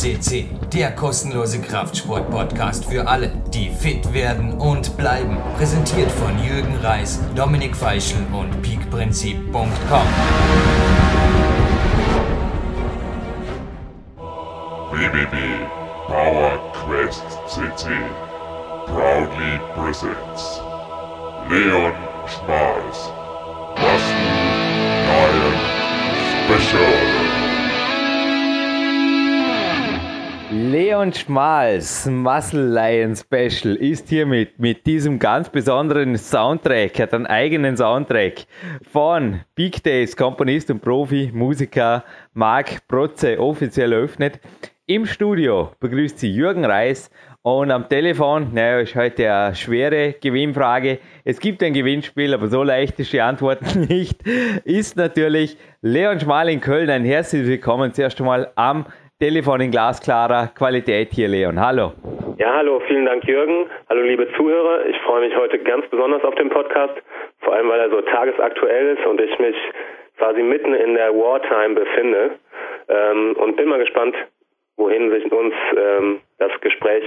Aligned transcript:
CC, 0.00 0.48
der 0.72 0.92
kostenlose 0.92 1.60
Kraftsport-Podcast 1.60 2.86
für 2.86 3.06
alle, 3.06 3.30
die 3.52 3.68
fit 3.68 4.14
werden 4.14 4.54
und 4.54 4.96
bleiben. 4.96 5.36
Präsentiert 5.58 6.10
von 6.10 6.42
Jürgen 6.42 6.74
Reis, 6.76 7.20
Dominik 7.34 7.76
Feischl 7.76 8.24
und 8.32 8.62
peakprinzip.com. 8.62 10.06
www.powerquest.cc 14.90 17.90
proudly 18.86 19.60
presents 19.74 20.60
Leon 21.50 21.92
Schmals 22.26 23.10
Muscle 23.76 24.16
Lion 25.04 25.58
Special. 26.46 27.09
Leon 30.52 31.12
Schmals 31.12 32.06
Muscle 32.06 32.72
Lion 32.72 33.14
Special 33.14 33.76
ist 33.76 34.08
hiermit 34.08 34.58
mit 34.58 34.84
diesem 34.84 35.20
ganz 35.20 35.48
besonderen 35.48 36.18
Soundtrack, 36.18 36.98
hat 36.98 37.14
einen 37.14 37.26
eigenen 37.26 37.76
Soundtrack 37.76 38.46
von 38.90 39.42
Big 39.54 39.80
Days 39.84 40.16
Komponist 40.16 40.68
und 40.72 40.80
Profi, 40.80 41.30
Musiker 41.32 42.02
Marc 42.32 42.88
Protze 42.88 43.38
offiziell 43.38 43.92
eröffnet. 43.92 44.40
Im 44.86 45.06
Studio 45.06 45.70
begrüßt 45.78 46.18
sie 46.18 46.34
Jürgen 46.34 46.64
Reis 46.64 47.12
und 47.42 47.70
am 47.70 47.88
Telefon, 47.88 48.52
naja, 48.52 48.80
ist 48.80 48.96
heute 48.96 49.32
eine 49.32 49.54
schwere 49.54 50.14
Gewinnfrage. 50.20 50.98
Es 51.24 51.38
gibt 51.38 51.62
ein 51.62 51.72
Gewinnspiel, 51.72 52.34
aber 52.34 52.48
so 52.48 52.64
leicht 52.64 52.98
ist 52.98 53.12
die 53.12 53.20
Antwort 53.20 53.76
nicht. 53.88 54.20
Ist 54.64 54.96
natürlich 54.96 55.56
Leon 55.80 56.18
Schmal 56.18 56.50
in 56.50 56.60
Köln. 56.60 56.90
Ein 56.90 57.04
herzliches 57.04 57.48
Willkommen 57.48 57.94
zuerst 57.94 58.20
einmal 58.20 58.50
am 58.56 58.84
Telefon 59.20 59.60
in 59.60 59.70
glasklarer 59.70 60.48
Qualität 60.56 61.10
hier, 61.12 61.28
Leon. 61.28 61.60
Hallo. 61.60 61.92
Ja, 62.38 62.54
hallo, 62.54 62.80
vielen 62.88 63.04
Dank, 63.04 63.22
Jürgen. 63.24 63.66
Hallo, 63.90 64.00
liebe 64.00 64.26
Zuhörer. 64.34 64.86
Ich 64.86 64.96
freue 65.00 65.28
mich 65.28 65.36
heute 65.36 65.58
ganz 65.58 65.86
besonders 65.88 66.24
auf 66.24 66.34
den 66.36 66.48
Podcast, 66.48 66.94
vor 67.40 67.52
allem 67.52 67.68
weil 67.68 67.80
er 67.80 67.90
so 67.90 68.00
tagesaktuell 68.00 68.96
ist 68.96 69.04
und 69.04 69.20
ich 69.20 69.38
mich 69.38 69.56
quasi 70.16 70.42
mitten 70.42 70.72
in 70.72 70.94
der 70.94 71.12
Wartime 71.12 71.74
befinde 71.74 72.30
ähm, 72.88 73.36
und 73.36 73.56
bin 73.56 73.68
mal 73.68 73.78
gespannt, 73.78 74.16
wohin 74.78 75.10
sich 75.10 75.30
uns 75.30 75.54
ähm, 75.76 76.20
das 76.38 76.58
Gespräch 76.62 77.04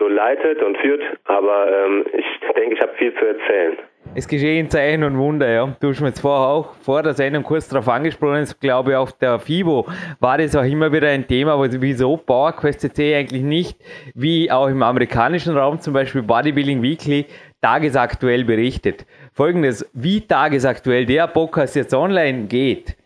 so 0.00 0.08
leitet 0.08 0.60
und 0.64 0.76
führt. 0.78 1.04
Aber 1.26 1.70
ähm, 1.70 2.06
ich 2.12 2.26
denke, 2.56 2.74
ich 2.74 2.80
habe 2.80 2.94
viel 2.94 3.14
zu 3.14 3.24
erzählen. 3.24 3.78
Es 4.18 4.26
geschehen 4.26 4.70
Zeichen 4.70 5.04
und 5.04 5.18
Wunder, 5.18 5.46
ja. 5.46 5.76
Du 5.78 5.90
hast 5.90 6.00
mir 6.00 6.06
jetzt 6.06 6.20
vorher 6.20 6.48
auch 6.48 6.72
vor 6.80 7.02
der 7.02 7.12
Sendung 7.12 7.42
kurz 7.42 7.68
darauf 7.68 7.86
angesprochen, 7.86 8.44
ich 8.44 8.58
glaube 8.58 8.98
auf 8.98 9.12
der 9.12 9.38
FIBO 9.38 9.86
war 10.20 10.38
das 10.38 10.56
auch 10.56 10.62
immer 10.62 10.90
wieder 10.90 11.10
ein 11.10 11.28
Thema, 11.28 11.52
aber 11.52 11.70
wieso 11.70 12.16
PowerQuest 12.16 12.80
CC 12.80 13.14
eigentlich 13.14 13.42
nicht, 13.42 13.78
wie 14.14 14.50
auch 14.50 14.68
im 14.68 14.82
amerikanischen 14.82 15.54
Raum 15.54 15.82
zum 15.82 15.92
Beispiel 15.92 16.22
Bodybuilding 16.22 16.80
Weekly, 16.80 17.26
tagesaktuell 17.60 18.44
berichtet. 18.44 19.04
Folgendes, 19.34 19.86
wie 19.92 20.22
tagesaktuell 20.22 21.04
der 21.04 21.26
Podcast 21.26 21.76
jetzt 21.76 21.92
online 21.92 22.44
geht, 22.44 22.96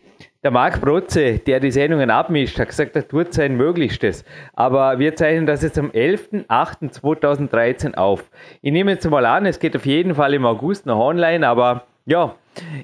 der 0.43 0.51
Marc 0.51 0.81
Protze, 0.81 1.39
der 1.39 1.59
die 1.59 1.71
Sendungen 1.71 2.09
abmischt, 2.09 2.57
hat 2.59 2.69
gesagt, 2.69 2.95
er 2.95 3.05
tut 3.07 3.33
sein 3.33 3.55
Möglichstes. 3.55 4.25
Aber 4.53 4.97
wir 4.97 5.15
zeichnen 5.15 5.45
das 5.45 5.61
jetzt 5.61 5.77
am 5.77 5.91
11.08.2013 5.91 7.93
auf. 7.95 8.23
Ich 8.61 8.71
nehme 8.71 8.91
jetzt 8.91 9.07
mal 9.09 9.25
an, 9.25 9.45
es 9.45 9.59
geht 9.59 9.75
auf 9.75 9.85
jeden 9.85 10.15
Fall 10.15 10.33
im 10.33 10.45
August 10.45 10.87
noch 10.87 10.99
online, 10.99 11.47
aber 11.47 11.83
ja, 12.05 12.35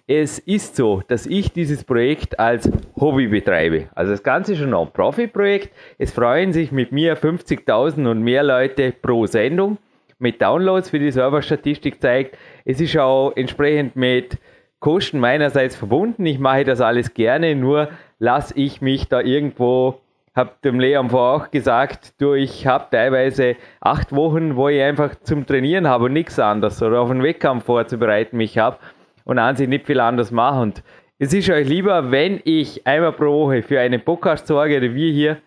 es 0.06 0.38
ist 0.40 0.76
so, 0.76 1.02
dass 1.08 1.26
ich 1.26 1.52
dieses 1.52 1.84
Projekt 1.84 2.40
als 2.40 2.70
Hobby 3.00 3.28
betreibe. 3.28 3.86
Also 3.96 4.12
das 4.12 4.22
Ganze 4.22 4.54
ist 4.54 4.62
ein 4.62 4.70
Non-Profit-Projekt. 4.70 5.72
Es 5.98 6.12
freuen 6.12 6.54
sich 6.54 6.72
mit 6.72 6.92
mir 6.92 7.18
50.000 7.18 8.08
und 8.10 8.22
mehr 8.22 8.44
Leute 8.44 8.92
pro 8.92 9.26
Sendung 9.26 9.80
mit 10.20 10.42
Downloads, 10.42 10.94
wie 10.94 11.00
die 11.00 11.12
Serverstatistik 11.12 12.02
zeigt. 12.02 12.38
Es 12.66 12.80
ist 12.80 12.98
auch 12.98 13.34
entsprechend 13.36 13.96
mit 13.96 14.38
Kosten 14.80 15.20
meinerseits 15.20 15.76
verbunden. 15.76 16.26
Ich 16.26 16.40
mache 16.40 16.64
das 16.64 16.82
alles 16.82 17.14
gerne, 17.14 17.56
nur 17.56 17.90
lasse 18.20 18.54
ich 18.56 18.82
mich 18.82 19.08
da 19.08 19.22
irgendwo, 19.22 20.02
habe 20.36 20.52
dem 20.64 20.80
Leon 20.80 21.10
vorher 21.10 21.46
auch 21.46 21.52
gesagt, 21.52 22.14
du, 22.22 22.34
ich 22.34 22.68
habe 22.68 22.88
teilweise 22.92 23.56
acht 23.82 24.14
Wochen, 24.16 24.56
wo 24.56 24.70
ich 24.70 24.82
einfach 24.82 25.16
zum 25.24 25.48
Trainieren 25.48 25.88
habe 25.88 26.06
und 26.06 26.14
nichts 26.14 26.38
anderes 26.38 26.82
oder 26.82 27.02
auf 27.02 27.10
einen 27.10 27.24
Wettkampf 27.24 27.66
vorzubereiten 27.66 28.38
mich 28.38 28.58
habe 28.58 28.78
und 29.24 29.40
an 29.40 29.56
sich 29.56 29.68
nicht 29.68 29.88
viel 29.88 30.00
anders 30.00 30.32
mache. 30.32 30.62
Und 30.62 30.84
es 31.18 31.34
ist 31.34 31.50
euch 31.50 31.68
lieber, 31.68 32.12
wenn 32.12 32.40
ich 32.44 32.86
einmal 32.86 33.14
pro 33.14 33.46
Woche 33.46 33.64
für 33.64 33.80
einen 33.80 34.02
Podcast 34.02 34.46
sorge, 34.46 34.78
oder 34.78 34.94
wir 34.94 35.12
hier, 35.12 35.38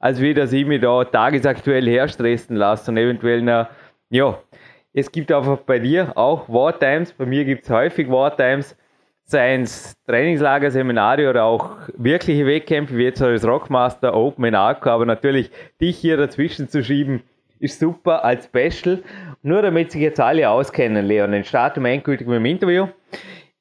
als 0.00 0.20
wie, 0.20 0.34
dass 0.34 0.52
ich 0.52 0.66
mich 0.66 0.80
da 0.80 1.04
tagesaktuell 1.04 1.86
herstressen 1.86 2.56
lasse 2.56 2.90
und 2.90 2.96
eventuell 2.96 3.42
noch, 3.42 3.68
ja, 4.08 4.36
es 4.92 5.12
gibt 5.12 5.30
einfach 5.30 5.58
bei 5.58 5.78
dir 5.78 6.16
auch 6.16 6.48
Wartimes, 6.48 7.12
bei 7.12 7.26
mir 7.26 7.44
gibt 7.44 7.62
es 7.62 7.70
häufig 7.70 8.10
Wartimes, 8.10 8.76
seien 9.30 9.62
es 9.62 9.96
Trainingslager, 10.06 10.70
Seminare 10.70 11.30
oder 11.30 11.44
auch 11.44 11.76
wirkliche 11.96 12.46
Wettkämpfe, 12.46 12.96
wie 12.96 13.04
jetzt 13.04 13.22
als 13.22 13.46
Rockmaster, 13.46 14.14
Open 14.14 14.44
in 14.44 14.54
Arco, 14.54 14.90
aber 14.90 15.06
natürlich 15.06 15.50
dich 15.80 15.96
hier 15.98 16.16
dazwischen 16.16 16.68
zu 16.68 16.82
schieben, 16.82 17.22
ist 17.60 17.78
super 17.78 18.24
als 18.24 18.46
Special. 18.46 19.02
Nur 19.42 19.62
damit 19.62 19.92
sich 19.92 20.02
jetzt 20.02 20.20
alle 20.20 20.48
auskennen, 20.50 21.06
Leon, 21.06 21.32
dann 21.32 21.44
starten 21.44 21.82
wir 21.84 21.90
endgültig 21.90 22.26
mit 22.26 22.36
dem 22.36 22.46
Interview. 22.46 22.88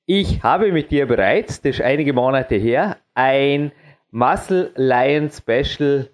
Ich 0.06 0.41
habe 0.41 0.72
mit 0.72 0.90
dir 0.90 1.06
bereits, 1.06 1.62
das 1.62 1.75
ist 1.75 1.81
einige 1.81 2.13
Monate 2.13 2.56
her, 2.56 2.97
ein 3.13 3.72
Muscle 4.12 4.72
Lion 4.75 5.30
Special 5.30 6.09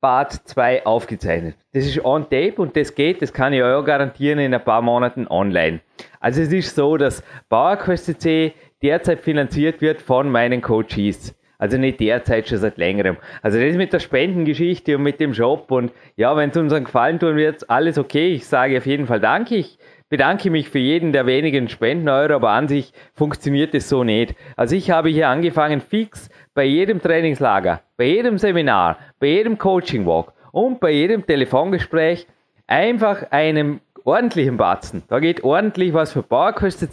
Part 0.00 0.32
2 0.32 0.86
aufgezeichnet. 0.86 1.56
Das 1.72 1.84
ist 1.84 2.04
on 2.04 2.22
tape 2.22 2.54
und 2.56 2.76
das 2.76 2.94
geht, 2.94 3.20
das 3.20 3.32
kann 3.32 3.52
ich 3.52 3.62
euch 3.62 3.84
garantieren, 3.84 4.38
in 4.38 4.54
ein 4.54 4.62
paar 4.62 4.82
Monaten 4.82 5.26
online. 5.28 5.80
Also 6.20 6.40
es 6.40 6.52
ist 6.52 6.74
so, 6.74 6.96
dass 6.96 7.22
PowerQuest 7.48 8.06
CC 8.20 8.54
derzeit 8.82 9.20
finanziert 9.20 9.80
wird 9.80 10.02
von 10.02 10.30
meinen 10.30 10.62
Coaches. 10.62 11.34
Also 11.60 11.76
nicht 11.76 11.98
derzeit, 11.98 12.48
schon 12.48 12.58
seit 12.58 12.78
längerem. 12.78 13.16
Also 13.42 13.58
das 13.58 13.74
mit 13.74 13.92
der 13.92 13.98
Spendengeschichte 13.98 14.96
und 14.96 15.02
mit 15.02 15.18
dem 15.18 15.34
Shop 15.34 15.72
und 15.72 15.92
ja, 16.16 16.36
wenn 16.36 16.50
es 16.50 16.56
uns 16.56 16.72
Gefallen 16.72 17.18
tun 17.18 17.34
wird, 17.34 17.68
alles 17.68 17.98
okay. 17.98 18.32
Ich 18.34 18.46
sage 18.46 18.78
auf 18.78 18.86
jeden 18.86 19.08
Fall 19.08 19.18
Danke. 19.18 19.56
Ich 19.56 19.78
bedanke 20.08 20.50
mich 20.50 20.68
für 20.68 20.78
jeden 20.78 21.12
der 21.12 21.26
wenigen 21.26 21.68
Spenden-Euro, 21.68 22.34
aber 22.34 22.50
an 22.50 22.68
sich 22.68 22.92
funktioniert 23.12 23.74
es 23.74 23.88
so 23.88 24.04
nicht. 24.04 24.36
Also 24.56 24.76
ich 24.76 24.90
habe 24.90 25.08
hier 25.08 25.28
angefangen 25.28 25.80
fix 25.80 26.30
bei 26.54 26.64
jedem 26.64 27.02
Trainingslager, 27.02 27.82
bei 27.96 28.04
jedem 28.04 28.38
Seminar, 28.38 28.98
bei 29.18 29.26
jedem 29.26 29.58
Coaching-Walk 29.58 30.32
und 30.52 30.78
bei 30.78 30.92
jedem 30.92 31.26
Telefongespräch 31.26 32.28
einfach 32.68 33.32
einem 33.32 33.80
ordentlichen 34.08 34.56
Batzen. 34.56 35.02
Da 35.08 35.20
geht 35.20 35.44
ordentlich 35.44 35.94
was 35.94 36.12
für 36.12 36.22
PowerQuest 36.22 36.88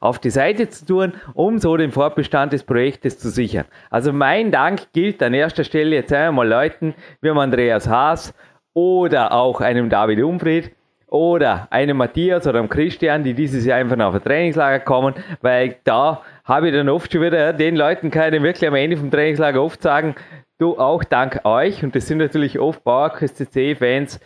auf 0.00 0.18
die 0.18 0.30
Seite 0.30 0.68
zu 0.68 0.86
tun, 0.86 1.12
um 1.34 1.58
so 1.58 1.76
den 1.76 1.90
Fortbestand 1.90 2.52
des 2.52 2.62
Projektes 2.62 3.18
zu 3.18 3.30
sichern. 3.30 3.64
Also 3.90 4.12
mein 4.12 4.50
Dank 4.50 4.92
gilt 4.92 5.22
an 5.22 5.34
erster 5.34 5.64
Stelle 5.64 5.96
jetzt 5.96 6.12
einmal 6.12 6.46
Leuten 6.46 6.94
wie 7.20 7.30
Andreas 7.30 7.88
Haas 7.88 8.34
oder 8.74 9.32
auch 9.32 9.60
einem 9.60 9.88
David 9.88 10.22
Umfried, 10.22 10.72
oder 11.10 11.68
einem 11.70 11.96
Matthias 11.96 12.46
oder 12.46 12.58
einem 12.58 12.68
Christian, 12.68 13.24
die 13.24 13.34
dieses 13.34 13.64
Jahr 13.64 13.78
einfach 13.78 13.98
auf 13.98 14.14
ein 14.14 14.22
Trainingslager 14.22 14.80
kommen, 14.80 15.14
weil 15.40 15.76
da 15.84 16.22
habe 16.44 16.68
ich 16.68 16.74
dann 16.74 16.88
oft 16.88 17.10
schon 17.10 17.22
wieder, 17.22 17.52
den 17.52 17.76
Leuten 17.76 18.10
kann 18.10 18.34
ich 18.34 18.42
wirklich 18.42 18.68
am 18.68 18.74
Ende 18.74 18.96
vom 18.96 19.10
Trainingslager 19.10 19.62
oft 19.62 19.82
sagen, 19.82 20.14
du 20.58 20.78
auch 20.78 21.04
dank 21.04 21.40
euch, 21.44 21.82
und 21.82 21.96
das 21.96 22.06
sind 22.06 22.18
natürlich 22.18 22.58
oft 22.58 22.84
PowerQuest 22.84 23.48
fans 23.78 24.20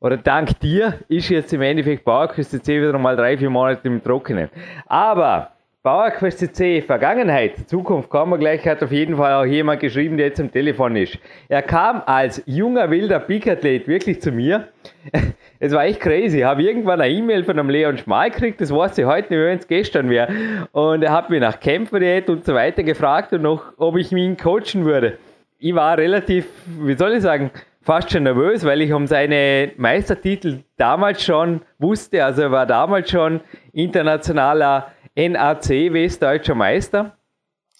oder 0.00 0.16
dank 0.16 0.58
dir 0.60 0.94
ist 1.08 1.28
jetzt 1.28 1.52
im 1.52 1.62
Endeffekt 1.62 2.04
PowerQuest 2.04 2.50
CC 2.50 2.80
wieder 2.80 2.98
mal 2.98 3.16
drei, 3.16 3.38
vier 3.38 3.50
Monate 3.50 3.88
im 3.88 4.02
Trockenen. 4.02 4.50
Aber 4.86 5.52
PowerQuest 5.86 6.40
CC, 6.40 6.82
Vergangenheit, 6.82 7.68
Zukunft, 7.68 8.10
kommen 8.10 8.32
wir 8.32 8.38
gleich, 8.38 8.66
hat 8.66 8.82
auf 8.82 8.90
jeden 8.90 9.16
Fall 9.16 9.34
auch 9.34 9.44
jemand 9.44 9.78
geschrieben, 9.78 10.16
der 10.16 10.26
jetzt 10.26 10.40
am 10.40 10.50
Telefon 10.50 10.96
ist. 10.96 11.16
Er 11.48 11.62
kam 11.62 12.02
als 12.04 12.42
junger, 12.44 12.90
wilder 12.90 13.20
Peak-Athlet 13.20 13.86
wirklich 13.86 14.20
zu 14.20 14.32
mir. 14.32 14.68
Es 15.58 15.72
war 15.72 15.86
echt 15.86 16.00
crazy. 16.00 16.40
Ich 16.40 16.44
habe 16.44 16.62
irgendwann 16.62 17.00
eine 17.00 17.10
E-Mail 17.10 17.42
von 17.42 17.58
einem 17.58 17.70
Leon 17.70 17.96
Schmal 17.96 18.30
gekriegt, 18.30 18.60
das 18.60 18.70
weiß 18.70 18.98
ich 18.98 19.06
heute 19.06 19.32
nicht 19.32 19.38
mehr, 19.38 19.46
wenn 19.46 19.58
es 19.58 19.66
gestern 19.66 20.10
wäre. 20.10 20.28
Und 20.72 21.02
er 21.02 21.12
hat 21.12 21.30
mich 21.30 21.40
nach 21.40 21.58
Kämpferdiät 21.58 22.28
und 22.28 22.44
so 22.44 22.52
weiter 22.52 22.82
gefragt 22.82 23.32
und 23.32 23.40
noch, 23.40 23.72
ob 23.78 23.96
ich 23.96 24.12
ihn 24.12 24.36
coachen 24.36 24.84
würde. 24.84 25.16
Ich 25.58 25.74
war 25.74 25.96
relativ, 25.96 26.46
wie 26.66 26.94
soll 26.94 27.14
ich 27.14 27.22
sagen, 27.22 27.50
fast 27.86 28.10
schon 28.10 28.24
nervös, 28.24 28.64
weil 28.64 28.82
ich 28.82 28.92
um 28.92 29.06
seine 29.06 29.70
Meistertitel 29.76 30.64
damals 30.76 31.24
schon 31.24 31.62
wusste. 31.78 32.24
Also 32.24 32.42
er 32.42 32.50
war 32.50 32.66
damals 32.66 33.10
schon 33.10 33.40
internationaler 33.72 34.92
NAC 35.14 35.92
Westdeutscher 35.92 36.56
Meister. 36.56 37.16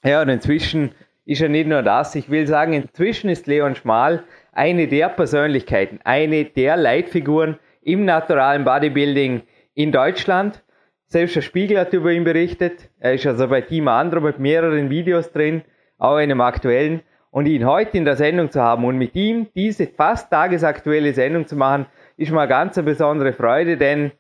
Ja, 0.04 0.22
und 0.22 0.28
inzwischen 0.28 0.92
ist 1.24 1.42
er 1.42 1.48
nicht 1.48 1.66
nur 1.66 1.82
das. 1.82 2.14
Ich 2.14 2.30
will 2.30 2.46
sagen, 2.46 2.72
inzwischen 2.72 3.28
ist 3.28 3.48
Leon 3.48 3.74
Schmal 3.74 4.22
eine 4.52 4.86
der 4.86 5.08
Persönlichkeiten, 5.08 5.98
eine 6.04 6.44
der 6.44 6.76
Leitfiguren 6.76 7.58
im 7.82 8.04
naturalen 8.04 8.64
Bodybuilding 8.64 9.42
in 9.74 9.90
Deutschland. 9.90 10.62
Selbst 11.08 11.34
der 11.34 11.42
Spiegel 11.42 11.80
hat 11.80 11.92
über 11.92 12.12
ihn 12.12 12.22
berichtet. 12.22 12.90
Er 13.00 13.14
ist 13.14 13.26
also 13.26 13.48
bei 13.48 13.60
Team 13.60 13.88
Andro 13.88 14.20
mit 14.20 14.38
mehreren 14.38 14.88
Videos 14.88 15.32
drin, 15.32 15.62
auch 15.98 16.14
einem 16.14 16.40
aktuellen. 16.40 17.02
Und 17.36 17.44
ihn 17.44 17.66
heute 17.66 17.98
in 17.98 18.06
der 18.06 18.16
Sendung 18.16 18.50
zu 18.50 18.62
haben 18.62 18.86
und 18.86 18.96
mit 18.96 19.14
ihm 19.14 19.48
diese 19.54 19.86
fast 19.86 20.30
tagesaktuelle 20.30 21.12
Sendung 21.12 21.46
zu 21.46 21.54
machen, 21.54 21.84
ist 22.16 22.32
mal 22.32 22.48
ganz 22.48 22.78
eine 22.78 22.86
besondere 22.86 23.34
Freude, 23.34 23.76
denn 23.76 24.12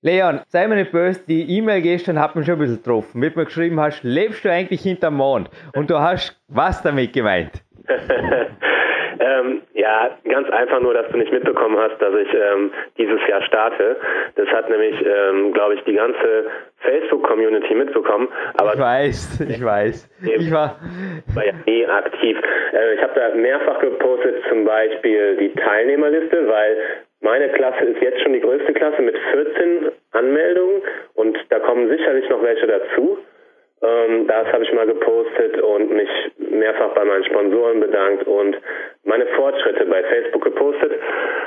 Leon, 0.00 0.40
sei 0.48 0.66
mir 0.66 0.76
nicht 0.76 0.90
böse, 0.90 1.20
die 1.28 1.42
E-Mail 1.58 1.82
gestern 1.82 2.18
hat 2.18 2.34
mich 2.34 2.46
schon 2.46 2.54
ein 2.54 2.60
bisschen 2.60 2.78
getroffen, 2.78 3.20
mit 3.20 3.36
mir 3.36 3.44
geschrieben 3.44 3.78
hast, 3.78 4.02
lebst 4.04 4.42
du 4.42 4.50
eigentlich 4.50 4.80
hinterm 4.80 5.16
Mond? 5.16 5.50
Und 5.74 5.90
du 5.90 5.98
hast 5.98 6.40
was 6.48 6.80
damit 6.80 7.12
gemeint? 7.12 7.62
ähm, 9.20 9.62
ja, 9.74 10.10
ganz 10.24 10.48
einfach 10.50 10.80
nur, 10.80 10.94
dass 10.94 11.10
du 11.10 11.18
nicht 11.18 11.32
mitbekommen 11.32 11.76
hast, 11.78 12.00
dass 12.00 12.14
ich 12.14 12.28
ähm, 12.34 12.72
dieses 12.98 13.20
Jahr 13.28 13.42
starte. 13.42 13.96
Das 14.36 14.48
hat 14.48 14.68
nämlich, 14.70 14.94
ähm, 15.04 15.52
glaube 15.52 15.74
ich, 15.74 15.84
die 15.84 15.94
ganze 15.94 16.46
Facebook-Community 16.78 17.74
mitbekommen. 17.74 18.28
Aber 18.54 18.74
ich 18.74 18.80
weiß, 18.80 19.40
ich 19.48 19.64
weiß. 19.64 20.10
Ich 20.22 20.50
war, 20.52 20.78
war 21.34 21.46
ja 21.46 21.52
nie 21.66 21.86
aktiv. 21.86 22.38
Äh, 22.72 22.94
ich 22.94 23.02
habe 23.02 23.12
da 23.14 23.34
mehrfach 23.34 23.80
gepostet, 23.80 24.42
zum 24.48 24.64
Beispiel 24.64 25.36
die 25.36 25.52
Teilnehmerliste, 25.54 26.48
weil 26.48 26.76
meine 27.20 27.48
Klasse 27.50 27.84
ist 27.84 28.02
jetzt 28.02 28.22
schon 28.22 28.34
die 28.34 28.40
größte 28.40 28.72
Klasse 28.74 29.02
mit 29.02 29.16
14 29.32 29.90
Anmeldungen 30.12 30.82
und 31.14 31.38
da 31.48 31.58
kommen 31.60 31.88
sicherlich 31.88 32.28
noch 32.28 32.42
welche 32.42 32.66
dazu. 32.66 33.18
Ähm, 33.82 34.26
das 34.26 34.46
habe 34.52 34.64
ich 34.64 34.72
mal 34.72 34.86
gepostet 34.86 35.60
und 35.60 35.90
mich 35.90 36.08
mehrfach 36.38 36.94
bei 36.94 37.04
meinen 37.04 37.24
Sponsoren 37.24 37.80
bedankt 37.80 38.26
und 38.26 38.56
meine 39.04 39.26
Fortschritte 39.36 39.84
bei 39.84 40.02
Facebook 40.02 40.44
gepostet. 40.44 40.92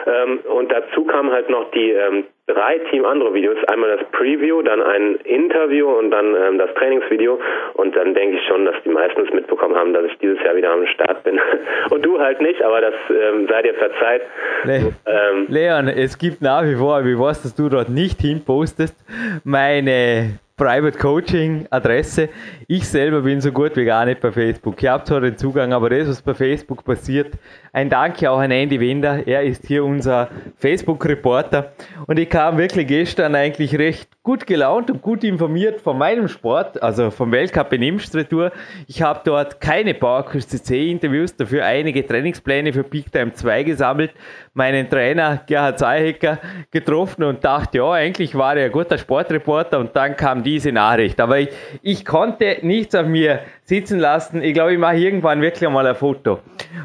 Ähm, 0.05 0.39
und 0.55 0.71
dazu 0.71 1.05
kamen 1.05 1.31
halt 1.31 1.49
noch 1.49 1.71
die 1.71 1.91
ähm, 1.91 2.25
drei 2.45 2.77
Team 2.91 3.03
andere 3.05 3.33
Videos. 3.33 3.57
Einmal 3.67 3.97
das 3.97 4.07
Preview, 4.11 4.61
dann 4.61 4.81
ein 4.81 5.15
Interview 5.23 5.89
und 5.89 6.11
dann 6.11 6.35
ähm, 6.35 6.57
das 6.59 6.71
Trainingsvideo. 6.75 7.39
Und 7.73 7.95
dann 7.95 8.13
denke 8.13 8.37
ich 8.37 8.47
schon, 8.47 8.63
dass 8.65 8.75
die 8.85 8.89
meisten 8.89 9.21
es 9.25 9.33
mitbekommen 9.33 9.75
haben, 9.75 9.93
dass 9.93 10.05
ich 10.05 10.17
dieses 10.19 10.37
Jahr 10.43 10.55
wieder 10.55 10.71
am 10.71 10.85
Start 10.85 11.23
bin. 11.23 11.39
und 11.89 12.05
du 12.05 12.19
halt 12.19 12.41
nicht, 12.41 12.61
aber 12.61 12.79
das 12.79 12.93
ähm, 13.09 13.47
sei 13.49 13.61
dir 13.63 13.73
verzeiht. 13.73 14.21
Le 14.63 14.93
ähm, 15.07 15.45
Leon, 15.47 15.87
es 15.87 16.17
gibt 16.17 16.43
nach 16.43 16.63
wie 16.63 16.75
vor, 16.75 17.03
wie 17.05 17.17
weißt, 17.17 17.43
dass 17.43 17.55
du 17.55 17.69
dort 17.69 17.89
nicht 17.89 18.21
hinpostest, 18.21 18.95
meine 19.43 20.39
Private 20.59 20.97
Coaching 20.97 21.67
Adresse. 21.69 22.27
Ich 22.67 22.85
selber 22.85 23.21
bin 23.21 23.39
so 23.39 23.50
gut 23.50 23.77
wie 23.77 23.85
gar 23.85 24.03
nicht 24.03 24.19
bei 24.19 24.29
Facebook. 24.29 24.83
Ich 24.83 24.89
habe 24.89 25.06
zwar 25.06 25.21
den 25.21 25.38
Zugang, 25.38 25.71
aber 25.71 25.89
das, 25.89 26.09
was 26.09 26.21
bei 26.21 26.33
Facebook 26.33 26.83
passiert, 26.83 27.38
ein 27.71 27.89
Danke 27.89 28.29
auch 28.29 28.39
an 28.39 28.51
Andy 28.51 28.77
Wender. 28.77 29.25
Er 29.25 29.44
ist 29.44 29.65
hier 29.65 29.85
unser 29.85 30.27
Facebook-Reporter. 30.57 31.71
Und 32.07 32.19
ich 32.19 32.29
kam 32.29 32.57
wirklich 32.57 32.88
gestern 32.88 33.35
eigentlich 33.35 33.79
recht 33.79 34.09
gut 34.29 34.45
gelaunt 34.45 34.91
und 34.91 35.01
gut 35.01 35.23
informiert 35.23 35.81
von 35.81 35.97
meinem 35.97 36.27
Sport, 36.27 36.83
also 36.83 37.09
vom 37.09 37.31
Weltcup 37.31 37.73
in 37.73 37.81
Imstretour. 37.81 38.51
Ich 38.85 39.01
habe 39.01 39.21
dort 39.23 39.59
keine 39.61 39.94
PowerQuest 39.94 40.51
CC 40.51 40.91
Interviews, 40.91 41.35
dafür 41.35 41.65
einige 41.65 42.06
Trainingspläne 42.06 42.73
für 42.73 42.83
Peak 42.83 43.11
Time 43.11 43.33
2 43.33 43.63
gesammelt, 43.63 44.11
meinen 44.53 44.89
Trainer 44.89 45.41
Gerhard 45.47 45.79
Zeihecker 45.79 46.38
getroffen 46.69 47.23
und 47.23 47.44
dachte, 47.44 47.79
ja, 47.79 47.91
eigentlich 47.91 48.35
war 48.35 48.56
er 48.56 48.65
ein 48.65 48.71
guter 48.71 48.97
Sportreporter 48.97 49.79
und 49.79 49.95
dann 49.95 50.15
kam 50.15 50.44
diese 50.49 50.71
Nachricht. 50.71 51.19
Aber 51.19 51.39
ich, 51.39 51.49
ich 51.81 52.05
konnte 52.05 52.57
nichts 52.61 52.95
auf 52.95 53.05
mir 53.05 53.41
sitzen 53.63 53.99
lassen. 53.99 54.41
Ich 54.41 54.53
glaube, 54.53 54.73
ich 54.73 54.79
mache 54.79 54.97
irgendwann 54.97 55.41
wirklich 55.41 55.69
mal 55.69 55.85
ein 55.85 55.95
Foto 55.95 56.39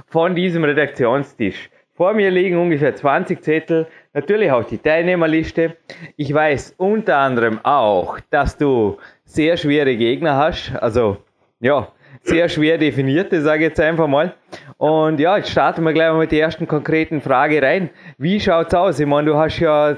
von 0.07 0.35
diesem 0.35 0.65
Redaktionstisch. 0.65 1.71
Vor 1.97 2.13
mir 2.13 2.31
liegen 2.31 2.59
ungefähr 2.59 2.95
20 2.95 3.41
Zettel, 3.41 3.87
natürlich 4.13 4.51
auch 4.51 4.65
die 4.65 4.79
Teilnehmerliste. 4.79 5.77
Ich 6.17 6.35
weiß 6.35 6.75
unter 6.77 7.19
anderem 7.19 7.61
auch, 7.63 8.19
dass 8.31 8.59
du 8.59 8.99
sehr 9.25 9.57
schwere 9.57 9.97
Gegner 9.97 10.37
hast, 10.37 10.73
also 10.81 11.19
ja, 11.61 11.89
sehr 12.23 12.49
schwer 12.49 12.79
definierte, 12.79 13.41
sage 13.43 13.65
ich 13.65 13.69
jetzt 13.69 13.81
einfach 13.81 14.09
mal. 14.09 14.35
Und 14.77 15.21
ja, 15.21 15.37
jetzt 15.37 15.51
starten 15.51 15.85
wir 15.85 15.93
gleich 15.93 16.11
mal 16.11 16.19
mit 16.19 16.33
der 16.33 16.41
ersten 16.41 16.67
konkreten 16.67 17.21
Frage 17.21 17.63
rein. 17.63 17.91
Wie 18.19 18.41
schaut's 18.41 18.75
aus? 18.75 18.99
Ich 18.99 19.07
meine, 19.07 19.31
du 19.31 19.37
hast 19.37 19.61
ja 19.61 19.97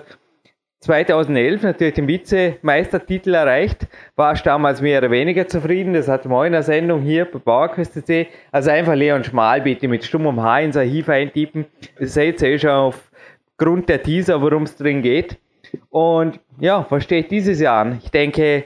2011 0.86 1.62
natürlich 1.62 1.94
den 1.94 2.08
Vizemeistertitel 2.08 3.34
erreicht, 3.34 3.88
warst 4.14 4.46
damals 4.46 4.80
mehr 4.80 4.98
oder 5.00 5.10
weniger 5.10 5.46
zufrieden. 5.48 5.94
Das 5.94 6.08
hat 6.08 6.26
wir 6.26 6.46
in 6.46 6.52
der 6.52 6.62
Sendung 6.62 7.00
hier 7.00 7.24
bei 7.24 7.38
PowerQuest.de. 7.38 8.26
Also 8.52 8.70
einfach 8.70 8.94
Leon 8.94 9.24
Schmal 9.24 9.60
bitte 9.60 9.88
mit 9.88 10.04
stummem 10.04 10.40
H 10.40 10.60
ins 10.60 10.76
Archiv 10.76 11.08
eintippen. 11.08 11.66
Ihr 11.98 12.06
seht 12.06 12.40
eh 12.42 12.58
schon 12.58 12.70
aufgrund 12.70 13.88
der 13.88 14.02
Teaser, 14.02 14.40
worum 14.40 14.62
es 14.62 14.76
drin 14.76 15.02
geht. 15.02 15.38
Und 15.90 16.40
ja, 16.60 16.86
was 16.88 17.04
steht 17.04 17.30
dieses 17.30 17.60
Jahr 17.60 17.80
an? 17.80 18.00
Ich 18.02 18.10
denke, 18.10 18.64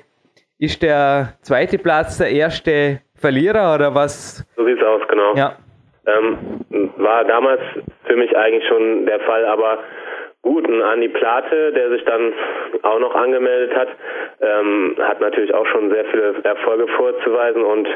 ist 0.59 0.83
der 0.83 1.35
zweite 1.41 1.79
Platz 1.79 2.19
der 2.19 2.31
erste 2.31 3.01
Verlierer 3.15 3.75
oder 3.75 3.95
was? 3.95 4.47
So 4.57 4.67
sieht's 4.67 4.83
aus, 4.83 5.01
genau. 5.09 5.35
Ja. 5.35 5.57
Ähm, 6.07 6.61
war 6.99 7.25
damals 7.25 7.61
für 8.05 8.17
mich 8.17 8.37
eigentlich 8.37 8.67
schon 8.69 9.07
der 9.07 9.21
Fall, 9.21 9.47
aber 9.47 9.79
Guten 10.43 10.81
Andi 10.81 11.09
Plate, 11.09 11.73
der 11.73 11.91
sich 11.91 12.05
dann 12.05 12.33
auch 12.83 12.99
noch 12.99 13.15
angemeldet 13.15 13.77
hat, 13.77 13.89
ähm, 14.41 14.97
hat 14.99 15.21
natürlich 15.21 15.53
auch 15.53 15.67
schon 15.67 15.91
sehr 15.91 16.05
viele 16.07 16.35
Erfolge 16.43 16.89
vorzuweisen 16.97 17.63
und 17.63 17.87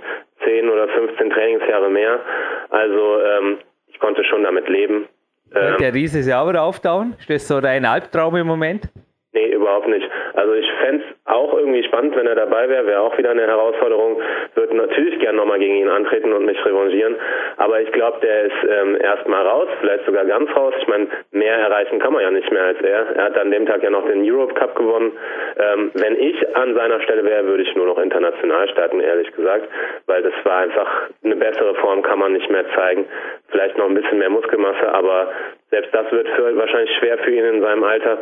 10 0.44 0.68
oder 0.68 0.88
15 0.88 1.30
Trainingsjahre 1.30 1.88
mehr. 1.88 2.20
Also 2.68 3.20
ähm, 3.22 3.58
ich 3.86 3.98
konnte 3.98 4.24
schon 4.24 4.42
damit 4.42 4.68
leben. 4.68 5.06
Ähm, 5.54 5.76
der 5.78 5.94
Riese 5.94 6.18
ist 6.18 6.28
ja 6.28 6.42
auch 6.42 6.48
wieder 6.48 6.62
auftauen? 6.62 7.14
Ist 7.18 7.30
das 7.30 7.48
so 7.48 7.60
dein 7.60 7.84
Albtraum 7.84 8.36
im 8.36 8.46
Moment? 8.46 8.88
Nee, 9.34 9.48
überhaupt 9.48 9.88
nicht. 9.88 10.08
Also 10.34 10.54
ich 10.54 10.70
fände 10.80 11.02
es 11.02 11.32
auch 11.32 11.52
irgendwie 11.58 11.82
spannend, 11.82 12.14
wenn 12.14 12.28
er 12.28 12.36
dabei 12.36 12.68
wäre, 12.68 12.86
wäre 12.86 13.00
auch 13.00 13.18
wieder 13.18 13.30
eine 13.30 13.42
Herausforderung. 13.42 14.20
Würde 14.54 14.76
natürlich 14.76 15.18
gern 15.18 15.34
nochmal 15.34 15.58
gegen 15.58 15.74
ihn 15.74 15.88
antreten 15.88 16.32
und 16.32 16.46
mich 16.46 16.64
revanchieren. 16.64 17.16
Aber 17.56 17.80
ich 17.80 17.90
glaube, 17.90 18.20
der 18.22 18.44
ist 18.44 18.68
ähm, 18.68 18.96
erstmal 19.00 19.44
raus, 19.44 19.66
vielleicht 19.80 20.06
sogar 20.06 20.24
ganz 20.24 20.48
raus. 20.54 20.72
Ich 20.78 20.86
meine, 20.86 21.08
mehr 21.32 21.56
erreichen 21.56 21.98
kann 21.98 22.12
man 22.12 22.22
ja 22.22 22.30
nicht 22.30 22.48
mehr 22.52 22.62
als 22.62 22.80
er. 22.80 23.16
Er 23.16 23.24
hat 23.24 23.36
an 23.36 23.50
dem 23.50 23.66
Tag 23.66 23.82
ja 23.82 23.90
noch 23.90 24.06
den 24.06 24.22
Europe 24.22 24.54
Cup 24.54 24.76
gewonnen. 24.76 25.10
Ähm, 25.58 25.90
wenn 25.94 26.16
ich 26.16 26.56
an 26.56 26.74
seiner 26.76 27.00
Stelle 27.00 27.24
wäre, 27.24 27.44
würde 27.44 27.64
ich 27.64 27.74
nur 27.74 27.86
noch 27.86 27.98
international 27.98 28.68
starten, 28.68 29.00
ehrlich 29.00 29.32
gesagt. 29.32 29.68
Weil 30.06 30.22
das 30.22 30.34
war 30.44 30.58
einfach 30.58 31.08
eine 31.24 31.34
bessere 31.34 31.74
Form, 31.74 32.02
kann 32.02 32.20
man 32.20 32.34
nicht 32.34 32.48
mehr 32.50 32.66
zeigen. 32.76 33.04
Vielleicht 33.48 33.76
noch 33.78 33.86
ein 33.86 33.94
bisschen 33.94 34.18
mehr 34.18 34.30
Muskelmasse, 34.30 34.94
aber 34.94 35.28
selbst 35.70 35.92
das 35.92 36.10
wird 36.12 36.28
für, 36.36 36.56
wahrscheinlich 36.56 36.96
schwer 36.98 37.18
für 37.18 37.32
ihn 37.32 37.44
in 37.44 37.60
seinem 37.60 37.82
Alter. 37.82 38.18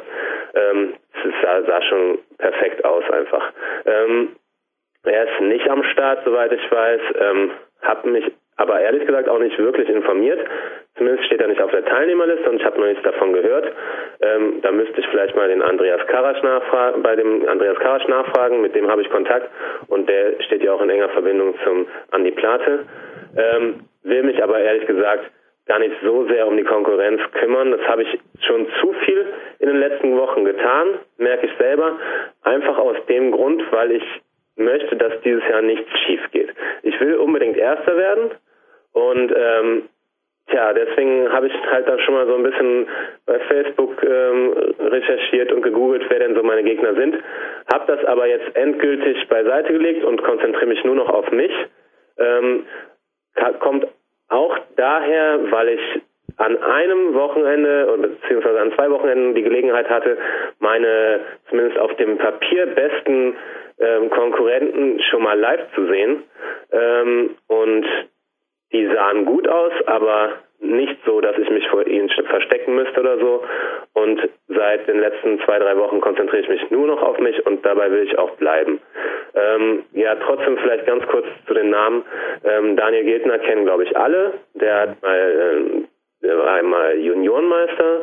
Ähm, 0.55 0.95
es 1.13 1.35
sah, 1.43 1.63
sah, 1.63 1.83
schon 1.83 2.19
perfekt 2.39 2.85
aus 2.85 3.05
einfach. 3.11 3.53
Ähm, 3.87 4.37
er 5.05 5.25
ist 5.25 5.41
nicht 5.41 5.69
am 5.69 5.83
Start, 5.85 6.21
soweit 6.25 6.53
ich 6.53 6.71
weiß. 6.71 7.01
Ähm, 7.21 7.51
habe 7.83 8.09
mich 8.09 8.33
aber 8.57 8.81
ehrlich 8.81 9.07
gesagt 9.07 9.29
auch 9.29 9.39
nicht 9.39 9.59
wirklich 9.59 9.89
informiert. 9.89 10.39
Zumindest 10.97 11.25
steht 11.27 11.41
er 11.41 11.49
nicht 11.49 11.61
auf 11.61 11.71
der 11.71 11.85
Teilnehmerliste 11.85 12.49
und 12.51 12.57
ich 12.61 12.65
habe 12.65 12.79
noch 12.79 12.87
nichts 12.87 13.03
davon 13.03 13.33
gehört. 13.33 13.73
Ähm, 14.21 14.61
da 14.63 14.71
müsste 14.71 15.01
ich 15.01 15.07
vielleicht 15.09 15.35
mal 15.35 15.49
den 15.49 15.63
Andreas 15.63 16.07
Karasch 16.07 16.43
nachfragen, 16.43 17.03
bei 17.03 17.17
dem 17.17 17.49
Andreas 17.49 17.79
Karasch 17.79 18.07
nachfragen, 18.09 18.61
mit 18.61 18.75
dem 18.75 18.89
habe 18.89 19.03
ich 19.03 19.11
Kontakt 19.11 19.49
und 19.89 20.09
der 20.09 20.41
steht 20.43 20.63
ja 20.63 20.73
auch 20.75 20.83
in 20.83 20.91
enger 20.91 21.09
Verbindung 21.09 21.55
zum 21.65 21.87
Andi 22.11 22.31
Plate. 22.33 22.81
Ähm, 23.37 23.81
will 24.03 24.23
mich 24.23 24.43
aber 24.43 24.61
ehrlich 24.61 24.87
gesagt 24.87 25.31
gar 25.67 25.79
nicht 25.79 25.95
so 26.03 26.27
sehr 26.27 26.47
um 26.47 26.57
die 26.57 26.65
Konkurrenz 26.65 27.21
kümmern. 27.33 27.71
Das 27.71 27.81
habe 27.83 28.03
ich 28.03 28.19
schon 28.47 28.67
zu 28.81 28.93
viel 29.05 29.27
in 29.59 29.69
den 29.69 29.79
letzten 29.79 30.17
Wochen 30.17 30.45
getan, 30.45 30.99
merke 31.19 31.47
ich 31.47 31.53
selber. 31.59 31.99
Einfach 32.43 32.79
aus 32.79 32.97
dem 33.09 33.31
Grund, 33.31 33.63
weil 33.71 33.93
ich 33.93 34.05
möchte, 34.57 34.97
dass 34.97 35.21
dieses 35.23 35.43
Jahr 35.49 35.63
nichts 35.63 35.89
schief 36.01 36.21
geht. 36.33 36.53
Ich 36.83 36.99
will 37.01 37.17
unbedingt 37.17 37.57
Erster 37.57 37.97
werden 37.97 38.31
und 38.93 39.33
ähm, 39.35 39.89
Tja, 40.49 40.73
deswegen 40.73 41.33
habe 41.33 41.47
ich 41.47 41.53
halt 41.71 41.89
dann 41.89 42.01
schon 42.01 42.15
mal 42.15 42.27
so 42.27 42.35
ein 42.35 42.43
bisschen 42.43 42.89
bei 43.27 43.39
Facebook 43.41 44.03
ähm, 44.03 44.75
recherchiert 44.81 45.53
und 45.53 45.63
gegoogelt, 45.63 46.05
wer 46.09 46.19
denn 46.19 46.35
so 46.35 46.43
meine 46.43 46.65
Gegner 46.65 46.95
sind. 46.95 47.17
Habe 47.73 47.97
das 47.97 48.05
aber 48.07 48.27
jetzt 48.27 48.55
endgültig 48.57 49.29
beiseite 49.29 49.73
gelegt 49.73 50.05
und 50.05 50.23
konzentriere 50.23 50.67
mich 50.67 50.83
nur 50.85 50.97
noch 50.97 51.09
auf 51.09 51.31
mich. 51.31 51.53
Ähm, 52.19 52.67
kommt 53.61 53.87
auch 54.33 54.57
daher, 54.77 55.39
weil 55.51 55.69
ich 55.69 56.03
an 56.39 56.57
einem 56.63 57.15
Wochenende 57.15 57.99
beziehungsweise 58.01 58.61
an 58.61 58.73
zwei 58.75 58.91
Wochenenden 58.91 59.35
die 59.35 59.43
Gelegenheit 59.43 59.89
hatte, 59.89 60.17
meine 60.61 61.21
zumindest 61.49 61.79
auf 61.79 61.95
dem 61.97 62.19
Papier 62.19 62.67
besten 62.67 63.37
ähm, 63.79 64.11
Konkurrenten 64.11 65.01
schon 65.11 65.23
mal 65.23 65.39
live 65.39 65.61
zu 65.75 65.87
sehen. 65.87 66.25
Ähm, 66.73 67.37
und 67.49 67.87
die 68.73 68.87
sahen 68.87 69.27
gut 69.27 69.47
aus, 69.47 69.73
aber 69.87 70.31
nicht 70.63 70.97
so, 71.05 71.21
dass 71.21 71.37
ich 71.39 71.51
mich 71.51 71.69
vor 71.69 71.87
ihnen 71.87 72.09
verstecken 72.09 72.75
müsste 72.75 73.01
oder 73.01 73.19
so. 73.19 73.43
Und 73.95 74.29
seit 74.49 74.87
den 74.89 75.01
letzten 75.01 75.41
zwei, 75.41 75.59
drei 75.59 75.77
Wochen 75.77 76.01
konzentriere 76.01 76.43
ich 76.43 76.49
mich 76.49 76.71
nur 76.71 76.87
noch 76.87 77.03
auf 77.03 77.19
mich 77.19 77.45
und 77.47 77.65
dabei 77.67 77.91
will 77.91 78.05
ich 78.05 78.19
auch 78.19 78.31
bleiben. 78.37 78.81
Ähm, 79.35 79.85
ja, 79.93 80.15
trotzdem 80.17 80.57
vielleicht 80.59 80.87
ganz 80.87 81.07
kurz 81.09 81.27
zu 81.47 81.55
den 81.55 81.71
Namen. 81.71 82.05
Ähm, 82.45 82.77
Daniel 82.77 83.05
Giltner 83.05 83.39
kennen, 83.41 83.65
glaube 83.65 83.85
ich, 83.85 83.97
alle. 83.97 84.35
Der 84.55 84.81
hat 84.81 85.03
mal, 85.03 85.19
äh, 85.19 86.27
der 86.27 86.39
war 86.39 86.55
einmal 86.55 86.97
Juniorenmeister 86.99 88.03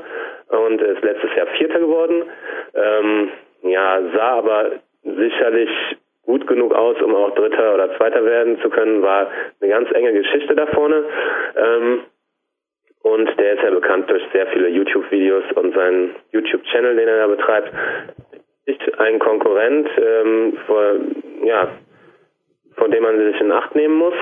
und 0.49 0.81
ist 0.81 1.03
letztes 1.03 1.33
Jahr 1.35 1.47
Vierter 1.57 1.79
geworden. 1.79 2.23
Ähm, 2.75 3.29
ja, 3.63 3.99
sah 4.13 4.37
aber 4.37 4.71
sicherlich 5.03 5.69
gut 6.25 6.45
genug 6.45 6.75
aus, 6.75 7.01
um 7.01 7.15
auch 7.15 7.33
Dritter 7.35 7.73
oder 7.73 7.95
Zweiter 7.97 8.23
werden 8.23 8.59
zu 8.61 8.69
können, 8.69 9.01
war 9.01 9.27
eine 9.59 9.71
ganz 9.71 9.91
enge 9.91 10.13
Geschichte 10.13 10.55
da 10.55 10.67
vorne. 10.67 11.03
Und 13.01 13.29
der 13.39 13.53
ist 13.53 13.63
ja 13.63 13.71
bekannt 13.71 14.09
durch 14.09 14.23
sehr 14.33 14.47
viele 14.47 14.69
YouTube-Videos 14.69 15.43
und 15.55 15.73
seinen 15.73 16.15
YouTube-Channel, 16.31 16.95
den 16.95 17.07
er 17.07 17.17
da 17.17 17.27
betreibt. 17.27 17.71
Ist 18.65 18.99
ein 18.99 19.19
Konkurrent, 19.19 19.87
ähm, 19.97 20.57
vor, 20.67 20.95
ja, 21.45 21.69
von 22.75 22.91
dem 22.91 23.03
man 23.03 23.17
sich 23.17 23.39
in 23.41 23.51
Acht 23.51 23.75
nehmen 23.75 23.95
muss. 23.95 24.13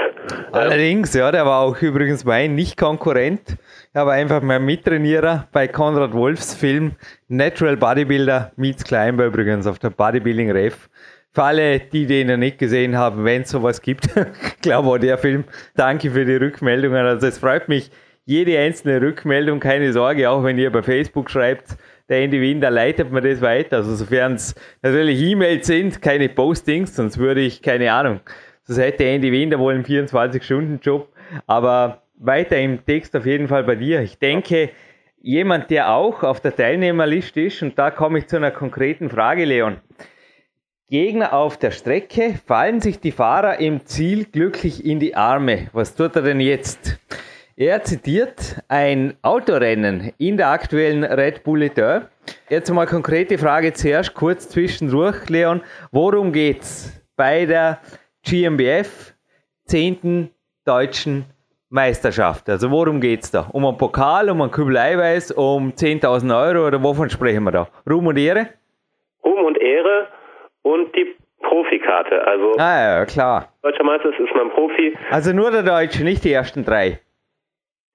Allerdings, 0.52 1.14
ja, 1.14 1.32
der 1.32 1.46
war 1.46 1.62
auch 1.62 1.82
übrigens 1.82 2.26
mein 2.26 2.56
Nicht-Konkurrent. 2.56 3.58
Er 3.94 4.06
war 4.06 4.14
einfach 4.14 4.42
mein 4.42 4.66
Mittrainierer 4.66 5.48
bei 5.52 5.68
Konrad 5.68 6.14
Wolfs 6.14 6.56
Film 6.56 6.94
Natural 7.28 7.78
Bodybuilder 7.78 8.52
meets 8.58 8.84
Climber 8.84 9.26
übrigens 9.26 9.68
auf 9.68 9.80
der 9.80 9.90
Bodybuilding 9.90 10.52
Ref. 10.52 10.90
Für 11.34 11.44
alle, 11.44 11.80
die 11.80 12.08
den 12.08 12.28
noch 12.28 12.38
nicht 12.38 12.58
gesehen 12.58 12.98
haben, 12.98 13.24
wenn 13.24 13.44
es 13.44 13.50
sowas 13.50 13.82
gibt, 13.82 14.08
glaube 14.62 15.00
der 15.00 15.18
Film. 15.18 15.44
Danke 15.76 16.10
für 16.10 16.26
die 16.26 16.36
Rückmeldungen. 16.36 17.06
Also 17.06 17.28
es 17.28 17.38
freut 17.38 17.70
mich, 17.70 17.92
jede 18.28 18.60
einzelne 18.60 19.02
Rückmeldung, 19.02 19.62
keine 19.62 19.94
Sorge, 19.94 20.30
auch 20.30 20.44
wenn 20.44 20.58
ihr 20.58 20.70
bei 20.70 20.84
Facebook 20.84 21.32
schreibt, 21.32 21.78
der 22.10 22.20
Andy 22.20 22.42
Wien, 22.42 22.60
da 22.60 22.68
leitet 22.68 23.10
man 23.10 23.24
das 23.24 23.42
weiter. 23.42 23.78
Also 23.78 23.96
sofern 23.96 24.34
es 24.34 24.54
natürlich 24.82 25.22
E-Mails 25.22 25.66
sind, 25.66 26.02
keine 26.02 26.28
Postings, 26.28 26.94
sonst 26.94 27.18
würde 27.18 27.40
ich, 27.40 27.62
keine 27.62 27.92
Ahnung, 27.94 28.20
sonst 28.64 28.80
hätte 28.80 29.06
Andy 29.06 29.32
Wien 29.32 29.50
da 29.50 29.58
wohl 29.58 29.74
einen 29.74 29.86
24-Stunden-Job. 29.86 31.08
Aber 31.48 32.04
weiter 32.18 32.60
im 32.60 32.86
Text 32.86 33.16
auf 33.16 33.26
jeden 33.26 33.48
Fall 33.48 33.64
bei 33.64 33.76
dir. 33.76 34.02
Ich 34.02 34.20
denke, 34.20 34.72
jemand, 35.22 35.70
der 35.70 35.94
auch 35.94 36.22
auf 36.24 36.42
der 36.42 36.54
Teilnehmerliste 36.54 37.40
ist, 37.40 37.64
und 37.64 37.80
da 37.80 37.92
komme 37.92 38.20
ich 38.20 38.28
zu 38.28 38.36
einer 38.36 38.52
konkreten 38.52 39.10
Frage, 39.10 39.46
Leon. 39.46 39.78
Gegner 40.90 41.32
auf 41.32 41.58
der 41.58 41.72
Strecke, 41.72 42.38
fallen 42.46 42.82
sich 42.82 43.00
die 43.00 43.12
Fahrer 43.14 43.60
im 43.62 43.86
Ziel 43.86 44.26
glücklich 44.26 44.86
in 44.86 45.00
die 45.00 45.16
Arme. 45.16 45.70
Was 45.72 45.96
tut 45.96 46.18
er 46.18 46.24
denn 46.24 46.42
jetzt? 46.42 47.00
Er 47.60 47.82
zitiert 47.82 48.62
ein 48.68 49.16
Autorennen 49.24 50.14
in 50.20 50.38
der 50.38 50.50
aktuellen 50.50 51.04
Red 51.04 51.44
Bull 51.44 51.62
Liteur. 51.62 52.04
Jetzt 52.50 52.72
mal 52.72 52.86
konkrete 52.86 53.40
Frage 53.40 53.74
zuerst, 53.74 54.14
kurz 54.14 54.48
zwischendurch, 54.48 55.28
Leon. 55.28 55.64
Worum 55.92 56.32
geht's 56.32 57.04
bei 57.16 57.48
der 57.48 57.80
GmbF 58.24 59.16
10. 59.66 60.30
deutschen 60.68 61.26
Meisterschaft? 61.72 62.48
Also 62.48 62.70
worum 62.70 63.02
geht's 63.02 63.32
da? 63.32 63.48
Um 63.52 63.66
einen 63.66 63.80
Pokal, 63.80 64.30
um 64.30 64.40
einen 64.44 64.52
Kübel 64.52 64.78
Eiweiß, 64.78 65.32
um 65.32 65.72
10.000 65.72 66.40
Euro 66.40 66.68
oder 66.68 66.84
wovon 66.84 67.10
sprechen 67.10 67.44
wir 67.44 67.52
da? 67.52 67.68
Ruhm 67.90 68.06
und 68.06 68.20
Ehre? 68.20 68.50
Ruhm 69.26 69.46
und 69.46 69.60
Ehre 69.60 70.10
und 70.62 70.96
die 70.96 71.16
Profikarte. 71.42 72.22
Also 72.28 72.54
ah 72.60 73.00
ja, 73.00 73.06
klar. 73.08 73.52
Deutscher 73.64 73.84
Meister 73.84 74.10
ist 74.10 74.36
man 74.36 74.52
Profi. 74.52 74.96
Also 75.10 75.34
nur 75.34 75.50
der 75.50 75.64
Deutsche, 75.64 76.04
nicht 76.04 76.24
die 76.24 76.34
ersten 76.34 76.64
drei. 76.64 77.00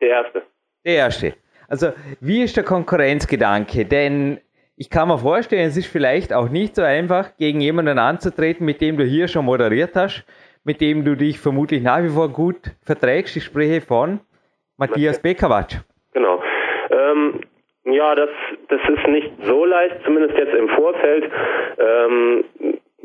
Der 0.03 0.11
erste. 0.11 0.43
Der 0.85 0.95
erste. 0.97 1.35
Also 1.69 1.93
wie 2.21 2.43
ist 2.43 2.57
der 2.57 2.65
Konkurrenzgedanke? 2.65 3.87
Denn 3.87 4.41
ich 4.77 4.91
kann 4.91 5.09
mir 5.09 5.17
vorstellen, 5.17 5.69
es 5.69 5.77
ist 5.77 5.87
vielleicht 5.87 6.33
auch 6.33 6.49
nicht 6.49 6.75
so 6.75 6.83
einfach, 6.83 7.37
gegen 7.37 7.61
jemanden 7.61 7.99
anzutreten, 7.99 8.67
mit 8.67 8.81
dem 8.81 8.97
du 8.97 9.05
hier 9.05 9.29
schon 9.29 9.45
moderiert 9.45 9.95
hast, 9.95 10.27
mit 10.65 10.81
dem 10.81 11.05
du 11.05 11.15
dich 11.15 11.39
vermutlich 11.39 11.83
nach 11.83 12.03
wie 12.03 12.09
vor 12.09 12.29
gut 12.29 12.73
verträgst. 12.83 13.37
Ich 13.37 13.45
spreche 13.45 13.81
von 13.81 14.21
Matthias 14.77 15.23
Bekawatsch. 15.23 15.77
Genau. 16.13 16.43
Ähm, 16.91 17.41
ja, 17.85 18.15
das, 18.17 18.31
das 18.69 18.81
ist 18.89 19.07
nicht 19.07 19.31
so 19.45 19.65
leicht, 19.65 19.97
zumindest 20.05 20.37
jetzt 20.37 20.55
im 20.55 20.69
Vorfeld. 20.69 21.31
Ähm, 21.79 22.45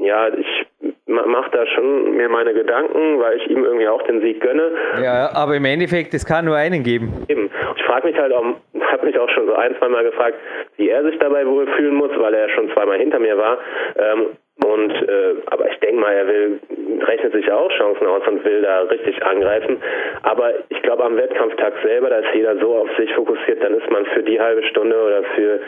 ja, 0.07 0.29
ich 0.29 0.67
mache 1.05 1.51
da 1.51 1.65
schon 1.67 2.15
mir 2.15 2.29
meine 2.29 2.53
Gedanken, 2.53 3.19
weil 3.19 3.37
ich 3.37 3.47
ihm 3.49 3.63
irgendwie 3.63 3.87
auch 3.87 4.01
den 4.03 4.21
Sieg 4.21 4.41
gönne. 4.41 4.71
Ja, 5.01 5.29
aber 5.33 5.55
im 5.55 5.65
Endeffekt, 5.65 6.13
es 6.13 6.25
kann 6.25 6.45
nur 6.45 6.55
einen 6.55 6.83
geben. 6.83 7.25
Eben. 7.27 7.49
Ich 7.75 7.83
frage 7.83 8.07
mich 8.07 8.17
halt 8.17 8.33
auch, 8.33 8.43
habe 8.91 9.05
mich 9.05 9.17
auch 9.19 9.29
schon 9.29 9.47
so 9.47 9.53
ein, 9.53 9.75
zwei 9.77 9.87
Mal 9.89 10.03
gefragt, 10.03 10.35
wie 10.77 10.89
er 10.89 11.03
sich 11.03 11.17
dabei 11.19 11.45
wohl 11.45 11.67
fühlen 11.75 11.95
muss, 11.95 12.11
weil 12.17 12.33
er 12.33 12.49
schon 12.49 12.69
zweimal 12.71 12.97
hinter 12.97 13.19
mir 13.19 13.37
war. 13.37 13.57
Ähm, 13.97 14.25
und 14.65 14.91
äh, 14.91 15.35
aber 15.47 15.69
ich 15.69 15.77
denke 15.79 16.01
mal, 16.01 16.13
er 16.13 16.27
will 16.27 16.59
rechnet 17.05 17.31
sich 17.33 17.51
auch 17.51 17.71
Chancen 17.77 18.07
aus 18.07 18.27
und 18.27 18.43
will 18.43 18.61
da 18.61 18.81
richtig 18.81 19.23
angreifen. 19.23 19.77
Aber 20.23 20.51
ich 20.69 20.81
glaube, 20.81 21.03
am 21.03 21.15
Wettkampftag 21.15 21.73
selber, 21.83 22.09
da 22.09 22.19
ist 22.19 22.33
jeder 22.33 22.57
so 22.57 22.75
auf 22.75 22.89
sich 22.97 23.13
fokussiert, 23.13 23.63
dann 23.63 23.75
ist 23.75 23.89
man 23.91 24.05
für 24.07 24.23
die 24.23 24.39
halbe 24.39 24.63
Stunde 24.63 24.99
oder 24.99 25.23
für 25.35 25.59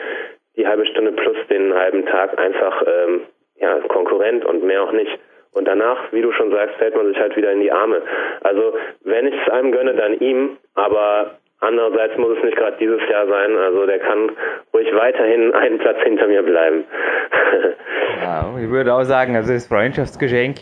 die 0.56 0.66
halbe 0.66 0.84
Stunde 0.86 1.12
plus 1.12 1.36
den 1.48 1.72
halben 1.72 2.04
Tag 2.06 2.38
einfach 2.38 2.82
ähm, 2.86 3.20
ja, 3.60 3.78
Konkurrent 3.88 4.44
und 4.44 4.64
mehr 4.64 4.82
auch 4.82 4.92
nicht. 4.92 5.18
Und 5.52 5.66
danach, 5.66 6.12
wie 6.12 6.22
du 6.22 6.32
schon 6.32 6.50
sagst, 6.50 6.76
fällt 6.76 6.96
man 6.96 7.08
sich 7.08 7.18
halt 7.18 7.36
wieder 7.36 7.52
in 7.52 7.60
die 7.60 7.72
Arme. 7.72 8.02
Also 8.42 8.74
wenn 9.02 9.26
ich 9.26 9.34
es 9.34 9.52
einem 9.52 9.72
gönne, 9.72 9.94
dann 9.94 10.14
ihm, 10.20 10.58
aber 10.74 11.32
andererseits 11.58 12.16
muss 12.16 12.38
es 12.38 12.44
nicht 12.44 12.56
gerade 12.56 12.76
dieses 12.78 13.00
Jahr 13.08 13.26
sein. 13.26 13.56
Also 13.56 13.84
der 13.86 13.98
kann 13.98 14.30
ruhig 14.72 14.88
weiterhin 14.94 15.52
einen 15.54 15.78
Platz 15.78 15.98
hinter 16.04 16.28
mir 16.28 16.42
bleiben. 16.42 16.84
ja, 18.22 18.54
ich 18.62 18.70
würde 18.70 18.94
auch 18.94 19.02
sagen, 19.02 19.34
also 19.34 19.52
das 19.52 19.66
Freundschaftsgeschenk. 19.66 20.58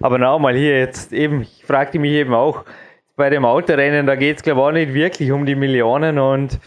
Aber 0.00 0.18
nochmal 0.18 0.54
hier 0.54 0.78
jetzt 0.78 1.12
eben, 1.12 1.42
ich 1.42 1.64
fragte 1.66 1.98
mich 1.98 2.12
eben 2.12 2.34
auch, 2.34 2.64
bei 3.16 3.28
dem 3.28 3.44
Autorennen, 3.44 4.06
da 4.06 4.14
geht 4.14 4.38
es 4.38 4.42
glaube 4.42 4.60
ich 4.60 4.66
auch 4.66 4.72
nicht 4.72 4.94
wirklich 4.94 5.30
um 5.30 5.44
die 5.44 5.54
Millionen 5.54 6.18
und 6.18 6.58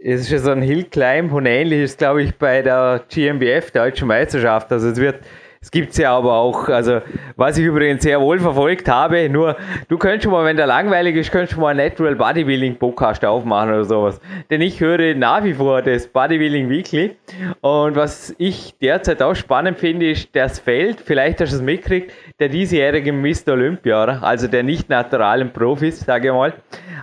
es 0.00 0.20
ist 0.22 0.30
ja 0.30 0.38
so 0.38 0.50
ein 0.50 0.62
Hill 0.62 0.84
Climb 0.84 1.32
und 1.32 1.46
ähnlich 1.46 1.82
ist 1.82 1.98
glaube 1.98 2.22
ich 2.22 2.34
bei 2.36 2.62
der 2.62 3.02
GmbF, 3.08 3.70
Deutschen 3.70 4.08
Meisterschaft. 4.08 4.70
Also 4.72 4.88
es 4.88 4.96
wird 4.96 5.20
es 5.60 5.72
gibt 5.72 5.96
ja 5.98 6.16
aber 6.16 6.34
auch, 6.34 6.68
also 6.68 7.00
was 7.34 7.58
ich 7.58 7.64
übrigens 7.64 8.04
sehr 8.04 8.20
wohl 8.20 8.38
verfolgt 8.38 8.88
habe, 8.88 9.28
nur 9.28 9.56
du 9.88 9.98
könntest 9.98 10.24
schon 10.24 10.32
mal, 10.32 10.44
wenn 10.44 10.56
der 10.56 10.68
langweilig 10.68 11.16
ist, 11.16 11.32
könntest 11.32 11.56
du 11.56 11.60
mal 11.60 11.70
einen 11.70 11.80
Natural 11.80 12.14
Bodybuilding 12.14 12.76
Podcast 12.76 13.24
aufmachen 13.24 13.70
oder 13.70 13.84
sowas. 13.84 14.20
Denn 14.50 14.60
ich 14.60 14.80
höre 14.80 15.16
nach 15.16 15.42
wie 15.42 15.54
vor 15.54 15.82
das 15.82 16.06
Bodybuilding 16.06 16.70
Weekly 16.70 17.16
und 17.60 17.96
was 17.96 18.34
ich 18.38 18.76
derzeit 18.80 19.20
auch 19.20 19.34
spannend 19.34 19.78
finde, 19.78 20.10
ist 20.10 20.28
das 20.32 20.60
Feld, 20.60 21.00
vielleicht 21.00 21.40
hast 21.40 21.52
du 21.52 21.56
es 21.56 21.62
mitgekriegt, 21.62 22.12
der 22.38 22.48
diesjährigen 22.48 23.20
Mr. 23.20 23.52
Olympia, 23.52 24.02
oder? 24.02 24.22
also 24.22 24.46
der 24.46 24.62
nicht 24.62 24.88
naturalen 24.88 25.52
Profis, 25.52 26.00
sage 26.00 26.28
ich 26.28 26.34
mal. 26.34 26.54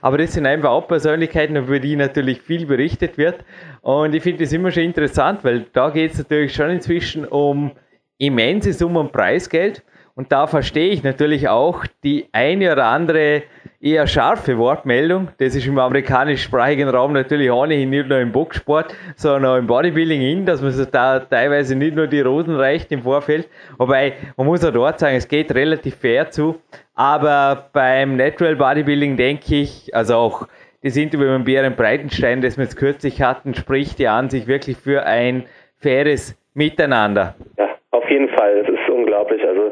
Aber 0.01 0.17
das 0.17 0.33
sind 0.33 0.45
einfach 0.45 0.69
auch 0.69 0.87
Persönlichkeiten, 0.87 1.55
über 1.55 1.79
die 1.79 1.95
natürlich 1.95 2.41
viel 2.41 2.65
berichtet 2.65 3.17
wird. 3.17 3.43
Und 3.81 4.15
ich 4.15 4.23
finde 4.23 4.43
das 4.43 4.53
immer 4.53 4.71
schon 4.71 4.83
interessant, 4.83 5.43
weil 5.43 5.65
da 5.73 5.89
geht 5.89 6.13
es 6.13 6.17
natürlich 6.19 6.53
schon 6.53 6.69
inzwischen 6.69 7.25
um 7.25 7.71
immense 8.17 8.71
Summen 8.71 9.11
Preisgeld. 9.11 9.83
Und 10.15 10.31
da 10.31 10.47
verstehe 10.47 10.91
ich 10.91 11.03
natürlich 11.03 11.49
auch 11.49 11.85
die 12.03 12.27
eine 12.31 12.71
oder 12.71 12.85
andere 12.85 13.43
eher 13.85 14.07
scharfe 14.07 14.57
Wortmeldung. 14.57 15.27
Das 15.37 15.55
ist 15.55 15.67
im 15.67 15.77
amerikanischsprachigen 15.77 16.89
Raum 16.89 17.13
natürlich 17.13 17.51
ohnehin 17.51 17.91
nicht 17.91 18.09
nur 18.09 18.19
im 18.19 18.31
Boxsport, 18.31 18.95
sondern 19.15 19.45
auch 19.45 19.57
im 19.57 19.67
Bodybuilding 19.67 20.21
in, 20.21 20.45
dass 20.45 20.61
man 20.61 20.71
sich 20.71 20.89
da 20.89 21.19
teilweise 21.19 21.75
nicht 21.75 21.95
nur 21.95 22.07
die 22.07 22.21
Rosen 22.21 22.55
reicht 22.55 22.91
im 22.91 23.03
Vorfeld. 23.03 23.47
Wobei, 23.77 24.13
man 24.37 24.47
muss 24.47 24.65
auch 24.65 24.73
dort 24.73 24.99
sagen, 24.99 25.15
es 25.15 25.27
geht 25.27 25.53
relativ 25.53 25.97
fair 25.97 26.31
zu. 26.31 26.59
Aber 26.95 27.69
beim 27.73 28.17
Natural 28.17 28.55
Bodybuilding 28.55 29.17
denke 29.17 29.53
ich, 29.53 29.93
also 29.93 30.15
auch 30.15 30.47
das 30.81 30.97
Interview 30.97 31.37
mit 31.37 31.45
Bären 31.45 31.75
Breitenstein, 31.75 32.41
das 32.41 32.57
wir 32.57 32.63
jetzt 32.63 32.77
kürzlich 32.77 33.21
hatten, 33.21 33.53
spricht 33.53 33.99
ja 33.99 34.17
an 34.17 34.31
sich 34.31 34.47
wirklich 34.47 34.77
für 34.77 35.05
ein 35.05 35.45
faires 35.77 36.35
Miteinander. 36.55 37.35
Ja 37.57 37.69
auf 37.91 38.09
jeden 38.09 38.29
Fall, 38.29 38.57
es 38.57 38.69
ist 38.69 38.89
unglaublich. 38.89 39.41
Also 39.43 39.71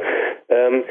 ähm, 0.50 0.84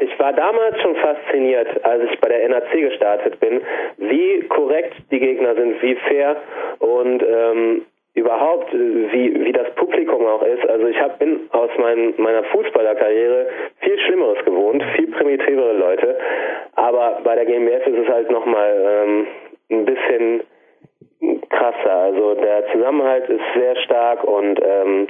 ich 0.00 0.18
war 0.18 0.32
damals 0.32 0.80
schon 0.80 0.94
fasziniert, 0.96 1.84
als 1.84 2.04
ich 2.04 2.20
bei 2.20 2.28
der 2.28 2.48
NAC 2.48 2.70
gestartet 2.72 3.40
bin, 3.40 3.60
wie 3.98 4.42
korrekt 4.48 4.94
die 5.10 5.18
Gegner 5.18 5.54
sind, 5.54 5.82
wie 5.82 5.96
fair 5.96 6.36
und 6.78 7.22
ähm, 7.22 7.82
überhaupt, 8.14 8.72
wie, 8.72 9.44
wie 9.44 9.52
das 9.52 9.74
Publikum 9.74 10.26
auch 10.26 10.42
ist. 10.42 10.68
Also 10.68 10.86
ich 10.86 11.00
hab, 11.00 11.18
bin 11.18 11.48
aus 11.50 11.70
mein, 11.78 12.14
meiner 12.18 12.44
Fußballerkarriere 12.44 13.46
viel 13.80 13.98
Schlimmeres 14.00 14.44
gewohnt, 14.44 14.84
viel 14.96 15.10
primitivere 15.10 15.72
Leute, 15.72 16.18
aber 16.76 17.20
bei 17.24 17.34
der 17.34 17.46
GmbF 17.46 17.86
ist 17.86 17.98
es 17.98 18.08
halt 18.08 18.30
nochmal 18.30 19.04
ähm, 19.06 19.26
ein 19.70 19.84
bisschen 19.84 20.42
krasser. 21.48 21.94
Also 21.94 22.34
der 22.34 22.66
Zusammenhalt 22.72 23.28
ist 23.28 23.44
sehr 23.54 23.76
stark 23.76 24.24
und 24.24 24.60
ähm, 24.62 25.08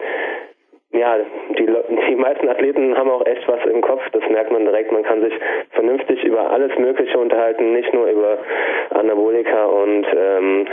ja, 0.93 1.19
die, 1.59 1.67
die 2.09 2.17
meisten 2.17 2.49
Athleten 2.49 2.97
haben 2.97 3.11
auch 3.11 3.25
echt 3.27 3.47
was 3.49 3.65
im 3.65 3.81
Kopf, 3.81 4.03
das 4.13 4.23
merkt 4.29 4.53
man 4.53 4.65
direkt. 4.65 4.93
Man 4.93 5.03
kann 5.03 5.23
sich 5.23 5.33
vernünftig 5.71 6.23
über 6.25 6.51
alles 6.51 6.77
Mögliche 6.79 7.19
unterhalten, 7.19 7.73
nicht 7.73 7.93
nur 7.95 8.07
über 8.07 8.39
Anabolika 8.91 9.65
und 9.65 10.07
ähm, 10.15 10.67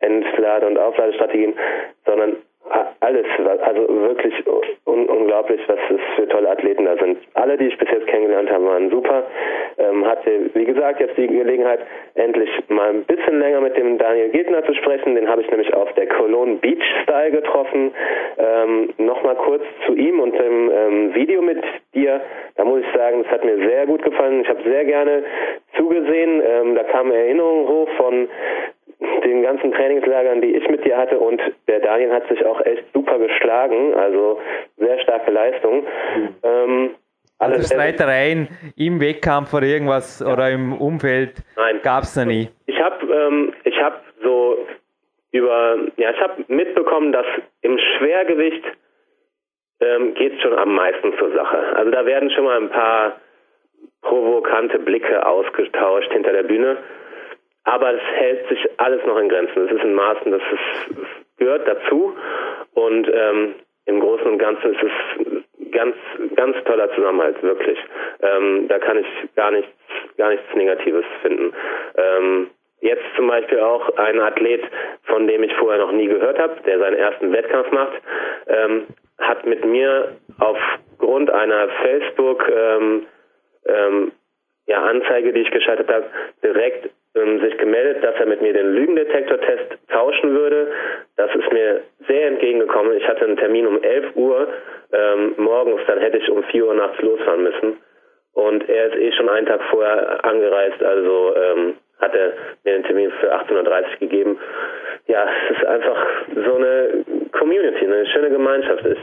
Entlade- 0.00 0.66
und 0.66 0.78
Aufladestrategien, 0.78 1.54
sondern 2.06 2.36
alles, 3.00 3.26
also 3.62 3.88
wirklich 3.88 4.34
un 4.86 5.06
unglaublich, 5.06 5.60
was 5.66 5.78
es 5.90 6.00
für 6.16 6.28
tolle 6.28 6.50
Athleten 6.50 6.84
da 6.84 6.96
sind. 6.96 7.18
Alle, 7.34 7.56
die 7.56 7.66
ich 7.66 7.78
bis 7.78 7.90
jetzt 7.90 8.06
kennengelernt 8.06 8.50
habe, 8.50 8.64
waren 8.64 8.90
super. 8.90 9.24
Ähm, 9.78 10.06
hatte, 10.06 10.50
wie 10.54 10.64
gesagt, 10.64 11.00
jetzt 11.00 11.16
die 11.16 11.26
Gelegenheit, 11.26 11.80
endlich 12.14 12.50
mal 12.68 12.90
ein 12.90 13.04
bisschen 13.04 13.38
länger 13.38 13.60
mit 13.60 13.76
dem 13.76 13.98
Daniel 13.98 14.30
Gegner 14.30 14.64
zu 14.64 14.74
sprechen. 14.74 15.14
Den 15.14 15.28
habe 15.28 15.42
ich 15.42 15.50
nämlich 15.50 15.72
auf 15.74 15.92
der 15.94 16.06
Cologne 16.08 16.56
Beach 16.56 16.82
Style 17.02 17.30
getroffen. 17.30 17.92
Ähm, 18.38 18.90
Nochmal 18.98 19.36
kurz 19.36 19.62
zu 19.86 19.94
ihm 19.94 20.20
und 20.20 20.38
dem 20.38 20.70
ähm, 20.70 21.14
Video, 21.14 21.42
mit 21.42 21.62
dir. 21.94 22.20
Da 22.56 22.64
muss 22.64 22.80
ich 22.80 22.96
sagen, 22.96 23.24
es 23.24 23.30
hat 23.30 23.44
mir 23.44 23.56
sehr 23.58 23.86
gut 23.86 24.02
gefallen. 24.02 24.42
Ich 24.42 24.48
habe 24.48 24.62
sehr 24.62 24.84
gerne 24.84 25.24
zugesehen. 25.76 26.42
Ähm, 26.44 26.74
da 26.74 26.84
kamen 26.84 27.12
Erinnerungen 27.12 27.68
hoch 27.68 27.88
von 27.96 28.28
den 29.24 29.42
ganzen 29.42 29.72
Trainingslagern, 29.72 30.40
die 30.40 30.56
ich 30.56 30.68
mit 30.68 30.84
dir 30.84 30.96
hatte 30.96 31.18
und 31.18 31.40
der 31.68 31.80
Daniel 31.80 32.12
hat 32.12 32.28
sich 32.28 32.44
auch 32.44 32.60
echt 32.64 32.84
super 32.92 33.18
geschlagen, 33.18 33.94
also 33.94 34.40
sehr 34.76 34.98
starke 35.00 35.30
Leistung. 35.30 35.84
Ähm, 36.42 36.90
also 37.38 37.62
Streitereien 37.62 38.48
im 38.76 39.00
Wettkampf 39.00 39.52
oder 39.52 39.66
irgendwas 39.66 40.20
ja. 40.20 40.32
oder 40.32 40.50
im 40.50 40.72
Umfeld 40.74 41.42
gab 41.82 42.04
es 42.04 42.14
da 42.14 42.24
nie. 42.24 42.48
Ich 42.66 42.80
habe 42.80 43.04
ähm, 43.12 43.52
ich 43.64 43.80
habe 43.82 43.96
so 44.22 44.58
über 45.32 45.76
ja 45.96 46.10
ich 46.10 46.20
habe 46.20 46.44
mitbekommen, 46.46 47.10
dass 47.12 47.26
im 47.62 47.78
Schwergewicht 47.78 48.64
ähm, 49.80 50.14
geht 50.14 50.34
es 50.34 50.40
schon 50.40 50.56
am 50.56 50.74
meisten 50.74 51.12
zur 51.18 51.32
Sache. 51.34 51.58
Also 51.74 51.90
da 51.90 52.06
werden 52.06 52.30
schon 52.30 52.44
mal 52.44 52.58
ein 52.58 52.70
paar 52.70 53.16
provokante 54.02 54.78
Blicke 54.78 55.26
ausgetauscht 55.26 56.12
hinter 56.12 56.32
der 56.32 56.44
Bühne. 56.44 56.76
Aber 57.64 57.94
es 57.94 58.02
hält 58.14 58.48
sich 58.48 58.68
alles 58.78 59.04
noch 59.06 59.18
in 59.18 59.28
Grenzen. 59.28 59.66
Es 59.66 59.72
ist 59.72 59.84
in 59.84 59.94
Maßen, 59.94 60.32
das 60.32 60.42
ist, 60.42 61.38
gehört 61.38 61.66
dazu. 61.66 62.14
Und 62.74 63.08
ähm, 63.12 63.54
im 63.86 64.00
Großen 64.00 64.26
und 64.26 64.38
Ganzen 64.38 64.74
ist 64.74 64.82
es 64.82 65.70
ganz, 65.72 65.96
ganz 66.36 66.56
toller 66.64 66.92
Zusammenhalt, 66.94 67.42
wirklich. 67.42 67.78
Ähm, 68.20 68.68
da 68.68 68.78
kann 68.78 68.98
ich 68.98 69.06
gar 69.34 69.50
nichts, 69.50 69.70
gar 70.16 70.30
nichts 70.30 70.44
Negatives 70.54 71.04
finden. 71.22 71.52
Ähm, 71.96 72.50
jetzt 72.80 73.04
zum 73.16 73.28
Beispiel 73.28 73.60
auch 73.60 73.96
ein 73.96 74.20
Athlet, 74.20 74.62
von 75.04 75.26
dem 75.26 75.42
ich 75.42 75.54
vorher 75.54 75.80
noch 75.80 75.92
nie 75.92 76.06
gehört 76.06 76.38
habe, 76.38 76.56
der 76.66 76.78
seinen 76.78 76.96
ersten 76.96 77.32
Wettkampf 77.32 77.70
macht, 77.70 78.00
ähm, 78.48 78.86
hat 79.18 79.46
mit 79.46 79.64
mir 79.64 80.16
aufgrund 80.38 81.30
einer 81.30 81.68
Facebook 81.82 82.48
ähm, 82.48 83.06
ähm, 83.66 84.12
ja, 84.66 84.82
Anzeige, 84.82 85.32
die 85.32 85.40
ich 85.40 85.50
geschaltet 85.50 85.88
habe, 85.88 86.06
direkt 86.42 86.90
sich 87.14 87.58
gemeldet, 87.58 88.02
dass 88.02 88.14
er 88.16 88.26
mit 88.26 88.40
mir 88.40 88.52
den 88.52 88.74
Lügendetektor-Test 88.74 89.78
tauschen 89.88 90.34
würde. 90.34 90.68
Das 91.16 91.34
ist 91.34 91.52
mir 91.52 91.82
sehr 92.08 92.28
entgegengekommen. 92.28 92.96
Ich 92.96 93.06
hatte 93.06 93.24
einen 93.24 93.36
Termin 93.36 93.66
um 93.66 93.82
11 93.82 94.16
Uhr 94.16 94.48
ähm, 94.92 95.34
morgens, 95.36 95.82
dann 95.86 95.98
hätte 95.98 96.18
ich 96.18 96.30
um 96.30 96.42
4 96.44 96.66
Uhr 96.66 96.74
nachts 96.74 97.00
losfahren 97.02 97.42
müssen. 97.42 97.76
Und 98.34 98.66
er 98.68 98.86
ist 98.86 98.96
eh 98.96 99.12
schon 99.12 99.28
einen 99.28 99.46
Tag 99.46 99.60
vorher 99.70 100.24
angereist, 100.24 100.82
also 100.82 101.34
ähm, 101.36 101.74
hat 102.00 102.14
er 102.14 102.32
mir 102.64 102.72
den 102.72 102.84
Termin 102.84 103.12
für 103.20 103.32
18.30 103.34 103.52
Uhr 103.56 103.98
gegeben. 104.00 104.38
Ja, 105.06 105.26
es 105.50 105.56
ist 105.58 105.66
einfach 105.66 106.06
so 106.34 106.54
eine 106.54 107.04
Community, 107.32 107.84
eine 107.84 108.06
schöne 108.06 108.30
Gemeinschaft. 108.30 108.84
Es 108.86 108.98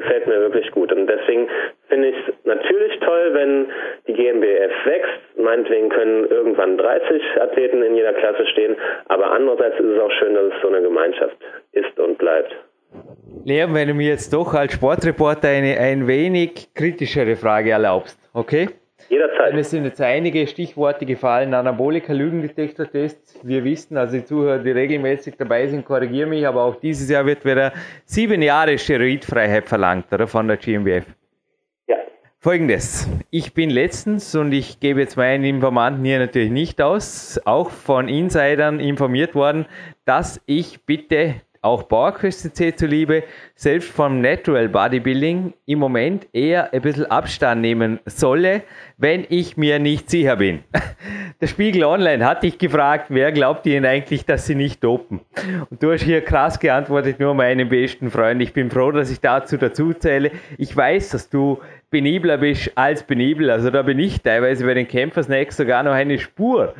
gefällt 0.00 0.26
mir 0.26 0.40
wirklich 0.40 0.70
gut. 0.70 0.92
Und 0.92 1.06
deswegen 1.06 1.48
finde 1.88 2.08
ich 2.08 2.16
es 2.16 2.34
natürlich 2.44 2.98
toll, 3.00 3.30
wenn 3.32 3.66
die 4.06 4.12
GmbF 4.12 4.72
wächst. 4.84 5.20
Meinetwegen 5.38 5.88
können 5.88 6.26
irgendwann 6.26 6.76
30 6.76 7.22
Athleten 7.40 7.82
in 7.82 7.96
jeder 7.96 8.12
Klasse 8.12 8.46
stehen. 8.46 8.76
Aber 9.06 9.30
andererseits 9.32 9.78
ist 9.78 9.86
es 9.86 10.00
auch 10.00 10.12
schön, 10.18 10.34
dass 10.34 10.44
es 10.44 10.62
so 10.62 10.68
eine 10.68 10.82
Gemeinschaft 10.82 11.36
ist 11.72 11.98
und 11.98 12.18
bleibt. 12.18 12.54
Leon, 13.44 13.74
wenn 13.74 13.88
du 13.88 13.94
mir 13.94 14.08
jetzt 14.08 14.32
doch 14.32 14.54
als 14.54 14.72
Sportreporter 14.72 15.48
eine 15.48 15.78
ein 15.78 16.06
wenig 16.06 16.74
kritischere 16.74 17.36
Frage 17.36 17.70
erlaubst, 17.70 18.18
okay? 18.34 18.68
Jederzeit. 19.08 19.54
Es 19.54 19.70
sind 19.70 19.84
jetzt 19.84 20.00
einige 20.00 20.46
Stichworte 20.46 21.06
gefallen. 21.06 21.54
Anabolika, 21.54 22.12
Lügendetektor-Tests. 22.12 23.38
Wir 23.42 23.62
wissen, 23.62 23.96
also 23.96 24.16
die 24.16 24.24
Zuhörer, 24.24 24.58
die 24.58 24.70
regelmäßig 24.72 25.36
dabei 25.36 25.66
sind, 25.68 25.84
korrigieren 25.84 26.30
mich, 26.30 26.46
aber 26.46 26.64
auch 26.64 26.76
dieses 26.76 27.08
Jahr 27.08 27.24
wird 27.24 27.44
wieder 27.44 27.72
sieben 28.04 28.42
Jahre 28.42 28.76
Steroidfreiheit 28.78 29.68
verlangt, 29.68 30.12
oder? 30.12 30.26
Von 30.26 30.48
der 30.48 30.56
GmbF. 30.56 31.04
Ja. 31.86 31.96
Folgendes. 32.40 33.08
Ich 33.30 33.54
bin 33.54 33.70
letztens, 33.70 34.34
und 34.34 34.52
ich 34.52 34.80
gebe 34.80 35.00
jetzt 35.00 35.16
meinen 35.16 35.44
Informanten 35.44 36.04
hier 36.04 36.18
natürlich 36.18 36.50
nicht 36.50 36.82
aus, 36.82 37.40
auch 37.44 37.70
von 37.70 38.08
Insidern 38.08 38.80
informiert 38.80 39.36
worden, 39.36 39.66
dass 40.04 40.40
ich 40.46 40.84
bitte 40.84 41.36
auch 41.66 41.88
PowerQuest 41.88 42.56
C 42.56 42.74
zuliebe, 42.74 43.24
selbst 43.56 43.90
vom 43.90 44.20
Natural 44.20 44.68
Bodybuilding 44.68 45.52
im 45.66 45.78
Moment 45.78 46.26
eher 46.32 46.72
ein 46.72 46.80
bisschen 46.80 47.10
Abstand 47.10 47.60
nehmen 47.60 47.98
solle, 48.06 48.62
wenn 48.98 49.26
ich 49.28 49.56
mir 49.56 49.78
nicht 49.78 50.08
sicher 50.08 50.36
bin. 50.36 50.62
Der 51.40 51.48
Spiegel 51.48 51.84
Online 51.84 52.24
hat 52.24 52.44
dich 52.44 52.58
gefragt, 52.58 53.06
wer 53.08 53.32
glaubt 53.32 53.66
Ihnen 53.66 53.84
eigentlich, 53.84 54.24
dass 54.24 54.46
Sie 54.46 54.54
nicht 54.54 54.82
dopen? 54.82 55.20
Und 55.68 55.82
du 55.82 55.92
hast 55.92 56.02
hier 56.02 56.22
krass 56.22 56.58
geantwortet, 56.58 57.20
nur 57.20 57.34
meinen 57.34 57.68
besten 57.68 58.10
Freund. 58.10 58.40
Ich 58.40 58.52
bin 58.52 58.70
froh, 58.70 58.92
dass 58.92 59.10
ich 59.10 59.20
dazu 59.20 59.56
dazu 59.56 59.92
zähle. 59.92 60.30
Ich 60.56 60.74
weiß, 60.74 61.10
dass 61.10 61.28
du 61.28 61.58
penibler 61.90 62.38
bist 62.38 62.72
als 62.74 63.02
penibel. 63.02 63.50
Also 63.50 63.70
da 63.70 63.82
bin 63.82 63.98
ich 63.98 64.22
teilweise 64.22 64.64
bei 64.64 64.74
den 64.74 64.88
Kämpfersnacks 64.88 65.56
sogar 65.56 65.82
noch 65.82 65.92
eine 65.92 66.18
Spur 66.18 66.74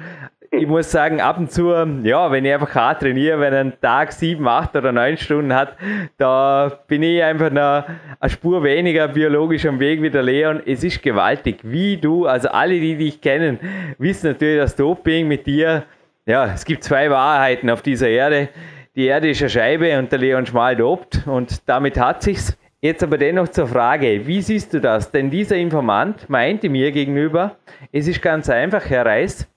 ich 0.59 0.67
muss 0.67 0.91
sagen, 0.91 1.21
ab 1.21 1.39
und 1.39 1.51
zu, 1.51 1.71
ja, 2.03 2.31
wenn 2.31 2.45
ich 2.45 2.53
einfach 2.53 2.75
hart 2.75 3.01
trainiere, 3.03 3.41
wenn 3.41 3.55
ein 3.55 3.73
Tag 3.81 4.13
sieben, 4.13 4.49
acht 4.49 4.75
oder 4.75 4.93
neun 4.93 5.17
Stunden 5.17 5.55
hat, 5.55 5.77
da 6.17 6.81
bin 6.87 7.03
ich 7.03 7.23
einfach 7.23 7.51
eine, 7.51 7.85
eine 8.19 8.31
Spur 8.31 8.63
weniger 8.63 9.09
biologisch 9.09 9.67
am 9.67 9.81
Weg 9.81 10.03
wie 10.03 10.11
der 10.11 10.23
Leon. 10.23 10.63
Es 10.65 10.83
ist 10.83 11.03
gewaltig, 11.03 11.59
wie 11.63 11.97
du, 11.97 12.27
also 12.27 12.49
alle, 12.49 12.75
die 12.75 12.97
dich 12.97 13.21
kennen, 13.21 13.59
wissen 13.99 14.29
natürlich, 14.29 14.59
dass 14.59 14.77
Doping 14.77 15.29
mit 15.29 15.47
dir, 15.47 15.85
ja, 16.27 16.47
es 16.53 16.65
gibt 16.65 16.85
zwei 16.85 17.11
Wahrheiten 17.11 17.71
auf 17.71 17.83
dieser 17.83 18.09
Erde. 18.09 18.49
Die 18.95 19.07
Erde 19.07 19.31
ist 19.31 19.43
eine 19.43 19.51
Scheibe 19.51 19.99
und 19.99 20.11
der 20.11 20.19
Leon 20.19 20.47
Schmal 20.47 20.77
dopt 20.77 21.27
und 21.27 21.69
damit 21.69 21.99
hat 21.99 22.23
sich's. 22.23 22.57
Jetzt 22.83 23.03
aber 23.03 23.19
dennoch 23.19 23.49
zur 23.49 23.67
Frage, 23.67 24.27
wie 24.27 24.43
siehst 24.43 24.73
du 24.73 24.81
das? 24.81 25.11
Denn 25.11 25.31
dieser 25.31 25.57
Informant 25.57 26.29
meinte 26.29 26.69
mir 26.69 26.93
gegenüber, 26.93 27.57
es 27.91 28.07
ist 28.07 28.23
ganz 28.23 28.51
einfach, 28.51 28.89
Herr 28.89 29.07
Reis, 29.07 29.49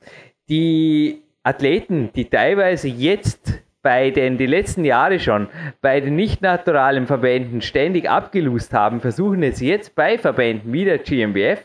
die 0.49 1.21
Athleten, 1.43 2.12
die 2.15 2.25
teilweise 2.25 2.88
jetzt 2.88 3.62
bei 3.81 4.12
den, 4.12 4.38
die 4.38 4.45
letzten 4.45 4.83
Jahre 4.83 5.19
schon, 5.19 5.47
bei 5.81 6.01
den 6.01 6.15
nicht 6.15 6.41
naturalen 6.41 7.07
Verbänden 7.07 7.62
ständig 7.62 8.09
abgelust 8.09 8.73
haben, 8.73 8.99
versuchen 8.99 9.41
es 9.43 9.62
jetzt 9.62 9.95
bei 9.95 10.17
Verbänden 10.17 10.73
wie 10.73 10.85
der 10.85 10.97
GmbF 10.97 11.63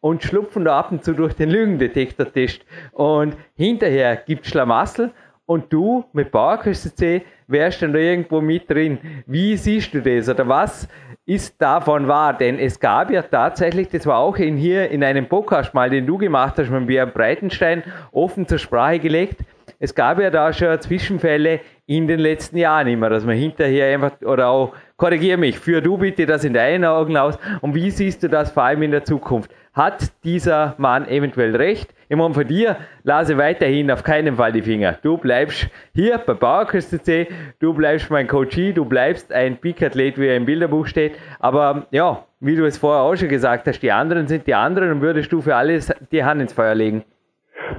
und 0.00 0.22
schlupfen 0.22 0.66
da 0.66 0.78
ab 0.78 0.92
und 0.92 1.02
zu 1.02 1.14
durch 1.14 1.32
den 1.32 1.48
Lügendetektor-Test. 1.48 2.66
Und 2.92 3.36
hinterher 3.56 4.16
gibt 4.16 4.46
Schlamassel 4.46 5.12
und 5.46 5.72
du 5.72 6.04
mit 6.12 6.30
PowerQuest 6.30 7.02
wärst 7.46 7.82
dann 7.82 7.92
da 7.92 7.98
irgendwo 7.98 8.40
mit 8.40 8.70
drin. 8.70 8.98
Wie 9.26 9.56
siehst 9.56 9.92
du 9.94 10.00
das 10.00 10.28
oder 10.28 10.48
was 10.48 10.88
ist 11.26 11.60
davon 11.60 12.08
wahr? 12.08 12.36
Denn 12.36 12.58
es 12.58 12.78
gab 12.80 13.10
ja 13.10 13.22
tatsächlich, 13.22 13.88
das 13.88 14.06
war 14.06 14.18
auch 14.18 14.36
in 14.36 14.56
hier 14.56 14.90
in 14.90 15.04
einem 15.04 15.28
Podcast 15.28 15.74
mal, 15.74 15.90
den 15.90 16.06
du 16.06 16.18
gemacht 16.18 16.54
hast 16.58 16.70
mit 16.70 16.86
Björn 16.86 17.12
Breitenstein, 17.12 17.82
offen 18.12 18.46
zur 18.46 18.58
Sprache 18.58 18.98
gelegt. 18.98 19.40
Es 19.78 19.94
gab 19.94 20.18
ja 20.20 20.30
da 20.30 20.52
schon 20.52 20.80
Zwischenfälle 20.80 21.60
in 21.86 22.06
den 22.06 22.20
letzten 22.20 22.56
Jahren 22.56 22.86
immer, 22.86 23.10
dass 23.10 23.24
man 23.24 23.36
hinterher 23.36 23.92
einfach, 23.92 24.12
oder 24.22 24.48
auch, 24.48 24.72
korrigier 24.96 25.36
mich, 25.36 25.58
führ 25.58 25.82
du 25.82 25.98
bitte 25.98 26.24
das 26.24 26.44
in 26.44 26.54
deinen 26.54 26.84
Augen 26.84 27.16
aus 27.16 27.36
und 27.60 27.74
wie 27.74 27.90
siehst 27.90 28.22
du 28.22 28.28
das 28.28 28.50
vor 28.52 28.62
allem 28.62 28.82
in 28.82 28.92
der 28.92 29.04
Zukunft? 29.04 29.50
Hat 29.74 30.12
dieser 30.22 30.76
Mann 30.78 31.08
eventuell 31.08 31.56
recht? 31.56 31.92
Ich 32.08 32.16
meine, 32.16 32.32
von 32.32 32.46
dir 32.46 32.76
lasse 33.02 33.36
weiterhin 33.38 33.90
auf 33.90 34.04
keinen 34.04 34.36
Fall 34.36 34.52
die 34.52 34.62
Finger. 34.62 34.96
Du 35.02 35.18
bleibst 35.18 35.68
hier 35.92 36.18
bei 36.18 36.34
Bauerküste 36.34 37.02
C, 37.02 37.26
du 37.58 37.74
bleibst 37.74 38.08
mein 38.08 38.28
Coachie, 38.28 38.72
du 38.72 38.84
bleibst 38.84 39.32
ein 39.32 39.56
Peak-Athlet, 39.56 40.16
wie 40.16 40.28
er 40.28 40.36
im 40.36 40.44
Bilderbuch 40.44 40.86
steht. 40.86 41.16
Aber 41.40 41.86
ja, 41.90 42.24
wie 42.38 42.54
du 42.54 42.64
es 42.64 42.78
vorher 42.78 43.02
auch 43.02 43.16
schon 43.16 43.28
gesagt 43.28 43.66
hast, 43.66 43.80
die 43.80 43.90
anderen 43.90 44.28
sind 44.28 44.46
die 44.46 44.54
anderen 44.54 44.92
und 44.92 45.00
würdest 45.00 45.32
du 45.32 45.40
für 45.40 45.56
alles 45.56 45.92
die 46.12 46.22
Hand 46.22 46.40
ins 46.40 46.52
Feuer 46.52 46.76
legen? 46.76 47.02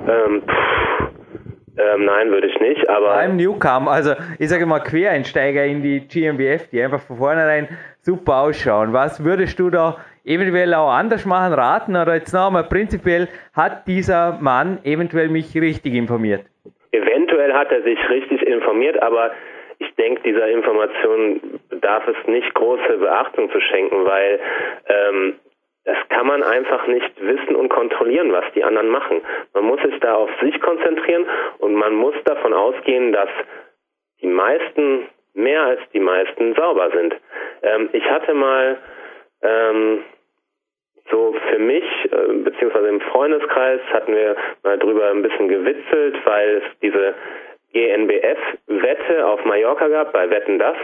Ähm, 0.05 0.43
ähm, 1.77 2.05
nein, 2.05 2.29
würde 2.29 2.47
ich 2.47 2.59
nicht, 2.59 2.89
aber. 2.89 3.11
Allem 3.11 3.37
Newcomer, 3.37 3.91
also 3.91 4.15
ich 4.37 4.49
sage 4.49 4.65
mal 4.65 4.79
Quereinsteiger 4.79 5.63
in 5.63 5.81
die 5.81 6.01
GmbF, 6.01 6.69
die 6.69 6.83
einfach 6.83 6.99
von 6.99 7.17
vornherein 7.17 7.69
super 8.01 8.37
ausschauen. 8.37 8.91
Was 8.91 9.23
würdest 9.23 9.59
du 9.59 9.69
da 9.69 9.97
eventuell 10.25 10.73
auch 10.73 10.91
anders 10.91 11.25
machen, 11.25 11.53
raten 11.53 11.95
oder 11.95 12.15
jetzt 12.15 12.33
nochmal 12.33 12.63
prinzipiell, 12.63 13.27
hat 13.55 13.87
dieser 13.87 14.37
Mann 14.41 14.79
eventuell 14.83 15.29
mich 15.29 15.55
richtig 15.55 15.93
informiert? 15.93 16.45
Eventuell 16.91 17.53
hat 17.53 17.71
er 17.71 17.83
sich 17.83 17.99
richtig 18.09 18.41
informiert, 18.41 19.01
aber 19.01 19.31
ich 19.79 19.93
denke, 19.95 20.21
dieser 20.23 20.47
Information 20.49 21.59
bedarf 21.69 22.07
es 22.07 22.27
nicht 22.27 22.53
große 22.53 22.97
Beachtung 22.97 23.51
zu 23.51 23.59
schenken, 23.59 24.05
weil 24.05 24.39
ähm, 24.87 25.35
das 25.83 25.97
kann 26.09 26.25
man 26.25 26.41
einfach 26.41 26.87
nicht 26.87 27.11
wissen 27.21 27.55
und 27.55 27.69
kontrollieren, 27.69 28.31
was 28.31 28.45
die 28.55 28.63
anderen 28.63 28.89
machen. 28.89 29.21
Man 29.53 29.65
muss 29.65 29.81
sich 29.81 29.99
da 29.99 30.15
auf 30.15 30.29
sich 30.41 30.59
konzentrieren 30.59 31.25
und 31.59 31.75
man 31.75 31.93
muss 31.93 32.15
davon 32.23 32.53
ausgehen, 32.53 33.11
dass 33.11 33.29
die 34.21 34.27
meisten, 34.27 35.07
mehr 35.33 35.61
als 35.63 35.81
die 35.93 35.99
meisten, 35.99 36.55
sauber 36.55 36.89
sind. 36.91 37.15
Ähm, 37.61 37.89
ich 37.91 38.03
hatte 38.09 38.33
mal 38.33 38.77
ähm, 39.43 39.99
so 41.09 41.35
für 41.49 41.59
mich, 41.59 41.83
äh, 42.11 42.33
beziehungsweise 42.43 42.87
im 42.87 43.01
Freundeskreis 43.01 43.81
hatten 43.91 44.13
wir 44.13 44.35
mal 44.63 44.77
drüber 44.77 45.09
ein 45.11 45.21
bisschen 45.21 45.47
gewitzelt, 45.47 46.17
weil 46.25 46.57
es 46.57 46.79
diese 46.81 47.13
GNBF-Wette 47.73 49.25
auf 49.25 49.43
Mallorca 49.45 49.87
gab, 49.87 50.13
bei 50.13 50.29
Wetten 50.29 50.59
das. 50.59 50.77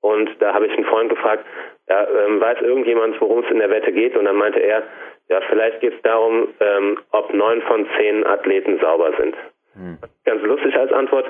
Und 0.00 0.30
da 0.40 0.54
habe 0.54 0.66
ich 0.66 0.72
einen 0.72 0.86
Freund 0.86 1.10
gefragt, 1.10 1.44
ja, 1.88 2.06
ähm, 2.08 2.40
weiß 2.40 2.60
irgendjemand, 2.62 3.20
worum 3.20 3.44
es 3.44 3.50
in 3.50 3.58
der 3.58 3.70
Wette 3.70 3.92
geht? 3.92 4.16
Und 4.16 4.24
dann 4.24 4.36
meinte 4.36 4.60
er, 4.60 4.82
ja, 5.28 5.40
vielleicht 5.48 5.80
geht 5.80 5.94
es 5.94 6.02
darum, 6.02 6.48
ähm, 6.60 6.98
ob 7.10 7.32
neun 7.34 7.62
von 7.62 7.86
zehn 7.96 8.26
Athleten 8.26 8.78
sauber 8.80 9.12
sind. 9.18 9.36
Hm. 9.74 9.98
Ganz 10.24 10.42
lustig 10.42 10.74
als 10.76 10.92
Antwort. 10.92 11.26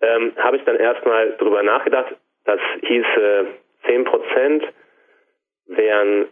Ähm, 0.00 0.32
habe 0.38 0.56
ich 0.56 0.64
dann 0.64 0.76
erstmal 0.76 1.32
drüber 1.36 1.62
nachgedacht. 1.62 2.14
Das 2.44 2.60
hieße 2.82 3.46
zehn 3.86 4.04
Prozent 4.04 4.64
wären 5.66 6.26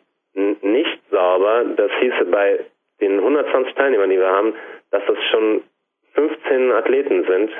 nicht 0.62 1.00
sauber. 1.10 1.64
Das 1.76 1.90
hieße 2.00 2.24
bei 2.26 2.60
den 3.00 3.18
120 3.18 3.74
Teilnehmern, 3.74 4.10
die 4.10 4.18
wir 4.18 4.30
haben, 4.30 4.54
dass 4.90 5.02
das 5.06 5.18
schon 5.30 5.62
15 6.14 6.72
Athleten 6.72 7.24
sind. 7.24 7.50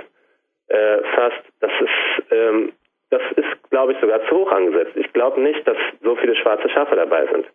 Äh, 0.68 1.02
fast. 1.14 1.42
Das 1.60 1.72
ist 1.80 2.32
ähm, 2.32 2.72
das 3.10 3.22
ist, 3.36 3.70
glaube 3.70 3.92
ich, 3.92 4.00
sogar 4.00 4.20
zu 4.28 4.36
hoch 4.36 4.52
angesetzt. 4.52 4.92
Ich 4.94 5.12
glaube 5.12 5.40
nicht, 5.40 5.66
dass 5.66 5.76
so 6.02 6.14
viele 6.16 6.36
schwarze 6.36 6.68
Schafe 6.68 6.94
dabei 6.96 7.26
sind. 7.32 7.46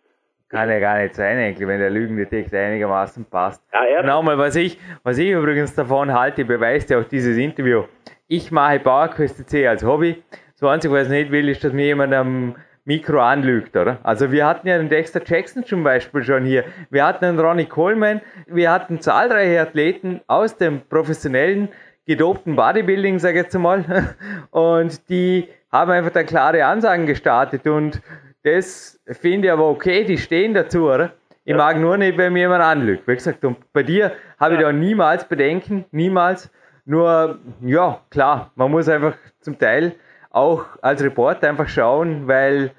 Kann 0.49 0.69
ja 0.69 0.79
gar 0.79 1.01
nicht 1.01 1.15
sein, 1.15 1.37
eigentlich, 1.37 1.67
wenn 1.67 1.79
der 1.79 1.89
Lügendetektor 1.89 2.59
einigermaßen 2.59 3.25
passt. 3.25 3.63
Ja, 3.73 4.01
genau 4.01 4.21
mal, 4.21 4.37
was 4.37 4.55
ich, 4.55 4.77
was 5.03 5.17
ich 5.17 5.29
übrigens 5.29 5.75
davon 5.75 6.13
halte, 6.13 6.45
beweist 6.45 6.89
ja 6.89 6.99
auch 6.99 7.05
dieses 7.05 7.37
Interview. 7.37 7.83
Ich 8.27 8.51
mache 8.51 8.79
PowerQuest 8.79 9.49
C 9.49 9.67
als 9.67 9.83
Hobby. 9.83 10.23
So 10.55 10.67
einzig, 10.67 10.91
was 10.91 11.05
ich 11.05 11.09
nicht 11.09 11.31
will, 11.31 11.49
ist, 11.49 11.63
dass 11.63 11.73
mir 11.73 11.85
jemand 11.85 12.13
am 12.13 12.55
Mikro 12.85 13.21
anlügt, 13.21 13.75
oder? 13.77 13.99
Also 14.03 14.31
wir 14.31 14.45
hatten 14.45 14.67
ja 14.67 14.77
den 14.77 14.89
Dexter 14.89 15.21
Jackson 15.25 15.65
zum 15.65 15.83
Beispiel 15.83 16.23
schon 16.23 16.43
hier. 16.43 16.65
Wir 16.89 17.05
hatten 17.05 17.23
einen 17.23 17.39
Ronnie 17.39 17.65
Coleman. 17.65 18.21
Wir 18.47 18.71
hatten 18.71 18.99
zahlreiche 18.99 19.61
Athleten 19.61 20.21
aus 20.27 20.57
dem 20.57 20.81
professionellen 20.81 21.69
gedopten 22.05 22.55
Bodybuilding, 22.55 23.19
sage 23.19 23.39
ich 23.39 23.43
jetzt 23.45 23.57
mal. 23.57 24.15
Und 24.51 25.09
die 25.09 25.47
haben 25.71 25.91
einfach 25.91 26.11
da 26.11 26.23
klare 26.23 26.65
Ansagen 26.65 27.07
gestartet 27.07 27.65
und 27.65 27.99
das 28.43 28.99
finde 29.07 29.47
ich 29.47 29.51
aber 29.51 29.67
okay, 29.67 30.03
die 30.03 30.19
stehen 30.19 30.53
dazu, 30.53 30.89
oder? 30.89 31.13
Ich 31.45 31.51
ja. 31.51 31.57
mag 31.57 31.79
nur 31.79 31.97
nicht, 31.97 32.17
wenn 32.17 32.33
mir 32.33 32.41
jemand 32.41 32.63
anlügt. 32.63 33.07
Wie 33.07 33.15
gesagt, 33.15 33.43
und 33.43 33.57
bei 33.73 33.81
dir 33.83 34.11
habe 34.39 34.53
ja. 34.53 34.59
ich 34.59 34.65
da 34.65 34.71
niemals 34.71 35.27
Bedenken, 35.27 35.85
niemals. 35.91 36.51
Nur, 36.85 37.39
ja, 37.61 38.01
klar, 38.11 38.51
man 38.55 38.69
muss 38.69 38.87
einfach 38.87 39.15
zum 39.39 39.57
Teil 39.57 39.93
auch 40.33 40.65
als 40.81 41.01
Reporter 41.01 41.47
einfach 41.47 41.69
schauen, 41.69 42.27
weil 42.27 42.71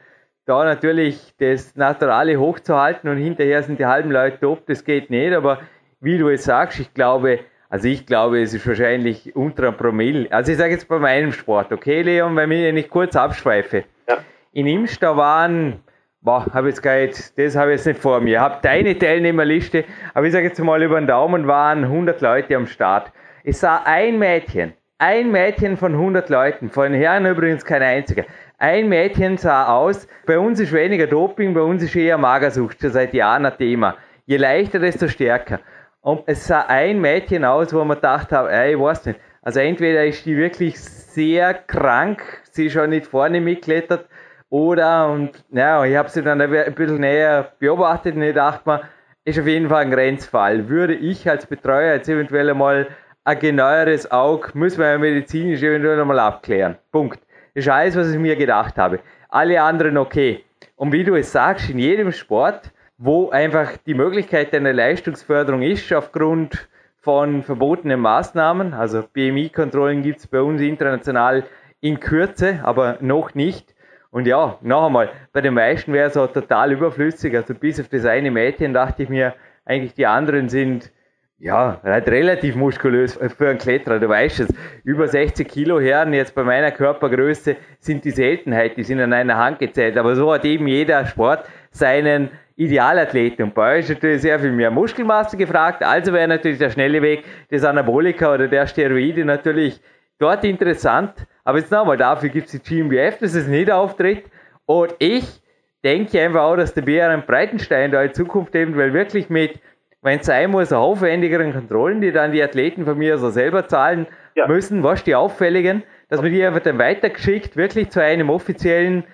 da 0.44 0.64
natürlich 0.64 1.34
das 1.38 1.74
Naturale 1.76 2.38
hochzuhalten 2.38 3.08
und 3.08 3.16
hinterher 3.16 3.62
sind 3.62 3.78
die 3.78 3.86
halben 3.86 4.10
Leute 4.10 4.38
top, 4.40 4.66
das 4.66 4.84
geht 4.84 5.08
nicht. 5.08 5.32
Aber 5.32 5.60
wie 6.00 6.18
du 6.18 6.28
es 6.28 6.44
sagst, 6.44 6.80
ich 6.80 6.92
glaube, 6.92 7.38
also 7.70 7.88
ich 7.88 8.06
glaube, 8.06 8.42
es 8.42 8.52
ist 8.52 8.66
wahrscheinlich 8.66 9.34
unter 9.34 9.68
einem 9.68 9.76
Promille. 9.76 10.30
Also 10.30 10.52
ich 10.52 10.58
sage 10.58 10.72
jetzt 10.72 10.88
bei 10.88 10.98
meinem 10.98 11.32
Sport, 11.32 11.72
okay, 11.72 12.02
Leon, 12.02 12.36
wenn 12.36 12.50
ich 12.50 12.72
nicht 12.74 12.90
kurz 12.90 13.16
abschweife. 13.16 13.84
Ja. 14.08 14.18
In 14.52 14.66
Imster 14.66 15.16
waren, 15.16 15.80
boah, 16.20 16.46
habe 16.52 16.68
jetzt 16.68 16.82
gar 16.82 16.96
nicht, 16.96 17.38
das 17.38 17.56
habe 17.56 17.70
ich 17.70 17.78
jetzt 17.78 17.86
nicht 17.86 18.00
vor 18.00 18.20
mir. 18.20 18.34
Ich 18.34 18.40
habe 18.40 18.58
deine 18.62 18.98
Teilnehmerliste, 18.98 19.84
aber 20.12 20.26
ich 20.26 20.32
sage 20.32 20.48
jetzt 20.48 20.58
mal 20.58 20.82
über 20.82 21.00
den 21.00 21.06
Daumen 21.06 21.46
waren 21.46 21.84
100 21.84 22.20
Leute 22.20 22.56
am 22.56 22.66
Start. 22.66 23.12
Ich 23.44 23.58
sah 23.58 23.82
ein 23.84 24.18
Mädchen, 24.18 24.74
ein 25.06 25.30
Mädchen 25.30 25.76
von 25.76 25.92
100 25.92 26.30
Leuten, 26.30 26.70
von 26.70 26.94
Herren 26.94 27.26
übrigens 27.26 27.62
kein 27.62 27.82
einziger. 27.82 28.24
Ein 28.56 28.88
Mädchen 28.88 29.36
sah 29.36 29.66
aus, 29.66 30.08
bei 30.24 30.38
uns 30.38 30.58
ist 30.60 30.72
weniger 30.72 31.06
Doping, 31.06 31.52
bei 31.52 31.60
uns 31.60 31.82
ist 31.82 31.94
eher 31.94 32.16
Magersucht, 32.16 32.80
schon 32.80 32.90
seit 32.90 33.12
Jahren 33.12 33.44
ein 33.44 33.54
Thema. 33.58 33.98
Je 34.24 34.38
leichter, 34.38 34.78
desto 34.78 35.06
stärker. 35.06 35.60
Und 36.00 36.22
es 36.24 36.46
sah 36.46 36.62
ein 36.68 37.02
Mädchen 37.02 37.44
aus, 37.44 37.74
wo 37.74 37.84
man 37.84 37.98
gedacht 37.98 38.32
hat, 38.32 38.50
ey, 38.50 38.72
ich 38.72 38.80
weiß 38.80 39.04
nicht. 39.04 39.20
Also 39.42 39.60
entweder 39.60 40.06
ist 40.06 40.24
die 40.24 40.38
wirklich 40.38 40.80
sehr 40.80 41.52
krank, 41.52 42.22
sie 42.50 42.66
ist 42.66 42.72
schon 42.72 42.88
nicht 42.88 43.06
vorne 43.06 43.42
mitgeklettert, 43.42 44.08
oder, 44.48 45.10
und 45.10 45.32
ja, 45.50 45.84
ich 45.84 45.96
habe 45.96 46.08
sie 46.08 46.22
dann 46.22 46.40
ein 46.40 46.74
bisschen 46.74 47.00
näher 47.00 47.52
beobachtet 47.58 48.14
und 48.14 48.22
ich 48.22 48.34
dachte 48.34 48.62
mir, 48.66 48.80
ist 49.26 49.38
auf 49.38 49.46
jeden 49.46 49.68
Fall 49.68 49.82
ein 49.82 49.90
Grenzfall. 49.90 50.70
Würde 50.70 50.94
ich 50.94 51.28
als 51.28 51.44
Betreuer 51.44 51.94
jetzt 51.94 52.08
eventuell 52.08 52.48
einmal 52.48 52.86
ein 53.24 53.38
genaueres 53.38 54.10
Auge, 54.10 54.50
müssen 54.54 54.80
wir 54.80 54.90
ja 54.90 54.98
medizinisch 54.98 55.62
eventuell 55.62 56.00
einmal 56.00 56.18
abklären. 56.18 56.76
Punkt. 56.92 57.20
Das 57.54 57.64
ist 57.64 57.70
alles, 57.70 57.96
was 57.96 58.12
ich 58.12 58.18
mir 58.18 58.36
gedacht 58.36 58.76
habe. 58.76 59.00
Alle 59.28 59.60
anderen 59.62 59.96
okay. 59.96 60.44
Und 60.76 60.92
wie 60.92 61.04
du 61.04 61.14
es 61.14 61.32
sagst, 61.32 61.70
in 61.70 61.78
jedem 61.78 62.12
Sport 62.12 62.72
wo 62.98 63.30
einfach 63.30 63.76
die 63.86 63.94
Möglichkeit 63.94 64.54
einer 64.54 64.72
Leistungsförderung 64.72 65.62
ist 65.62 65.92
aufgrund 65.92 66.68
von 66.96 67.42
verbotenen 67.42 68.00
Maßnahmen. 68.00 68.72
Also 68.72 69.02
BMI-Kontrollen 69.12 70.02
gibt 70.02 70.20
es 70.20 70.26
bei 70.26 70.40
uns 70.40 70.60
international 70.60 71.44
in 71.80 72.00
Kürze, 72.00 72.60
aber 72.62 72.98
noch 73.00 73.34
nicht. 73.34 73.74
Und 74.10 74.26
ja, 74.26 74.58
noch 74.62 74.86
einmal, 74.86 75.10
bei 75.32 75.40
den 75.40 75.54
meisten 75.54 75.92
wäre 75.92 76.08
es 76.08 76.16
auch 76.16 76.32
total 76.32 76.72
überflüssig. 76.72 77.34
Also 77.34 77.54
bis 77.54 77.80
auf 77.80 77.88
das 77.88 78.04
eine 78.04 78.30
Mädchen 78.30 78.72
dachte 78.72 79.02
ich 79.02 79.08
mir, 79.08 79.34
eigentlich 79.64 79.94
die 79.94 80.06
anderen 80.06 80.48
sind 80.48 80.92
ja, 81.38 81.80
halt 81.82 82.08
relativ 82.08 82.54
muskulös 82.54 83.18
für 83.36 83.48
einen 83.48 83.58
Kletterer, 83.58 83.98
du 83.98 84.08
weißt 84.08 84.40
es. 84.40 84.48
Über 84.84 85.08
60 85.08 85.46
Kilo 85.48 85.80
Herren 85.80 86.14
jetzt 86.14 86.34
bei 86.34 86.44
meiner 86.44 86.70
Körpergröße 86.70 87.56
sind 87.80 88.04
die 88.04 88.12
Seltenheit, 88.12 88.76
die 88.76 88.84
sind 88.84 89.00
an 89.00 89.12
einer 89.12 89.36
Hand 89.36 89.58
gezählt. 89.58 89.98
Aber 89.98 90.14
so 90.14 90.32
hat 90.32 90.44
eben 90.44 90.68
jeder 90.68 91.04
Sport 91.06 91.46
seinen 91.70 92.30
Idealathleten. 92.56 93.46
Und 93.46 93.54
bei 93.54 93.74
euch 93.74 93.80
ist 93.80 93.96
natürlich 93.96 94.22
sehr 94.22 94.38
viel 94.38 94.52
mehr 94.52 94.70
Muskelmasse 94.70 95.36
gefragt. 95.36 95.82
Also 95.82 96.12
wäre 96.12 96.28
natürlich 96.28 96.58
der 96.58 96.70
schnelle 96.70 97.02
Weg 97.02 97.24
des 97.50 97.64
Anabolika 97.64 98.32
oder 98.32 98.46
der 98.46 98.66
Steroide 98.66 99.24
natürlich 99.24 99.80
dort 100.18 100.44
interessant. 100.44 101.26
Aber 101.42 101.58
jetzt 101.58 101.72
nochmal, 101.72 101.96
dafür 101.96 102.28
gibt 102.28 102.46
es 102.46 102.52
die 102.52 102.60
GmbF, 102.60 103.18
dass 103.18 103.34
es 103.34 103.48
nicht 103.48 103.70
auftritt. 103.70 104.24
Und 104.66 104.94
ich 105.00 105.42
denke 105.82 106.20
einfach 106.22 106.42
auch, 106.42 106.56
dass 106.56 106.72
der 106.72 106.82
Bären 106.82 107.24
Breitenstein 107.26 107.90
da 107.90 108.02
in 108.02 108.14
Zukunft 108.14 108.54
eventuell 108.54 108.94
wirklich 108.94 109.28
mit, 109.28 109.60
wenn 110.04 110.20
es 110.20 110.26
sein 110.26 110.50
muss, 110.50 110.72
aufwendigeren 110.72 111.52
Kontrollen, 111.52 112.00
die 112.02 112.12
dann 112.12 112.30
die 112.30 112.42
Athleten 112.42 112.84
von 112.84 112.96
mir 112.96 113.16
so 113.16 113.30
selber 113.30 113.66
zahlen 113.66 114.06
ja. 114.34 114.46
müssen, 114.46 114.82
was 114.82 115.02
die 115.02 115.14
auffälligen, 115.14 115.82
dass 116.10 116.20
man 116.20 116.30
die 116.30 116.44
einfach 116.44 116.60
dann 116.60 116.78
weitergeschickt, 116.78 117.56
wirklich 117.56 117.88
zu 117.88 118.02
einem 118.02 118.28
offiziellen 118.28 119.04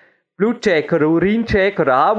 Blutcheck 0.41 0.91
oder 0.91 1.07
Urincheck 1.07 1.79
oder 1.79 2.17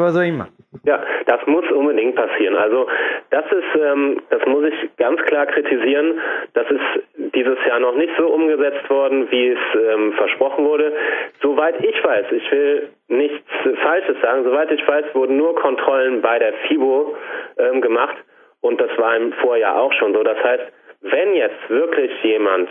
was 0.00 0.14
auch 0.14 0.20
immer. 0.20 0.48
Ja, 0.84 1.02
das 1.24 1.40
muss 1.46 1.64
unbedingt 1.72 2.14
passieren. 2.14 2.54
Also 2.54 2.86
das 3.30 3.44
ist, 3.46 3.80
ähm, 3.80 4.20
das 4.28 4.44
muss 4.44 4.64
ich 4.64 4.96
ganz 4.98 5.22
klar 5.22 5.46
kritisieren. 5.46 6.20
Das 6.52 6.70
ist 6.70 7.32
dieses 7.34 7.56
Jahr 7.66 7.80
noch 7.80 7.96
nicht 7.96 8.12
so 8.18 8.28
umgesetzt 8.28 8.90
worden, 8.90 9.26
wie 9.30 9.48
es 9.48 9.58
ähm, 9.74 10.12
versprochen 10.18 10.66
wurde. 10.66 10.92
Soweit 11.40 11.82
ich 11.82 12.04
weiß, 12.04 12.26
ich 12.30 12.52
will 12.52 12.90
nichts 13.08 13.48
Falsches 13.82 14.20
sagen, 14.20 14.44
soweit 14.44 14.70
ich 14.70 14.86
weiß, 14.86 15.06
wurden 15.14 15.38
nur 15.38 15.54
Kontrollen 15.56 16.20
bei 16.20 16.38
der 16.38 16.52
FIBO 16.68 17.16
ähm, 17.56 17.80
gemacht 17.80 18.16
und 18.60 18.78
das 18.82 18.90
war 18.98 19.16
im 19.16 19.32
Vorjahr 19.32 19.80
auch 19.80 19.94
schon 19.94 20.12
so. 20.12 20.22
Das 20.22 20.38
heißt, 20.44 20.64
wenn 21.00 21.34
jetzt 21.34 21.70
wirklich 21.70 22.12
jemand, 22.22 22.68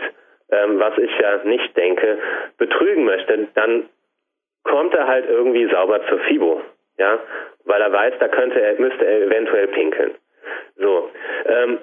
ähm, 0.52 0.78
was 0.78 0.96
ich 0.96 1.10
ja 1.18 1.42
nicht 1.42 1.76
denke, 1.76 2.18
betrügen 2.56 3.04
möchte, 3.04 3.48
dann 3.54 3.86
kommt 4.64 4.94
er 4.94 5.06
halt 5.06 5.28
irgendwie 5.28 5.68
sauber 5.70 6.00
zur 6.08 6.18
FIBO, 6.20 6.62
ja, 6.98 7.18
weil 7.64 7.80
er 7.80 7.92
weiß, 7.92 8.14
da 8.18 8.28
könnte 8.28 8.60
er, 8.60 8.80
müsste 8.80 9.04
er 9.04 9.22
eventuell 9.22 9.68
pinkeln. 9.68 10.14
So, 10.76 11.10
ähm, 11.46 11.78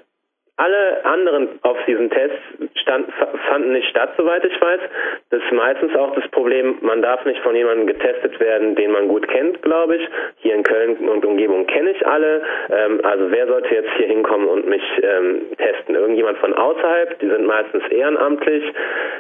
alle 0.59 1.05
anderen 1.05 1.59
auf 1.61 1.77
diesen 1.85 2.09
Tests 2.09 2.39
stand, 2.81 3.07
fanden 3.47 3.73
nicht 3.73 3.87
statt, 3.89 4.09
soweit 4.17 4.43
ich 4.43 4.59
weiß. 4.59 4.79
Das 5.29 5.43
ist 5.43 5.51
meistens 5.51 5.95
auch 5.95 6.15
das 6.15 6.27
Problem, 6.31 6.77
man 6.81 7.03
darf 7.03 7.23
nicht 7.25 7.39
von 7.41 7.55
jemandem 7.55 7.85
getestet 7.85 8.39
werden, 8.39 8.75
den 8.75 8.91
man 8.91 9.07
gut 9.07 9.27
kennt, 9.27 9.61
glaube 9.61 9.97
ich. 9.97 10.09
Hier 10.37 10.55
in 10.55 10.63
Köln 10.63 10.97
und 11.09 11.23
Umgebung 11.23 11.67
kenne 11.67 11.91
ich 11.91 12.07
alle. 12.07 12.41
Ähm, 12.71 13.01
also 13.03 13.29
wer 13.29 13.45
sollte 13.45 13.75
jetzt 13.75 13.91
hier 13.97 14.07
hinkommen 14.07 14.47
und 14.47 14.67
mich 14.67 14.83
ähm, 15.03 15.45
testen? 15.57 15.93
Irgendjemand 15.93 16.39
von 16.39 16.55
außerhalb, 16.55 17.19
die 17.19 17.29
sind 17.29 17.45
meistens 17.45 17.83
ehrenamtlich 17.89 18.63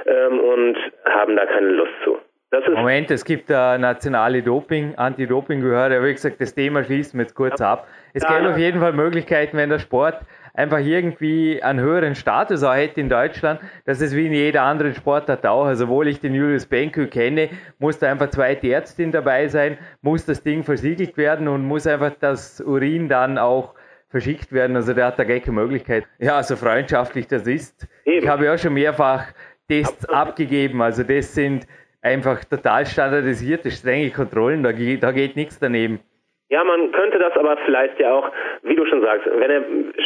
ähm, 0.07 0.39
und 0.39 0.77
haben 1.05 1.35
da 1.35 1.45
keine 1.45 1.69
Lust 1.69 1.93
zu. 2.03 2.17
Moment, 2.51 3.11
es 3.11 3.25
gibt 3.25 3.51
eine 3.51 3.79
nationale 3.79 4.41
Doping, 4.41 4.95
Anti-Doping-Behörde, 4.95 5.97
aber 5.97 6.07
wie 6.07 6.13
gesagt, 6.13 6.39
das 6.39 6.53
Thema 6.53 6.83
schließen 6.83 7.19
wir 7.19 7.25
jetzt 7.25 7.35
kurz 7.35 7.59
ab. 7.59 7.87
Es 8.13 8.23
ja, 8.23 8.37
gäbe 8.37 8.51
auf 8.51 8.57
jeden 8.57 8.79
Fall 8.79 8.93
Möglichkeiten, 8.93 9.57
wenn 9.57 9.69
der 9.69 9.79
Sport 9.79 10.21
einfach 10.53 10.79
irgendwie 10.79 11.61
einen 11.61 11.81
höheren 11.81 12.15
Status 12.15 12.63
auch 12.63 12.73
hätte 12.73 13.01
in 13.01 13.09
Deutschland, 13.09 13.59
dass 13.85 13.99
es 13.99 14.15
wie 14.15 14.27
in 14.27 14.33
jeder 14.33 14.63
anderen 14.63 14.95
Sportart 14.95 15.45
auch, 15.45 15.65
also 15.65 15.85
obwohl 15.85 16.07
ich 16.07 16.21
den 16.21 16.33
Julius 16.33 16.65
Benko 16.65 17.05
kenne, 17.07 17.49
muss 17.79 17.99
da 17.99 18.09
einfach 18.09 18.29
zweite 18.29 18.71
Ärztin 18.71 19.11
dabei 19.11 19.49
sein, 19.49 19.77
muss 20.01 20.25
das 20.25 20.41
Ding 20.41 20.63
versiegelt 20.63 21.17
werden 21.17 21.47
und 21.49 21.65
muss 21.65 21.85
einfach 21.85 22.13
das 22.19 22.61
Urin 22.61 23.09
dann 23.09 23.37
auch 23.37 23.75
verschickt 24.09 24.53
werden. 24.53 24.75
Also 24.75 24.93
der 24.93 25.07
hat 25.07 25.19
da 25.19 25.25
gar 25.25 25.39
keine 25.39 25.51
Möglichkeit. 25.51 26.05
Ja, 26.17 26.41
so 26.41 26.55
freundschaftlich 26.55 27.27
das 27.27 27.45
ist. 27.45 27.87
Eben. 28.05 28.23
Ich 28.23 28.27
habe 28.27 28.45
ja 28.45 28.57
schon 28.57 28.73
mehrfach 28.73 29.25
Tests 29.67 30.05
Absolut. 30.05 30.15
abgegeben. 30.15 30.81
Also 30.81 31.03
das 31.03 31.35
sind 31.35 31.67
einfach 32.01 32.43
total 32.45 32.85
standardisierte, 32.85 33.71
strenge 33.71 34.11
Kontrollen, 34.11 34.63
da 34.63 34.71
geht, 34.71 35.03
da 35.03 35.11
geht 35.11 35.35
nichts 35.35 35.59
daneben. 35.59 35.99
Ja, 36.49 36.63
man 36.63 36.91
könnte 36.93 37.19
das 37.19 37.33
aber 37.35 37.57
vielleicht 37.65 37.99
ja 37.99 38.13
auch, 38.13 38.31
wie 38.63 38.75
du 38.75 38.85
schon 38.85 39.01
sagst, 39.01 39.25
wenn 39.25 39.49
der 39.49 39.63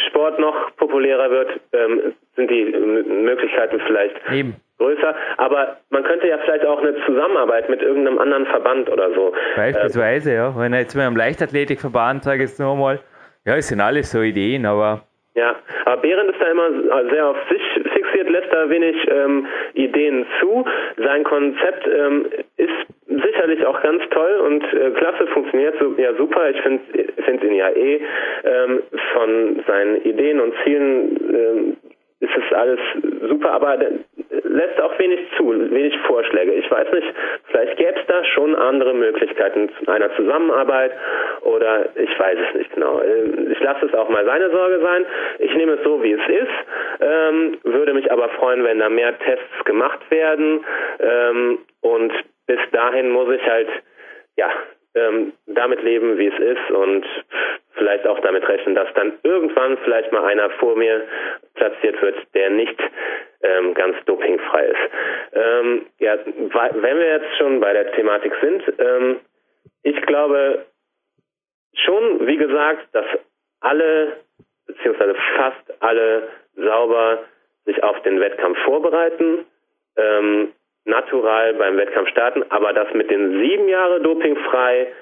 Sport 0.08 0.40
noch 0.40 0.74
populärer 0.76 1.30
wird, 1.30 1.60
ähm, 1.72 2.14
sind 2.34 2.50
die 2.50 2.64
Möglichkeiten 2.64 3.80
vielleicht 3.86 4.16
Eben. 4.32 4.56
größer. 4.78 5.14
Aber 5.36 5.76
man 5.90 6.02
könnte 6.02 6.26
ja 6.26 6.38
vielleicht 6.38 6.66
auch 6.66 6.80
eine 6.80 6.96
Zusammenarbeit 7.06 7.68
mit 7.68 7.80
irgendeinem 7.80 8.18
anderen 8.18 8.46
Verband 8.46 8.90
oder 8.90 9.14
so. 9.14 9.32
Beispielsweise, 9.54 10.32
äh, 10.32 10.36
ja. 10.36 10.58
Wenn 10.58 10.74
jetzt 10.74 10.96
mit 10.96 11.04
einem 11.04 11.16
Leichtathletikverband, 11.16 12.24
sage 12.24 12.42
ich 12.42 12.50
jetzt 12.50 12.58
nochmal, 12.58 12.98
ja, 13.44 13.54
es 13.54 13.68
sind 13.68 13.80
alles 13.80 14.10
so 14.10 14.20
Ideen, 14.20 14.66
aber 14.66 15.02
ja, 15.34 15.56
aber 15.86 16.02
Behrendt 16.02 16.30
ist 16.30 16.42
da 16.42 16.50
immer 16.50 16.68
sehr 17.10 17.26
auf 17.26 17.36
sich 17.48 17.62
fixiert, 18.02 18.30
da 18.50 18.68
wenig 18.68 18.96
ähm, 19.08 19.46
Ideen 19.74 20.26
zu. 20.40 20.64
Sein 20.96 21.24
Konzept 21.24 21.86
ähm, 21.86 22.26
ist 22.56 22.70
sicherlich 23.08 23.64
auch 23.66 23.80
ganz 23.82 24.02
toll 24.10 24.36
und 24.46 24.64
äh, 24.72 24.90
klasse, 24.90 25.26
funktioniert 25.28 25.74
so, 25.80 25.94
ja 25.96 26.14
super. 26.14 26.50
Ich 26.50 26.60
finde 26.62 26.82
find 27.24 27.44
ihn 27.44 27.54
ja 27.54 27.70
eh 27.70 28.00
ähm, 28.44 28.82
von 29.12 29.62
seinen 29.66 30.02
Ideen 30.04 30.40
und 30.40 30.54
Zielen 30.64 31.16
ähm, 31.34 31.76
ist 32.22 32.36
es 32.36 32.56
alles 32.56 32.78
super, 33.28 33.50
aber 33.50 33.76
lässt 34.44 34.80
auch 34.80 34.96
wenig 34.98 35.20
zu, 35.36 35.48
wenig 35.72 35.98
Vorschläge. 36.06 36.52
Ich 36.52 36.70
weiß 36.70 36.92
nicht, 36.92 37.08
vielleicht 37.50 37.76
gäbe 37.78 37.98
es 37.98 38.06
da 38.06 38.24
schon 38.24 38.54
andere 38.54 38.94
Möglichkeiten 38.94 39.70
einer 39.88 40.14
Zusammenarbeit 40.14 40.92
oder 41.40 41.86
ich 41.96 42.18
weiß 42.18 42.38
es 42.48 42.58
nicht 42.58 42.72
genau. 42.74 43.00
Ähm, 43.00 43.50
ich 43.50 43.58
lasse 43.60 43.86
es 43.86 43.94
auch 43.94 44.08
mal 44.08 44.24
seine 44.24 44.50
Sorge 44.50 44.80
sein. 44.80 45.04
Ich 45.40 45.52
nehme 45.56 45.72
es 45.72 45.82
so, 45.82 46.00
wie 46.02 46.12
es 46.12 46.28
ist, 46.28 47.00
ähm, 47.00 47.58
würde 47.64 47.92
mich 47.92 48.10
aber 48.12 48.28
freuen, 48.30 48.62
wenn 48.62 48.78
da 48.78 48.88
mehr 48.88 49.18
Tests 49.18 49.64
gemacht 49.64 50.08
werden 50.10 50.64
ähm, 51.00 51.58
und 51.80 52.12
bis 52.46 52.60
dahin 52.70 53.10
muss 53.10 53.34
ich 53.34 53.44
halt 53.44 53.68
ja 54.36 54.48
ähm, 54.94 55.32
damit 55.46 55.82
leben, 55.82 56.18
wie 56.18 56.26
es 56.26 56.38
ist 56.38 56.70
und 56.70 57.04
vielleicht 57.74 58.06
auch 58.06 58.20
damit 58.20 58.46
rechnen, 58.46 58.74
dass 58.74 58.92
dann 58.94 59.12
irgendwann 59.22 59.78
vielleicht 59.78 60.12
mal 60.12 60.24
einer 60.24 60.50
vor 60.50 60.76
mir 60.76 61.02
platziert 61.54 62.00
wird, 62.02 62.16
der 62.34 62.50
nicht 62.50 62.78
ähm, 63.42 63.74
ganz 63.74 63.96
dopingfrei 64.04 64.66
ist. 64.66 64.90
Ähm, 65.32 65.86
ja, 65.98 66.18
wenn 66.26 66.98
wir 66.98 67.06
jetzt 67.06 67.36
schon 67.38 67.60
bei 67.60 67.72
der 67.72 67.92
Thematik 67.92 68.32
sind, 68.40 68.62
ähm, 68.78 69.20
ich 69.82 70.00
glaube 70.02 70.66
schon, 71.74 72.26
wie 72.26 72.36
gesagt, 72.36 72.86
dass 72.92 73.06
alle 73.60 74.18
beziehungsweise 74.66 75.14
fast 75.36 75.82
alle 75.82 76.28
sauber 76.56 77.24
sich 77.64 77.82
auf 77.82 78.00
den 78.02 78.20
Wettkampf 78.20 78.58
vorbereiten. 78.64 79.44
Ähm, 79.96 80.52
natural 80.84 81.54
beim 81.54 81.76
Wettkampf 81.76 82.08
starten, 82.08 82.44
aber 82.50 82.72
das 82.72 82.92
mit 82.94 83.10
den 83.10 83.40
sieben 83.40 83.68
Jahre 83.68 84.00
dopingfrei 84.00 84.92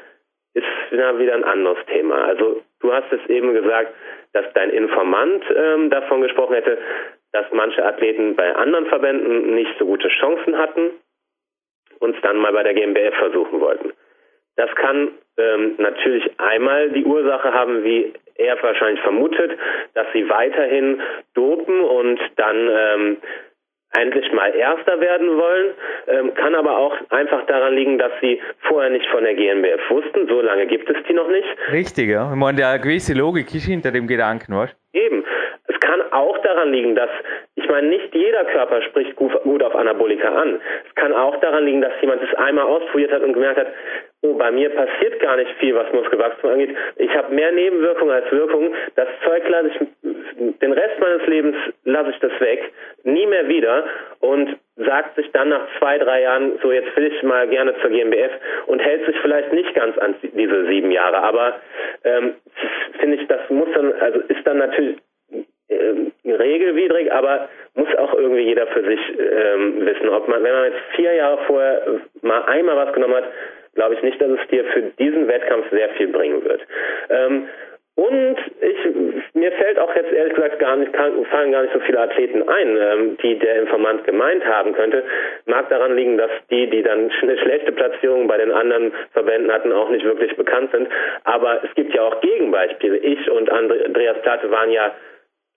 ist 0.52 0.66
wieder 0.90 1.34
ein 1.34 1.44
anderes 1.44 1.78
Thema. 1.86 2.24
Also 2.24 2.62
du 2.80 2.92
hast 2.92 3.12
es 3.12 3.24
eben 3.28 3.54
gesagt, 3.54 3.94
dass 4.32 4.44
dein 4.54 4.70
Informant 4.70 5.44
ähm, 5.54 5.90
davon 5.90 6.22
gesprochen 6.22 6.54
hätte, 6.54 6.78
dass 7.32 7.46
manche 7.52 7.84
Athleten 7.84 8.34
bei 8.36 8.54
anderen 8.54 8.86
Verbänden 8.86 9.54
nicht 9.54 9.70
so 9.78 9.86
gute 9.86 10.08
Chancen 10.08 10.58
hatten 10.58 10.90
und 12.00 12.16
es 12.16 12.22
dann 12.22 12.36
mal 12.38 12.52
bei 12.52 12.62
der 12.62 12.74
GmbF 12.74 13.14
versuchen 13.14 13.60
wollten. 13.60 13.92
Das 14.56 14.74
kann 14.74 15.12
ähm, 15.38 15.74
natürlich 15.78 16.28
einmal 16.38 16.90
die 16.90 17.04
Ursache 17.04 17.52
haben, 17.52 17.84
wie 17.84 18.12
er 18.34 18.60
wahrscheinlich 18.62 19.00
vermutet, 19.02 19.56
dass 19.94 20.06
sie 20.12 20.28
weiterhin 20.28 21.00
dopen 21.34 21.80
und 21.80 22.20
dann 22.36 22.68
ähm, 22.70 23.16
eigentlich 23.92 24.32
mal 24.32 24.54
Erster 24.54 25.00
werden 25.00 25.36
wollen, 25.36 25.74
ähm, 26.06 26.34
kann 26.34 26.54
aber 26.54 26.78
auch 26.78 26.94
einfach 27.10 27.44
daran 27.46 27.74
liegen, 27.74 27.98
dass 27.98 28.12
sie 28.20 28.40
vorher 28.68 28.90
nicht 28.90 29.06
von 29.06 29.24
der 29.24 29.34
GmbF 29.34 29.80
wussten. 29.90 30.28
So 30.28 30.40
lange 30.40 30.66
gibt 30.66 30.88
es 30.88 30.96
die 31.08 31.14
noch 31.14 31.28
nicht. 31.28 31.48
Richtig, 31.72 32.08
ja. 32.08 32.30
Ich 32.30 32.36
meine, 32.36 32.66
eine 32.66 32.80
gewisse 32.80 33.14
Logik 33.14 33.52
ist 33.54 33.66
hinter 33.66 33.90
dem 33.90 34.06
Gedanken, 34.06 34.56
was? 34.56 34.70
Eben. 34.92 35.24
Es 35.66 35.78
kann 35.80 36.00
auch 36.12 36.38
daran 36.38 36.72
liegen, 36.72 36.94
dass, 36.94 37.10
ich 37.54 37.68
meine, 37.68 37.88
nicht 37.88 38.14
jeder 38.14 38.44
Körper 38.44 38.82
spricht 38.82 39.14
gut, 39.16 39.32
gut 39.42 39.62
auf 39.62 39.74
Anabolika 39.74 40.28
an. 40.28 40.60
Es 40.88 40.94
kann 40.96 41.12
auch 41.12 41.36
daran 41.40 41.64
liegen, 41.64 41.80
dass 41.80 41.92
jemand 42.00 42.22
es 42.22 42.34
einmal 42.34 42.66
ausprobiert 42.66 43.12
hat 43.12 43.22
und 43.22 43.32
gemerkt 43.32 43.58
hat, 43.58 43.68
oh, 44.22 44.34
bei 44.34 44.50
mir 44.50 44.70
passiert 44.70 45.20
gar 45.20 45.36
nicht 45.36 45.50
viel, 45.58 45.74
was 45.74 45.92
Muskelwachstum 45.92 46.50
angeht. 46.50 46.76
Ich 46.96 47.14
habe 47.14 47.34
mehr 47.34 47.52
Nebenwirkungen 47.52 48.14
als 48.14 48.30
Wirkungen. 48.32 48.74
Das 48.96 49.08
Zeug 49.24 49.48
lasse 49.48 49.68
ich, 49.68 49.80
den 50.40 50.72
Rest 50.72 50.98
meines 51.00 51.26
Lebens 51.26 51.56
lasse 51.84 52.10
ich 52.10 52.18
das 52.20 52.32
weg, 52.40 52.72
nie 53.04 53.26
mehr 53.26 53.48
wieder 53.48 53.84
und 54.20 54.56
sagt 54.76 55.16
sich 55.16 55.30
dann 55.32 55.50
nach 55.50 55.66
zwei, 55.78 55.98
drei 55.98 56.22
Jahren, 56.22 56.58
so 56.62 56.72
jetzt 56.72 56.96
will 56.96 57.12
ich 57.12 57.22
mal 57.22 57.46
gerne 57.48 57.74
zur 57.80 57.90
GmbF 57.90 58.32
und 58.66 58.80
hält 58.80 59.04
sich 59.06 59.16
vielleicht 59.20 59.52
nicht 59.52 59.74
ganz 59.74 59.96
an 59.98 60.14
diese 60.22 60.66
sieben 60.66 60.90
Jahre. 60.90 61.18
Aber 61.18 61.60
ähm, 62.04 62.34
finde 62.98 63.16
ich, 63.16 63.28
das 63.28 63.40
muss 63.50 63.68
dann, 63.74 63.92
also 64.00 64.20
ist 64.20 64.46
dann 64.46 64.58
natürlich 64.58 64.96
ähm, 65.68 66.12
regelwidrig, 66.24 67.12
aber 67.12 67.48
muss 67.74 67.94
auch 67.96 68.14
irgendwie 68.14 68.42
jeder 68.42 68.66
für 68.68 68.84
sich 68.84 69.00
ähm, 69.18 69.86
wissen, 69.86 70.08
ob 70.08 70.26
man, 70.26 70.42
wenn 70.42 70.52
man 70.52 70.64
jetzt 70.72 70.80
vier 70.96 71.12
Jahre 71.14 71.38
vorher 71.46 72.00
mal 72.22 72.42
einmal 72.44 72.76
was 72.76 72.94
genommen 72.94 73.14
hat, 73.14 73.28
glaube 73.74 73.94
ich 73.94 74.02
nicht, 74.02 74.20
dass 74.20 74.30
es 74.30 74.48
dir 74.48 74.64
für 74.64 74.82
diesen 74.98 75.28
Wettkampf 75.28 75.70
sehr 75.70 75.90
viel 75.90 76.08
bringen 76.08 76.42
wird. 76.44 76.62
Ähm, 77.10 77.48
und 77.94 78.36
ich, 78.60 78.78
mir 79.40 79.52
fällt 79.52 79.78
auch 79.78 79.94
jetzt 79.96 80.12
ehrlich 80.12 80.34
gesagt 80.34 80.58
gar 80.58 80.76
nicht, 80.76 80.94
fallen 80.94 81.52
gar 81.52 81.62
nicht 81.62 81.72
so 81.72 81.80
viele 81.80 82.00
Athleten 82.00 82.46
ein, 82.48 82.76
ähm, 82.76 83.16
die 83.22 83.38
der 83.38 83.62
Informant 83.62 84.04
gemeint 84.04 84.44
haben 84.44 84.74
könnte. 84.74 85.02
Mag 85.46 85.68
daran 85.70 85.96
liegen, 85.96 86.18
dass 86.18 86.30
die, 86.50 86.68
die 86.68 86.82
dann 86.82 87.10
eine 87.22 87.38
schlechte 87.38 87.72
Platzierung 87.72 88.28
bei 88.28 88.36
den 88.36 88.52
anderen 88.52 88.92
Verbänden 89.12 89.50
hatten, 89.50 89.72
auch 89.72 89.88
nicht 89.88 90.04
wirklich 90.04 90.36
bekannt 90.36 90.70
sind. 90.72 90.88
Aber 91.24 91.64
es 91.64 91.74
gibt 91.74 91.94
ja 91.94 92.02
auch 92.02 92.20
Gegenbeispiele. 92.20 92.98
Ich 92.98 93.30
und 93.30 93.50
Andreas 93.50 94.20
Platte 94.22 94.50
waren 94.50 94.70
ja 94.70 94.92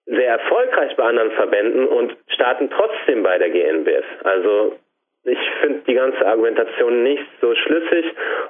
sehr 0.06 0.30
erfolgreich 0.30 0.96
bei 0.96 1.04
anderen 1.04 1.32
Verbänden 1.32 1.88
und 1.88 2.16
starten 2.28 2.70
trotzdem 2.70 3.24
bei 3.24 3.38
der 3.38 3.50
GNBF. 3.50 4.06
Also 4.24 4.76
ich 5.26 5.38
finde 5.62 5.80
die 5.88 5.94
ganze 5.94 6.26
Argumentation 6.28 7.04
nicht 7.04 7.26
so 7.40 7.56
schlüssig 7.56 8.06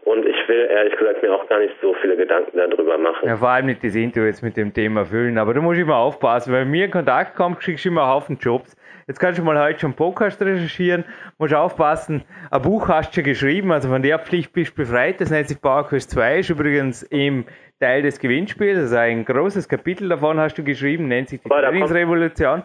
und 0.06 0.26
ich 0.26 0.48
will 0.48 0.68
ehrlich 0.72 0.96
gesagt 0.98 1.22
mir 1.22 1.32
auch 1.32 1.48
gar 1.48 1.60
nicht 1.60 1.74
so 1.82 1.94
viele 2.02 2.18
Gedanken 2.18 2.58
darüber 2.58 2.98
machen. 2.98 3.28
Ja, 3.28 3.38
vor 3.38 3.50
allem 3.50 3.68
nicht 3.68 3.84
das 3.84 3.96
Intro 3.96 4.22
jetzt 4.22 4.42
mit 4.42 4.58
dem 4.58 4.74
Thema 4.74 5.06
füllen, 5.06 5.38
aber 5.38 5.54
da 5.54 5.62
muss 5.62 5.76
ich 5.76 5.84
immer 5.84 5.98
aufpassen, 5.98 6.52
weil 6.52 6.66
mir 6.66 6.86
in 6.86 6.92
Kontakt 6.92 7.36
kommt, 7.36 7.60
kriegst 7.60 7.86
du 7.86 7.90
immer 7.90 8.04
einen 8.04 8.12
Haufen 8.12 8.38
Jobs. 8.40 8.76
Jetzt 9.08 9.20
kannst 9.20 9.38
du 9.38 9.44
mal 9.44 9.62
heute 9.62 9.82
schon 9.82 9.94
Podcast 9.94 10.42
recherchieren, 10.42 11.04
musst 11.38 11.54
aufpassen, 11.54 12.24
ein 12.50 12.62
Buch 12.62 12.88
hast 12.88 13.12
du 13.12 13.16
schon 13.16 13.26
geschrieben, 13.26 13.72
also 13.72 13.90
von 13.90 14.02
der 14.02 14.18
Pflicht 14.18 14.54
bist 14.54 14.72
du 14.72 14.82
befreit, 14.82 15.22
das 15.22 15.30
nennt 15.30 15.50
sich 15.50 15.62
PowerQuest 15.62 16.10
2, 16.10 16.40
ist 16.40 16.50
übrigens 16.50 17.04
im 17.04 17.46
Teil 17.80 18.02
des 18.02 18.20
Gewinnspiels, 18.20 18.80
also 18.80 18.96
ein 18.96 19.26
großes 19.26 19.68
Kapitel 19.68 20.10
davon 20.10 20.40
hast 20.40 20.58
du 20.58 20.64
geschrieben, 20.64 21.08
nennt 21.08 21.30
sich 21.30 21.42
die 21.42 21.50
Trainingsrevolution. 21.50 22.64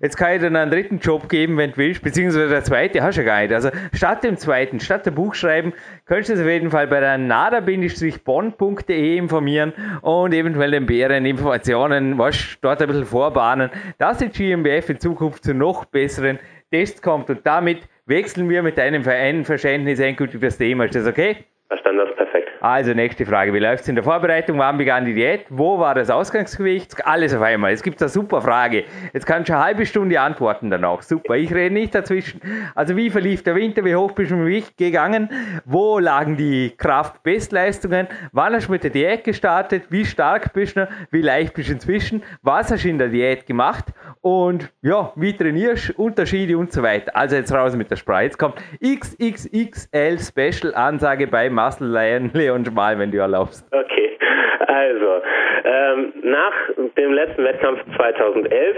Jetzt 0.00 0.16
kann 0.16 0.34
ich 0.34 0.40
dir 0.40 0.46
einen 0.46 0.70
dritten 0.70 0.98
Job 0.98 1.28
geben, 1.28 1.56
wenn 1.56 1.72
du 1.72 1.78
willst, 1.78 2.02
beziehungsweise 2.02 2.48
der 2.48 2.62
zweite 2.62 3.02
hast 3.02 3.16
du 3.16 3.22
ja 3.22 3.26
gar 3.26 3.40
nicht. 3.42 3.52
Also 3.52 3.70
statt 3.92 4.22
dem 4.22 4.36
zweiten, 4.36 4.78
statt 4.80 5.06
dem 5.06 5.14
Buch 5.14 5.34
schreiben, 5.34 5.72
könntest 6.06 6.30
du 6.30 6.34
dich 6.34 6.44
auf 6.44 6.50
jeden 6.50 6.70
Fall 6.70 6.86
bei 6.86 7.00
der 7.00 7.18
nada-bonn.de 7.18 9.16
informieren 9.16 9.72
und 10.02 10.32
eventuell 10.32 10.70
den 10.70 10.86
Bären 10.86 11.26
Informationen, 11.26 12.16
was 12.18 12.58
dort 12.60 12.80
ein 12.80 12.88
bisschen 12.88 13.06
vorbahnen, 13.06 13.70
dass 13.98 14.18
die 14.18 14.28
GmbF 14.28 14.90
in 14.90 15.00
Zukunft 15.00 15.42
zu 15.44 15.54
noch 15.54 15.84
besseren 15.86 16.38
Tests 16.70 17.02
kommt 17.02 17.28
und 17.30 17.46
damit 17.46 17.88
wechseln 18.06 18.48
wir 18.48 18.62
mit 18.62 18.78
deinem 18.78 19.02
Verständnis 19.44 19.98
endgültig 19.98 20.40
das 20.40 20.58
Thema. 20.58 20.84
Ist 20.84 20.94
das 20.94 21.06
okay? 21.06 21.38
Verstanden, 21.68 22.06
das 22.06 22.16
perfekt. 22.16 22.37
Also 22.60 22.92
nächste 22.92 23.24
Frage, 23.24 23.54
wie 23.54 23.60
läuft 23.60 23.82
es 23.82 23.88
in 23.88 23.94
der 23.94 24.02
Vorbereitung? 24.02 24.58
Wann 24.58 24.78
begann 24.78 25.04
die 25.04 25.14
Diät? 25.14 25.46
Wo 25.48 25.78
war 25.78 25.94
das 25.94 26.10
Ausgangsgewicht? 26.10 27.06
Alles 27.06 27.32
auf 27.32 27.42
einmal. 27.42 27.72
Es 27.72 27.82
gibt 27.82 28.02
eine 28.02 28.08
super 28.08 28.40
Frage. 28.42 28.84
Jetzt 29.12 29.26
kannst 29.26 29.48
du 29.48 29.52
eine 29.52 29.64
halbe 29.64 29.86
Stunde 29.86 30.20
antworten 30.20 30.68
danach. 30.68 31.02
Super, 31.02 31.36
ich 31.36 31.54
rede 31.54 31.72
nicht 31.72 31.94
dazwischen. 31.94 32.40
Also 32.74 32.96
wie 32.96 33.10
verlief 33.10 33.44
der 33.44 33.54
Winter? 33.54 33.84
Wie 33.84 33.94
hoch 33.94 34.10
bist 34.10 34.32
du 34.32 34.36
mit 34.36 34.46
Gewicht 34.46 34.76
gegangen? 34.76 35.28
Wo 35.66 36.00
lagen 36.00 36.36
die 36.36 36.72
Kraftbestleistungen? 36.76 38.08
Wann 38.32 38.54
hast 38.54 38.66
du 38.66 38.72
mit 38.72 38.82
der 38.82 38.90
Diät 38.90 39.22
gestartet? 39.22 39.84
Wie 39.90 40.04
stark 40.04 40.52
bist 40.52 40.76
du? 40.76 40.88
Wie 41.12 41.22
leicht 41.22 41.54
bist 41.54 41.68
du 41.68 41.74
inzwischen? 41.74 42.24
Was 42.42 42.72
hast 42.72 42.84
du 42.84 42.88
in 42.88 42.98
der 42.98 43.08
Diät 43.08 43.46
gemacht? 43.46 43.84
Und 44.20 44.72
ja, 44.82 45.12
wie 45.14 45.32
trainierst 45.32 45.90
du? 45.90 46.02
Unterschiede 46.02 46.58
und 46.58 46.72
so 46.72 46.82
weiter. 46.82 47.14
Also 47.14 47.36
jetzt 47.36 47.52
raus 47.52 47.76
mit 47.76 47.90
der 47.90 47.96
Sprache. 47.96 48.24
Jetzt 48.24 48.38
kommt 48.38 48.56
XXXL 48.82 50.18
Special 50.18 50.74
Ansage 50.74 51.28
bei 51.28 51.48
Muscle 51.48 51.88
Lion 51.88 52.32
Leon 52.48 52.64
Schmal, 52.64 52.98
wenn 52.98 53.10
du 53.10 53.18
erlaubst. 53.18 53.66
Okay, 53.72 54.18
also 54.66 55.22
ähm, 55.64 56.12
nach 56.22 56.54
dem 56.96 57.12
letzten 57.12 57.44
Wettkampf 57.44 57.80
2011 57.96 58.76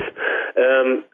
ähm, 0.56 1.04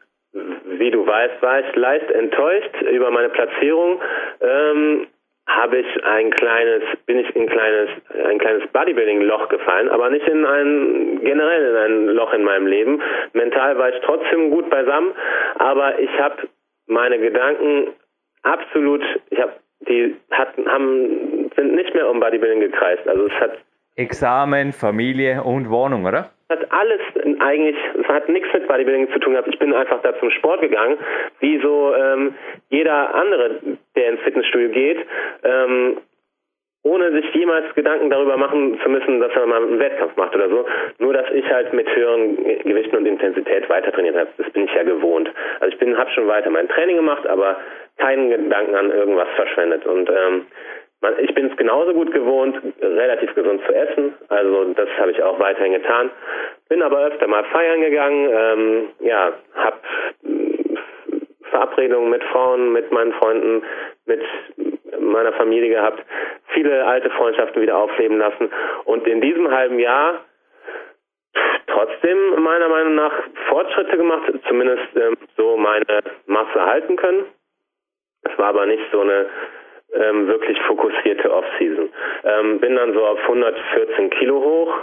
wie 0.78 0.90
du 0.90 1.06
weißt, 1.06 1.40
war 1.42 1.60
ich 1.60 1.76
leicht 1.76 2.10
enttäuscht 2.10 2.82
über 2.92 3.10
meine 3.10 3.30
Platzierung. 3.30 4.00
Ähm, 4.40 5.06
habe 5.46 5.78
ich 5.78 6.04
ein 6.04 6.30
kleines, 6.30 6.82
bin 7.06 7.20
ich 7.20 7.34
in 7.36 7.42
ein 7.42 7.48
kleines, 7.48 7.90
ein 8.28 8.38
kleines 8.38 8.66
Bodybuilding-Loch 8.72 9.48
gefallen, 9.48 9.88
aber 9.88 10.10
nicht 10.10 10.26
in 10.26 10.44
ein, 10.44 11.20
generell 11.22 11.70
in 11.70 11.76
ein 11.76 12.06
Loch 12.16 12.32
in 12.34 12.42
meinem 12.42 12.66
Leben. 12.66 13.00
Mental 13.32 13.78
war 13.78 13.90
ich 13.90 14.00
trotzdem 14.04 14.50
gut 14.50 14.68
beisammen, 14.68 15.12
aber 15.58 15.98
ich 16.00 16.10
habe 16.18 16.48
meine 16.86 17.18
Gedanken 17.18 17.94
absolut, 18.42 19.02
ich 19.30 19.40
habe 19.40 19.52
die 19.80 20.16
hatten, 20.30 20.68
haben, 20.68 21.50
sind 21.54 21.74
nicht 21.74 21.94
mehr 21.94 22.08
um 22.08 22.20
Bodybuilding 22.20 22.60
gekreist. 22.60 23.06
Also 23.08 23.26
es 23.26 23.32
hat 23.34 23.58
Examen, 23.96 24.72
Familie 24.72 25.42
und 25.42 25.70
Wohnung, 25.70 26.04
oder? 26.04 26.30
hat 26.48 26.70
alles 26.70 27.00
eigentlich, 27.40 27.76
es 28.00 28.06
hat 28.06 28.28
nichts 28.28 28.48
mit 28.52 28.68
Bodybuilding 28.68 29.10
zu 29.12 29.18
tun 29.18 29.32
gehabt. 29.32 29.48
Ich 29.48 29.58
bin 29.58 29.74
einfach 29.74 30.00
da 30.02 30.16
zum 30.18 30.30
Sport 30.30 30.60
gegangen, 30.60 30.96
wie 31.40 31.60
so 31.60 31.94
ähm, 31.94 32.34
jeder 32.70 33.14
andere, 33.14 33.60
der 33.96 34.10
ins 34.10 34.20
Fitnessstudio 34.20 34.68
geht. 34.70 34.98
Ähm, 35.42 35.98
ohne 36.84 37.10
sich 37.10 37.34
jemals 37.34 37.74
Gedanken 37.74 38.10
darüber 38.10 38.36
machen 38.36 38.78
zu 38.80 38.88
müssen, 38.88 39.18
dass 39.18 39.32
er 39.32 39.44
mal 39.46 39.60
einen 39.60 39.80
Wettkampf 39.80 40.14
macht 40.16 40.36
oder 40.36 40.48
so. 40.48 40.66
Nur, 40.98 41.14
dass 41.14 41.28
ich 41.32 41.44
halt 41.50 41.72
mit 41.72 41.92
höheren 41.92 42.36
Gewichten 42.62 42.96
und 42.96 43.06
Intensität 43.06 43.68
weiter 43.68 43.90
trainiert 43.90 44.16
habe. 44.16 44.28
Das 44.38 44.48
bin 44.50 44.66
ich 44.66 44.72
ja 44.72 44.84
gewohnt. 44.84 45.28
Also 45.58 45.72
ich 45.72 45.78
bin, 45.80 45.98
habe 45.98 46.10
schon 46.12 46.28
weiter 46.28 46.48
mein 46.48 46.68
Training 46.68 46.94
gemacht, 46.94 47.26
aber 47.26 47.56
keinen 47.98 48.30
Gedanken 48.30 48.74
an 48.74 48.90
irgendwas 48.90 49.28
verschwendet. 49.36 49.86
Und 49.86 50.08
ähm, 50.10 50.46
ich 51.18 51.34
bin 51.34 51.50
es 51.50 51.56
genauso 51.56 51.92
gut 51.92 52.12
gewohnt, 52.12 52.56
relativ 52.80 53.34
gesund 53.34 53.62
zu 53.66 53.74
essen. 53.74 54.14
Also 54.28 54.64
das 54.74 54.88
habe 54.98 55.12
ich 55.12 55.22
auch 55.22 55.38
weiterhin 55.38 55.72
getan. 55.72 56.10
Bin 56.68 56.82
aber 56.82 57.06
öfter 57.06 57.26
mal 57.26 57.44
feiern 57.44 57.80
gegangen. 57.80 58.28
Ähm, 58.32 58.88
ja, 59.00 59.32
habe 59.54 59.76
Verabredungen 61.50 62.10
mit 62.10 62.24
Frauen, 62.24 62.72
mit 62.72 62.90
meinen 62.90 63.12
Freunden, 63.14 63.62
mit 64.06 64.20
meiner 65.00 65.32
Familie 65.34 65.70
gehabt, 65.70 66.04
viele 66.48 66.84
alte 66.84 67.10
Freundschaften 67.10 67.62
wieder 67.62 67.76
aufleben 67.76 68.18
lassen 68.18 68.50
und 68.84 69.06
in 69.06 69.20
diesem 69.20 69.50
halben 69.50 69.78
Jahr 69.78 70.24
trotzdem 71.66 72.42
meiner 72.42 72.68
Meinung 72.68 72.94
nach 72.94 73.12
Fortschritte 73.48 73.96
gemacht, 73.96 74.32
zumindest 74.48 74.88
ähm, 74.96 75.16
so 75.36 75.56
meine 75.56 75.84
Masse 76.26 76.64
halten 76.64 76.96
können. 76.96 77.24
Es 78.30 78.38
war 78.38 78.48
aber 78.48 78.66
nicht 78.66 78.82
so 78.92 79.00
eine 79.00 79.26
ähm, 79.94 80.26
wirklich 80.26 80.60
fokussierte 80.62 81.32
Off-Season. 81.32 81.88
Ähm, 82.24 82.60
bin 82.60 82.76
dann 82.76 82.92
so 82.92 83.04
auf 83.06 83.18
114 83.22 84.10
Kilo 84.10 84.40
hoch, 84.40 84.74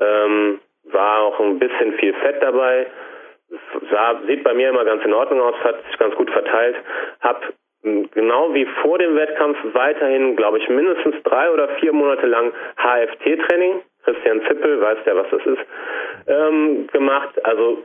ähm, 0.00 0.60
war 0.84 1.22
auch 1.22 1.40
ein 1.40 1.58
bisschen 1.58 1.94
viel 1.94 2.14
Fett 2.14 2.42
dabei, 2.42 2.86
sah, 3.90 4.20
sieht 4.26 4.42
bei 4.44 4.54
mir 4.54 4.70
immer 4.70 4.84
ganz 4.84 5.04
in 5.04 5.12
Ordnung 5.12 5.40
aus, 5.40 5.54
hat 5.62 5.84
sich 5.86 5.98
ganz 5.98 6.14
gut 6.16 6.30
verteilt, 6.30 6.76
habe 7.20 7.40
genau 7.82 8.54
wie 8.54 8.66
vor 8.82 8.98
dem 8.98 9.14
Wettkampf 9.14 9.58
weiterhin, 9.74 10.36
glaube 10.36 10.58
ich, 10.58 10.68
mindestens 10.68 11.16
drei 11.22 11.50
oder 11.50 11.68
vier 11.80 11.92
Monate 11.92 12.26
lang 12.26 12.52
HFT-Training. 12.76 13.82
Christian 14.04 14.42
Zippel 14.48 14.80
weiß 14.80 14.98
ja, 15.06 15.16
was 15.16 15.26
das 15.30 15.46
ist, 15.46 15.66
ähm, 16.26 16.86
gemacht. 16.92 17.42
Also 17.44 17.82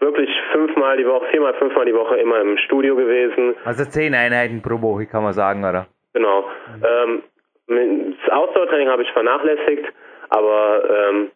wirklich 0.00 0.30
fünfmal 0.52 0.96
die 0.96 1.06
Woche, 1.06 1.26
viermal, 1.30 1.54
fünfmal 1.54 1.86
die 1.86 1.94
Woche 1.94 2.16
immer 2.16 2.40
im 2.40 2.56
Studio 2.58 2.96
gewesen. 2.96 3.54
Also 3.64 3.84
zehn 3.84 4.14
Einheiten 4.14 4.62
pro 4.62 4.80
Woche, 4.80 5.06
kann 5.06 5.22
man 5.22 5.32
sagen, 5.32 5.64
oder? 5.64 5.86
Genau. 6.12 6.48
Ähm, 6.82 7.22
das 7.66 8.32
Ausdauertraining 8.32 8.88
habe 8.88 9.02
ich 9.02 9.10
vernachlässigt, 9.12 9.92
aber 10.28 10.82
ähm, 10.88 11.30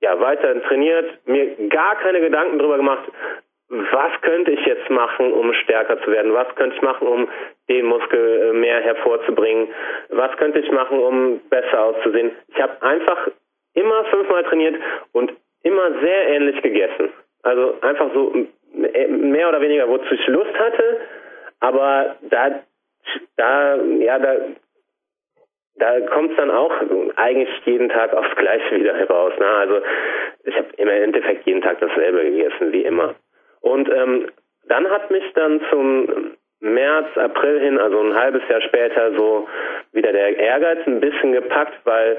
ja, 0.00 0.18
weiterhin 0.20 0.62
trainiert, 0.62 1.26
mir 1.26 1.68
gar 1.68 1.96
keine 1.96 2.20
Gedanken 2.20 2.58
darüber 2.58 2.76
gemacht, 2.76 3.04
was 3.68 4.20
könnte 4.20 4.50
ich 4.50 4.64
jetzt 4.66 4.88
machen, 4.90 5.32
um 5.32 5.52
stärker 5.54 6.00
zu 6.02 6.10
werden? 6.10 6.32
Was 6.34 6.54
könnte 6.54 6.76
ich 6.76 6.82
machen, 6.82 7.08
um 7.08 7.28
den 7.68 7.86
Muskel 7.86 8.50
äh, 8.50 8.52
mehr 8.52 8.80
hervorzubringen? 8.82 9.68
Was 10.10 10.36
könnte 10.36 10.60
ich 10.60 10.70
machen, 10.70 10.98
um 10.98 11.40
besser 11.48 11.82
auszusehen? 11.82 12.32
Ich 12.48 12.60
habe 12.60 12.80
einfach 12.82 13.28
immer 13.72 14.04
fünfmal 14.04 14.44
trainiert 14.44 14.76
und 15.12 15.32
immer 15.62 15.98
sehr 16.00 16.28
ähnlich 16.28 16.60
gegessen. 16.62 17.10
Also 17.44 17.76
einfach 17.82 18.10
so 18.14 18.32
mehr 19.08 19.48
oder 19.48 19.60
weniger, 19.60 19.88
wozu 19.88 20.14
ich 20.14 20.26
Lust 20.26 20.58
hatte, 20.58 21.00
aber 21.60 22.16
da, 22.22 22.62
da, 23.36 23.76
ja, 23.76 24.18
da, 24.18 24.36
da 25.76 26.00
kommt 26.06 26.30
es 26.32 26.36
dann 26.36 26.50
auch 26.50 26.72
eigentlich 27.16 27.50
jeden 27.66 27.90
Tag 27.90 28.14
aufs 28.14 28.34
Gleiche 28.36 28.76
wieder 28.76 28.96
heraus. 28.96 29.32
Ne? 29.38 29.46
Also 29.46 29.80
ich 30.44 30.56
habe 30.56 30.68
im 30.78 30.88
Endeffekt 30.88 31.46
jeden 31.46 31.60
Tag 31.60 31.80
dasselbe 31.80 32.24
gegessen, 32.24 32.72
wie 32.72 32.82
immer. 32.82 33.14
Und 33.60 33.90
ähm, 33.90 34.30
dann 34.68 34.90
hat 34.90 35.10
mich 35.10 35.24
dann 35.34 35.60
zum 35.70 36.34
März, 36.60 37.16
April 37.16 37.60
hin, 37.60 37.78
also 37.78 38.00
ein 38.00 38.14
halbes 38.14 38.42
Jahr 38.48 38.62
später, 38.62 39.12
so 39.16 39.46
wieder 39.92 40.12
der 40.12 40.36
Ehrgeiz 40.38 40.78
ein 40.86 41.00
bisschen 41.00 41.32
gepackt, 41.32 41.78
weil 41.84 42.16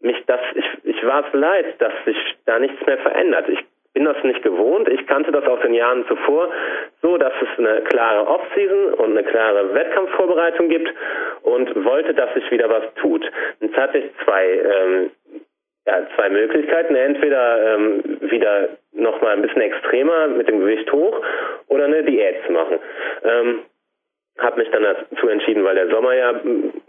mich 0.00 0.16
das, 0.26 0.40
ich, 0.54 0.64
ich 0.84 1.06
war 1.06 1.26
es 1.26 1.32
leid, 1.34 1.74
dass 1.80 1.92
sich 2.06 2.16
da 2.46 2.58
nichts 2.58 2.84
mehr 2.86 2.98
verändert. 2.98 3.48
Ich 3.48 3.60
bin 3.94 4.04
das 4.04 4.22
nicht 4.24 4.42
gewohnt. 4.42 4.88
Ich 4.88 5.06
kannte 5.06 5.32
das 5.32 5.44
aus 5.46 5.60
den 5.60 5.72
Jahren 5.72 6.04
zuvor 6.06 6.50
so, 7.00 7.16
dass 7.16 7.32
es 7.40 7.58
eine 7.58 7.80
klare 7.82 8.26
Off-Season 8.26 8.94
und 8.94 9.16
eine 9.16 9.24
klare 9.24 9.72
Wettkampfvorbereitung 9.74 10.68
gibt 10.68 10.92
und 11.42 11.84
wollte, 11.84 12.12
dass 12.12 12.34
sich 12.34 12.50
wieder 12.50 12.68
was 12.68 12.82
tut. 13.00 13.24
Jetzt 13.60 13.76
hatte 13.76 13.98
ich 13.98 14.10
zwei 14.24 14.44
ähm, 14.46 15.10
ja, 15.86 16.06
zwei 16.16 16.28
Möglichkeiten. 16.28 16.94
Entweder 16.94 17.74
ähm, 17.74 18.02
wieder 18.20 18.68
nochmal 18.92 19.34
ein 19.36 19.42
bisschen 19.42 19.62
extremer 19.62 20.28
mit 20.28 20.48
dem 20.48 20.60
Gewicht 20.60 20.90
hoch 20.92 21.20
oder 21.68 21.84
eine 21.84 22.02
Diät 22.02 22.36
zu 22.46 22.52
machen. 22.52 22.78
Ähm, 23.22 23.62
habe 24.38 24.60
mich 24.60 24.70
dann 24.70 24.82
dazu 24.82 25.28
entschieden, 25.28 25.64
weil 25.64 25.76
der 25.76 25.88
Sommer 25.90 26.14
ja 26.14 26.34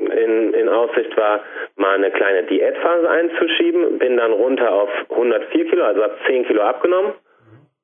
in, 0.08 0.54
in 0.54 0.70
Aussicht 0.70 1.16
war, 1.18 1.42
mal 1.76 1.96
eine 1.96 2.12
kleine 2.12 2.44
Diätphase 2.44 3.10
einzuschieben. 3.10 4.00
Bin 4.00 4.18
dann 4.18 4.32
runter 4.32 4.72
auf 4.72 4.90
104 5.10 5.70
Kilo, 5.70 5.84
also 5.84 6.04
habe 6.04 6.18
10 6.26 6.46
Kilo 6.46 6.62
abgenommen 6.62 7.14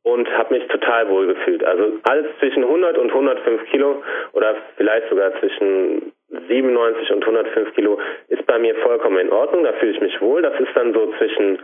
und 0.04 0.30
habe 0.38 0.56
mich 0.56 0.68
total 0.68 1.10
wohl 1.10 1.28
gefühlt. 1.28 1.64
Also 1.64 2.00
alles 2.04 2.28
zwischen 2.40 2.64
100 2.64 2.98
und 2.98 3.10
105 3.10 3.66
Kilo 3.70 4.04
oder 4.34 4.56
vielleicht 4.78 5.10
sogar 5.10 5.38
zwischen 5.40 6.12
97 6.48 7.12
und 7.12 7.24
105 7.24 7.74
Kilo 7.76 8.00
ist 8.30 8.46
bei 8.48 8.58
mir 8.58 8.76
vollkommen 8.76 9.18
in 9.20 9.32
Ordnung. 9.32 9.64
Da 9.64 9.74
fühle 9.74 9.92
ich 9.92 10.02
mich 10.02 10.20
wohl. 10.22 10.42
Das 10.42 10.60
ist 10.60 10.76
dann 10.76 10.94
so 10.94 11.14
zwischen 11.18 11.60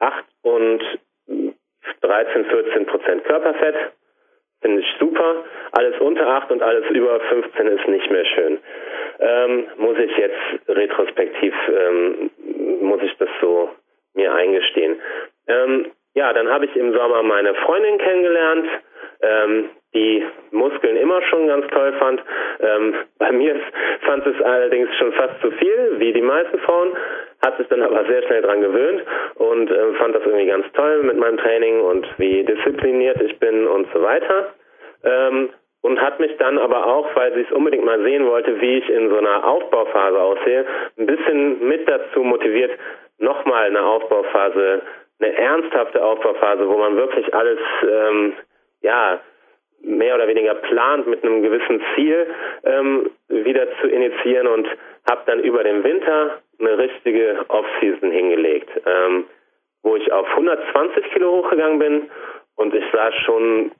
8 0.00 0.24
und 0.42 0.82
13, 2.00 2.44
14 2.46 2.86
Prozent 2.86 3.24
Körperfett. 3.24 3.74
Finde 4.66 4.80
ich 4.80 4.96
super. 4.98 5.44
Alles 5.78 5.94
unter 6.00 6.26
8 6.26 6.50
und 6.50 6.60
alles 6.60 6.90
über 6.90 7.20
15 7.20 7.68
ist 7.68 7.86
nicht 7.86 8.10
mehr 8.10 8.24
schön. 8.24 8.58
Ähm, 9.20 9.66
muss 9.76 9.96
ich 9.96 10.10
jetzt 10.16 10.68
retrospektiv, 10.68 11.54
ähm, 11.68 12.30
muss 12.80 13.00
ich 13.00 13.16
das 13.18 13.28
so 13.40 13.70
mir 14.14 14.34
eingestehen. 14.34 15.00
Ähm, 15.46 15.92
ja, 16.14 16.32
dann 16.32 16.48
habe 16.48 16.64
ich 16.64 16.74
im 16.74 16.92
Sommer 16.92 17.22
meine 17.22 17.54
Freundin 17.54 17.98
kennengelernt, 17.98 18.66
ähm, 19.22 19.68
die 19.94 20.24
Muskeln 20.50 20.96
immer 20.96 21.22
schon 21.22 21.46
ganz 21.46 21.66
toll 21.68 21.92
fand. 22.00 22.20
Ähm, 22.60 22.94
bei 23.18 23.30
mir 23.30 23.54
fand 24.00 24.26
es 24.26 24.42
allerdings 24.42 24.88
schon 24.96 25.12
fast 25.12 25.40
zu 25.42 25.52
viel, 25.52 25.94
wie 25.98 26.12
die 26.12 26.22
meisten 26.22 26.58
Frauen, 26.58 26.92
hat 27.44 27.56
sich 27.58 27.68
dann 27.68 27.82
aber 27.82 28.04
sehr 28.06 28.22
schnell 28.24 28.42
dran 28.42 28.62
gewöhnt 28.62 29.02
und 29.36 29.70
äh, 29.70 29.94
fand 29.94 30.14
das 30.14 30.24
irgendwie 30.24 30.46
ganz 30.46 30.66
toll 30.72 31.04
mit 31.04 31.16
meinem 31.16 31.38
Training 31.38 31.80
und 31.80 32.06
wie 32.18 32.42
diszipliniert 32.42 33.20
ich 33.22 33.38
bin 33.38 33.68
und 33.68 33.86
so 33.94 34.02
weiter. 34.02 34.54
Ähm, 35.06 35.50
und 35.82 36.00
hat 36.00 36.18
mich 36.18 36.36
dann 36.38 36.58
aber 36.58 36.84
auch, 36.84 37.14
weil 37.14 37.32
sie 37.34 37.42
es 37.42 37.52
unbedingt 37.52 37.84
mal 37.84 38.02
sehen 38.02 38.26
wollte, 38.26 38.60
wie 38.60 38.78
ich 38.78 38.90
in 38.90 39.08
so 39.08 39.18
einer 39.18 39.46
Aufbauphase 39.46 40.20
aussehe, 40.20 40.66
ein 40.98 41.06
bisschen 41.06 41.68
mit 41.68 41.88
dazu 41.88 42.24
motiviert, 42.24 42.72
nochmal 43.18 43.66
eine 43.66 43.84
Aufbauphase 43.84 44.82
eine 45.18 45.34
ernsthafte 45.34 46.04
Aufbauphase, 46.04 46.68
wo 46.68 46.76
man 46.76 46.96
wirklich 46.96 47.32
alles 47.34 47.58
ähm, 47.82 48.34
ja 48.82 49.20
mehr 49.82 50.14
oder 50.14 50.28
weniger 50.28 50.54
plant 50.54 51.06
mit 51.06 51.22
einem 51.22 51.42
gewissen 51.42 51.82
Ziel 51.94 52.26
ähm, 52.64 53.10
wieder 53.28 53.66
zu 53.80 53.88
initiieren 53.88 54.46
und 54.46 54.68
habe 55.08 55.22
dann 55.26 55.40
über 55.40 55.62
den 55.62 55.84
Winter 55.84 56.38
eine 56.58 56.78
richtige 56.78 57.44
Off-Season 57.48 58.10
hingelegt, 58.10 58.70
ähm, 58.84 59.24
wo 59.82 59.96
ich 59.96 60.10
auf 60.12 60.26
120 60.28 61.12
Kilo 61.12 61.42
hochgegangen 61.42 61.78
bin 61.78 62.10
und 62.56 62.74
ich 62.74 62.84
sah 62.92 63.12
schon 63.12 63.70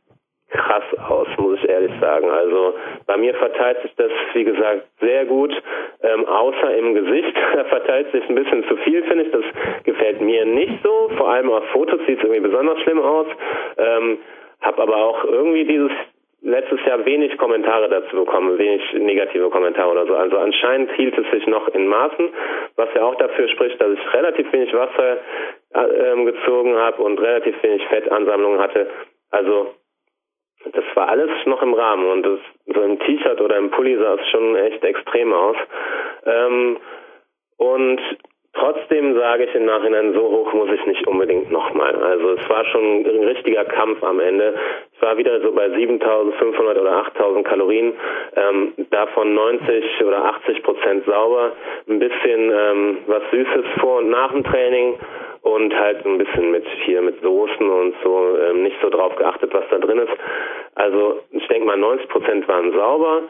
krass 0.50 0.84
aus, 1.08 1.28
muss 1.38 1.58
ich 1.62 1.68
ehrlich 1.68 1.92
sagen. 2.00 2.30
Also 2.30 2.74
bei 3.06 3.16
mir 3.16 3.34
verteilt 3.34 3.82
sich 3.82 3.94
das, 3.96 4.10
wie 4.34 4.44
gesagt, 4.44 4.86
sehr 5.00 5.24
gut, 5.26 5.52
ähm, 6.02 6.24
außer 6.26 6.76
im 6.76 6.94
Gesicht. 6.94 7.34
Da 7.56 7.64
verteilt 7.64 8.12
sich 8.12 8.28
ein 8.28 8.34
bisschen 8.34 8.64
zu 8.68 8.76
viel, 8.78 9.02
finde 9.04 9.24
ich. 9.24 9.30
Das 9.30 9.44
gefällt 9.84 10.20
mir 10.20 10.44
nicht 10.44 10.82
so. 10.82 11.10
Vor 11.16 11.30
allem 11.30 11.50
auf 11.50 11.64
Fotos 11.72 12.00
sieht 12.06 12.18
es 12.18 12.24
irgendwie 12.24 12.48
besonders 12.48 12.78
schlimm 12.80 13.00
aus. 13.00 13.26
Ähm, 13.78 14.18
hab 14.60 14.78
aber 14.78 14.96
auch 14.96 15.24
irgendwie 15.24 15.64
dieses 15.64 15.90
letztes 16.42 16.78
Jahr 16.84 17.04
wenig 17.04 17.36
Kommentare 17.38 17.88
dazu 17.88 18.16
bekommen, 18.16 18.58
wenig 18.58 18.82
negative 18.92 19.50
Kommentare 19.50 19.90
oder 19.90 20.06
so. 20.06 20.14
Also 20.14 20.38
anscheinend 20.38 20.92
hielt 20.92 21.16
es 21.18 21.30
sich 21.30 21.46
noch 21.46 21.68
in 21.68 21.88
Maßen, 21.88 22.28
was 22.76 22.88
ja 22.94 23.02
auch 23.02 23.16
dafür 23.16 23.48
spricht, 23.48 23.80
dass 23.80 23.92
ich 23.92 24.14
relativ 24.14 24.52
wenig 24.52 24.72
Wasser 24.72 25.18
äh, 25.74 26.24
gezogen 26.24 26.76
habe 26.76 27.02
und 27.02 27.20
relativ 27.20 27.60
wenig 27.62 27.84
Fettansammlungen 27.88 28.60
hatte. 28.60 28.88
Also 29.30 29.74
das 30.72 30.84
war 30.94 31.08
alles 31.08 31.30
noch 31.46 31.62
im 31.62 31.74
Rahmen 31.74 32.06
und 32.06 32.22
das, 32.24 32.40
so 32.74 32.82
im 32.82 32.98
T-Shirt 32.98 33.40
oder 33.40 33.56
im 33.56 33.70
Pulli 33.70 33.96
sah 33.96 34.14
es 34.14 34.28
schon 34.28 34.56
echt 34.56 34.82
extrem 34.84 35.32
aus. 35.32 35.56
Ähm, 36.24 36.78
und 37.58 38.00
trotzdem 38.52 39.16
sage 39.16 39.44
ich 39.44 39.54
im 39.54 39.66
Nachhinein, 39.66 40.14
so 40.14 40.22
hoch 40.22 40.52
muss 40.52 40.70
ich 40.70 40.84
nicht 40.86 41.06
unbedingt 41.06 41.50
nochmal. 41.50 41.94
Also 41.94 42.30
es 42.32 42.48
war 42.48 42.64
schon 42.66 43.02
ein 43.02 43.24
richtiger 43.24 43.64
Kampf 43.64 44.02
am 44.02 44.20
Ende. 44.20 44.54
Ich 44.94 45.02
war 45.02 45.16
wieder 45.16 45.40
so 45.40 45.52
bei 45.52 45.70
7500 45.70 46.78
oder 46.78 46.96
8000 46.96 47.46
Kalorien, 47.46 47.92
ähm, 48.34 48.72
davon 48.90 49.34
90 49.34 50.04
oder 50.04 50.24
80 50.24 50.62
Prozent 50.62 51.04
sauber, 51.06 51.52
ein 51.88 51.98
bisschen 51.98 52.52
ähm, 52.52 52.98
was 53.06 53.22
Süßes 53.30 53.66
vor 53.80 53.98
und 53.98 54.10
nach 54.10 54.32
dem 54.32 54.44
Training 54.44 54.98
und 55.46 55.72
halt 55.78 56.04
ein 56.04 56.18
bisschen 56.18 56.50
mit 56.50 56.66
hier 56.84 57.00
mit 57.02 57.22
Soßen 57.22 57.70
und 57.70 57.94
so 58.02 58.36
ähm, 58.36 58.64
nicht 58.64 58.76
so 58.82 58.90
drauf 58.90 59.14
geachtet, 59.14 59.54
was 59.54 59.62
da 59.70 59.78
drin 59.78 59.98
ist. 59.98 60.12
Also 60.74 61.20
ich 61.30 61.46
denke 61.46 61.66
mal 61.66 61.76
90 61.76 62.08
Prozent 62.08 62.48
waren 62.48 62.72
sauber 62.72 63.22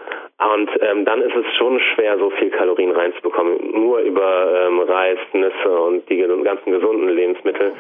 und 0.55 0.71
ähm, 0.81 1.05
dann 1.05 1.21
ist 1.21 1.37
es 1.37 1.45
schon 1.59 1.79
schwer, 1.79 2.17
so 2.19 2.31
viel 2.31 2.51
Kalorien 2.51 2.93
reinzubekommen. 2.93 3.71
Nur 3.73 3.99
über 3.99 4.67
ähm, 4.67 4.81
Reis, 4.81 5.19
Nüsse 5.35 5.69
und 5.69 6.09
die 6.09 6.27
ganzen 6.43 6.73
gesunden 6.73 7.11
Lebensmittel 7.11 7.73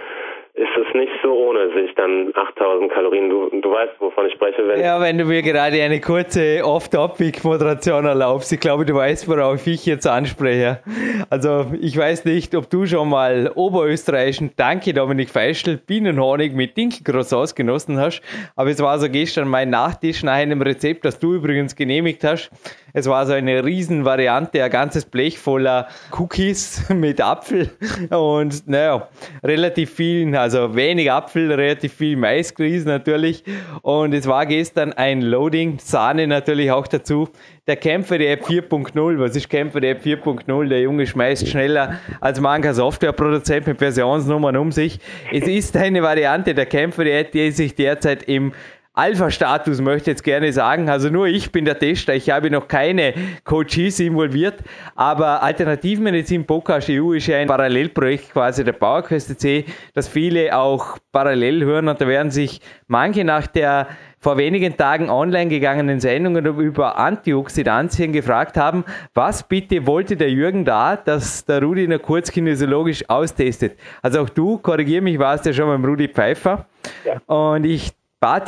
ist 0.56 0.74
es 0.74 0.94
nicht 0.94 1.12
so 1.22 1.32
ohne 1.32 1.70
sich 1.74 1.94
dann 1.96 2.32
8000 2.34 2.90
Kalorien. 2.90 3.28
Du, 3.28 3.50
du 3.60 3.70
weißt, 3.70 3.92
wovon 4.00 4.26
ich 4.26 4.32
spreche. 4.32 4.66
Wenn 4.66 4.80
ja, 4.80 4.98
wenn 5.00 5.18
du 5.18 5.26
mir 5.26 5.42
gerade 5.42 5.82
eine 5.82 6.00
kurze 6.00 6.64
Off-Topic-Moderation 6.64 8.06
erlaubst. 8.06 8.50
Ich 8.52 8.60
glaube, 8.60 8.86
du 8.86 8.94
weißt, 8.94 9.28
worauf 9.28 9.66
ich 9.66 9.84
jetzt 9.84 10.06
anspreche. 10.06 10.80
Also, 11.28 11.66
ich 11.78 11.96
weiß 11.96 12.24
nicht, 12.24 12.54
ob 12.54 12.70
du 12.70 12.86
schon 12.86 13.10
mal 13.10 13.52
oberösterreichischen 13.54 14.52
Danke 14.56 14.94
Dominik 14.94 15.28
Feischl 15.28 15.76
Bienenhonig 15.76 16.54
mit 16.54 16.74
Dinkelcroissants 16.74 17.54
genossen 17.54 18.00
hast. 18.00 18.22
Aber 18.56 18.70
es 18.70 18.80
war 18.80 18.98
so 18.98 19.10
gestern 19.10 19.48
mein 19.48 19.68
Nachtisch 19.68 20.22
nach 20.22 20.34
einem 20.34 20.62
Rezept, 20.62 21.04
das 21.04 21.18
du 21.18 21.34
übrigens 21.34 21.76
genehmigt 21.76 22.24
hast. 22.24 22.50
Es 22.94 23.06
war 23.10 23.26
so 23.26 23.34
eine 23.34 23.62
Riesenvariante, 23.62 24.64
ein 24.64 24.70
ganzes 24.70 25.04
Blech 25.04 25.38
voller 25.38 25.88
Cookies 26.18 26.88
mit 26.94 27.20
Apfel 27.20 27.70
und 28.10 28.66
naja, 28.66 29.08
relativ 29.44 29.90
vielen, 29.90 30.34
also 30.46 30.76
wenig 30.76 31.10
Apfel, 31.10 31.50
relativ 31.52 31.94
viel 31.94 32.16
Maisgrieß 32.16 32.84
natürlich. 32.84 33.42
Und 33.82 34.14
es 34.14 34.28
war 34.28 34.46
gestern 34.46 34.92
ein 34.92 35.20
Loading, 35.20 35.80
Sahne 35.80 36.28
natürlich 36.28 36.70
auch 36.70 36.86
dazu. 36.86 37.28
Der 37.66 37.74
Kämpfer 37.74 38.16
der 38.18 38.30
App 38.30 38.44
4.0, 38.44 39.18
was 39.18 39.34
ist 39.34 39.48
Kämpfer 39.48 39.80
der 39.80 39.90
App 39.90 40.04
4.0? 40.04 40.68
Der 40.68 40.82
Junge 40.82 41.04
schmeißt 41.04 41.48
schneller 41.48 41.98
als 42.20 42.38
mancher 42.38 42.74
Softwareproduzent 42.74 43.66
mit 43.66 43.78
Versionsnummern 43.78 44.56
um 44.56 44.70
sich. 44.70 45.00
Es 45.32 45.48
ist 45.48 45.76
eine 45.76 46.00
Variante 46.00 46.54
der 46.54 46.66
Kämpfer 46.66 47.02
die 47.24 47.50
sich 47.50 47.74
derzeit 47.74 48.22
im 48.22 48.52
Alpha-Status 48.96 49.82
möchte 49.82 50.10
ich 50.10 50.14
jetzt 50.14 50.24
gerne 50.24 50.52
sagen. 50.52 50.88
Also 50.88 51.10
nur 51.10 51.26
ich 51.26 51.52
bin 51.52 51.66
der 51.66 51.78
Tester. 51.78 52.14
Ich 52.14 52.30
habe 52.30 52.50
noch 52.50 52.66
keine 52.66 53.12
Coaches 53.44 54.00
involviert. 54.00 54.54
Aber 54.94 55.42
Alternativmedizin 55.42 56.46
Podcast 56.46 56.88
EU 56.90 57.12
ist 57.12 57.26
ja 57.26 57.36
ein 57.36 57.46
Parallelprojekt 57.46 58.32
quasi 58.32 58.64
der 58.64 58.72
PowerQuest 58.72 59.38
C, 59.38 59.66
das 59.92 60.08
viele 60.08 60.56
auch 60.56 60.96
parallel 61.12 61.62
hören. 61.62 61.88
Und 61.88 62.00
da 62.00 62.08
werden 62.08 62.30
sich 62.30 62.62
manche 62.86 63.22
nach 63.22 63.46
der 63.46 63.86
vor 64.18 64.38
wenigen 64.38 64.76
Tagen 64.78 65.10
online 65.10 65.50
gegangenen 65.50 66.00
Sendungen 66.00 66.44
über 66.46 66.96
Antioxidantien 66.96 68.12
gefragt 68.12 68.56
haben, 68.56 68.84
was 69.12 69.46
bitte 69.46 69.86
wollte 69.86 70.16
der 70.16 70.30
Jürgen 70.30 70.64
da, 70.64 70.96
dass 70.96 71.44
der 71.44 71.62
Rudi 71.62 71.86
nur 71.86 71.98
kurz 71.98 72.32
kinesiologisch 72.32 73.08
austestet. 73.08 73.78
Also 74.00 74.22
auch 74.22 74.30
du, 74.30 74.56
korrigier 74.56 75.02
mich, 75.02 75.18
warst 75.18 75.44
ja 75.44 75.52
schon 75.52 75.66
beim 75.66 75.84
Rudi 75.84 76.08
Pfeiffer. 76.08 76.66
Ja. 77.04 77.20
Und 77.26 77.64
ich 77.64 77.92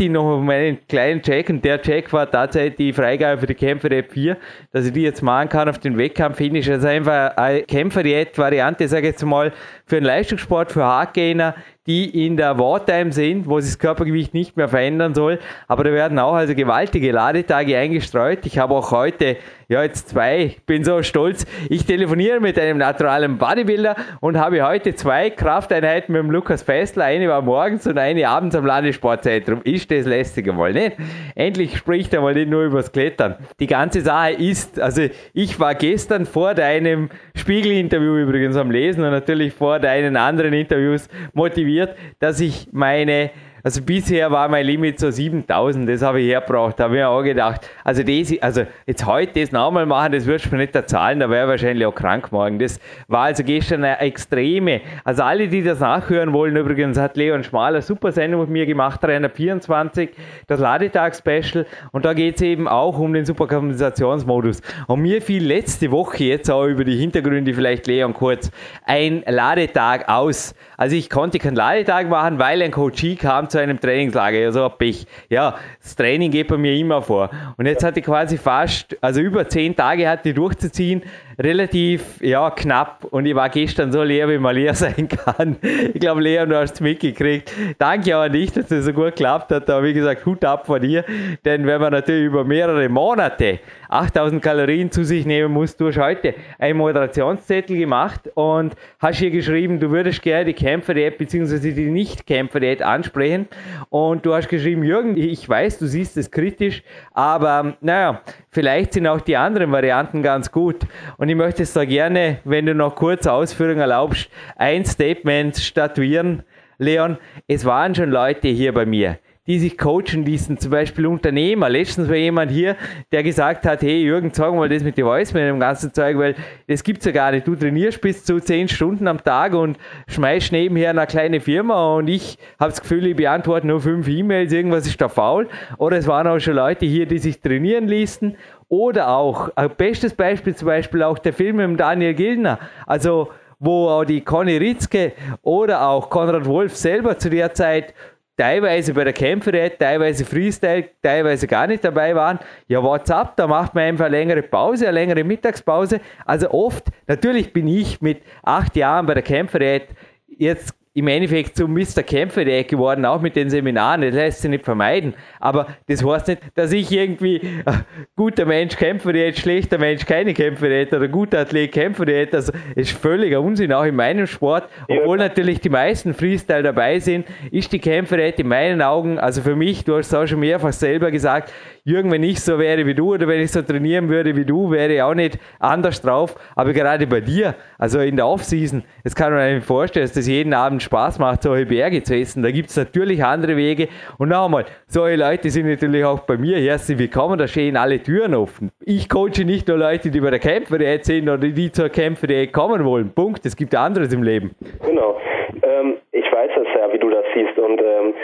ihn 0.00 0.12
noch 0.12 0.38
um 0.38 0.48
einen 0.48 0.78
kleinen 0.88 1.20
Check 1.22 1.50
und 1.50 1.64
der 1.64 1.80
Check 1.82 2.12
war 2.12 2.30
tatsächlich 2.30 2.76
die 2.76 2.92
Freigabe 2.92 3.40
für 3.40 3.46
die 3.46 3.54
Kämpfer 3.54 3.90
App 3.92 4.12
4, 4.12 4.36
dass 4.72 4.86
ich 4.86 4.92
die 4.92 5.02
jetzt 5.02 5.22
machen 5.22 5.50
kann 5.50 5.68
auf 5.68 5.78
den 5.78 5.98
Wettkampf-Finish. 5.98 6.68
Also 6.70 6.88
einfach 6.88 7.36
eine 7.36 7.62
Kämpfer-Variante, 7.62 8.88
sage 8.88 9.08
ich 9.08 9.12
jetzt 9.12 9.24
mal, 9.24 9.52
für 9.84 9.96
den 9.96 10.04
Leistungssport, 10.04 10.72
für 10.72 10.84
Hardgainer, 10.84 11.54
die 11.86 12.26
in 12.26 12.36
der 12.36 12.58
Wartime 12.58 13.12
sind, 13.12 13.48
wo 13.48 13.60
sich 13.60 13.72
das 13.72 13.78
Körpergewicht 13.78 14.34
nicht 14.34 14.56
mehr 14.56 14.68
verändern 14.68 15.14
soll. 15.14 15.38
Aber 15.68 15.84
da 15.84 15.92
werden 15.92 16.18
auch 16.18 16.34
also 16.34 16.54
gewaltige 16.54 17.12
Ladetage 17.12 17.76
eingestreut. 17.76 18.46
Ich 18.46 18.58
habe 18.58 18.74
auch 18.74 18.90
heute 18.90 19.36
ja, 19.70 19.82
jetzt 19.82 20.08
zwei. 20.08 20.44
Ich 20.44 20.62
bin 20.64 20.82
so 20.82 21.02
stolz. 21.02 21.44
Ich 21.68 21.84
telefoniere 21.84 22.40
mit 22.40 22.58
einem 22.58 22.78
naturalen 22.78 23.36
Bodybuilder 23.36 23.96
und 24.20 24.38
habe 24.38 24.66
heute 24.66 24.94
zwei 24.94 25.28
Krafteinheiten 25.28 26.14
mit 26.14 26.22
dem 26.22 26.30
Lukas 26.30 26.62
Fessler. 26.62 27.04
Eine 27.04 27.28
war 27.28 27.42
morgens 27.42 27.86
und 27.86 27.98
eine 27.98 28.26
abends 28.26 28.56
am 28.56 28.64
Landessportzentrum. 28.64 29.60
Ist 29.64 29.90
das 29.90 30.06
lästig 30.06 30.48
einmal 30.48 30.72
nicht? 30.72 30.96
Endlich 31.34 31.76
spricht 31.76 32.14
er 32.14 32.22
mal 32.22 32.32
nicht 32.32 32.48
nur 32.48 32.64
übers 32.64 32.92
Klettern. 32.92 33.34
Die 33.60 33.66
ganze 33.66 34.00
Sache 34.00 34.32
ist, 34.32 34.80
also 34.80 35.02
ich 35.34 35.60
war 35.60 35.74
gestern 35.74 36.24
vor 36.24 36.54
deinem 36.54 37.10
Spiegel-Interview 37.34 38.16
übrigens 38.16 38.56
am 38.56 38.70
Lesen 38.70 39.04
und 39.04 39.10
natürlich 39.10 39.52
vor 39.52 39.80
deinen 39.80 40.16
anderen 40.16 40.54
Interviews 40.54 41.10
motiviert, 41.34 41.94
dass 42.20 42.40
ich 42.40 42.68
meine 42.72 43.32
also 43.62 43.82
bisher 43.82 44.30
war 44.30 44.48
mein 44.48 44.66
Limit 44.66 45.00
so 45.00 45.10
7000, 45.10 45.88
das 45.88 46.02
habe 46.02 46.20
ich 46.20 46.28
hergebracht. 46.28 46.78
Da 46.78 46.84
habe 46.84 46.94
ich 46.94 47.00
mir 47.00 47.08
auch 47.08 47.22
gedacht, 47.22 47.68
also, 47.84 48.02
das, 48.02 48.34
also 48.40 48.62
jetzt 48.86 49.04
heute 49.04 49.40
das 49.40 49.52
nochmal 49.52 49.86
machen, 49.86 50.12
das 50.12 50.26
würdest 50.26 50.46
du 50.46 50.50
mir 50.50 50.62
nicht 50.62 50.74
erzahlen, 50.74 51.20
da 51.20 51.28
wäre 51.28 51.44
ich 51.44 51.50
wahrscheinlich 51.50 51.86
auch 51.86 51.94
krank 51.94 52.30
morgen. 52.32 52.58
Das 52.58 52.78
war 53.08 53.24
also 53.24 53.42
gestern 53.42 53.84
eine 53.84 53.98
extreme. 54.00 54.80
Also 55.04 55.22
alle, 55.22 55.48
die 55.48 55.62
das 55.62 55.80
nachhören 55.80 56.32
wollen, 56.32 56.56
übrigens 56.56 56.98
hat 56.98 57.16
Leon 57.16 57.44
Schmal 57.44 57.74
eine 57.74 57.82
super 57.82 58.12
Sendung 58.12 58.42
mit 58.42 58.50
mir 58.50 58.66
gemacht, 58.66 59.02
324, 59.02 60.10
das 60.46 60.60
Ladetag-Special. 60.60 61.66
Und 61.92 62.04
da 62.04 62.14
geht 62.14 62.36
es 62.36 62.42
eben 62.42 62.68
auch 62.68 62.98
um 62.98 63.12
den 63.12 63.24
Superkompensationsmodus. 63.24 64.62
Und 64.86 65.00
mir 65.00 65.20
fiel 65.20 65.44
letzte 65.44 65.90
Woche 65.90 66.24
jetzt 66.24 66.50
auch 66.50 66.66
über 66.66 66.84
die 66.84 66.96
Hintergründe, 66.96 67.54
vielleicht 67.54 67.86
Leon 67.86 68.14
kurz, 68.14 68.50
ein 68.84 69.22
Ladetag 69.26 70.08
aus. 70.08 70.54
Also 70.76 70.94
ich 70.94 71.10
konnte 71.10 71.38
keinen 71.38 71.56
Ladetag 71.56 72.08
machen, 72.08 72.38
weil 72.38 72.62
ein 72.62 72.70
Coachie 72.70 73.16
zu 73.48 73.58
einem 73.58 73.80
Trainingslager, 73.80 74.38
ja, 74.38 74.52
so 74.52 74.64
ein 74.64 74.72
Pech. 74.78 75.06
Ja, 75.28 75.56
das 75.82 75.96
Training 75.96 76.30
geht 76.30 76.48
bei 76.48 76.56
mir 76.56 76.74
immer 76.74 77.02
vor. 77.02 77.30
Und 77.56 77.66
jetzt 77.66 77.84
hatte 77.84 78.00
ich 78.00 78.06
quasi 78.06 78.38
fast, 78.38 78.96
also 79.00 79.20
über 79.20 79.48
zehn 79.48 79.74
Tage 79.74 80.08
hatte 80.08 80.30
ich 80.30 80.34
durchzuziehen, 80.34 81.02
relativ 81.38 82.20
ja, 82.20 82.50
knapp 82.50 83.04
und 83.04 83.24
ich 83.24 83.34
war 83.34 83.48
gestern 83.48 83.92
so 83.92 84.02
leer, 84.02 84.28
wie 84.28 84.38
man 84.38 84.56
leer 84.56 84.74
sein 84.74 85.08
kann. 85.08 85.56
Ich 85.94 86.00
glaube, 86.00 86.20
Leon, 86.20 86.48
du 86.48 86.56
hast 86.56 86.74
es 86.74 86.80
mitgekriegt. 86.80 87.52
Danke 87.78 88.14
aber 88.14 88.28
nicht, 88.28 88.56
dass 88.56 88.66
das 88.66 88.84
so 88.84 88.92
gut 88.92 89.16
geklappt 89.16 89.50
hat. 89.52 89.70
Aber 89.70 89.84
wie 89.84 89.92
gesagt, 89.92 90.24
Hut 90.26 90.44
ab 90.44 90.66
von 90.66 90.80
dir. 90.80 91.04
Denn 91.44 91.66
wenn 91.66 91.80
man 91.80 91.92
natürlich 91.92 92.26
über 92.26 92.44
mehrere 92.44 92.88
Monate 92.88 93.60
8000 93.88 94.42
Kalorien 94.42 94.90
zu 94.90 95.04
sich 95.04 95.24
nehmen 95.24 95.52
muss, 95.52 95.76
du 95.76 95.88
hast 95.88 95.98
heute 95.98 96.34
einen 96.58 96.78
Moderationszettel 96.78 97.76
gemacht 97.76 98.30
und 98.34 98.74
hast 98.98 99.18
hier 99.18 99.30
geschrieben, 99.30 99.80
du 99.80 99.90
würdest 99.90 100.22
gerne 100.22 100.46
die 100.46 100.54
Kämpfer-Diät 100.54 101.18
bzw. 101.18 101.72
die 101.72 101.90
Nicht-Kämpfer-Diät 101.90 102.82
ansprechen. 102.82 103.48
Und 103.88 104.26
du 104.26 104.34
hast 104.34 104.48
geschrieben, 104.48 104.84
Jürgen, 104.84 105.16
ich 105.16 105.48
weiß, 105.48 105.78
du 105.78 105.86
siehst 105.86 106.16
es 106.16 106.30
kritisch, 106.30 106.82
aber 107.12 107.76
naja, 107.80 108.20
vielleicht 108.50 108.92
sind 108.92 109.06
auch 109.06 109.20
die 109.20 109.36
anderen 109.36 109.72
Varianten 109.72 110.22
ganz 110.22 110.52
gut. 110.52 110.82
Und 111.16 111.27
und 111.28 111.32
ich 111.32 111.36
möchte 111.36 111.62
es 111.62 111.74
da 111.74 111.84
gerne, 111.84 112.38
wenn 112.44 112.64
du 112.64 112.74
noch 112.74 112.96
kurz 112.96 113.26
Ausführungen 113.26 113.80
erlaubst, 113.80 114.30
ein 114.56 114.86
Statement 114.86 115.58
statuieren. 115.58 116.42
Leon, 116.78 117.18
es 117.46 117.66
waren 117.66 117.94
schon 117.94 118.08
Leute 118.08 118.48
hier 118.48 118.72
bei 118.72 118.86
mir, 118.86 119.18
die 119.46 119.58
sich 119.58 119.76
coachen 119.76 120.24
ließen, 120.24 120.56
zum 120.56 120.70
Beispiel 120.70 121.04
Unternehmer. 121.04 121.68
Letztens 121.68 122.08
war 122.08 122.16
jemand 122.16 122.50
hier, 122.50 122.76
der 123.12 123.22
gesagt 123.22 123.66
hat, 123.66 123.82
hey 123.82 124.00
Jürgen, 124.00 124.30
sag 124.32 124.54
mal 124.54 124.70
das 124.70 124.82
mit 124.82 124.96
den 124.96 125.04
Voice, 125.04 125.34
mit 125.34 125.42
dem 125.42 125.60
ganzen 125.60 125.92
Zeug, 125.92 126.16
weil 126.16 126.34
das 126.66 126.82
gibt's 126.82 127.04
ja 127.04 127.12
gar 127.12 127.30
nicht. 127.30 127.46
Du 127.46 127.54
trainierst 127.54 128.00
bis 128.00 128.24
zu 128.24 128.40
zehn 128.40 128.66
Stunden 128.66 129.06
am 129.06 129.22
Tag 129.22 129.52
und 129.52 129.76
schmeißt 130.06 130.50
nebenher 130.52 130.88
eine 130.88 131.06
kleine 131.06 131.40
Firma 131.40 131.94
und 131.96 132.08
ich 132.08 132.38
habe 132.58 132.70
das 132.70 132.80
Gefühl, 132.80 133.06
ich 133.06 133.16
beantworte 133.16 133.66
nur 133.66 133.82
fünf 133.82 134.08
E-Mails, 134.08 134.50
irgendwas 134.50 134.86
ist 134.86 134.98
da 134.98 135.10
faul. 135.10 135.46
Oder 135.76 135.98
es 135.98 136.06
waren 136.06 136.26
auch 136.26 136.38
schon 136.38 136.54
Leute 136.54 136.86
hier, 136.86 137.04
die 137.04 137.18
sich 137.18 137.42
trainieren 137.42 137.86
ließen 137.86 138.34
oder 138.68 139.08
auch, 139.08 139.50
ein 139.56 139.70
bestes 139.70 140.14
Beispiel 140.14 140.54
zum 140.54 140.66
Beispiel 140.66 141.02
auch 141.02 141.18
der 141.18 141.32
Film 141.32 141.56
mit 141.56 141.80
Daniel 141.80 142.14
Gildner, 142.14 142.58
also 142.86 143.30
wo 143.58 143.88
auch 143.88 144.04
die 144.04 144.20
Conny 144.20 144.56
Ritzke 144.56 145.12
oder 145.42 145.86
auch 145.88 146.10
Konrad 146.10 146.46
Wolf 146.46 146.76
selber 146.76 147.18
zu 147.18 147.30
der 147.30 147.54
Zeit 147.54 147.94
teilweise 148.36 148.94
bei 148.94 149.04
der 149.04 149.12
Kämpferät, 149.12 149.78
teilweise 149.80 150.24
Freestyle, 150.24 150.84
teilweise 151.02 151.46
gar 151.46 151.66
nicht 151.66 151.84
dabei 151.84 152.14
waren. 152.14 152.38
Ja, 152.68 152.82
WhatsApp, 152.82 153.36
da 153.36 153.46
macht 153.48 153.74
man 153.74 153.84
einfach 153.84 154.06
eine 154.06 154.16
längere 154.16 154.42
Pause, 154.42 154.86
eine 154.86 154.94
längere 154.94 155.24
Mittagspause. 155.24 156.00
Also 156.24 156.50
oft, 156.52 156.86
natürlich 157.08 157.52
bin 157.52 157.66
ich 157.66 158.00
mit 158.00 158.22
acht 158.42 158.76
Jahren 158.76 159.06
bei 159.06 159.14
der 159.14 159.24
Kämpferät 159.24 159.88
jetzt 160.28 160.72
im 160.98 161.08
Endeffekt 161.08 161.56
zum 161.56 161.72
Mr. 161.72 162.02
Kämpfer 162.02 162.44
der 162.44 162.64
geworden, 162.64 163.04
auch 163.04 163.20
mit 163.20 163.36
den 163.36 163.50
Seminaren, 163.50 164.02
das 164.02 164.14
lässt 164.14 164.42
sich 164.42 164.50
nicht 164.50 164.64
vermeiden. 164.64 165.14
Aber 165.40 165.68
das 165.86 166.04
heißt 166.04 166.28
nicht, 166.28 166.42
dass 166.54 166.72
ich 166.72 166.90
irgendwie 166.90 167.36
äh, 167.36 167.72
guter 168.16 168.44
Mensch 168.44 168.76
Kämpfer 168.76 168.88
Kämpferdiät, 168.88 169.38
schlechter 169.38 169.78
Mensch 169.78 170.04
keine 170.04 170.34
Kämpferdiät 170.34 170.92
oder 170.92 171.08
guter 171.08 171.40
Athlet 171.40 171.72
Kämpferdiät. 171.72 172.34
Das 172.34 172.52
ist 172.74 172.90
völliger 172.90 173.40
Unsinn, 173.40 173.72
auch 173.72 173.84
in 173.84 173.94
meinem 173.94 174.26
Sport. 174.26 174.68
Obwohl 174.88 175.18
ja. 175.18 175.28
natürlich 175.28 175.60
die 175.60 175.68
meisten 175.68 176.14
Freestyle 176.14 176.62
dabei 176.62 176.98
sind, 176.98 177.26
ist 177.50 177.72
die 177.72 177.78
Kämpfer 177.78 177.98
Kämpferdiät 177.98 178.40
in 178.40 178.48
meinen 178.48 178.80
Augen, 178.80 179.18
also 179.18 179.42
für 179.42 179.54
mich, 179.54 179.84
du 179.84 179.96
hast 179.96 180.06
es 180.06 180.14
auch 180.14 180.26
schon 180.26 180.40
mehrfach 180.40 180.72
selber 180.72 181.10
gesagt, 181.10 181.52
Jürgen, 181.84 182.10
wenn 182.10 182.22
ich 182.22 182.40
so 182.40 182.58
wäre 182.58 182.86
wie 182.86 182.94
du 182.94 183.14
oder 183.14 183.26
wenn 183.26 183.40
ich 183.40 183.50
so 183.50 183.62
trainieren 183.62 184.08
würde 184.08 184.36
wie 184.36 184.44
du, 184.44 184.70
wäre 184.70 184.92
ich 184.92 185.02
auch 185.02 185.14
nicht 185.14 185.38
anders 185.58 186.00
drauf. 186.02 186.36
Aber 186.54 186.72
gerade 186.72 187.06
bei 187.06 187.20
dir, 187.20 187.54
also 187.78 188.00
in 188.00 188.16
der 188.16 188.26
Offseason, 188.26 188.82
das 189.04 189.14
kann 189.14 189.32
man 189.32 189.56
sich 189.56 189.64
vorstellen, 189.64 190.04
dass 190.04 190.12
das 190.12 190.26
jeden 190.26 190.52
Abend 190.52 190.82
Spaß 190.88 191.18
macht, 191.18 191.42
solche 191.42 191.66
Berge 191.66 192.02
zu 192.02 192.14
essen. 192.14 192.42
Da 192.42 192.50
gibt 192.50 192.70
es 192.70 192.76
natürlich 192.76 193.22
andere 193.22 193.56
Wege. 193.56 193.88
Und 194.16 194.30
noch 194.30 194.46
einmal, 194.46 194.64
solche 194.86 195.16
Leute 195.16 195.50
sind 195.50 195.68
natürlich 195.68 196.02
auch 196.02 196.20
bei 196.20 196.38
mir 196.38 196.56
herzlich 196.56 196.98
willkommen, 196.98 197.38
da 197.38 197.46
stehen 197.46 197.76
alle 197.76 198.02
Türen 198.02 198.34
offen. 198.34 198.70
Ich 198.80 199.08
coache 199.10 199.44
nicht 199.44 199.68
nur 199.68 199.76
Leute, 199.76 200.10
die 200.10 200.20
bei 200.20 200.30
der 200.30 200.38
Kämpfer 200.38 200.78
sind 201.02 201.28
oder 201.28 201.36
die 201.36 201.70
zur 201.70 201.90
Kämpfer 201.90 202.26
kommen 202.46 202.84
wollen. 202.86 203.12
Punkt. 203.14 203.44
Es 203.44 203.54
gibt 203.54 203.74
anderes 203.74 204.14
im 204.14 204.22
Leben. 204.22 204.54
Genau. 204.86 205.20
ähm, 205.62 205.96
ich 206.12 206.24
weiß 206.32 206.50
es 206.56 206.68
ja, 206.74 206.90
wie 206.90 206.98
du 206.98 207.10
das 207.10 207.24
siehst 207.34 207.58
und 207.58 207.80
ähm, 207.80 208.14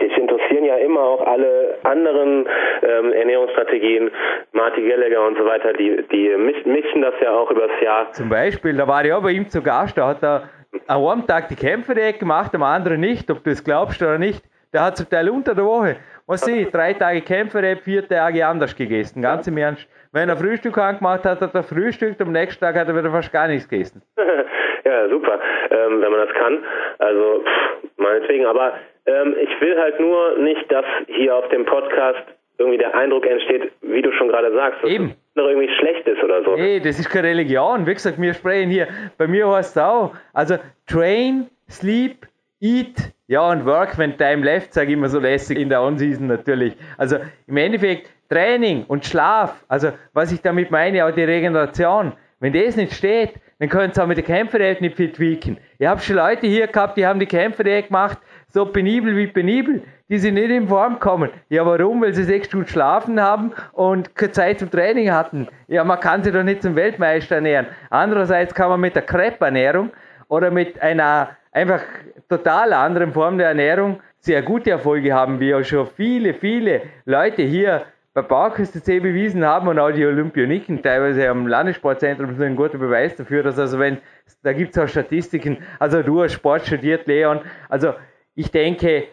dich 0.00 0.16
interessieren 0.16 0.64
ja 0.64 0.76
immer 0.76 1.00
auch 1.00 1.26
alle 1.26 1.76
anderen 1.82 2.46
ähm, 2.82 3.12
Ernährungsstrategien, 3.12 4.10
Marty 4.52 4.88
Gallagher 4.88 5.26
und 5.26 5.36
so 5.36 5.44
weiter, 5.44 5.74
die, 5.74 6.02
die 6.10 6.30
mischen 6.64 7.02
das 7.02 7.14
ja 7.22 7.32
auch 7.36 7.50
übers 7.50 7.70
Jahr. 7.82 8.10
Zum 8.12 8.30
Beispiel, 8.30 8.76
da 8.76 8.88
war 8.88 9.04
ich 9.04 9.12
auch 9.12 9.22
bei 9.22 9.32
ihm 9.32 9.48
zu 9.48 9.62
Gast, 9.62 9.98
da 9.98 10.08
hat 10.08 10.22
er 10.22 10.48
an 10.86 11.04
einem 11.04 11.26
Tag 11.26 11.48
die 11.48 11.56
Kämpferdiät 11.56 12.18
gemacht, 12.18 12.54
am 12.54 12.62
anderen 12.62 13.00
nicht, 13.00 13.30
ob 13.30 13.44
du 13.44 13.50
es 13.50 13.62
glaubst 13.62 14.02
oder 14.02 14.18
nicht. 14.18 14.44
Der 14.72 14.84
hat 14.84 14.96
zum 14.96 15.08
Teil 15.08 15.28
unter 15.28 15.54
der 15.54 15.64
Woche, 15.64 15.96
was 16.26 16.46
ich, 16.48 16.70
drei 16.70 16.94
Tage 16.94 17.20
Kämpferdiät, 17.20 17.80
vier 17.80 18.08
Tage 18.08 18.46
anders 18.46 18.74
gegessen, 18.74 19.20
ganz 19.20 19.46
im 19.46 19.58
Ernst. 19.58 19.86
Wenn 20.12 20.28
er 20.28 20.36
Frühstück 20.36 20.78
angemacht 20.78 21.24
hat, 21.24 21.40
hat 21.40 21.54
er 21.54 21.62
frühstückt, 21.62 22.20
am 22.22 22.32
nächsten 22.32 22.64
Tag 22.64 22.76
hat 22.76 22.88
er 22.88 22.96
wieder 22.96 23.10
fast 23.10 23.32
gar 23.32 23.48
nichts 23.48 23.68
gegessen. 23.68 24.02
ja, 24.84 25.08
super, 25.08 25.38
ähm, 25.70 26.00
wenn 26.00 26.10
man 26.10 26.26
das 26.26 26.34
kann. 26.34 26.64
Also, 26.98 27.42
pff, 27.44 27.98
meinetwegen, 27.98 28.46
aber 28.46 28.72
ähm, 29.06 29.36
ich 29.40 29.60
will 29.60 29.78
halt 29.78 30.00
nur 30.00 30.38
nicht, 30.38 30.70
dass 30.72 30.86
hier 31.06 31.36
auf 31.36 31.48
dem 31.48 31.66
Podcast 31.66 32.24
irgendwie 32.62 32.78
der 32.78 32.94
Eindruck 32.94 33.26
entsteht, 33.26 33.72
wie 33.82 34.02
du 34.02 34.12
schon 34.12 34.28
gerade 34.28 34.52
sagst, 34.52 34.82
dass 34.82 34.90
Eben. 34.90 35.14
noch 35.34 35.46
irgendwie 35.46 35.68
schlecht 35.78 36.06
ist 36.06 36.22
oder 36.22 36.42
so. 36.44 36.56
Nee, 36.56 36.80
das 36.80 36.98
ist 36.98 37.10
keine 37.10 37.28
Religion. 37.28 37.86
Wie 37.86 37.94
gesagt, 37.94 38.20
wir 38.20 38.34
sprechen 38.34 38.70
hier, 38.70 38.88
bei 39.18 39.26
mir 39.26 39.48
heißt 39.48 39.76
es 39.76 39.82
auch, 39.82 40.14
also 40.32 40.56
train, 40.86 41.48
sleep, 41.68 42.26
eat, 42.60 43.12
ja 43.26 43.50
und 43.50 43.66
work 43.66 43.98
when 43.98 44.16
time 44.16 44.44
left, 44.44 44.72
sage 44.72 44.88
ich 44.88 44.92
immer 44.94 45.08
so 45.08 45.18
lässig 45.18 45.58
in 45.58 45.68
der 45.68 45.82
On-Season 45.82 46.26
natürlich. 46.26 46.74
Also 46.96 47.16
im 47.46 47.56
Endeffekt 47.56 48.10
Training 48.28 48.84
und 48.88 49.04
Schlaf, 49.04 49.62
also 49.68 49.92
was 50.12 50.32
ich 50.32 50.40
damit 50.40 50.70
meine, 50.70 51.04
auch 51.04 51.10
die 51.10 51.24
Regeneration, 51.24 52.12
wenn 52.40 52.52
das 52.52 52.76
nicht 52.76 52.94
steht, 52.94 53.34
dann 53.62 53.68
können 53.68 53.92
sie 53.92 54.02
auch 54.02 54.08
mit 54.08 54.16
der 54.16 54.24
Kämpferdiät 54.24 54.80
nicht 54.80 54.96
viel 54.96 55.12
tweaken. 55.12 55.56
Ich 55.78 55.86
habe 55.86 56.00
schon 56.00 56.16
Leute 56.16 56.48
hier 56.48 56.66
gehabt, 56.66 56.96
die 56.96 57.06
haben 57.06 57.20
die 57.20 57.26
Kämpferdiät 57.26 57.86
gemacht, 57.86 58.18
so 58.48 58.66
penibel 58.66 59.16
wie 59.16 59.28
penibel, 59.28 59.84
die 60.08 60.18
sind 60.18 60.34
nicht 60.34 60.50
in 60.50 60.66
Form 60.66 60.98
kommen. 60.98 61.30
Ja, 61.48 61.64
warum? 61.64 62.02
Weil 62.02 62.12
sie 62.12 62.24
sechs 62.24 62.48
Stunden 62.48 62.66
schlafen 62.66 63.20
haben 63.20 63.52
und 63.70 64.16
keine 64.16 64.32
Zeit 64.32 64.58
zum 64.58 64.68
Training 64.68 65.12
hatten. 65.12 65.46
Ja, 65.68 65.84
man 65.84 66.00
kann 66.00 66.24
sich 66.24 66.32
doch 66.32 66.42
nicht 66.42 66.62
zum 66.62 66.74
Weltmeister 66.74 67.36
ernähren. 67.36 67.66
Andererseits 67.88 68.52
kann 68.52 68.68
man 68.68 68.80
mit 68.80 68.96
der 68.96 69.02
Crepe-Ernährung 69.02 69.90
oder 70.26 70.50
mit 70.50 70.82
einer 70.82 71.28
einfach 71.52 71.82
total 72.28 72.72
anderen 72.72 73.12
Form 73.12 73.38
der 73.38 73.46
Ernährung 73.46 74.00
sehr 74.18 74.42
gute 74.42 74.72
Erfolge 74.72 75.12
haben, 75.12 75.38
wie 75.38 75.54
auch 75.54 75.62
schon 75.62 75.86
viele, 75.86 76.34
viele 76.34 76.82
Leute 77.04 77.42
hier 77.42 77.84
bei 78.14 78.22
Bauerküste 78.22 78.82
C 78.82 79.00
bewiesen 79.00 79.44
haben 79.44 79.68
und 79.68 79.78
auch 79.78 79.90
die 79.90 80.04
Olympioniken 80.04 80.82
teilweise 80.82 81.28
am 81.28 81.46
Landessportzentrum 81.46 82.34
sind 82.34 82.42
ein 82.42 82.56
guter 82.56 82.76
Beweis 82.76 83.16
dafür, 83.16 83.42
dass 83.42 83.58
also 83.58 83.78
wenn, 83.78 83.98
da 84.42 84.52
gibt 84.52 84.76
es 84.76 84.82
auch 84.82 84.88
Statistiken, 84.88 85.58
also 85.78 86.02
du 86.02 86.22
hast 86.22 86.34
Sport 86.34 86.66
studiert, 86.66 87.06
Leon, 87.06 87.40
also 87.70 87.94
ich 88.34 88.50
denke, 88.50 89.04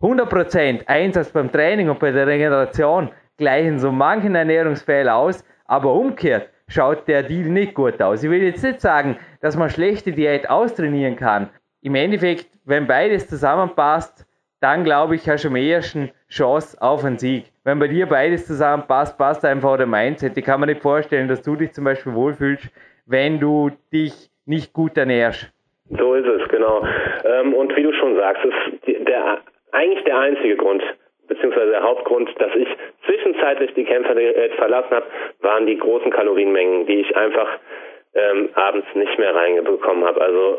100% 0.00 0.86
Einsatz 0.86 1.30
beim 1.30 1.52
Training 1.52 1.88
und 1.88 2.00
bei 2.00 2.10
der 2.10 2.26
Regeneration 2.26 3.10
gleichen 3.36 3.78
so 3.78 3.92
manchen 3.92 4.34
Ernährungsfehler 4.34 5.14
aus, 5.14 5.44
aber 5.64 5.92
umgekehrt 5.92 6.48
schaut 6.66 7.06
der 7.08 7.22
Deal 7.22 7.48
nicht 7.48 7.74
gut 7.74 8.00
aus. 8.02 8.22
Ich 8.22 8.30
will 8.30 8.42
jetzt 8.42 8.62
nicht 8.62 8.80
sagen, 8.80 9.16
dass 9.40 9.56
man 9.56 9.70
schlechte 9.70 10.12
Diät 10.12 10.50
austrainieren 10.50 11.16
kann. 11.16 11.48
Im 11.80 11.94
Endeffekt, 11.94 12.48
wenn 12.64 12.86
beides 12.86 13.28
zusammenpasst, 13.28 14.26
dann 14.60 14.84
glaube 14.84 15.14
ich, 15.14 15.28
hast 15.28 15.44
du 15.44 15.48
am 15.48 15.56
ehesten 15.56 16.10
Chance 16.28 16.76
auf 16.80 17.04
einen 17.04 17.18
Sieg. 17.18 17.44
Wenn 17.64 17.78
bei 17.78 17.88
dir 17.88 18.06
beides 18.06 18.46
zusammenpasst, 18.46 19.16
passt 19.18 19.44
einfach 19.44 19.76
der 19.76 19.86
Mindset. 19.86 20.36
Ich 20.36 20.44
kann 20.44 20.60
mir 20.60 20.66
nicht 20.66 20.82
vorstellen, 20.82 21.28
dass 21.28 21.42
du 21.42 21.56
dich 21.56 21.72
zum 21.72 21.84
Beispiel 21.84 22.14
wohlfühlst, 22.14 22.68
wenn 23.06 23.38
du 23.38 23.70
dich 23.92 24.30
nicht 24.46 24.72
gut 24.72 24.96
ernährst. 24.96 25.52
So 25.90 26.14
ist 26.14 26.26
es, 26.26 26.48
genau. 26.48 26.86
Ähm, 27.24 27.54
und 27.54 27.74
wie 27.76 27.82
du 27.82 27.92
schon 27.92 28.16
sagst, 28.16 28.44
ist 28.44 29.06
der, 29.06 29.38
eigentlich 29.72 30.04
der 30.04 30.18
einzige 30.18 30.56
Grund, 30.56 30.82
beziehungsweise 31.28 31.70
der 31.70 31.82
Hauptgrund, 31.82 32.30
dass 32.38 32.54
ich 32.56 32.68
zwischenzeitlich 33.06 33.72
die 33.74 33.84
Kämpferdiät 33.84 34.54
verlassen 34.54 34.90
habe, 34.90 35.06
waren 35.40 35.66
die 35.66 35.78
großen 35.78 36.10
Kalorienmengen, 36.10 36.86
die 36.86 37.00
ich 37.00 37.16
einfach 37.16 37.48
ähm, 38.14 38.48
abends 38.54 38.86
nicht 38.94 39.18
mehr 39.18 39.34
reingebekommen 39.34 40.04
habe. 40.04 40.20
Also 40.20 40.58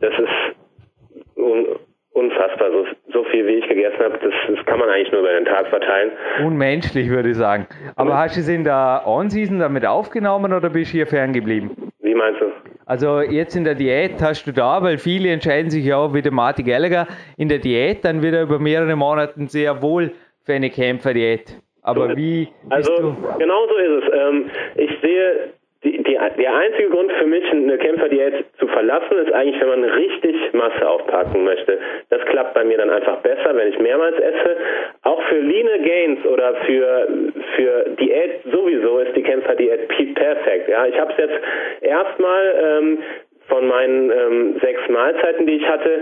das 0.00 0.12
ist 0.18 1.36
un 1.36 1.66
unfassbar. 2.14 2.70
So, 2.70 2.86
so, 3.12 3.24
viel, 3.24 3.46
wie 3.46 3.56
ich 3.56 3.68
gegessen 3.68 3.98
habe, 3.98 4.18
das, 4.18 4.32
das, 4.48 4.64
kann 4.66 4.78
man 4.78 4.88
eigentlich 4.88 5.12
nur 5.12 5.20
über 5.20 5.32
den 5.32 5.44
Tag 5.44 5.68
verteilen. 5.68 6.12
Unmenschlich, 6.44 7.10
würde 7.10 7.30
ich 7.30 7.36
sagen. 7.36 7.66
Aber 7.96 8.16
hast 8.16 8.36
du 8.36 8.40
es 8.40 8.48
in 8.48 8.64
der 8.64 9.02
On-Season 9.04 9.58
damit 9.58 9.84
aufgenommen 9.84 10.52
oder 10.52 10.70
bist 10.70 10.92
du 10.92 10.96
hier 10.96 11.06
ferngeblieben? 11.06 11.70
Wie 12.00 12.14
meinst 12.14 12.40
du? 12.40 12.46
Also 12.86 13.20
jetzt 13.20 13.56
in 13.56 13.64
der 13.64 13.74
Diät 13.74 14.20
hast 14.20 14.44
du 14.46 14.52
da, 14.52 14.82
weil 14.82 14.98
viele 14.98 15.30
entscheiden 15.30 15.70
sich 15.70 15.84
ja 15.84 15.96
auch 15.96 16.14
wie 16.14 16.22
der 16.22 16.32
Martin 16.32 16.66
Gallagher 16.66 17.06
in 17.36 17.48
der 17.48 17.58
Diät 17.58 18.04
dann 18.04 18.22
wieder 18.22 18.42
über 18.42 18.58
mehrere 18.58 18.94
Monate 18.94 19.34
sehr 19.46 19.82
wohl 19.82 20.12
für 20.44 20.52
eine 20.52 20.70
Kämpferdiät. 20.70 21.56
Aber 21.82 22.16
wie 22.16 22.48
Also 22.70 23.16
genau 23.38 23.66
so 23.68 23.76
ist 23.76 24.04
es. 24.04 24.12
Ähm, 24.12 24.50
ich 24.76 24.90
sehe 25.02 25.53
die, 25.84 26.02
die, 26.02 26.18
der 26.38 26.54
einzige 26.54 26.88
Grund 26.88 27.12
für 27.12 27.26
mich, 27.26 27.44
eine 27.50 27.78
Kämpferdiät 27.78 28.44
zu 28.58 28.66
verlassen, 28.68 29.18
ist 29.18 29.32
eigentlich, 29.32 29.60
wenn 29.60 29.68
man 29.68 29.84
richtig 29.84 30.36
Masse 30.52 30.88
aufpacken 30.88 31.44
möchte. 31.44 31.78
Das 32.10 32.24
klappt 32.26 32.54
bei 32.54 32.64
mir 32.64 32.78
dann 32.78 32.90
einfach 32.90 33.18
besser, 33.18 33.54
wenn 33.54 33.68
ich 33.68 33.78
mehrmals 33.78 34.16
esse. 34.18 34.56
Auch 35.02 35.22
für 35.24 35.38
Lean 35.38 35.68
Gains 35.82 36.24
oder 36.26 36.54
für, 36.66 37.08
für 37.56 37.90
Diät 38.00 38.40
sowieso 38.50 38.98
ist 39.00 39.14
die 39.16 39.22
Kämpferdiät 39.22 39.88
perfekt. 40.14 40.68
Ja, 40.68 40.86
ich 40.86 40.98
habe 40.98 41.12
es 41.12 41.18
jetzt 41.18 41.40
erstmal 41.82 42.54
ähm, 42.58 42.98
von 43.48 43.66
meinen 43.66 44.10
ähm, 44.10 44.58
sechs 44.60 44.80
Mahlzeiten, 44.88 45.46
die 45.46 45.56
ich 45.56 45.68
hatte, 45.68 46.00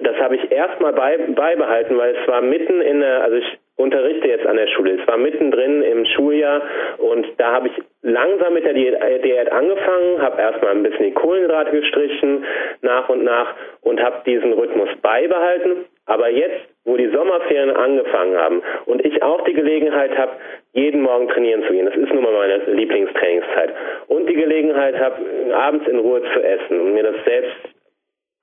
das 0.00 0.16
habe 0.16 0.36
ich 0.36 0.50
erstmal 0.50 0.92
bei, 0.92 1.18
beibehalten, 1.18 1.98
weil 1.98 2.16
es 2.16 2.28
war 2.28 2.40
mitten 2.40 2.80
in 2.80 3.00
der, 3.00 3.22
also 3.22 3.36
ich 3.36 3.58
unterrichte 3.78 4.28
jetzt 4.28 4.46
an 4.46 4.56
der 4.56 4.66
Schule. 4.68 4.98
Es 5.00 5.06
war 5.08 5.16
mittendrin 5.16 5.82
im 5.82 6.04
Schuljahr 6.04 6.62
und 6.98 7.26
da 7.38 7.52
habe 7.52 7.68
ich 7.68 7.74
langsam 8.02 8.54
mit 8.54 8.64
der 8.64 8.74
Diät 8.74 9.52
angefangen, 9.52 10.20
habe 10.20 10.40
erstmal 10.40 10.72
ein 10.72 10.82
bisschen 10.82 11.06
die 11.06 11.14
Kohlenhydrate 11.14 11.70
gestrichen, 11.70 12.44
nach 12.82 13.08
und 13.08 13.24
nach 13.24 13.54
und 13.82 14.02
habe 14.02 14.16
diesen 14.26 14.52
Rhythmus 14.52 14.88
beibehalten. 15.00 15.84
Aber 16.06 16.28
jetzt, 16.30 16.60
wo 16.84 16.96
die 16.96 17.08
Sommerferien 17.08 17.76
angefangen 17.76 18.36
haben 18.36 18.62
und 18.86 19.04
ich 19.04 19.22
auch 19.22 19.42
die 19.44 19.52
Gelegenheit 19.54 20.16
habe, 20.18 20.32
jeden 20.72 21.02
Morgen 21.02 21.28
trainieren 21.28 21.62
zu 21.64 21.72
gehen, 21.72 21.86
das 21.86 21.96
ist 21.96 22.12
nun 22.12 22.24
mal 22.24 22.32
meine 22.32 22.64
Lieblingstrainingszeit, 22.72 23.74
und 24.08 24.28
die 24.28 24.34
Gelegenheit 24.34 24.98
habe, 24.98 25.16
abends 25.54 25.86
in 25.86 25.98
Ruhe 25.98 26.22
zu 26.32 26.42
essen 26.42 26.80
und 26.80 26.94
mir 26.94 27.02
das 27.04 27.16
selbst 27.24 27.77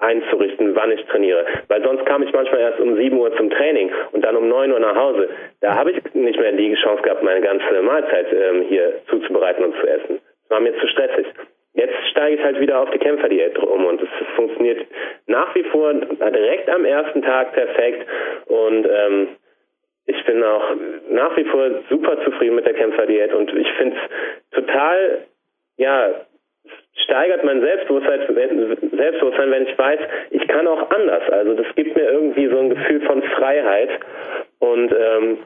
einzurichten, 0.05 0.75
wann 0.75 0.91
ich 0.91 1.03
trainiere. 1.05 1.45
Weil 1.67 1.83
sonst 1.83 2.05
kam 2.05 2.23
ich 2.23 2.31
manchmal 2.31 2.61
erst 2.61 2.79
um 2.79 2.95
7 2.95 3.17
Uhr 3.17 3.35
zum 3.35 3.49
Training 3.49 3.91
und 4.11 4.23
dann 4.23 4.35
um 4.35 4.47
9 4.47 4.71
Uhr 4.71 4.79
nach 4.79 4.95
Hause. 4.95 5.29
Da 5.61 5.75
habe 5.75 5.91
ich 5.91 6.13
nicht 6.13 6.39
mehr 6.39 6.51
die 6.51 6.75
Chance 6.75 7.01
gehabt, 7.01 7.23
meine 7.23 7.41
ganze 7.41 7.81
Mahlzeit 7.81 8.27
ähm, 8.31 8.63
hier 8.69 9.01
zuzubereiten 9.09 9.65
und 9.65 9.75
zu 9.79 9.87
essen. 9.87 10.19
Das 10.43 10.49
war 10.49 10.59
mir 10.59 10.77
zu 10.79 10.87
stressig. 10.87 11.25
Jetzt 11.73 11.95
steige 12.11 12.35
ich 12.35 12.43
halt 12.43 12.59
wieder 12.59 12.79
auf 12.79 12.89
die 12.91 12.99
Kämpferdiät 12.99 13.57
um 13.59 13.85
und 13.85 14.01
es 14.01 14.09
funktioniert 14.35 14.85
nach 15.27 15.53
wie 15.55 15.63
vor 15.63 15.93
direkt 15.93 16.69
am 16.69 16.85
ersten 16.85 17.21
Tag 17.21 17.51
perfekt 17.51 18.07
und 18.45 18.87
ähm, 18.89 19.27
ich 20.05 20.23
bin 20.23 20.41
auch 20.41 20.73
nach 21.09 21.35
wie 21.35 21.43
vor 21.45 21.69
super 21.89 22.23
zufrieden 22.23 22.55
mit 22.55 22.65
der 22.65 22.75
Kämpferdiät 22.75 23.33
und 23.33 23.53
ich 23.53 23.69
finde 23.73 23.97
es 23.97 24.55
total 24.55 25.25
ja 25.77 26.11
steigert 26.95 27.43
mein 27.43 27.61
Selbstbewusstsein, 27.61 28.21
Selbstbewusstsein, 28.27 29.51
wenn 29.51 29.67
ich 29.67 29.77
weiß, 29.77 29.99
ich 30.31 30.47
kann 30.47 30.67
auch 30.67 30.89
anders. 30.89 31.23
Also 31.31 31.53
das 31.53 31.67
gibt 31.75 31.95
mir 31.95 32.09
irgendwie 32.09 32.47
so 32.47 32.57
ein 32.57 32.69
Gefühl 32.69 33.01
von 33.01 33.21
Freiheit. 33.21 33.89
Und 34.59 34.91
ähm, 34.91 35.37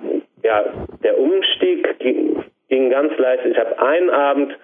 ja, 0.44 0.66
der 1.04 1.18
Umstieg 1.18 2.00
ging, 2.00 2.44
ging 2.70 2.90
ganz 2.90 3.18
leicht. 3.18 3.46
Ich 3.46 3.58
habe 3.58 3.80
einen 3.80 4.10
Abend 4.10 4.56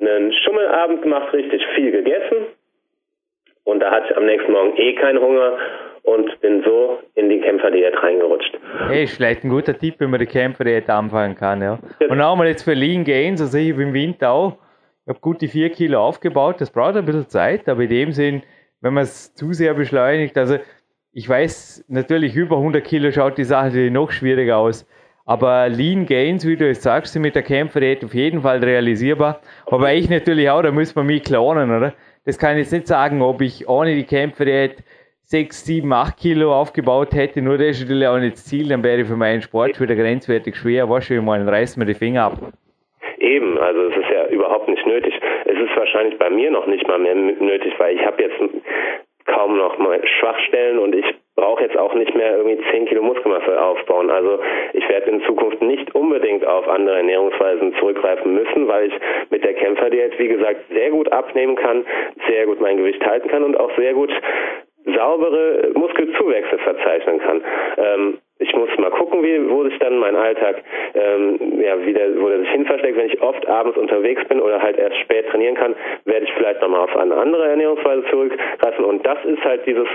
einen 0.00 0.32
Schummelabend 0.32 1.02
gemacht, 1.02 1.32
richtig 1.32 1.62
viel 1.74 1.90
gegessen. 1.90 2.46
Und 3.64 3.80
da 3.80 3.90
hatte 3.90 4.06
ich 4.10 4.16
am 4.16 4.24
nächsten 4.24 4.52
Morgen 4.52 4.76
eh 4.76 4.94
keinen 4.94 5.20
Hunger 5.20 5.58
und 6.02 6.40
bin 6.40 6.62
so 6.62 7.00
in 7.16 7.28
die 7.28 7.40
Kämpferdiät 7.40 8.02
reingerutscht. 8.02 8.56
Hey, 8.86 9.04
ist 9.04 9.16
vielleicht 9.16 9.44
ein 9.44 9.50
guter 9.50 9.76
Tipp, 9.76 9.96
wenn 9.98 10.10
man 10.10 10.20
die 10.20 10.26
Kämpferdiät 10.26 10.88
anfangen 10.88 11.34
kann, 11.34 11.60
ja. 11.60 11.78
Und 12.08 12.20
auch 12.22 12.36
mal 12.36 12.46
jetzt 12.46 12.62
für 12.62 12.72
Lean 12.72 13.04
Gains, 13.04 13.42
also 13.42 13.58
ich 13.58 13.68
im 13.70 13.92
Winter 13.92 14.30
auch 14.30 14.56
habe 15.08 15.20
gut 15.20 15.40
die 15.40 15.48
vier 15.48 15.70
Kilo 15.70 16.00
aufgebaut. 16.00 16.60
Das 16.60 16.70
braucht 16.70 16.96
ein 16.96 17.04
bisschen 17.04 17.28
Zeit, 17.28 17.68
aber 17.68 17.82
in 17.82 17.88
dem 17.88 18.12
Sinn, 18.12 18.42
wenn 18.80 18.94
man 18.94 19.04
es 19.04 19.34
zu 19.34 19.52
sehr 19.52 19.74
beschleunigt, 19.74 20.36
also 20.36 20.58
ich 21.12 21.28
weiß 21.28 21.86
natürlich, 21.88 22.36
über 22.36 22.56
100 22.56 22.84
Kilo 22.84 23.10
schaut 23.10 23.38
die 23.38 23.44
Sache 23.44 23.90
noch 23.90 24.10
schwieriger 24.10 24.58
aus. 24.58 24.86
Aber 25.24 25.68
Lean 25.68 26.06
Gains, 26.06 26.46
wie 26.46 26.56
du 26.56 26.66
jetzt 26.66 26.82
sagst, 26.82 27.12
sind 27.12 27.22
mit 27.22 27.34
der 27.34 27.42
Kämpferdiät 27.42 28.02
auf 28.04 28.14
jeden 28.14 28.40
Fall 28.40 28.64
realisierbar. 28.64 29.40
Aber 29.66 29.92
ich 29.92 30.08
natürlich 30.08 30.48
auch, 30.48 30.62
da 30.62 30.70
muss 30.70 30.94
man 30.94 31.06
mich 31.06 31.24
klonen, 31.24 31.70
oder? 31.70 31.92
Das 32.24 32.38
kann 32.38 32.52
ich 32.52 32.62
jetzt 32.62 32.72
nicht 32.72 32.86
sagen, 32.86 33.20
ob 33.20 33.42
ich 33.42 33.68
ohne 33.68 33.94
die 33.94 34.04
Kämpferdiät 34.04 34.76
6, 35.24 35.66
7, 35.66 35.92
8 35.92 36.16
Kilo 36.16 36.54
aufgebaut 36.54 37.12
hätte. 37.12 37.42
Nur 37.42 37.58
das 37.58 37.76
ist 37.76 37.82
natürlich 37.82 38.06
auch 38.06 38.18
nicht 38.18 38.36
das 38.36 38.46
Ziel, 38.46 38.68
dann 38.68 38.82
wäre 38.82 39.04
für 39.04 39.16
meinen 39.16 39.42
Sport 39.42 39.78
wieder 39.78 39.94
grenzwertig 39.94 40.56
schwer. 40.56 40.86
Du, 40.86 41.22
mal, 41.22 41.38
dann 41.38 41.48
reißen 41.48 41.78
wir 41.78 41.86
die 41.86 41.98
Finger 41.98 42.24
ab. 42.24 42.52
Eben, 43.18 43.58
also 43.58 43.80
es 43.88 43.96
ist 45.60 45.76
wahrscheinlich 45.76 46.18
bei 46.18 46.30
mir 46.30 46.50
noch 46.50 46.66
nicht 46.66 46.86
mal 46.86 46.98
mehr 46.98 47.14
nötig, 47.14 47.74
weil 47.78 47.96
ich 47.96 48.04
habe 48.04 48.22
jetzt 48.22 48.38
kaum 49.26 49.56
noch 49.56 49.76
Schwachstellen 50.18 50.78
und 50.78 50.94
ich 50.94 51.04
brauche 51.36 51.62
jetzt 51.62 51.76
auch 51.76 51.94
nicht 51.94 52.14
mehr 52.14 52.36
irgendwie 52.36 52.58
10 52.70 52.86
Kilo 52.86 53.02
Muskelmasse 53.02 53.62
aufbauen. 53.62 54.10
Also 54.10 54.40
ich 54.72 54.88
werde 54.88 55.10
in 55.10 55.22
Zukunft 55.22 55.62
nicht 55.62 55.94
unbedingt 55.94 56.44
auf 56.44 56.66
andere 56.68 56.96
Ernährungsweisen 56.96 57.74
zurückgreifen 57.78 58.34
müssen, 58.34 58.66
weil 58.66 58.88
ich 58.88 58.94
mit 59.30 59.44
der 59.44 59.54
Kämpferdiät, 59.54 60.18
wie 60.18 60.28
gesagt, 60.28 60.60
sehr 60.72 60.90
gut 60.90 61.12
abnehmen 61.12 61.56
kann, 61.56 61.84
sehr 62.26 62.46
gut 62.46 62.60
mein 62.60 62.78
Gewicht 62.78 63.04
halten 63.06 63.28
kann 63.28 63.44
und 63.44 63.58
auch 63.58 63.70
sehr 63.76 63.92
gut 63.94 64.10
saubere 64.96 65.70
Muskelzuwächse 65.74 66.58
verzeichnen 66.58 67.18
kann. 67.20 67.42
Ähm, 67.76 68.18
ich 68.38 68.54
muss 68.54 68.68
mal 68.78 68.90
gucken, 68.90 69.22
wie, 69.22 69.50
wo 69.50 69.64
sich 69.64 69.78
dann 69.78 69.98
mein 69.98 70.14
Alltag 70.14 70.62
ähm, 70.94 71.60
ja, 71.60 71.84
wieder, 71.84 72.20
wo 72.20 72.28
der 72.28 72.40
sich 72.40 72.50
hin 72.50 72.66
versteckt. 72.66 72.96
Wenn 72.96 73.10
ich 73.10 73.20
oft 73.20 73.46
abends 73.48 73.76
unterwegs 73.76 74.24
bin 74.28 74.40
oder 74.40 74.62
halt 74.62 74.78
erst 74.78 74.96
spät 74.98 75.28
trainieren 75.28 75.56
kann, 75.56 75.74
werde 76.04 76.24
ich 76.24 76.32
vielleicht 76.34 76.60
nochmal 76.62 76.82
auf 76.82 76.96
eine 76.96 77.16
andere 77.16 77.48
Ernährungsweise 77.48 78.04
zurückgreifen. 78.10 78.84
Und 78.84 79.04
das 79.04 79.18
ist 79.24 79.44
halt 79.44 79.66
dieses 79.66 79.88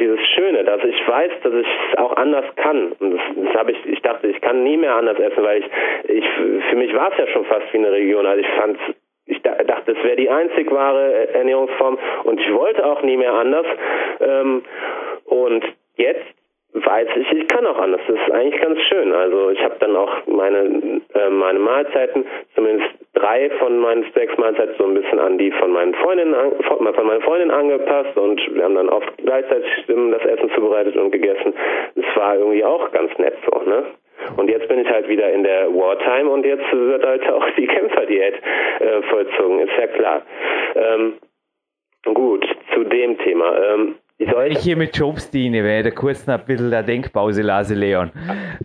dieses 0.00 0.20
Schöne, 0.34 0.64
dass 0.64 0.82
ich 0.84 1.06
weiß, 1.06 1.32
dass 1.42 1.52
ich 1.52 1.66
es 1.66 1.98
auch 1.98 2.16
anders 2.16 2.46
kann. 2.56 2.92
Und 2.98 3.10
das, 3.12 3.20
das 3.36 3.54
habe 3.54 3.72
ich, 3.72 3.86
ich 3.86 4.00
dachte, 4.00 4.26
ich 4.26 4.40
kann 4.40 4.64
nie 4.64 4.76
mehr 4.76 4.94
anders 4.94 5.18
essen, 5.18 5.44
weil 5.44 5.60
ich, 5.60 5.66
ich 6.08 6.24
für 6.70 6.76
mich 6.76 6.94
war 6.94 7.12
es 7.12 7.18
ja 7.18 7.26
schon 7.28 7.44
fast 7.44 7.72
wie 7.72 7.78
eine 7.78 7.92
Region. 7.92 8.24
Also 8.26 8.40
ich 8.40 8.48
fand 8.48 8.78
ich 9.26 9.40
dachte, 9.42 9.92
es 9.92 10.02
wäre 10.02 10.16
die 10.16 10.28
einzig 10.28 10.70
wahre 10.70 11.28
Ernährungsform 11.28 11.98
und 12.24 12.40
ich 12.40 12.52
wollte 12.52 12.84
auch 12.84 13.02
nie 13.02 13.16
mehr 13.16 13.34
anders. 13.34 13.66
Ähm, 14.20 14.62
und 15.26 15.64
jetzt 15.96 16.24
weiß 16.74 17.08
ich, 17.16 17.32
ich 17.32 17.48
kann 17.48 17.66
auch 17.66 17.78
anders. 17.78 18.00
Das 18.06 18.16
ist 18.16 18.32
eigentlich 18.32 18.60
ganz 18.60 18.80
schön. 18.82 19.12
Also 19.12 19.50
ich 19.50 19.62
habe 19.62 19.76
dann 19.80 19.94
auch 19.94 20.26
meine 20.26 21.00
äh, 21.14 21.30
meine 21.30 21.58
Mahlzeiten, 21.58 22.24
zumindest 22.54 22.90
drei 23.14 23.50
von 23.58 23.78
meinen 23.78 24.04
sechs 24.14 24.36
Mahlzeiten 24.38 24.74
so 24.78 24.84
ein 24.84 24.94
bisschen 24.94 25.18
an 25.18 25.38
die 25.38 25.50
von 25.52 25.70
meinen 25.70 25.94
Freundinnen 25.94 26.34
von, 26.62 26.94
von 26.94 27.06
meinen 27.06 27.50
angepasst 27.50 28.16
und 28.16 28.40
wir 28.54 28.64
haben 28.64 28.74
dann 28.74 28.88
oft 28.88 29.16
gleichzeitig 29.18 29.70
das 29.86 30.24
Essen 30.24 30.50
zubereitet 30.54 30.96
und 30.96 31.10
gegessen. 31.10 31.52
Es 31.94 32.16
war 32.16 32.36
irgendwie 32.36 32.64
auch 32.64 32.90
ganz 32.92 33.16
nett 33.18 33.36
so, 33.50 33.62
ne? 33.68 33.84
Und 34.36 34.48
jetzt 34.48 34.68
bin 34.68 34.78
ich 34.78 34.88
halt 34.88 35.08
wieder 35.08 35.30
in 35.30 35.42
der 35.42 35.68
Wartime 35.74 36.30
und 36.30 36.46
jetzt 36.46 36.64
wird 36.72 37.04
halt 37.04 37.28
auch 37.30 37.48
die 37.56 37.66
Kämpferdiät 37.66 38.34
äh, 38.80 39.02
vollzogen, 39.02 39.60
ist 39.60 39.76
ja 39.78 39.86
klar. 39.88 40.22
Ähm, 40.74 41.14
gut, 42.14 42.46
zu 42.72 42.84
dem 42.84 43.18
Thema. 43.18 43.56
Ähm, 43.58 43.96
ich 44.48 44.58
hier 44.58 44.76
mit 44.76 44.96
Jobs 44.96 45.30
diene, 45.30 45.64
werde 45.64 45.92
kurz 45.92 46.26
noch 46.26 46.38
ein 46.38 46.44
bisschen 46.44 46.70
der 46.70 46.82
Denkpause 46.82 47.42
lasse, 47.42 47.74
Leon. 47.74 48.10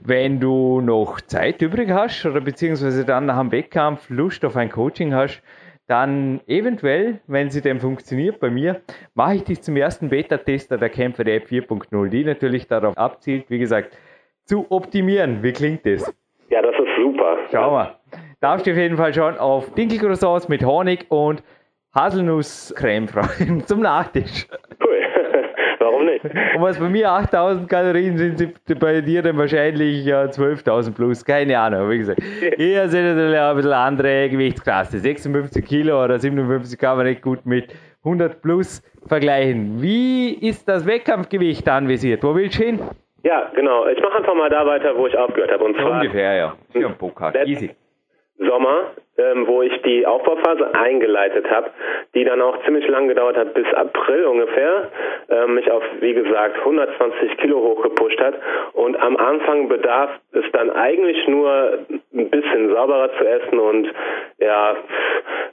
Wenn 0.03 0.39
du 0.39 0.81
noch 0.81 1.21
Zeit 1.21 1.61
übrig 1.61 1.89
hast 1.89 2.25
oder 2.25 2.41
beziehungsweise 2.41 3.05
dann 3.05 3.25
nach 3.25 3.39
dem 3.39 3.51
Wettkampf 3.51 4.09
Lust 4.09 4.43
auf 4.45 4.55
ein 4.55 4.69
Coaching 4.69 5.13
hast, 5.13 5.41
dann 5.87 6.41
eventuell, 6.47 7.21
wenn 7.27 7.49
sie 7.49 7.61
denn 7.61 7.79
funktioniert 7.79 8.39
bei 8.39 8.49
mir, 8.49 8.81
mache 9.13 9.35
ich 9.35 9.43
dich 9.45 9.61
zum 9.61 9.77
ersten 9.77 10.09
Beta-Tester 10.09 10.77
der 10.77 10.89
Kämpfer 10.89 11.23
der 11.23 11.35
App 11.35 11.47
4.0, 11.47 12.09
die 12.09 12.23
natürlich 12.25 12.67
darauf 12.67 12.97
abzielt, 12.97 13.49
wie 13.49 13.59
gesagt, 13.59 13.97
zu 14.43 14.65
optimieren. 14.69 15.41
Wie 15.43 15.53
klingt 15.53 15.85
das? 15.85 16.13
Ja, 16.49 16.61
das 16.61 16.75
ist 16.75 16.95
super. 16.97 17.37
Schau 17.51 17.71
mal. 17.71 17.95
Darfst 18.41 18.67
du 18.67 18.71
auf 18.71 18.77
jeden 18.77 18.97
Fall 18.97 19.13
schon 19.13 19.37
auf 19.37 19.73
Dinkelcroissants 19.73 20.49
mit 20.49 20.63
Honig 20.63 21.05
und 21.09 21.41
Haselnusscreme 21.95 23.07
freuen 23.07 23.63
zum 23.65 23.81
Nachtisch. 23.81 24.47
Und 26.23 26.61
was 26.61 26.79
bei 26.79 26.89
mir 26.89 27.11
8000 27.11 27.69
Kalorien 27.69 28.17
sind, 28.17 28.37
sind 28.37 28.79
bei 28.79 29.01
dir 29.01 29.21
dann 29.21 29.37
wahrscheinlich 29.37 30.05
ja, 30.05 30.23
12.000 30.23 30.93
plus. 30.95 31.23
Keine 31.23 31.57
Ahnung, 31.59 31.89
wie 31.89 31.99
gesagt. 31.99 32.21
Hier 32.57 32.87
sind 32.89 33.05
natürlich 33.15 33.39
auch 33.39 33.49
ein 33.51 33.55
bisschen 33.57 33.73
andere 33.73 34.29
Gewichtsklasse. 34.29 34.99
56 34.99 35.65
Kilo 35.65 36.03
oder 36.03 36.19
57 36.19 36.79
kann 36.79 36.97
man 36.97 37.05
nicht 37.05 37.21
gut 37.21 37.45
mit 37.45 37.73
100 38.03 38.41
plus 38.41 38.81
vergleichen. 39.07 39.81
Wie 39.81 40.33
ist 40.33 40.67
das 40.67 40.85
Wettkampfgewicht 40.85 41.67
anvisiert? 41.67 42.23
Wo 42.23 42.35
willst 42.35 42.59
du 42.59 42.63
hin? 42.63 42.79
Ja, 43.23 43.51
genau. 43.55 43.87
Ich 43.87 44.01
mache 44.01 44.17
einfach 44.17 44.35
mal 44.35 44.49
da 44.49 44.65
weiter, 44.65 44.95
wo 44.95 45.07
ich 45.07 45.17
aufgehört 45.17 45.51
habe. 45.51 45.63
Und 45.63 45.75
zwar 45.75 45.91
ungefähr, 45.91 46.35
ja. 46.35 46.55
Für 46.71 46.87
einen. 46.87 47.47
Easy. 47.47 47.71
Sommer, 48.37 48.91
ähm, 49.17 49.47
wo 49.47 49.61
ich 49.61 49.81
die 49.81 50.05
Aufbauphase 50.05 50.73
eingeleitet 50.75 51.49
habe, 51.49 51.69
die 52.13 52.23
dann 52.23 52.41
auch 52.41 52.63
ziemlich 52.65 52.87
lang 52.87 53.07
gedauert 53.07 53.37
hat, 53.37 53.53
bis 53.53 53.65
April 53.73 54.25
ungefähr, 54.25 54.89
ähm, 55.29 55.55
mich 55.55 55.69
auf, 55.71 55.83
wie 55.99 56.13
gesagt, 56.13 56.59
120 56.59 57.37
Kilo 57.37 57.59
hochgepusht 57.59 58.19
hat. 58.19 58.35
Und 58.73 58.99
am 58.99 59.17
Anfang 59.17 59.67
bedarf 59.67 60.11
es 60.33 60.45
dann 60.53 60.69
eigentlich 60.71 61.27
nur 61.27 61.79
ein 62.13 62.29
bisschen 62.29 62.73
sauberer 62.73 63.09
zu 63.17 63.25
essen 63.27 63.59
und 63.59 63.91
ja, 64.39 64.75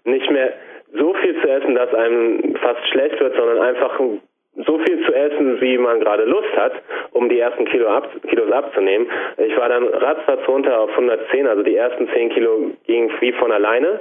nicht 0.04 0.30
mehr 0.30 0.52
so 0.92 1.14
viel 1.14 1.40
zu 1.40 1.48
essen, 1.48 1.74
dass 1.74 1.92
einem 1.94 2.56
fast 2.56 2.86
schlecht 2.88 3.18
wird, 3.20 3.34
sondern 3.36 3.60
einfach 3.60 3.98
ein 3.98 4.20
so 4.56 4.78
viel 4.78 5.04
zu 5.04 5.12
essen, 5.12 5.60
wie 5.60 5.78
man 5.78 6.00
gerade 6.00 6.24
Lust 6.24 6.56
hat, 6.56 6.72
um 7.12 7.28
die 7.28 7.38
ersten 7.38 7.64
Kilo 7.64 7.88
ab, 7.88 8.08
Kilos 8.28 8.50
abzunehmen. 8.52 9.08
Ich 9.38 9.56
war 9.56 9.68
dann 9.68 9.84
ratzfatz 9.88 10.46
runter 10.46 10.80
auf 10.80 10.90
110, 10.90 11.46
also 11.46 11.62
die 11.62 11.76
ersten 11.76 12.08
10 12.08 12.30
Kilo 12.30 12.70
gingen 12.86 13.10
wie 13.20 13.32
von 13.32 13.50
alleine 13.50 14.00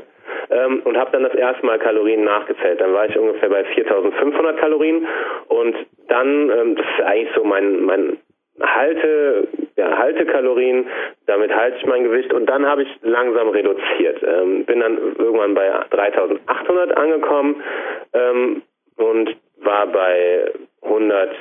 ähm, 0.52 0.82
und 0.84 0.98
habe 0.98 1.12
dann 1.12 1.24
das 1.24 1.34
erste 1.34 1.66
Mal 1.66 1.80
Kalorien 1.80 2.24
nachgezählt. 2.24 2.80
Dann 2.80 2.94
war 2.94 3.08
ich 3.08 3.18
ungefähr 3.18 3.50
bei 3.50 3.64
4.500 3.66 4.54
Kalorien 4.54 5.08
und 5.48 5.76
dann, 6.08 6.50
ähm, 6.50 6.76
das 6.76 6.86
ist 6.86 7.06
eigentlich 7.06 7.36
so 7.36 7.44
mein, 7.44 7.84
mein 7.84 8.18
Halte, 8.62 9.48
ja, 9.76 9.98
Haltekalorien, 9.98 10.86
damit 11.26 11.56
halte 11.56 11.78
ich 11.78 11.86
mein 11.88 12.04
Gewicht 12.04 12.32
und 12.32 12.46
dann 12.46 12.68
habe 12.68 12.84
ich 12.84 12.90
langsam 13.02 13.50
reduziert. 13.50 14.22
Ähm, 14.24 14.66
bin 14.66 14.80
dann 14.80 14.98
irgendwann 15.18 15.56
bei 15.56 15.72
3800 15.90 16.96
angekommen 16.96 17.64
ähm, 18.14 18.62
und 18.98 19.36
war 19.64 19.88
bei 19.88 20.52
100, 20.82 21.36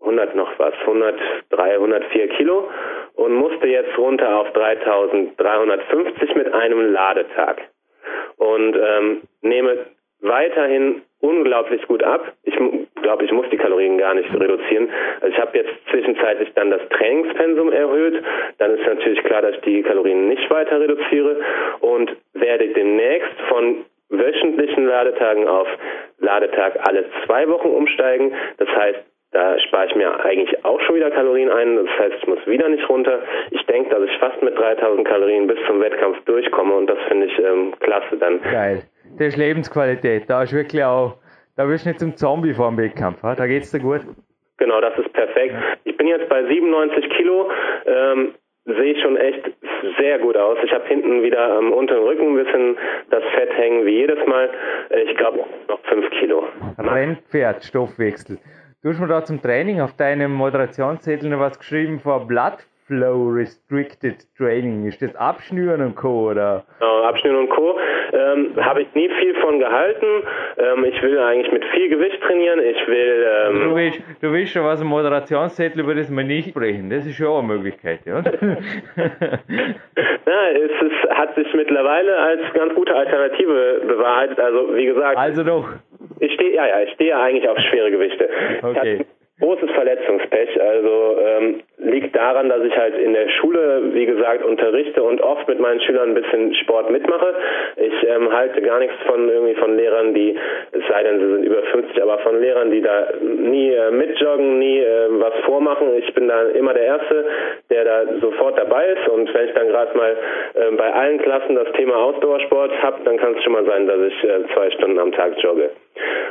100 0.00 0.34
noch 0.34 0.58
was, 0.58 0.74
103, 0.80 1.74
104 1.74 2.28
Kilo 2.28 2.68
und 3.14 3.34
musste 3.34 3.66
jetzt 3.66 3.96
runter 3.98 4.36
auf 4.38 4.52
3350 4.52 6.34
mit 6.34 6.52
einem 6.52 6.92
Ladetag. 6.92 7.62
Und 8.36 8.76
ähm, 8.76 9.22
nehme 9.40 9.86
weiterhin 10.20 11.02
unglaublich 11.20 11.82
gut 11.86 12.02
ab. 12.02 12.32
Ich 12.42 12.54
glaube, 13.02 13.24
ich 13.24 13.32
muss 13.32 13.46
die 13.50 13.56
Kalorien 13.56 13.98
gar 13.98 14.14
nicht 14.14 14.32
reduzieren. 14.32 14.88
Also 15.20 15.28
ich 15.28 15.40
habe 15.40 15.58
jetzt 15.58 15.72
zwischenzeitlich 15.90 16.52
dann 16.54 16.70
das 16.70 16.82
Trainingspensum 16.90 17.72
erhöht. 17.72 18.22
Dann 18.58 18.76
ist 18.76 18.86
natürlich 18.86 19.22
klar, 19.24 19.42
dass 19.42 19.54
ich 19.56 19.60
die 19.62 19.82
Kalorien 19.82 20.28
nicht 20.28 20.48
weiter 20.50 20.80
reduziere 20.80 21.40
und 21.80 22.14
werde 22.34 22.68
demnächst 22.68 23.40
von 23.48 23.84
wöchentlichen 24.08 24.86
Ladetagen 24.86 25.48
auf 25.48 25.66
Ladetag 26.18 26.78
alle 26.86 27.06
zwei 27.24 27.48
Wochen 27.48 27.68
umsteigen. 27.68 28.32
Das 28.58 28.68
heißt, 28.68 28.98
da 29.32 29.58
spare 29.60 29.86
ich 29.86 29.94
mir 29.94 30.24
eigentlich 30.24 30.64
auch 30.64 30.80
schon 30.82 30.94
wieder 30.96 31.10
Kalorien 31.10 31.50
ein. 31.50 31.76
Das 31.76 31.98
heißt, 31.98 32.14
ich 32.20 32.26
muss 32.26 32.46
wieder 32.46 32.68
nicht 32.68 32.88
runter. 32.88 33.20
Ich 33.50 33.64
denke, 33.66 33.90
dass 33.90 34.08
ich 34.08 34.16
fast 34.18 34.40
mit 34.42 34.58
3000 34.58 35.06
Kalorien 35.06 35.46
bis 35.46 35.58
zum 35.66 35.80
Wettkampf 35.80 36.24
durchkomme 36.24 36.74
und 36.74 36.86
das 36.86 36.98
finde 37.08 37.26
ich 37.26 37.38
ähm, 37.38 37.74
klasse 37.80 38.16
dann. 38.18 38.40
Geil. 38.42 38.82
Das 39.18 39.28
ist 39.28 39.36
Lebensqualität. 39.36 40.24
Da 40.28 40.42
ist 40.42 40.52
wirklich 40.52 40.82
auch, 40.84 41.18
da 41.56 41.68
wirst 41.68 41.84
du 41.84 41.90
nicht 41.90 42.00
zum 42.00 42.16
Zombie 42.16 42.54
vor 42.54 42.68
dem 42.68 42.78
Wettkampf. 42.78 43.20
Da 43.20 43.46
geht's 43.46 43.72
dir 43.72 43.80
gut. 43.80 44.00
Genau, 44.58 44.80
das 44.80 44.96
ist 44.98 45.12
perfekt. 45.12 45.54
Ich 45.84 45.96
bin 45.96 46.06
jetzt 46.06 46.28
bei 46.28 46.42
97 46.44 47.10
Kilo. 47.10 47.50
Ähm, 47.84 48.34
sehe 48.66 48.96
schon 49.00 49.16
echt 49.16 49.50
sehr 49.98 50.18
gut 50.18 50.36
aus. 50.36 50.58
Ich 50.64 50.72
habe 50.72 50.86
hinten 50.86 51.22
wieder 51.22 51.56
am 51.56 51.72
unteren 51.72 52.02
Rücken 52.02 52.36
ein 52.36 52.44
bisschen 52.44 52.76
das 53.10 53.22
Fett 53.34 53.52
hängen 53.56 53.86
wie 53.86 53.98
jedes 53.98 54.18
Mal. 54.26 54.50
Ich 55.04 55.16
glaube 55.16 55.38
noch 55.68 55.80
5 55.84 56.10
Kilo. 56.10 56.44
Rennpferd, 56.78 57.64
Stoffwechsel. 57.64 58.38
Du 58.82 58.90
hast 58.90 59.00
mir 59.00 59.08
da 59.08 59.24
zum 59.24 59.40
Training 59.40 59.80
auf 59.80 59.96
deinem 59.96 60.32
Moderationszettel 60.32 61.30
noch 61.30 61.40
was 61.40 61.58
geschrieben 61.58 62.00
vor 62.00 62.26
Blood 62.26 62.58
Flow 62.86 63.30
Restricted 63.30 64.18
Training. 64.36 64.86
Ist 64.86 65.02
das 65.02 65.14
Abschnüren 65.16 65.82
und 65.82 65.96
Co. 65.96 66.30
oder? 66.30 66.64
Genau, 66.78 67.02
Abschnüren 67.02 67.38
und 67.38 67.48
Co. 67.50 67.76
Ähm, 68.12 68.52
Habe 68.56 68.82
ich 68.82 68.94
nie 68.94 69.08
viel 69.20 69.34
von 69.40 69.58
gehalten. 69.58 70.06
Ähm, 70.56 70.84
ich 70.84 71.02
will 71.02 71.18
eigentlich 71.18 71.50
mit 71.52 71.64
viel 71.74 71.88
Gewicht 71.88 72.22
trainieren. 72.22 72.60
Ich 72.60 72.86
will. 72.86 73.26
Ähm, 73.48 73.70
du, 73.70 73.74
willst, 73.74 74.00
du 74.20 74.32
willst 74.32 74.52
schon 74.52 74.64
was 74.64 74.80
im 74.80 74.86
Moderationszettel, 74.86 75.80
über 75.80 75.96
das 75.96 76.08
wir 76.14 76.22
nicht 76.22 76.50
sprechen. 76.50 76.88
Das 76.88 77.04
ist 77.04 77.16
schon 77.16 77.26
auch 77.26 77.40
eine 77.40 77.48
Möglichkeit, 77.48 78.06
ja? 78.06 78.18
ja, 78.20 78.22
es 80.54 80.82
ist, 80.82 81.10
hat 81.10 81.34
sich 81.34 81.52
mittlerweile 81.54 82.16
als 82.16 82.40
ganz 82.54 82.72
gute 82.74 82.94
Alternative 82.94 83.80
bewahrheitet. 83.86 84.38
Also 84.38 84.76
wie 84.76 84.86
gesagt. 84.86 85.16
Also 85.16 85.42
doch. 85.42 85.68
Ich 86.20 86.32
stehe 86.34 86.54
ja, 86.54 86.66
ja, 86.66 86.82
ich 86.82 86.92
stehe 86.92 87.18
eigentlich 87.18 87.48
auf 87.48 87.58
schwere 87.58 87.90
Gewichte. 87.90 88.28
Okay 88.62 89.04
großes 89.40 89.70
Verletzungspech. 89.72 90.60
Also 90.60 91.18
ähm, 91.20 91.60
liegt 91.78 92.16
daran, 92.16 92.48
dass 92.48 92.64
ich 92.64 92.76
halt 92.76 92.98
in 92.98 93.12
der 93.12 93.28
Schule, 93.28 93.92
wie 93.92 94.06
gesagt, 94.06 94.42
unterrichte 94.42 95.02
und 95.02 95.20
oft 95.20 95.46
mit 95.46 95.60
meinen 95.60 95.80
Schülern 95.80 96.10
ein 96.10 96.14
bisschen 96.14 96.54
Sport 96.54 96.90
mitmache. 96.90 97.34
Ich 97.76 98.08
ähm, 98.08 98.32
halte 98.32 98.62
gar 98.62 98.78
nichts 98.78 98.96
von 99.06 99.28
irgendwie 99.28 99.54
von 99.54 99.76
Lehrern, 99.76 100.14
die, 100.14 100.36
es 100.72 100.82
sei 100.88 101.02
denn, 101.02 101.20
sie 101.20 101.32
sind 101.34 101.44
über 101.44 101.62
50, 101.62 102.02
aber 102.02 102.18
von 102.20 102.40
Lehrern, 102.40 102.70
die 102.70 102.80
da 102.80 103.08
nie 103.20 103.72
äh, 103.72 103.90
mitjoggen, 103.90 104.58
nie 104.58 104.78
äh, 104.80 105.08
was 105.10 105.34
vormachen. 105.44 105.88
Ich 105.98 106.14
bin 106.14 106.28
da 106.28 106.42
immer 106.48 106.72
der 106.72 106.84
Erste, 106.84 107.26
der 107.68 107.84
da 107.84 108.04
sofort 108.20 108.58
dabei 108.58 108.86
ist. 108.86 109.08
Und 109.08 109.32
wenn 109.34 109.48
ich 109.48 109.54
dann 109.54 109.68
gerade 109.68 109.96
mal 109.98 110.16
äh, 110.54 110.70
bei 110.76 110.92
allen 110.92 111.20
Klassen 111.20 111.56
das 111.56 111.70
Thema 111.72 111.96
Ausdauersport 111.96 112.72
habe, 112.82 113.04
dann 113.04 113.18
kann 113.18 113.34
es 113.36 113.44
schon 113.44 113.52
mal 113.52 113.66
sein, 113.66 113.86
dass 113.86 114.00
ich 114.00 114.24
äh, 114.24 114.54
zwei 114.54 114.70
Stunden 114.70 114.98
am 114.98 115.12
Tag 115.12 115.36
jogge. 115.42 115.70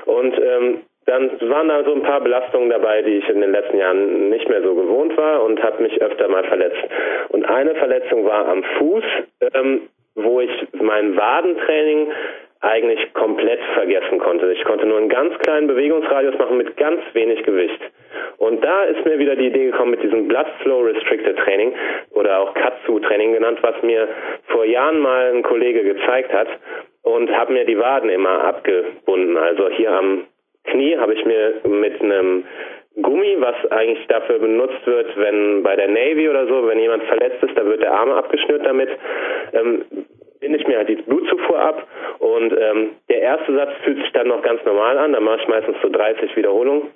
Und 0.05 0.33
ähm, 0.41 0.81
dann 1.05 1.29
waren 1.49 1.69
da 1.69 1.83
so 1.83 1.93
ein 1.93 2.01
paar 2.01 2.21
Belastungen 2.21 2.69
dabei, 2.69 3.01
die 3.03 3.17
ich 3.17 3.29
in 3.29 3.41
den 3.41 3.51
letzten 3.51 3.77
Jahren 3.77 4.29
nicht 4.29 4.49
mehr 4.49 4.63
so 4.63 4.73
gewohnt 4.73 5.15
war 5.17 5.43
und 5.43 5.61
habe 5.61 5.83
mich 5.83 6.01
öfter 6.01 6.27
mal 6.27 6.43
verletzt. 6.45 6.83
Und 7.29 7.45
eine 7.45 7.75
Verletzung 7.75 8.25
war 8.25 8.47
am 8.47 8.63
Fuß, 8.77 9.03
ähm, 9.53 9.81
wo 10.15 10.41
ich 10.41 10.67
mein 10.73 11.15
Wadentraining 11.15 12.11
eigentlich 12.61 13.13
komplett 13.13 13.59
vergessen 13.75 14.17
konnte. 14.17 14.51
Ich 14.51 14.63
konnte 14.63 14.87
nur 14.87 14.97
einen 14.97 15.09
ganz 15.09 15.37
kleinen 15.39 15.67
Bewegungsradius 15.67 16.37
machen 16.39 16.57
mit 16.57 16.75
ganz 16.77 17.01
wenig 17.13 17.43
Gewicht. 17.43 17.79
Und 18.37 18.63
da 18.63 18.85
ist 18.85 19.05
mir 19.05 19.19
wieder 19.19 19.35
die 19.35 19.47
Idee 19.47 19.65
gekommen 19.65 19.91
mit 19.91 20.01
diesem 20.01 20.27
Blood 20.27 20.47
Flow 20.61 20.81
Restricted 20.81 21.37
Training 21.37 21.73
oder 22.11 22.39
auch 22.39 22.53
Katsu 22.55 22.99
Training 22.99 23.33
genannt, 23.33 23.59
was 23.61 23.75
mir 23.83 24.07
vor 24.47 24.65
Jahren 24.65 24.99
mal 24.99 25.31
ein 25.33 25.43
Kollege 25.43 25.83
gezeigt 25.83 26.33
hat 26.33 26.47
und 27.03 27.29
habe 27.31 27.53
mir 27.53 27.65
die 27.65 27.77
Waden 27.77 28.09
immer 28.09 28.43
abgebunden. 28.43 29.37
Also 29.37 29.69
hier 29.69 29.91
am 29.91 30.25
Knie 30.65 30.97
habe 30.97 31.13
ich 31.13 31.25
mir 31.25 31.61
mit 31.67 32.01
einem 32.01 32.45
Gummi, 33.01 33.35
was 33.39 33.71
eigentlich 33.71 34.05
dafür 34.07 34.39
benutzt 34.39 34.85
wird, 34.85 35.17
wenn 35.17 35.63
bei 35.63 35.75
der 35.75 35.89
Navy 35.89 36.29
oder 36.29 36.47
so, 36.47 36.67
wenn 36.67 36.79
jemand 36.79 37.03
verletzt 37.03 37.43
ist, 37.43 37.57
da 37.57 37.65
wird 37.65 37.81
der 37.81 37.93
Arm 37.93 38.11
abgeschnürt 38.11 38.65
damit, 38.65 38.89
ähm, 39.53 39.83
binde 40.39 40.59
ich 40.59 40.67
mir 40.67 40.77
halt 40.77 40.89
die 40.89 40.95
Blutzufuhr 40.95 41.59
ab 41.59 41.87
und 42.19 42.53
ähm, 42.57 42.91
der 43.09 43.21
erste 43.21 43.53
Satz 43.53 43.71
fühlt 43.83 43.97
sich 43.97 44.11
dann 44.13 44.27
noch 44.27 44.41
ganz 44.41 44.63
normal 44.65 44.97
an, 44.97 45.13
da 45.13 45.19
mache 45.19 45.41
ich 45.41 45.47
meistens 45.47 45.77
so 45.81 45.89
30 45.89 46.35
Wiederholungen 46.35 46.89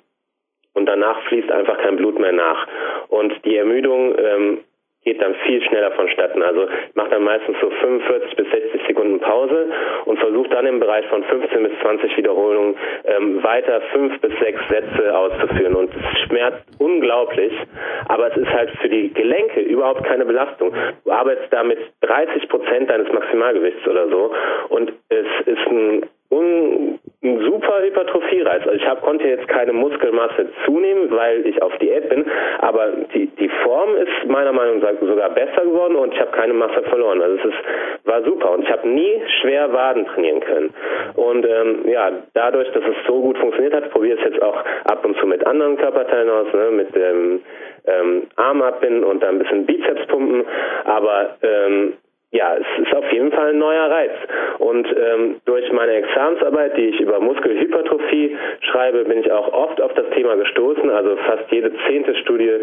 und 0.74 0.86
danach 0.86 1.20
fließt 1.24 1.50
einfach 1.50 1.78
kein 1.78 1.96
Blut 1.96 2.18
mehr 2.18 2.32
nach. 2.32 2.66
Und 3.08 3.32
die 3.44 3.56
Ermüdung 3.56 4.14
ähm, 4.18 4.58
geht 5.04 5.20
dann 5.20 5.34
viel 5.46 5.62
schneller 5.62 5.92
vonstatten. 5.92 6.42
Also 6.42 6.68
ich 6.68 6.94
mache 6.94 7.10
dann 7.10 7.24
meistens 7.24 7.56
so 7.60 7.70
45 7.70 8.36
bis 8.36 8.50
60 8.50 8.86
Sekunden 8.86 9.18
Pause 9.20 9.70
und 10.04 10.18
versuche 10.18 10.48
dann 10.50 10.66
im 10.66 10.78
Bereich 10.78 11.06
von 11.06 11.24
15 11.24 11.62
bis 11.62 11.72
20 11.80 12.16
Wiederholungen 12.16 12.76
ähm, 13.04 13.42
weiter 13.42 13.80
fünf 13.92 14.20
bis 14.20 14.32
sechs 14.38 14.60
Sätze 14.68 15.16
auszuführen. 15.16 15.74
Und 15.74 15.90
es 15.94 16.20
schmerzt 16.26 16.64
unglaublich, 16.78 17.52
aber 18.08 18.28
es 18.28 18.36
ist 18.36 18.52
halt 18.52 18.70
für 18.82 18.88
die 18.88 19.12
Gelenke 19.12 19.60
überhaupt 19.60 20.04
keine 20.04 20.26
Belastung. 20.26 20.72
Du 21.04 21.10
arbeitest 21.10 21.52
damit 21.52 21.78
30 22.02 22.48
Prozent 22.48 22.90
deines 22.90 23.10
Maximalgewichts 23.12 23.86
oder 23.88 24.08
so 24.08 24.32
und 24.68 24.92
es 25.08 25.26
ist 25.46 25.66
ein 25.66 26.02
un 26.30 26.99
ein 27.22 27.38
super 27.40 27.82
Hypertrophie-Reiz. 27.82 28.62
Also 28.66 28.76
ich 28.76 28.86
hab, 28.86 29.02
konnte 29.02 29.28
jetzt 29.28 29.46
keine 29.48 29.74
Muskelmasse 29.74 30.48
zunehmen, 30.64 31.10
weil 31.10 31.46
ich 31.46 31.60
auf 31.62 31.76
Diät 31.76 32.08
bin, 32.08 32.24
aber 32.60 32.92
die, 33.14 33.26
die 33.26 33.50
Form 33.62 33.94
ist 33.96 34.26
meiner 34.26 34.52
Meinung 34.52 34.80
nach 34.80 34.94
sogar 35.00 35.28
besser 35.30 35.62
geworden 35.62 35.96
und 35.96 36.14
ich 36.14 36.20
habe 36.20 36.30
keine 36.30 36.54
Masse 36.54 36.82
verloren. 36.84 37.20
Also 37.20 37.36
es 37.36 37.44
ist, 37.44 38.06
war 38.06 38.22
super 38.24 38.52
und 38.52 38.62
ich 38.62 38.70
habe 38.70 38.88
nie 38.88 39.20
schwer 39.40 39.70
Waden 39.70 40.06
trainieren 40.06 40.40
können. 40.40 40.74
Und 41.14 41.46
ähm, 41.46 41.88
ja, 41.88 42.10
dadurch, 42.32 42.70
dass 42.72 42.84
es 42.84 43.06
so 43.06 43.20
gut 43.20 43.36
funktioniert 43.36 43.74
hat, 43.74 43.90
probiere 43.90 44.18
ich 44.18 44.24
es 44.24 44.32
jetzt 44.32 44.42
auch 44.42 44.56
ab 44.84 45.04
und 45.04 45.14
zu 45.18 45.26
mit 45.26 45.46
anderen 45.46 45.76
Körperteilen 45.76 46.30
aus, 46.30 46.46
ne, 46.54 46.70
mit 46.70 46.94
dem 46.94 47.42
ähm, 47.86 48.26
Arm 48.36 48.62
abbinden 48.62 49.04
und 49.04 49.22
dann 49.22 49.34
ein 49.34 49.38
bisschen 49.40 49.66
Bizeps 49.66 50.06
pumpen, 50.06 50.44
aber 50.84 51.36
ähm, 51.42 51.94
ja, 52.32 52.56
es 52.56 52.86
ist 52.86 52.94
auf 52.94 53.10
jeden 53.12 53.32
Fall 53.32 53.50
ein 53.50 53.58
neuer 53.58 53.90
Reiz. 53.90 54.12
Und 54.58 54.86
ähm, 54.86 55.40
durch 55.46 55.70
meine 55.72 55.92
Examensarbeit, 55.94 56.76
die 56.76 56.90
ich 56.90 57.00
über 57.00 57.18
Muskelhypertrophie 57.18 58.36
schreibe, 58.70 59.04
bin 59.04 59.18
ich 59.18 59.32
auch 59.32 59.52
oft 59.52 59.80
auf 59.80 59.92
das 59.94 60.08
Thema 60.10 60.36
gestoßen. 60.36 60.90
Also 60.90 61.16
fast 61.26 61.50
jede 61.50 61.72
zehnte 61.88 62.14
Studie 62.16 62.58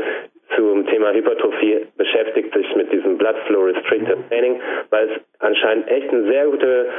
zum 0.55 0.88
Thema 0.88 1.11
Hypertrophie 1.11 1.86
beschäftigt 1.97 2.53
sich 2.53 2.76
mit 2.76 2.93
diesem 2.93 3.18
Blood 3.18 3.36
Flow 3.47 3.63
Restricted 3.63 4.18
Training, 4.30 4.61
weil 4.89 5.09
es 5.09 5.22
anscheinend 5.39 5.89
echt 5.89 6.09
eine 6.11 6.24
sehr 6.32 6.45
gute 6.45 6.89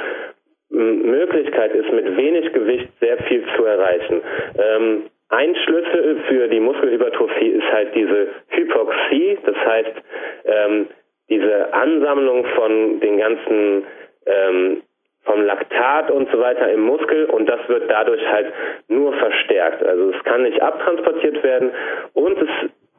Möglichkeit 0.71 1.75
ist, 1.75 1.91
mit 1.91 2.17
wenig 2.19 2.53
Gewicht 2.53 2.89
sehr 3.01 3.17
viel 3.25 3.43
zu 3.57 3.65
erreichen. 3.65 4.21
Ähm, 4.59 5.03
ein 5.31 5.55
Schlüssel 5.57 6.21
für 6.29 6.49
die 6.49 6.61
Muskelhypertrophie 6.61 7.49
ist 7.49 7.73
halt 7.73 7.95
diese 7.95 8.29
Hypoxie, 8.49 9.39
das 9.45 9.57
heißt, 9.57 9.93
ähm, 10.45 10.87
diese 11.29 11.73
Ansammlung 11.73 12.45
von 12.55 13.01
den 13.01 13.19
ganzen 13.19 13.85
ähm, 14.27 14.83
vom 15.25 15.43
Laktat 15.45 16.11
und 16.11 16.31
so 16.33 16.41
weiter 16.41 16.71
im 16.71 16.81
Muskel 16.81 17.27
und 17.27 17.47
das 17.47 17.61
wird 17.69 17.91
dadurch 17.91 18.27
halt 18.27 18.53
nur 18.89 19.13
verstärkt. 19.13 19.85
Also 19.85 20.11
es 20.11 20.25
kann 20.25 20.43
nicht 20.43 20.61
abtransportiert 20.61 21.43
werden 21.43 21.71
und 22.15 22.39
es, 22.39 22.49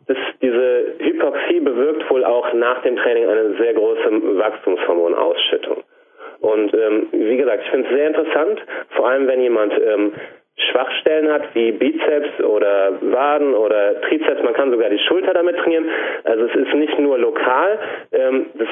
es, 0.08 0.18
diese 0.42 0.94
Hypoxie 1.00 1.60
bewirkt 1.60 2.10
wohl 2.10 2.24
auch 2.24 2.54
nach 2.54 2.82
dem 2.84 2.98
Training 2.98 3.28
eine 3.28 3.56
sehr 3.58 3.74
große 3.74 4.38
Wachstumshormonausschüttung. 4.38 5.84
Und 6.42 6.74
ähm, 6.74 7.08
wie 7.12 7.38
gesagt, 7.38 7.64
ich 7.64 7.70
finde 7.72 7.90
es 7.90 7.96
sehr 7.96 8.08
interessant, 8.08 8.62
vor 8.96 9.10
allem 9.10 9.28
wenn 9.28 9.42
jemand 9.42 9.74
ähm, 9.74 10.14
Schwachstellen 10.72 11.32
hat, 11.32 11.44
wie 11.54 11.72
Bizeps 11.72 12.44
oder 12.44 12.94
Waden 13.02 13.54
oder 13.54 14.02
Trizeps. 14.02 14.44
Man 14.44 14.54
kann 14.54 14.72
sogar 14.72 14.90
die 14.90 15.00
Schulter 15.00 15.34
damit 15.34 15.58
trainieren. 15.58 15.86
Also 16.24 16.46
es 16.46 16.56
ist 16.56 16.74
nicht 16.74 17.00
nur 17.00 17.18
lokal, 17.18 17.80
ähm, 18.12 18.48
das 18.56 18.68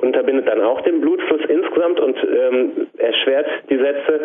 unterbindet 0.00 0.48
dann 0.48 0.60
auch 0.60 0.80
den 0.82 1.00
Blutfluss 1.00 1.42
insgesamt 1.48 2.00
und 2.00 2.16
ähm, 2.24 2.88
erschwert 2.98 3.46
die 3.68 3.78
Sätze. 3.78 4.20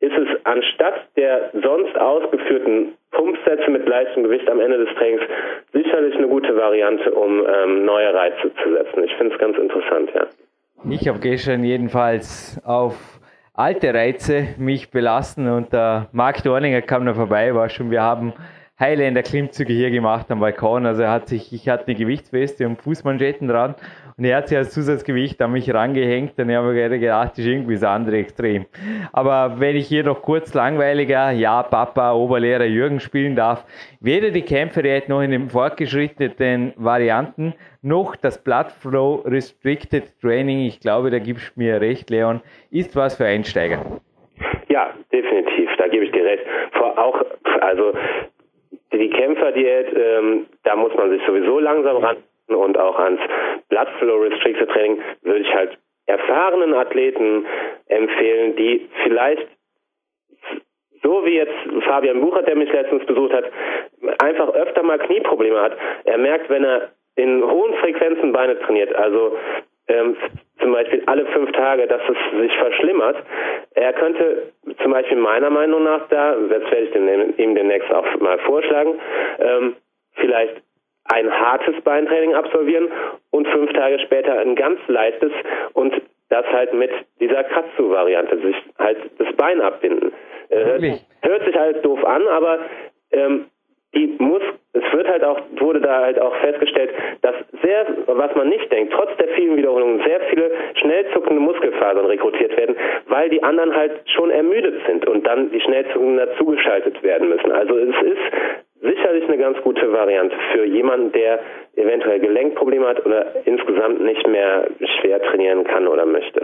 Ist 0.00 0.16
es 0.16 0.28
anstatt 0.44 1.08
der 1.16 1.50
sonst 1.60 1.98
ausgeführten 1.98 2.94
Pumpsätze 3.10 3.68
mit 3.70 3.88
leichtem 3.88 4.22
Gewicht 4.22 4.48
am 4.48 4.60
Ende 4.60 4.84
des 4.84 4.94
Trainings 4.94 5.22
sicherlich 5.72 6.14
eine 6.14 6.28
gute 6.28 6.56
Variante, 6.56 7.10
um 7.10 7.44
ähm, 7.44 7.84
neue 7.84 8.14
Reize 8.14 8.52
zu 8.62 8.72
setzen. 8.72 9.02
Ich 9.02 9.14
finde 9.16 9.34
es 9.34 9.40
ganz 9.40 9.58
interessant, 9.58 10.10
ja. 10.14 10.26
Ich 10.88 11.08
habe 11.08 11.18
gestern 11.18 11.64
jedenfalls 11.64 12.60
auf 12.64 13.17
alte 13.58 13.92
Reize 13.92 14.48
mich 14.56 14.90
belasten 14.90 15.48
und 15.48 15.72
der 15.72 16.08
Marc 16.12 16.44
Dorninger 16.44 16.80
kam 16.80 17.04
da 17.06 17.14
vorbei, 17.14 17.52
war 17.56 17.68
schon, 17.68 17.90
wir 17.90 18.02
haben 18.02 18.32
Highlander 18.78 19.24
Klimmzüge 19.24 19.72
hier 19.72 19.90
gemacht 19.90 20.30
am 20.30 20.38
Balkon. 20.38 20.86
Also 20.86 21.02
er 21.02 21.10
hat 21.10 21.28
sich, 21.28 21.52
ich 21.52 21.68
hatte 21.68 21.88
eine 21.88 21.96
Gewichtsweste 21.96 22.68
und 22.68 22.80
Fußmanschetten 22.80 23.48
dran 23.48 23.74
und 24.18 24.24
er 24.24 24.38
hat 24.38 24.48
sich 24.48 24.58
als 24.58 24.74
Zusatzgewicht 24.74 25.40
an 25.40 25.52
mich 25.52 25.72
rangehängt 25.72 26.32
ich 26.36 26.54
habe 26.54 26.72
mir 26.72 26.98
gedacht, 26.98 27.30
das 27.32 27.38
ist 27.38 27.46
irgendwie 27.46 27.74
das 27.74 27.84
andere 27.84 28.16
Extrem. 28.16 28.66
Aber 29.12 29.60
wenn 29.60 29.76
ich 29.76 29.86
hier 29.86 30.02
noch 30.02 30.22
kurz 30.22 30.54
langweiliger, 30.54 31.30
ja, 31.30 31.62
Papa, 31.62 32.14
Oberlehrer 32.14 32.64
Jürgen 32.64 32.98
spielen 32.98 33.36
darf, 33.36 33.64
weder 34.00 34.30
die 34.30 34.42
Kämpferdiät 34.42 35.08
noch 35.08 35.22
in 35.22 35.30
den 35.30 35.48
fortgeschrittenen 35.48 36.72
Varianten 36.76 37.54
noch 37.80 38.16
das 38.16 38.42
Blood 38.42 38.72
Flow 38.72 39.22
Restricted 39.24 40.20
Training, 40.20 40.66
ich 40.66 40.80
glaube, 40.80 41.10
da 41.10 41.20
gibst 41.20 41.54
du 41.54 41.60
mir 41.60 41.80
recht, 41.80 42.10
Leon, 42.10 42.40
ist 42.72 42.96
was 42.96 43.16
für 43.16 43.26
Einsteiger. 43.26 44.00
Ja, 44.68 44.90
definitiv, 45.12 45.70
da 45.78 45.86
gebe 45.86 46.04
ich 46.04 46.10
dir 46.10 46.24
recht. 46.24 46.44
Vor 46.72 46.98
auch, 46.98 47.22
also 47.60 47.92
die 48.92 49.10
Kämpferdiät, 49.10 49.86
ähm, 49.96 50.46
da 50.64 50.74
muss 50.74 50.92
man 50.96 51.10
sich 51.10 51.22
sowieso 51.24 51.60
langsam 51.60 51.98
ran 51.98 52.16
und 52.48 52.78
auch 52.78 52.98
ans 52.98 53.20
Blood 53.68 53.88
Flow 53.98 54.16
Restricted 54.16 54.68
Training 54.70 55.02
würde 55.22 55.40
ich 55.40 55.52
halt 55.52 55.78
erfahrenen 56.06 56.74
Athleten 56.74 57.46
empfehlen, 57.86 58.56
die 58.56 58.88
vielleicht 59.04 59.46
so 61.02 61.24
wie 61.24 61.36
jetzt 61.36 61.54
Fabian 61.84 62.20
Buchert, 62.20 62.48
der 62.48 62.56
mich 62.56 62.72
letztens 62.72 63.04
besucht 63.06 63.32
hat, 63.32 63.44
einfach 64.18 64.48
öfter 64.54 64.82
mal 64.82 64.98
Knieprobleme 64.98 65.60
hat. 65.60 65.76
Er 66.04 66.18
merkt, 66.18 66.50
wenn 66.50 66.64
er 66.64 66.90
in 67.16 67.42
hohen 67.42 67.74
Frequenzen 67.74 68.32
Beine 68.32 68.58
trainiert, 68.60 68.94
also 68.94 69.36
ähm, 69.88 70.16
zum 70.60 70.72
Beispiel 70.72 71.02
alle 71.06 71.26
fünf 71.26 71.52
Tage, 71.52 71.86
dass 71.86 72.02
es 72.08 72.40
sich 72.40 72.56
verschlimmert. 72.58 73.16
Er 73.74 73.92
könnte 73.92 74.52
zum 74.82 74.92
Beispiel 74.92 75.16
meiner 75.16 75.50
Meinung 75.50 75.84
nach 75.84 76.08
da, 76.08 76.34
das 76.34 76.62
werde 76.70 76.84
ich 76.84 76.90
dem, 76.92 77.34
ihm 77.36 77.54
demnächst 77.54 77.92
auch 77.92 78.06
mal 78.20 78.38
vorschlagen, 78.40 79.00
ähm, 79.38 79.76
vielleicht 80.14 80.62
ein 81.08 81.30
hartes 81.30 81.80
Beintraining 81.82 82.34
absolvieren 82.34 82.88
und 83.30 83.48
fünf 83.48 83.72
Tage 83.72 83.98
später 84.00 84.38
ein 84.38 84.54
ganz 84.54 84.78
leichtes 84.88 85.32
und 85.72 85.94
das 86.28 86.44
halt 86.52 86.74
mit 86.74 86.90
dieser 87.20 87.44
Katsu-Variante, 87.44 88.38
sich 88.40 88.56
halt 88.78 88.98
das 89.18 89.34
Bein 89.36 89.60
abbinden. 89.60 90.12
Äh, 90.50 90.98
hört 91.22 91.44
sich 91.44 91.56
halt 91.56 91.84
doof 91.84 92.04
an, 92.04 92.26
aber 92.28 92.58
ähm, 93.12 93.46
die 93.94 94.14
muss, 94.18 94.42
es 94.74 94.92
wird 94.92 95.08
halt 95.08 95.24
auch, 95.24 95.40
wurde 95.58 95.80
da 95.80 96.02
halt 96.02 96.20
auch 96.20 96.34
festgestellt, 96.36 96.90
dass 97.22 97.34
sehr, 97.62 97.86
was 98.06 98.34
man 98.34 98.48
nicht 98.48 98.70
denkt, 98.70 98.92
trotz 98.92 99.16
der 99.16 99.28
vielen 99.28 99.56
Wiederholungen, 99.56 100.02
sehr 100.04 100.20
viele 100.28 100.50
schnell 100.74 101.06
zuckende 101.14 101.40
Muskelfasern 101.40 102.04
rekrutiert 102.04 102.54
werden, 102.56 102.76
weil 103.06 103.30
die 103.30 103.42
anderen 103.42 103.74
halt 103.74 103.92
schon 104.14 104.30
ermüdet 104.30 104.74
sind 104.86 105.06
und 105.08 105.26
dann 105.26 105.50
die 105.50 105.60
Schnellzuckenden 105.60 106.18
dazugeschaltet 106.18 107.02
werden 107.02 107.30
müssen. 107.30 107.50
Also 107.50 107.78
es 107.78 107.96
ist 108.02 108.67
sicherlich 108.88 109.24
eine 109.28 109.38
ganz 109.38 109.58
gute 109.62 109.92
Variante 109.92 110.36
für 110.52 110.64
jemanden, 110.64 111.12
der 111.12 111.40
eventuell 111.76 112.20
Gelenkprobleme 112.20 112.86
hat 112.86 113.04
oder 113.04 113.26
insgesamt 113.44 114.00
nicht 114.00 114.26
mehr 114.26 114.68
schwer 115.00 115.20
trainieren 115.22 115.64
kann 115.64 115.86
oder 115.86 116.06
möchte. 116.06 116.42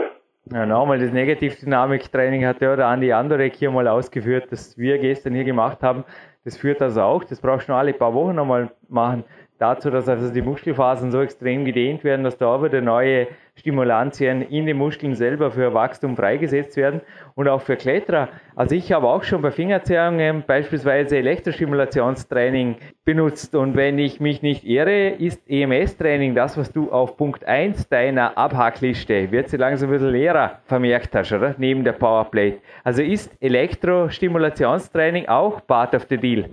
Ja, 0.52 0.66
nochmal 0.66 0.98
das 0.98 1.10
Negativdynamik-Training 1.12 2.44
hat 2.44 2.60
ja 2.60 2.76
der 2.76 2.86
Andi 2.86 3.12
Andorek 3.12 3.54
hier 3.54 3.70
mal 3.70 3.88
ausgeführt, 3.88 4.44
das 4.50 4.76
wir 4.76 4.98
gestern 4.98 5.32
hier 5.32 5.44
gemacht 5.44 5.82
haben. 5.82 6.04
Das 6.44 6.58
führt 6.58 6.82
also 6.82 7.00
auch, 7.00 7.24
das 7.24 7.40
brauchst 7.40 7.68
du 7.68 7.72
nur 7.72 7.78
alle 7.78 7.94
paar 7.94 8.12
Wochen 8.12 8.34
nochmal 8.34 8.70
machen. 8.88 9.24
Dazu, 9.58 9.90
dass 9.90 10.08
also 10.08 10.32
die 10.32 10.42
Muskelfasern 10.42 11.10
so 11.10 11.20
extrem 11.20 11.64
gedehnt 11.64 12.04
werden, 12.04 12.24
dass 12.24 12.36
da 12.36 12.62
wieder 12.62 12.80
neue 12.80 13.28
Stimulantien 13.56 14.42
in 14.42 14.66
den 14.66 14.76
Muskeln 14.76 15.14
selber 15.14 15.52
für 15.52 15.72
Wachstum 15.72 16.16
freigesetzt 16.16 16.76
werden 16.76 17.00
und 17.36 17.46
auch 17.46 17.62
für 17.62 17.76
Kletterer. 17.76 18.28
Also 18.56 18.74
ich 18.74 18.90
habe 18.90 19.06
auch 19.06 19.22
schon 19.22 19.42
bei 19.42 19.52
Fingerzerrungen 19.52 20.42
beispielsweise 20.44 21.18
Elektrostimulationstraining 21.18 22.76
benutzt 23.04 23.54
und 23.54 23.76
wenn 23.76 23.98
ich 23.98 24.18
mich 24.18 24.42
nicht 24.42 24.64
irre, 24.64 25.10
ist 25.10 25.40
EMS-Training 25.48 26.34
das, 26.34 26.58
was 26.58 26.72
du 26.72 26.90
auf 26.90 27.16
Punkt 27.16 27.44
1 27.44 27.88
deiner 27.88 28.36
Abhackliste, 28.36 29.30
wird 29.30 29.48
sie 29.48 29.56
langsam 29.56 29.88
ein 29.88 29.92
bisschen 29.92 30.10
leerer 30.10 30.58
vermerkt 30.64 31.14
hast, 31.14 31.32
oder? 31.32 31.54
Neben 31.58 31.84
der 31.84 31.92
Powerplate. 31.92 32.58
Also 32.82 33.02
ist 33.02 33.30
Elektrostimulationstraining 33.40 35.28
auch 35.28 35.64
part 35.64 35.94
of 35.94 36.06
the 36.10 36.16
deal? 36.16 36.44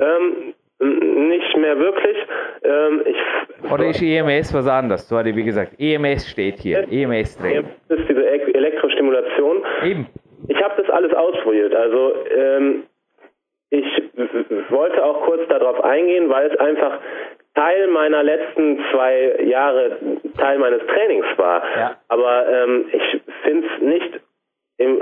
Ähm, 0.00 0.47
mehr 1.68 1.78
wirklich. 1.78 2.16
Ähm, 2.62 3.02
ich 3.04 3.72
oder 3.72 3.86
ist 3.86 4.02
EMS 4.02 4.54
was 4.54 4.66
anderes? 4.68 5.08
Sorry, 5.08 5.34
wie 5.34 5.44
gesagt, 5.44 5.72
EMS 5.78 6.28
steht 6.28 6.60
hier. 6.60 6.86
EMS-Training. 6.90 7.66
Das 7.88 7.98
ist 7.98 8.08
diese 8.08 8.26
Elektrostimulation. 8.26 9.62
Eben. 9.84 10.06
Ich 10.48 10.62
habe 10.62 10.80
das 10.80 10.88
alles 10.90 11.12
ausprobiert. 11.12 11.74
Also 11.74 12.14
ähm, 12.34 12.84
ich 13.70 13.84
wollte 14.70 15.04
auch 15.04 15.24
kurz 15.26 15.46
darauf 15.48 15.82
eingehen, 15.84 16.30
weil 16.30 16.50
es 16.50 16.58
einfach 16.58 16.98
Teil 17.54 17.88
meiner 17.88 18.22
letzten 18.22 18.78
zwei 18.92 19.36
Jahre 19.44 19.98
Teil 20.38 20.58
meines 20.58 20.80
Trainings 20.86 21.26
war. 21.36 21.62
Ja. 21.76 21.96
Aber 22.08 22.46
ähm, 22.48 22.86
ich 22.92 23.20
finde 23.42 23.66
es 23.66 23.82
nicht 23.82 24.20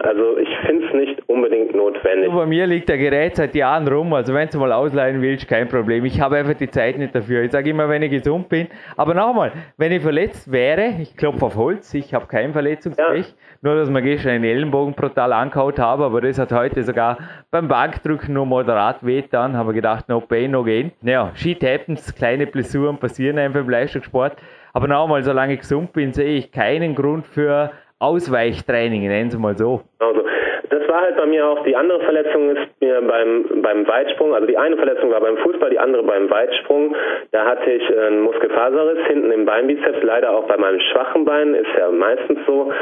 also 0.03 0.39
ich 0.39 0.49
finde 0.64 0.87
es 0.87 0.95
nicht 0.95 1.29
unbedingt 1.29 1.74
notwendig. 1.74 2.33
bei 2.33 2.47
mir 2.47 2.66
liegt 2.66 2.89
der 2.89 2.97
Gerät 2.97 3.37
seit 3.37 3.55
Jahren 3.55 3.87
rum, 3.87 4.12
also 4.14 4.33
wenn 4.33 4.49
du 4.49 4.59
mal 4.59 4.72
ausleihen 4.72 5.20
willst, 5.20 5.47
kein 5.49 5.68
Problem. 5.68 6.05
Ich 6.07 6.18
habe 6.18 6.37
einfach 6.37 6.55
die 6.55 6.70
Zeit 6.70 6.97
nicht 6.97 7.14
dafür. 7.14 7.43
Ich 7.43 7.53
sage 7.53 7.70
immer, 7.70 7.87
wenn 7.89 8.03
ich 8.03 8.11
gesund 8.11 8.49
bin. 8.49 8.68
Aber 8.97 9.12
nochmal, 9.12 9.53
wenn 9.77 9.93
ich 9.93 10.03
verletzt 10.03 10.51
wäre, 10.51 10.95
ich 11.01 11.14
klopfe 11.16 11.45
auf 11.45 11.57
Holz, 11.57 11.93
ich 11.93 12.14
habe 12.14 12.27
kein 12.27 12.53
Verletzungspech, 12.53 13.27
ja. 13.27 13.35
nur 13.61 13.74
dass 13.74 13.91
man 13.91 14.03
gestern 14.03 14.33
einen 14.33 14.45
Ellenbogen 14.45 14.95
brutal 14.95 15.33
angehaut 15.35 15.79
habe, 15.79 16.05
aber 16.05 16.22
das 16.22 16.39
hat 16.39 16.53
heute 16.53 16.83
sogar 16.83 17.18
beim 17.51 17.68
Bankdrücken 17.68 18.33
nur 18.33 18.47
moderat 18.47 19.05
wehtan, 19.05 19.57
habe 19.57 19.74
gedacht, 19.74 20.09
no 20.09 20.20
pain, 20.20 20.53
no 20.53 20.64
gain. 20.64 20.93
Naja, 21.03 21.33
shit 21.35 21.62
happens, 21.62 22.14
kleine 22.14 22.47
Blessuren 22.47 22.97
passieren 22.97 23.39
einfach 23.39 23.61
im 23.61 23.68
Leistungssport. 23.68 24.37
Aber 24.72 24.89
nochmal, 24.89 25.22
solange 25.22 25.55
ich 25.55 25.61
gesund 25.61 25.93
bin, 25.95 26.12
sehe 26.12 26.37
ich 26.37 26.53
keinen 26.53 26.95
Grund 26.95 27.27
für 27.27 27.72
Ausweichtraining, 27.99 29.07
nennen 29.09 29.30
Sie 29.30 29.38
mal 29.38 29.57
so. 29.57 29.80
Also, 29.99 30.22
das 30.68 30.88
war 30.88 31.01
halt 31.01 31.16
bei 31.16 31.26
mir 31.26 31.47
auch, 31.47 31.64
die 31.64 31.76
andere 31.76 32.01
Verletzung 32.01 32.51
ist 32.51 32.68
mir 32.80 33.01
beim, 33.01 33.62
beim 33.62 33.86
Weitsprung, 33.86 34.34
also 34.34 34.47
die 34.47 34.59
eine 34.59 34.76
Verletzung 34.76 35.11
war 35.11 35.20
beim 35.20 35.36
Fußball, 35.38 35.70
die 35.70 35.78
andere 35.78 36.03
beim 36.03 36.28
Weitsprung. 36.28 36.94
Da 37.32 37.44
hatte 37.44 37.70
ich 37.70 37.97
einen 37.97 38.22
Muskelfaserriss 38.22 39.07
hinten 39.07 39.30
im 39.30 39.44
Beinbizeps, 39.44 40.03
leider 40.03 40.30
auch 40.30 40.44
bei 40.47 40.57
meinem 40.57 40.80
schwachen 40.80 41.24
Bein, 41.24 41.55
ist 41.55 41.70
ja 41.78 41.90
meistens 41.90 42.38
so. 42.47 42.72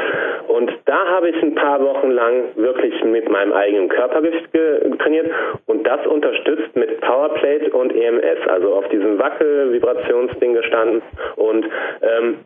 Und 0.47 0.71
da 0.85 1.05
habe 1.07 1.29
ich 1.29 1.41
ein 1.41 1.55
paar 1.55 1.81
Wochen 1.81 2.11
lang 2.11 2.55
wirklich 2.55 3.03
mit 3.03 3.29
meinem 3.29 3.53
eigenen 3.53 3.89
Körpergewicht 3.89 4.51
trainiert 4.99 5.31
und 5.65 5.85
das 5.85 6.05
unterstützt 6.07 6.75
mit 6.75 6.99
Powerplate 7.01 7.71
und 7.71 7.95
EMS, 7.95 8.47
also 8.47 8.73
auf 8.75 8.87
diesem 8.89 9.19
Wackel-Vibrationsding 9.19 10.53
gestanden. 10.53 11.01
Und 11.35 11.65
ähm, 12.01 12.37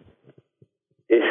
ich 1.08 1.24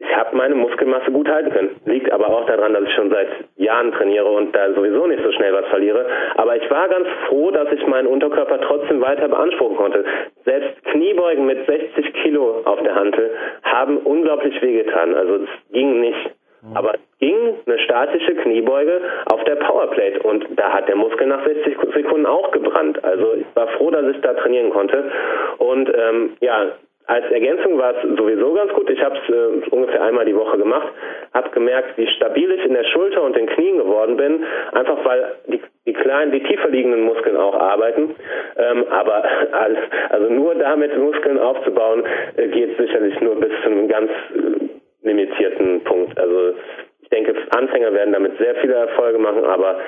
ich 0.00 0.16
habe 0.16 0.36
meine 0.36 0.54
Muskelmasse 0.54 1.10
gut 1.10 1.28
halten 1.28 1.50
können. 1.50 1.80
Liegt 1.84 2.12
aber 2.12 2.28
auch 2.28 2.46
daran, 2.46 2.72
dass 2.72 2.84
ich 2.84 2.94
schon 2.94 3.10
seit 3.10 3.28
Jahren 3.56 3.90
trainiere 3.92 4.26
und 4.26 4.54
da 4.54 4.72
sowieso 4.72 5.06
nicht 5.06 5.22
so 5.24 5.32
schnell 5.32 5.52
was 5.52 5.66
verliere. 5.66 6.06
Aber 6.36 6.56
ich 6.56 6.70
war 6.70 6.88
ganz 6.88 7.08
froh, 7.28 7.50
dass 7.50 7.70
ich 7.72 7.84
meinen 7.86 8.06
Unterkörper 8.06 8.60
trotzdem 8.60 9.00
weiter 9.00 9.28
beanspruchen 9.28 9.76
konnte. 9.76 10.04
Selbst 10.44 10.84
Kniebeugen 10.84 11.46
mit 11.46 11.66
60 11.66 12.12
Kilo 12.22 12.62
auf 12.64 12.80
der 12.82 12.94
Hantel 12.94 13.30
haben 13.64 13.98
unglaublich 13.98 14.60
wehgetan. 14.62 15.14
Also 15.14 15.34
es 15.36 15.72
ging 15.72 16.00
nicht. 16.00 16.30
Aber 16.74 16.94
es 16.94 17.00
ging 17.20 17.54
eine 17.66 17.78
statische 17.80 18.34
Kniebeuge 18.34 19.00
auf 19.26 19.42
der 19.44 19.56
Powerplate 19.56 20.20
und 20.20 20.44
da 20.56 20.72
hat 20.72 20.88
der 20.88 20.96
Muskel 20.96 21.28
nach 21.28 21.44
60 21.44 21.76
Sekunden 21.94 22.26
auch 22.26 22.50
gebrannt. 22.50 23.02
Also 23.04 23.34
ich 23.34 23.46
war 23.54 23.68
froh, 23.68 23.90
dass 23.90 24.04
ich 24.14 24.20
da 24.22 24.34
trainieren 24.34 24.70
konnte. 24.70 25.10
Und 25.58 25.88
ähm, 25.94 26.36
ja, 26.40 26.72
als 27.08 27.24
Ergänzung 27.30 27.78
war 27.78 27.94
es 27.96 28.16
sowieso 28.18 28.52
ganz 28.52 28.70
gut. 28.74 28.90
Ich 28.90 29.02
habe 29.02 29.16
es 29.16 29.34
äh, 29.34 29.70
ungefähr 29.70 30.02
einmal 30.02 30.26
die 30.26 30.36
Woche 30.36 30.58
gemacht, 30.58 30.88
habe 31.32 31.48
gemerkt, 31.50 31.96
wie 31.96 32.06
stabil 32.06 32.50
ich 32.52 32.62
in 32.66 32.74
der 32.74 32.84
Schulter 32.84 33.22
und 33.22 33.34
den 33.34 33.46
Knien 33.46 33.78
geworden 33.78 34.18
bin, 34.18 34.44
einfach 34.72 35.02
weil 35.06 35.36
die, 35.46 35.60
die 35.86 35.94
kleinen, 35.94 36.32
die 36.32 36.42
tiefer 36.42 36.68
liegenden 36.68 37.04
Muskeln 37.04 37.38
auch 37.38 37.54
arbeiten. 37.54 38.14
Ähm, 38.58 38.84
aber 38.90 39.24
also 40.10 40.28
nur 40.28 40.54
damit 40.56 40.98
Muskeln 40.98 41.38
aufzubauen, 41.38 42.04
äh, 42.36 42.48
geht 42.48 42.76
sicherlich 42.76 43.18
nur 43.22 43.36
bis 43.36 43.52
zu 43.62 43.70
einem 43.70 43.88
ganz 43.88 44.10
äh, 44.10 45.06
limitierten 45.08 45.80
Punkt. 45.84 46.18
Also 46.20 46.56
ich 47.00 47.08
denke, 47.08 47.34
Anfänger 47.56 47.94
werden 47.94 48.12
damit 48.12 48.36
sehr 48.36 48.54
viele 48.56 48.74
Erfolge 48.74 49.18
machen, 49.18 49.46
aber 49.46 49.80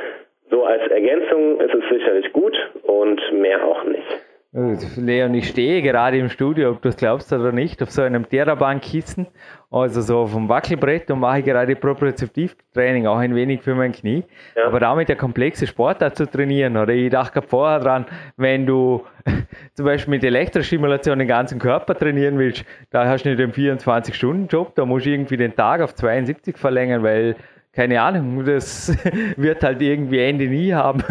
so 0.50 0.64
als 0.64 0.90
Ergänzung 0.90 1.60
ist 1.60 1.74
es 1.74 1.84
sicherlich 1.90 2.32
gut 2.32 2.56
und 2.84 3.20
mehr 3.34 3.62
auch 3.62 3.84
nicht. 3.84 4.29
Leon, 4.52 5.32
ich 5.34 5.48
stehe 5.48 5.80
gerade 5.80 6.18
im 6.18 6.28
Studio, 6.28 6.70
ob 6.70 6.82
du 6.82 6.88
es 6.88 6.96
glaubst 6.96 7.32
oder 7.32 7.52
nicht, 7.52 7.80
auf 7.84 7.92
so 7.92 8.02
einem 8.02 8.28
Theraband-Kissen, 8.28 9.28
also 9.70 10.00
so 10.00 10.18
auf 10.18 10.32
dem 10.32 10.48
Wackelbrett 10.48 11.08
und 11.12 11.20
mache 11.20 11.44
gerade 11.44 11.76
Propriozeptivtraining, 11.76 13.06
auch 13.06 13.18
ein 13.18 13.36
wenig 13.36 13.62
für 13.62 13.76
mein 13.76 13.92
Knie. 13.92 14.24
Ja. 14.56 14.66
Aber 14.66 14.80
damit 14.80 15.08
der 15.08 15.14
komplexe 15.14 15.68
Sportart 15.68 16.16
zu 16.16 16.28
trainieren, 16.28 16.76
oder 16.76 16.92
ich 16.92 17.10
dachte 17.10 17.42
vorher 17.42 17.78
dran, 17.78 18.06
wenn 18.36 18.66
du 18.66 19.04
zum 19.74 19.86
Beispiel 19.86 20.10
mit 20.10 20.24
Elektrostimulation 20.24 21.20
den 21.20 21.28
ganzen 21.28 21.60
Körper 21.60 21.94
trainieren 21.94 22.36
willst, 22.36 22.64
da 22.90 23.06
hast 23.06 23.22
du 23.22 23.28
nicht 23.28 23.38
den 23.38 23.52
24-Stunden-Job, 23.52 24.74
da 24.74 24.84
musst 24.84 25.06
du 25.06 25.10
irgendwie 25.10 25.36
den 25.36 25.54
Tag 25.54 25.80
auf 25.80 25.94
72 25.94 26.58
verlängern, 26.58 27.04
weil 27.04 27.36
keine 27.72 28.02
Ahnung, 28.02 28.44
das 28.44 28.92
wird 29.36 29.62
halt 29.62 29.80
irgendwie 29.80 30.18
Ende 30.18 30.46
nie 30.46 30.74
haben. 30.74 31.04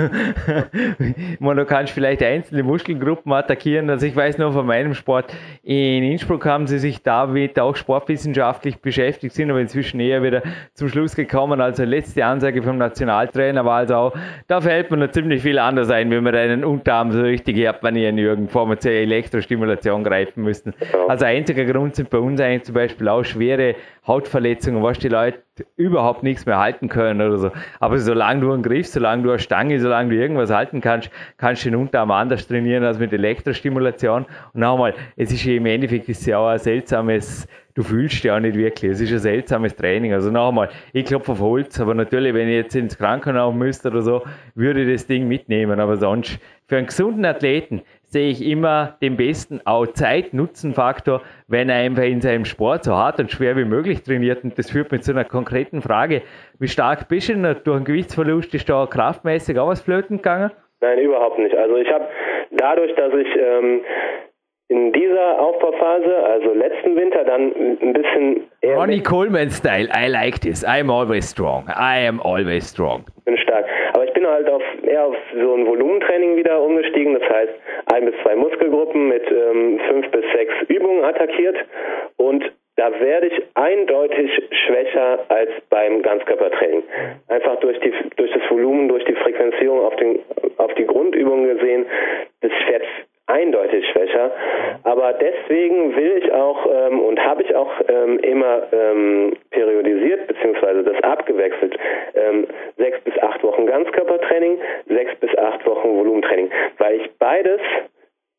Man, 1.39 1.55
du 1.55 1.65
kannst 1.65 1.93
vielleicht 1.93 2.21
einzelne 2.21 2.63
Muskelgruppen 2.63 3.31
attackieren. 3.31 3.89
Also 3.89 4.05
ich 4.05 4.15
weiß 4.15 4.37
nur 4.37 4.51
von 4.51 4.65
meinem 4.65 4.93
Sport, 4.93 5.33
in 5.63 6.03
Innsbruck 6.03 6.45
haben 6.45 6.67
sie 6.67 6.77
sich 6.77 7.01
damit 7.01 7.57
auch 7.59 7.77
sportwissenschaftlich 7.77 8.81
beschäftigt, 8.81 9.33
sind 9.33 9.49
aber 9.49 9.61
inzwischen 9.61 10.01
eher 10.01 10.21
wieder 10.21 10.43
zum 10.73 10.89
Schluss 10.89 11.15
gekommen. 11.15 11.61
Also 11.61 11.85
letzte 11.85 12.25
Ansage 12.25 12.61
vom 12.61 12.77
Nationaltrainer 12.77 13.63
war 13.63 13.77
also 13.77 13.95
auch, 13.95 14.13
da 14.47 14.59
fällt 14.59 14.91
man 14.91 14.99
noch 14.99 15.11
ziemlich 15.11 15.41
viel 15.41 15.59
anders 15.59 15.89
ein, 15.89 16.11
wenn 16.11 16.25
wir 16.25 16.33
einen 16.33 16.65
Unterarm 16.65 17.13
so 17.13 17.21
richtig 17.21 17.55
herpanieren, 17.55 18.17
Jürgen, 18.17 18.47
bevor 18.47 18.67
wir 18.67 18.77
zur 18.77 18.91
Elektrostimulation 18.91 20.03
greifen 20.03 20.43
müssen. 20.43 20.73
Also 21.07 21.23
einziger 21.23 21.63
Grund 21.63 21.95
sind 21.95 22.09
bei 22.09 22.17
uns 22.17 22.41
eigentlich 22.41 22.63
zum 22.63 22.75
Beispiel 22.75 23.07
auch 23.07 23.23
schwere 23.23 23.75
Hautverletzungen, 24.09 24.81
was 24.81 24.97
die 24.97 25.07
Leute 25.07 25.43
überhaupt 25.77 26.23
nichts 26.23 26.45
mehr 26.45 26.57
halten 26.57 26.89
können 26.89 27.21
oder 27.21 27.37
so. 27.37 27.51
Aber 27.79 27.99
solange 27.99 28.41
du 28.41 28.51
einen 28.51 28.63
Griff, 28.63 28.87
solange 28.87 29.23
du 29.23 29.29
eine 29.29 29.39
Stange, 29.39 29.79
solange 29.79 30.09
du 30.09 30.15
irgendwas 30.15 30.49
halten 30.49 30.81
kannst, 30.81 31.11
kannst 31.37 31.63
du 31.63 31.69
den 31.69 31.79
Unterarm 31.79 32.09
anders 32.11 32.47
trainieren 32.47 32.83
als 32.83 32.97
mit 32.97 33.13
Elektrostimulation. 33.13 34.25
Und 34.53 34.59
nochmal, 34.59 34.95
es 35.15 35.31
ist 35.31 35.45
im 35.45 35.67
Endeffekt 35.67 36.09
ist 36.09 36.25
ja 36.25 36.39
auch 36.39 36.47
ein 36.47 36.59
seltsames, 36.59 37.47
du 37.75 37.83
fühlst 37.83 38.23
ja 38.23 38.35
auch 38.35 38.39
nicht 38.39 38.57
wirklich. 38.57 38.93
Es 38.93 38.99
ist 38.99 39.11
ein 39.11 39.19
seltsames 39.19 39.75
Training. 39.75 40.13
Also 40.13 40.31
nochmal, 40.31 40.69
ich 40.91 41.05
klopfe 41.05 41.33
auf 41.33 41.39
Holz, 41.39 41.79
aber 41.79 41.93
natürlich, 41.93 42.33
wenn 42.33 42.47
ich 42.47 42.55
jetzt 42.55 42.75
ins 42.75 42.97
Krankenhaus 42.97 43.53
müsste 43.53 43.89
oder 43.89 44.01
so, 44.01 44.23
würde 44.55 44.81
ich 44.81 44.91
das 44.91 45.05
Ding 45.05 45.27
mitnehmen. 45.27 45.79
Aber 45.79 45.97
sonst, 45.97 46.39
für 46.67 46.77
einen 46.77 46.87
gesunden 46.87 47.25
Athleten 47.25 47.81
sehe 48.09 48.31
ich 48.31 48.45
immer 48.45 48.97
den 49.01 49.17
besten 49.17 49.61
auch 49.65 49.85
Zeit-Nutzen-Faktor, 49.85 51.21
wenn 51.47 51.69
er 51.69 51.77
einfach 51.77 52.03
in 52.03 52.21
seinem 52.21 52.45
Sport 52.45 52.83
so 52.83 52.93
hart 52.93 53.19
und 53.19 53.31
schwer 53.31 53.55
wie 53.55 53.65
möglich 53.65 54.01
trainiert. 54.03 54.43
Und 54.43 54.57
das 54.57 54.71
führt 54.71 54.91
mich 54.91 55.01
zu 55.01 55.11
einer 55.11 55.25
konkreten 55.25 55.81
Frage. 55.81 56.23
Wie 56.59 56.67
stark 56.67 57.07
bist 57.07 57.29
du 57.29 57.33
denn 57.33 57.55
durch 57.63 57.75
einen 57.75 57.85
Gewichtsverlust? 57.85 58.53
Ist 58.55 58.67
da 58.67 58.87
kraftmäßig 58.87 59.59
auch 59.59 59.67
was 59.67 59.81
flöten 59.81 60.17
gegangen? 60.17 60.51
Nein, 60.81 60.99
überhaupt 60.99 61.37
nicht. 61.37 61.55
Also 61.55 61.75
ich 61.75 61.89
habe 61.91 62.07
dadurch, 62.51 62.95
dass 62.95 63.13
ich 63.13 63.27
ähm, 63.35 63.81
in 64.69 64.93
dieser 64.93 65.39
Aufbauphase, 65.39 66.15
also 66.25 66.53
letzten 66.53 66.95
Winter, 66.95 67.23
dann 67.25 67.53
ein 67.81 67.93
bisschen. 67.93 68.47
Ronnie 68.63 69.01
Coleman 69.01 69.49
Style, 69.49 69.89
I 69.95 70.07
like 70.07 70.39
this. 70.41 70.65
I'm 70.65 70.91
always 70.91 71.29
strong. 71.29 71.67
I 71.69 72.07
am 72.07 72.19
always 72.21 72.69
strong. 72.69 73.03
Ich 73.17 73.23
bin 73.25 73.37
stark. 73.37 73.65
Bin 74.19 74.27
halt 74.27 74.49
auf, 74.49 74.61
eher 74.83 75.05
auf 75.05 75.15
so 75.33 75.53
ein 75.53 75.65
Volumentraining 75.65 76.35
wieder 76.35 76.61
umgestiegen. 76.61 77.17
Das 77.17 77.29
heißt, 77.29 77.53
ein 77.85 78.03
bis 78.03 78.15
zwei 78.21 78.35
Muskelgruppen 78.35 79.07
mit 79.07 79.23
ähm, 79.31 79.79
fünf 79.87 80.11
bis 80.11 80.25
sechs 80.33 80.53
Übungen 80.67 81.05
attackiert. 81.05 81.55
Und 82.17 82.43
da 82.75 82.91
werde 82.99 83.27
ich 83.27 83.41
eindeutig 83.53 84.29
schwächer 84.51 85.19
als 85.29 85.51
beim 85.69 86.01
Ganzkörpertraining. 86.01 86.83
Einfach 87.29 87.61
durch, 87.61 87.79
die, 87.79 87.93
durch 88.17 88.31
das 88.33 88.41
Volumen, 88.49 88.89
durch 88.89 89.05
die 89.05 89.15
Frequenzierung 89.15 89.85
auf, 89.85 89.95
den, 89.95 90.19
auf 90.57 90.73
die 90.73 90.85
Grundübungen 90.85 91.55
gesehen, 91.57 91.85
das 92.41 92.51
fährt 92.67 92.83
eindeutig 93.29 93.87
schwächer. 93.89 94.31
Aber 94.83 95.13
deswegen 95.13 95.95
will 95.95 96.21
ich 96.23 96.31
auch 96.31 96.67
ähm, 96.71 96.99
und 97.01 97.23
habe 97.23 97.43
ich 97.43 97.55
auch 97.55 97.71
ähm, 97.87 98.19
immer 98.19 98.63
ähm, 98.71 99.33
periodisiert 99.51 100.27
beziehungsweise 100.27 100.83
das 100.83 101.03
abgewechselt. 101.03 101.77
Ähm, 102.15 102.47
sechs 102.77 102.99
bis 103.01 103.17
acht 103.19 103.43
Wochen 103.43 103.67
Ganzkörpertraining, 103.67 104.59
sechs 104.87 105.15
bis 105.19 105.37
acht 105.37 105.65
Wochen 105.65 105.89
Volumentraining, 105.89 106.49
weil 106.77 107.01
ich 107.01 107.09
beides 107.19 107.61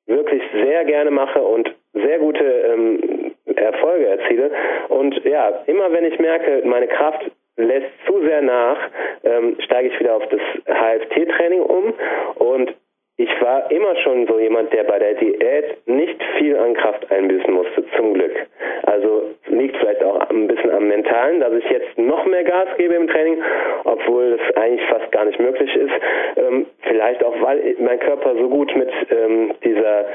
wirklich 0.07 0.43
sehr 0.53 0.81
sehr 0.81 0.85
gerne 0.85 1.11
mache 1.11 1.41
und 1.43 1.75
sehr 1.93 2.19
gute 2.19 2.45
ähm, 2.45 3.35
Erfolge 3.57 4.07
erziele. 4.07 4.51
Und 4.89 5.23
ja, 5.25 5.63
immer 5.67 5.93
wenn 5.93 6.05
ich 6.05 6.19
merke, 6.19 6.63
meine 6.65 6.87
Kraft 6.87 7.31
lässt 7.57 7.91
zu 8.07 8.21
sehr 8.23 8.41
nach, 8.41 8.79
ähm, 9.25 9.57
steige 9.61 9.89
ich 9.89 10.01
wieder 10.01 10.15
auf 10.15 10.27
das 10.29 10.41
HFT-Training 10.65 11.61
um 11.63 11.93
und 12.37 12.75
ich 13.21 13.43
war 13.43 13.71
immer 13.71 13.95
schon 13.97 14.27
so 14.27 14.39
jemand, 14.39 14.73
der 14.73 14.85
bei 14.85 14.99
der 14.99 15.13
Diät 15.13 15.77
nicht 15.87 16.19
viel 16.39 16.57
an 16.57 16.73
Kraft 16.73 17.11
einbüßen 17.13 17.53
musste, 17.53 17.85
zum 17.95 18.15
Glück. 18.15 18.33
Also 18.85 19.25
liegt 19.49 19.77
vielleicht 19.77 20.03
auch 20.03 20.31
ein 20.31 20.47
bisschen 20.47 20.71
am 20.71 20.89
Mentalen, 20.89 21.41
dass 21.41 21.53
ich 21.53 21.69
jetzt 21.69 21.99
noch 21.99 22.25
mehr 22.25 22.45
Gas 22.45 22.69
gebe 22.79 22.95
im 22.95 23.09
Training, 23.09 23.43
obwohl 23.85 24.39
es 24.41 24.57
eigentlich 24.57 24.89
fast 24.89 25.13
gar 25.13 25.27
nicht 25.27 25.39
möglich 25.39 25.71
ist. 25.77 25.93
Ähm, 26.37 26.65
vielleicht 26.81 27.23
auch, 27.23 27.35
weil 27.43 27.77
mein 27.79 27.99
Körper 27.99 28.37
so 28.37 28.49
gut 28.49 28.75
mit 28.75 28.91
ähm, 29.11 29.53
dieser 29.65 30.07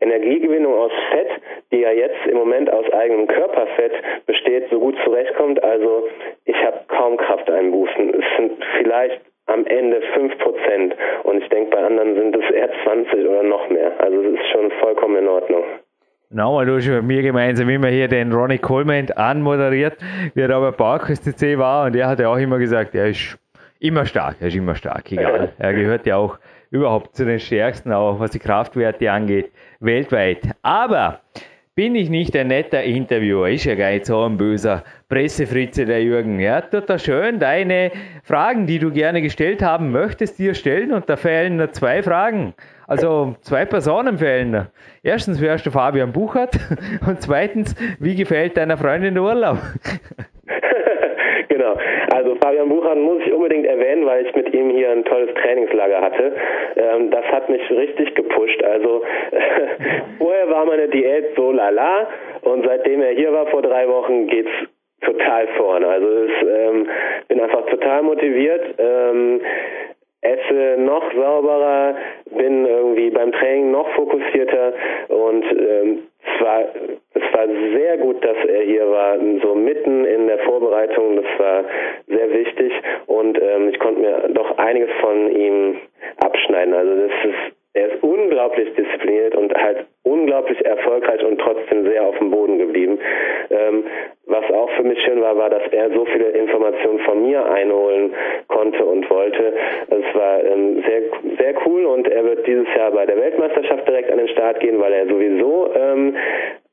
Energiegewinnung 0.00 0.72
aus 0.72 0.92
Fett, 1.10 1.28
die 1.70 1.80
ja 1.80 1.90
jetzt 1.90 2.26
im 2.26 2.38
Moment 2.38 2.72
aus 2.72 2.90
eigenem 2.94 3.26
Körperfett 3.26 3.92
besteht, 4.24 4.70
so 4.70 4.80
gut 4.80 4.96
zurechtkommt. 5.04 5.62
Also 5.62 6.08
ich 6.46 6.56
habe 6.64 6.80
kaum 6.88 7.18
Kraft 7.18 7.50
einbußen. 7.50 8.14
Es 8.14 8.36
sind 8.38 8.64
vielleicht 8.78 9.20
am 9.46 9.66
Ende 9.66 10.00
5% 10.14 10.92
und 11.24 11.42
ich 11.42 11.48
denke, 11.48 11.70
bei 11.70 11.82
anderen 11.82 12.14
sind 12.16 12.36
es 12.36 12.50
eher 12.50 12.70
20 12.84 13.26
oder 13.26 13.42
noch 13.42 13.68
mehr. 13.68 13.92
Also 13.98 14.20
es 14.22 14.40
ist 14.40 14.46
schon 14.52 14.70
vollkommen 14.80 15.16
in 15.16 15.28
Ordnung. 15.28 15.64
Nochmal, 16.34 16.66
du 16.66 16.76
hast 16.76 16.88
mit 16.88 17.04
mir 17.04 17.22
gemeinsam 17.22 17.68
immer 17.68 17.86
hier 17.86 18.08
den 18.08 18.32
Ronnie 18.32 18.58
Coleman 18.58 19.08
anmoderiert, 19.12 19.96
wie 20.34 20.40
er 20.40 20.48
da 20.48 20.58
bei 20.58 20.72
Parkhaus 20.72 21.22
CC 21.22 21.56
war 21.58 21.86
und 21.86 21.94
er 21.94 22.08
hat 22.08 22.18
ja 22.18 22.28
auch 22.28 22.36
immer 22.36 22.58
gesagt, 22.58 22.96
er 22.96 23.06
ist 23.10 23.38
immer 23.78 24.04
stark, 24.04 24.38
er 24.40 24.48
ist 24.48 24.56
immer 24.56 24.74
stark, 24.74 25.12
egal. 25.12 25.52
Er 25.58 25.72
gehört 25.72 26.06
ja 26.06 26.16
auch 26.16 26.40
überhaupt 26.72 27.14
zu 27.14 27.24
den 27.24 27.38
stärksten, 27.38 27.92
auch 27.92 28.18
was 28.18 28.32
die 28.32 28.40
Kraftwerte 28.40 29.12
angeht, 29.12 29.52
weltweit. 29.78 30.40
Aber 30.62 31.20
bin 31.76 31.94
ich 31.94 32.10
nicht 32.10 32.36
ein 32.36 32.48
netter 32.48 32.82
Interviewer? 32.82 33.48
Ist 33.48 33.64
ja 33.64 33.76
gar 33.76 33.90
nicht 33.90 34.06
so 34.06 34.24
ein 34.24 34.36
böser 34.36 34.82
Pressefritze, 35.08 35.84
der 35.84 36.02
Jürgen. 36.02 36.40
Ja, 36.40 36.60
tut 36.60 36.90
da 36.90 36.98
schön 36.98 37.38
deine 37.38 37.92
Fragen, 38.24 38.66
die 38.66 38.80
du 38.80 38.90
gerne 38.90 39.22
gestellt 39.22 39.62
haben 39.62 39.92
möchtest, 39.92 40.38
dir 40.38 40.54
stellen 40.54 40.92
und 40.92 41.08
da 41.08 41.16
fehlen 41.16 41.58
nur 41.58 41.70
zwei 41.70 42.02
Fragen. 42.02 42.54
Also 42.86 43.36
zwei 43.40 43.64
Personen 43.64 44.18
fehlen. 44.18 44.66
Erstens, 45.06 45.38
wer 45.42 45.54
ist 45.54 45.66
der 45.66 45.72
Fabian 45.72 46.14
Buchert? 46.14 46.54
Und 47.06 47.20
zweitens, 47.20 47.76
wie 48.00 48.16
gefällt 48.16 48.56
deiner 48.56 48.78
Freundin 48.78 49.12
der 49.12 49.22
Urlaub? 49.22 49.58
genau. 51.48 51.76
Also 52.10 52.34
Fabian 52.36 52.70
Buchern 52.70 53.02
muss 53.02 53.20
ich 53.26 53.30
unbedingt 53.30 53.66
erwähnen, 53.66 54.06
weil 54.06 54.24
ich 54.24 54.34
mit 54.34 54.54
ihm 54.54 54.70
hier 54.70 54.92
ein 54.92 55.04
tolles 55.04 55.28
Trainingslager 55.34 56.00
hatte. 56.00 56.32
Ähm, 56.76 57.10
das 57.10 57.24
hat 57.26 57.50
mich 57.50 57.60
richtig 57.70 58.14
gepusht. 58.14 58.62
Also 58.62 59.02
vorher 60.18 60.48
war 60.48 60.64
meine 60.64 60.88
Diät 60.88 61.36
so 61.36 61.52
lala 61.52 62.08
und 62.40 62.64
seitdem 62.64 63.02
er 63.02 63.12
hier 63.12 63.30
war 63.30 63.46
vor 63.48 63.60
drei 63.60 63.86
Wochen 63.86 64.26
geht's 64.28 64.52
total 65.02 65.48
vorne. 65.58 65.86
Also 65.86 66.08
ich 66.24 66.48
ähm, 66.48 66.88
bin 67.28 67.40
einfach 67.42 67.66
total 67.66 68.04
motiviert. 68.04 68.74
Ähm, 68.78 69.42
esse 70.24 70.76
noch 70.80 71.04
sauberer, 71.14 71.94
bin 72.36 72.66
irgendwie 72.66 73.10
beim 73.10 73.32
Training 73.32 73.70
noch 73.70 73.88
fokussierter 73.94 74.72
und 75.08 75.44
ähm, 75.44 76.02
es 76.26 76.40
war, 76.44 76.60
es 77.14 77.22
war 77.34 77.46
sehr 77.76 77.98
gut, 77.98 78.24
dass 78.24 78.36
er 78.48 78.62
hier 78.62 78.88
war, 78.90 79.18
so 79.42 79.54
mitten 79.54 80.04
in 80.06 80.26
der 80.26 80.38
Vorbereitung. 80.40 81.16
Das 81.16 81.38
war 81.38 81.64
sehr 82.06 82.32
wichtig 82.32 82.72
und 83.06 83.40
ähm, 83.40 83.68
ich 83.68 83.78
konnte 83.78 84.00
mir 84.00 84.30
doch 84.30 84.56
einiges 84.56 84.90
von 85.00 85.30
ihm 85.30 85.76
abschneiden. 86.18 86.74
Also 86.74 86.92
das 86.96 87.12
ist 87.24 87.56
er 87.74 87.88
ist 87.88 88.02
unglaublich 88.02 88.72
diszipliniert 88.74 89.34
und 89.34 89.52
halt 89.52 89.86
unglaublich 90.04 90.64
erfolgreich 90.64 91.24
und 91.24 91.40
trotzdem 91.40 91.84
sehr 91.84 92.04
auf 92.04 92.16
dem 92.18 92.30
Boden 92.30 92.58
geblieben. 92.58 93.00
Ähm, 93.50 93.84
was 94.26 94.48
auch 94.52 94.70
für 94.76 94.84
mich 94.84 95.02
schön 95.02 95.20
war, 95.20 95.36
war, 95.36 95.50
dass 95.50 95.62
er 95.72 95.90
so 95.90 96.04
viele 96.06 96.30
Informationen 96.30 97.00
von 97.00 97.26
mir 97.26 97.44
einholen 97.44 98.14
konnte 98.46 98.84
und 98.84 99.10
wollte. 99.10 99.54
Es 99.88 100.14
war 100.14 100.44
ähm, 100.44 100.84
sehr, 100.86 101.02
sehr 101.38 101.66
cool 101.66 101.84
und 101.86 102.06
er 102.06 102.24
wird 102.24 102.46
dieses 102.46 102.72
Jahr 102.76 102.92
bei 102.92 103.06
der 103.06 103.16
Weltmeisterschaft 103.16 103.88
direkt 103.88 104.10
an 104.10 104.18
den 104.18 104.28
Start 104.28 104.60
gehen, 104.60 104.80
weil 104.80 104.92
er 104.92 105.08
sowieso 105.08 105.70
ähm, 105.74 106.16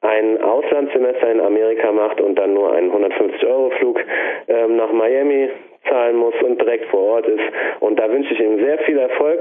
ein 0.01 0.41
Auslandssemester 0.41 1.31
in 1.31 1.41
Amerika 1.41 1.91
macht 1.91 2.21
und 2.21 2.35
dann 2.35 2.53
nur 2.53 2.73
einen 2.73 2.91
150-Euro-Flug 2.91 3.99
ähm, 4.47 4.77
nach 4.77 4.91
Miami 4.91 5.49
zahlen 5.89 6.17
muss 6.17 6.35
und 6.43 6.61
direkt 6.61 6.85
vor 6.85 7.01
Ort 7.01 7.27
ist. 7.27 7.43
Und 7.79 7.99
da 7.99 8.09
wünsche 8.11 8.33
ich 8.33 8.39
ihm 8.39 8.63
sehr 8.63 8.77
viel 8.79 8.99
Erfolg. 8.99 9.39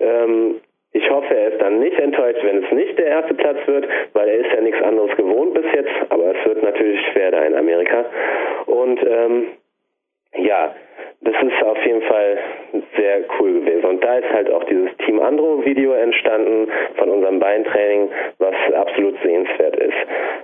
Ähm, 0.00 0.60
ich 0.92 1.10
hoffe, 1.10 1.34
er 1.34 1.52
ist 1.52 1.60
dann 1.60 1.80
nicht 1.80 1.98
enttäuscht, 1.98 2.42
wenn 2.42 2.64
es 2.64 2.70
nicht 2.72 2.98
der 2.98 3.06
erste 3.06 3.34
Platz 3.34 3.58
wird, 3.66 3.86
weil 4.14 4.28
er 4.28 4.38
ist 4.38 4.52
ja 4.52 4.60
nichts 4.60 4.82
anderes 4.82 5.14
gewohnt 5.16 5.54
bis 5.54 5.66
jetzt, 5.74 5.92
aber 6.08 6.34
es 6.34 6.46
wird 6.46 6.62
natürlich 6.62 7.00
schwer 7.12 7.30
da 7.30 7.42
in 7.42 7.54
Amerika. 7.54 8.04
Und 8.66 9.00
ähm, 9.02 9.46
ja, 10.36 10.74
das 11.20 11.34
ist 11.42 11.62
auf 11.62 11.84
jeden 11.84 12.02
Fall 12.02 12.38
cool 13.40 13.60
gewesen. 13.60 13.84
Und 13.84 14.04
da 14.04 14.18
ist 14.18 14.32
halt 14.32 14.50
auch 14.50 14.64
dieses 14.64 14.90
Team 15.04 15.20
Andro 15.20 15.64
Video 15.64 15.92
entstanden 15.92 16.68
von 16.96 17.08
unserem 17.10 17.38
Beintraining, 17.38 18.10
was 18.38 18.54
absolut 18.74 19.14
sehenswert 19.22 19.76
ist. 19.76 19.96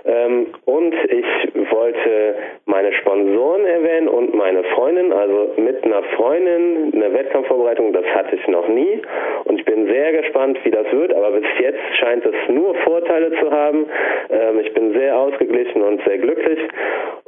Ähm, 0.05 0.47
und 0.65 0.93
ich 1.09 1.71
wollte 1.71 2.35
meine 2.65 2.93
Sponsoren 2.93 3.65
erwähnen 3.65 4.07
und 4.07 4.33
meine 4.33 4.63
Freundin, 4.75 5.11
also 5.13 5.53
mit 5.57 5.83
einer 5.83 6.03
Freundin 6.15 6.91
eine 6.95 7.13
Wettkampfvorbereitung, 7.13 7.93
das 7.93 8.05
hatte 8.13 8.35
ich 8.35 8.47
noch 8.47 8.67
nie. 8.67 9.01
Und 9.45 9.59
ich 9.59 9.65
bin 9.65 9.87
sehr 9.87 10.11
gespannt, 10.13 10.59
wie 10.63 10.71
das 10.71 10.91
wird, 10.91 11.13
aber 11.13 11.31
bis 11.31 11.45
jetzt 11.59 11.81
scheint 11.99 12.25
es 12.25 12.35
nur 12.49 12.75
Vorteile 12.75 13.31
zu 13.39 13.51
haben. 13.51 13.87
Ähm, 14.29 14.59
ich 14.59 14.73
bin 14.73 14.93
sehr 14.93 15.17
ausgeglichen 15.17 15.81
und 15.81 16.01
sehr 16.05 16.17
glücklich. 16.17 16.59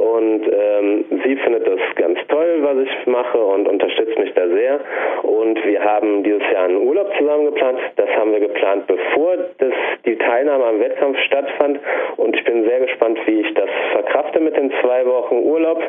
Und 0.07 0.41
ähm, 0.51 1.05
sie 1.23 1.35
findet 1.37 1.67
das 1.67 1.79
ganz 1.95 2.19
toll, 2.29 2.59
was 2.61 2.77
ich 2.77 3.07
mache 3.07 3.37
und 3.37 3.67
unterstützt 3.67 4.17
mich 4.17 4.33
da 4.33 4.47
sehr. 4.47 4.79
Und 5.23 5.63
wir 5.65 5.83
haben 5.83 6.23
dieses 6.23 6.43
Jahr 6.53 6.65
einen 6.65 6.87
Urlaub 6.87 7.11
zusammen 7.17 7.45
geplant. 7.45 7.79
Das 7.97 8.09
haben 8.11 8.31
wir 8.31 8.39
geplant, 8.39 8.87
bevor 8.87 9.37
das, 9.57 9.73
die 10.05 10.15
Teilnahme 10.15 10.65
am 10.65 10.79
Wettkampf 10.79 11.17
stattfand. 11.25 11.79
Und 12.15 12.35
ich 12.35 12.43
bin 12.45 12.63
sehr 12.65 12.79
gespannt, 12.79 13.19
wie 13.25 13.41
ich 13.41 13.53
das 13.55 13.69
verkrafte 13.91 14.39
mit 14.39 14.55
den 14.55 14.71
zwei 14.81 15.05
Wochen 15.05 15.35
Urlaub. 15.43 15.81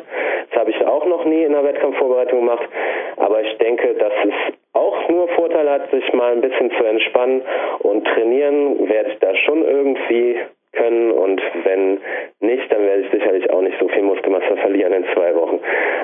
Das 0.49 0.61
habe 0.61 0.71
ich 0.71 0.85
auch 0.85 1.05
noch 1.05 1.23
nie 1.25 1.43
in 1.43 1.53
der 1.53 1.63
Wettkampfvorbereitung 1.63 2.39
gemacht. 2.39 2.67
Aber 3.17 3.41
ich 3.41 3.57
denke, 3.57 3.93
dass 3.93 4.13
es 4.25 4.53
auch 4.73 5.09
nur 5.09 5.27
Vorteile 5.29 5.71
hat, 5.71 5.91
sich 5.91 6.13
mal 6.13 6.33
ein 6.33 6.41
bisschen 6.41 6.71
zu 6.71 6.83
entspannen 6.83 7.41
und 7.79 8.05
trainieren 8.05 8.89
werde 8.89 9.11
ich 9.11 9.19
da 9.19 9.35
schon 9.35 9.63
irgendwie 9.63 10.39
können. 10.89 11.11
Und 11.11 11.41
wenn 11.63 11.99
nicht, 12.39 12.71
dann 12.71 12.81
werde 12.85 13.03
ich 13.03 13.11
sicherlich 13.11 13.49
auch 13.51 13.61
nicht 13.61 13.77
so 13.79 13.87
viel 13.87 14.03
Muskelmasse 14.03 14.57
verlieren 14.57 14.93
in 14.93 15.05
zwei 15.13 15.35
Wochen. 15.35 15.59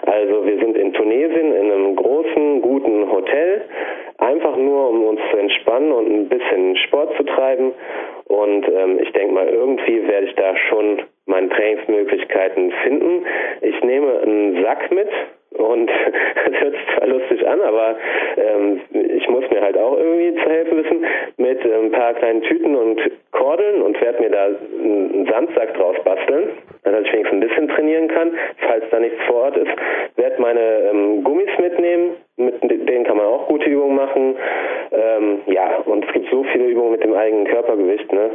Also 0.05 0.45
wir 0.45 0.57
sind 0.59 0.77
in 0.77 0.93
Tunesien 0.93 1.53
in 1.53 1.71
einem 1.71 1.95
großen, 1.95 2.61
guten 2.61 3.11
Hotel, 3.11 3.61
einfach 4.19 4.55
nur 4.57 4.89
um 4.89 5.03
uns 5.05 5.19
zu 5.31 5.37
entspannen 5.37 5.91
und 5.91 6.11
ein 6.11 6.29
bisschen 6.29 6.77
Sport 6.77 7.15
zu 7.17 7.23
treiben. 7.23 7.71
Und 8.25 8.67
ähm, 8.67 8.99
ich 9.01 9.11
denke 9.13 9.33
mal, 9.33 9.47
irgendwie 9.47 10.07
werde 10.07 10.27
ich 10.27 10.35
da 10.35 10.55
schon 10.69 11.01
meine 11.25 11.49
Trainingsmöglichkeiten 11.49 12.71
finden. 12.83 13.25
Ich 13.61 13.83
nehme 13.83 14.19
einen 14.19 14.63
Sack 14.63 14.91
mit, 14.91 15.09
und 15.57 15.89
das 15.89 16.61
hört 16.61 16.73
sich 16.73 16.95
zwar 16.95 17.07
lustig 17.07 17.47
an, 17.47 17.61
aber 17.61 17.95
ähm, 18.37 18.81
ich 18.91 19.27
muss 19.29 19.49
mir 19.49 19.61
halt 19.61 19.77
auch 19.77 19.97
irgendwie 19.97 20.35
zu 20.41 20.49
helfen 20.49 20.83
wissen 20.83 21.05
mit 21.37 21.65
äh, 21.65 21.73
ein 21.73 21.91
paar 21.91 22.13
kleinen 22.13 22.41
Tüten 22.43 22.75
und 22.75 22.99
Kordeln 23.31 23.81
und 23.81 23.99
werde 24.01 24.21
mir 24.21 24.29
da 24.29 24.45
einen 24.45 25.27
Sandsack 25.29 25.73
draus 25.75 25.95
basteln, 26.03 26.49
dass 26.83 27.03
ich 27.03 27.13
wenigstens 27.13 27.37
ein 27.37 27.47
bisschen 27.47 27.67
trainieren 27.69 28.07
kann, 28.07 28.31
falls 28.67 28.83
da 28.91 28.99
nichts 28.99 29.21
vor 29.27 29.43
Ort 29.43 29.57
ist. 29.57 29.71
Werde 30.17 30.41
meine 30.41 30.89
ähm, 30.91 31.23
Gummis 31.23 31.49
mitnehmen, 31.59 32.17
mit 32.37 32.89
denen 32.89 33.05
kann 33.05 33.17
man 33.17 33.25
auch 33.25 33.47
gute 33.47 33.69
Übungen 33.69 33.95
machen. 33.95 34.35
Ähm, 34.91 35.41
ja, 35.47 35.77
und 35.85 36.05
es 36.05 36.13
gibt 36.13 36.29
so 36.29 36.43
viele 36.51 36.65
Übungen 36.65 36.91
mit 36.91 37.03
dem 37.03 37.13
eigenen 37.13 37.47
Körpergewicht. 37.47 38.11
Ne? 38.11 38.31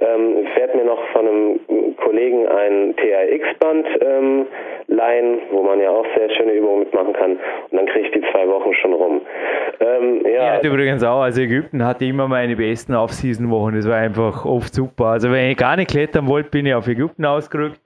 Ähm, 0.00 0.46
ich 0.46 0.56
werde 0.56 0.78
mir 0.78 0.84
noch 0.84 1.04
von 1.08 1.26
einem 1.26 1.96
Kollegen 1.96 2.46
ein 2.46 2.94
TRX-Band 2.96 3.86
ähm, 4.00 4.46
leihen, 4.86 5.40
wo 5.50 5.62
man 5.62 5.80
ja 5.80 5.90
auch 5.90 6.06
sehr 6.16 6.30
schöne 6.30 6.52
Übungen 6.52 6.80
mitmachen 6.80 7.12
kann. 7.12 7.32
Und 7.32 7.76
dann 7.76 7.86
kriege 7.86 8.06
ich 8.06 8.12
die 8.12 8.22
zwei 8.32 8.46
Wochen 8.48 8.72
schon 8.74 8.92
rum. 8.92 9.20
Ähm, 9.80 10.24
ja. 10.26 10.56
Ich 10.56 10.59
übrigens 10.70 11.02
auch, 11.02 11.22
also 11.22 11.40
Ägypten 11.40 11.84
hatte 11.84 12.04
immer 12.04 12.28
meine 12.28 12.56
besten 12.56 12.94
Off-Season-Wochen. 12.94 13.74
Das 13.74 13.86
war 13.86 13.96
einfach 13.96 14.44
oft 14.44 14.74
super. 14.74 15.06
Also 15.06 15.30
wenn 15.30 15.50
ich 15.50 15.56
gar 15.56 15.76
nicht 15.76 15.90
klettern 15.90 16.26
wollte, 16.26 16.50
bin 16.50 16.66
ich 16.66 16.74
auf 16.74 16.86
Ägypten 16.88 17.24
ausgerückt. 17.24 17.80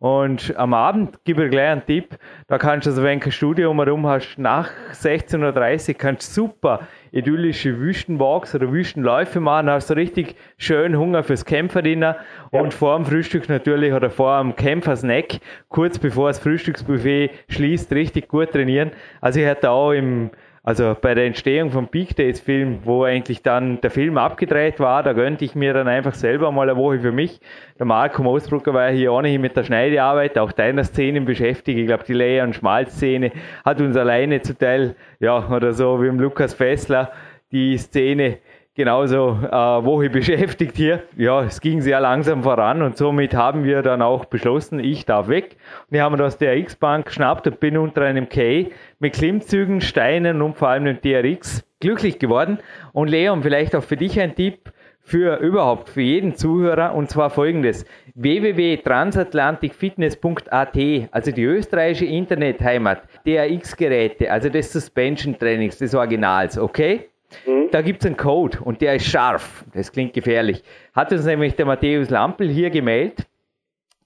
Und 0.00 0.56
am 0.56 0.72
Abend 0.72 1.22
gebe 1.24 1.44
ich 1.44 1.50
gleich 1.50 1.68
einen 1.68 1.84
Tipp. 1.84 2.16
Da 2.48 2.56
kannst 2.56 2.86
du, 2.86 2.90
also 2.90 3.02
wenn 3.02 3.18
du 3.18 3.24
kein 3.24 3.32
Studio 3.32 3.74
herum 3.74 4.06
hast, 4.06 4.38
nach 4.38 4.70
16.30 4.94 5.88
Uhr 5.90 5.94
kannst 5.98 6.36
du 6.36 6.42
super 6.42 6.80
idyllische 7.12 7.78
Wüstenwalks 7.78 8.54
oder 8.54 8.72
Wüstenläufe 8.72 9.40
machen. 9.40 9.68
Hast 9.68 9.90
du 9.90 9.94
richtig 9.94 10.36
schön 10.56 10.96
Hunger 10.96 11.22
fürs 11.22 11.44
Kämpferdiener 11.44 12.16
ja. 12.50 12.60
und 12.60 12.72
vor 12.72 12.96
dem 12.96 13.04
Frühstück 13.04 13.46
natürlich 13.50 13.92
oder 13.92 14.08
vor 14.08 14.40
dem 14.40 14.56
Kämpfersnack, 14.56 15.38
kurz 15.68 15.98
bevor 15.98 16.30
das 16.30 16.38
Frühstücksbuffet 16.38 17.32
schließt, 17.50 17.92
richtig 17.92 18.28
gut 18.28 18.52
trainieren. 18.52 18.92
Also 19.20 19.40
ich 19.40 19.46
hätte 19.46 19.68
auch 19.68 19.92
im 19.92 20.30
also 20.62 20.94
bei 21.00 21.14
der 21.14 21.24
Entstehung 21.24 21.70
vom 21.70 21.86
Big 21.86 22.14
Days 22.16 22.38
Film, 22.38 22.80
wo 22.84 23.04
eigentlich 23.04 23.42
dann 23.42 23.80
der 23.80 23.90
Film 23.90 24.18
abgedreht 24.18 24.78
war, 24.78 25.02
da 25.02 25.14
gönnte 25.14 25.44
ich 25.44 25.54
mir 25.54 25.72
dann 25.72 25.88
einfach 25.88 26.14
selber 26.14 26.52
mal 26.52 26.68
eine 26.68 26.78
Woche 26.78 27.00
für 27.00 27.12
mich. 27.12 27.40
Der 27.78 27.86
Marco 27.86 28.22
Moosbrucker 28.22 28.74
war 28.74 28.90
ja 28.90 28.96
hier 28.96 29.12
ohnehin 29.12 29.40
mit 29.40 29.56
der 29.56 29.64
Schneidearbeit, 29.64 30.38
auch 30.38 30.52
deiner 30.52 30.84
Szenen 30.84 31.24
beschäftigt. 31.24 31.78
Ich 31.78 31.86
glaube, 31.86 32.04
die 32.04 32.12
Leia- 32.12 32.44
und 32.44 32.54
Schmalz-Szene 32.54 33.32
hat 33.64 33.80
uns 33.80 33.96
alleine 33.96 34.42
zu 34.42 34.56
Teil, 34.56 34.96
ja, 35.18 35.48
oder 35.48 35.72
so 35.72 36.02
wie 36.02 36.08
im 36.08 36.20
Lukas 36.20 36.52
Fessler, 36.52 37.10
die 37.52 37.78
Szene 37.78 38.38
genauso 38.74 39.38
äh, 39.42 39.50
Woche 39.50 40.10
beschäftigt 40.10 40.76
hier. 40.76 41.02
Ja, 41.16 41.42
es 41.42 41.60
ging 41.60 41.80
sehr 41.80 42.00
langsam 42.00 42.42
voran 42.42 42.82
und 42.82 42.96
somit 42.96 43.34
haben 43.34 43.64
wir 43.64 43.82
dann 43.82 44.02
auch 44.02 44.24
beschlossen, 44.24 44.80
ich 44.80 45.06
darf 45.06 45.28
weg. 45.28 45.56
Und 45.88 45.96
ich 45.96 46.00
habe 46.00 46.16
mir 46.16 46.24
aus 46.24 46.38
der 46.38 46.56
X-Bank 46.56 47.06
geschnappt 47.06 47.46
und 47.46 47.60
bin 47.60 47.76
unter 47.76 48.02
einem 48.02 48.28
K 48.28 48.70
mit 48.98 49.14
Klimmzügen, 49.14 49.80
Steinen 49.80 50.42
und 50.42 50.56
vor 50.56 50.68
allem 50.68 50.84
dem 50.84 51.00
DRX 51.00 51.64
glücklich 51.80 52.18
geworden. 52.18 52.58
Und 52.92 53.08
Leon, 53.08 53.42
vielleicht 53.42 53.74
auch 53.74 53.82
für 53.82 53.96
dich 53.96 54.20
ein 54.20 54.34
Tipp 54.34 54.70
für 55.02 55.38
überhaupt, 55.38 55.88
für 55.88 56.02
jeden 56.02 56.34
Zuhörer, 56.36 56.94
und 56.94 57.08
zwar 57.10 57.30
folgendes: 57.30 57.84
www.transatlanticfitness.at, 58.14 60.78
also 61.10 61.32
die 61.32 61.42
österreichische 61.42 62.04
Internetheimat 62.04 63.02
der 63.26 63.50
X-Geräte, 63.50 64.30
also 64.30 64.48
des 64.48 64.72
Suspension 64.72 65.36
Trainings, 65.38 65.78
des 65.78 65.94
Originals, 65.94 66.56
okay? 66.58 67.10
Mhm. 67.46 67.68
Da 67.70 67.82
gibt 67.82 68.02
es 68.02 68.06
einen 68.06 68.16
Code 68.16 68.58
und 68.62 68.80
der 68.80 68.96
ist 68.96 69.06
scharf. 69.06 69.64
Das 69.72 69.92
klingt 69.92 70.12
gefährlich. 70.12 70.62
Hat 70.94 71.12
uns 71.12 71.24
nämlich 71.24 71.54
der 71.56 71.66
Matthäus 71.66 72.10
Lampel 72.10 72.48
hier 72.48 72.70
gemeldet. 72.70 73.26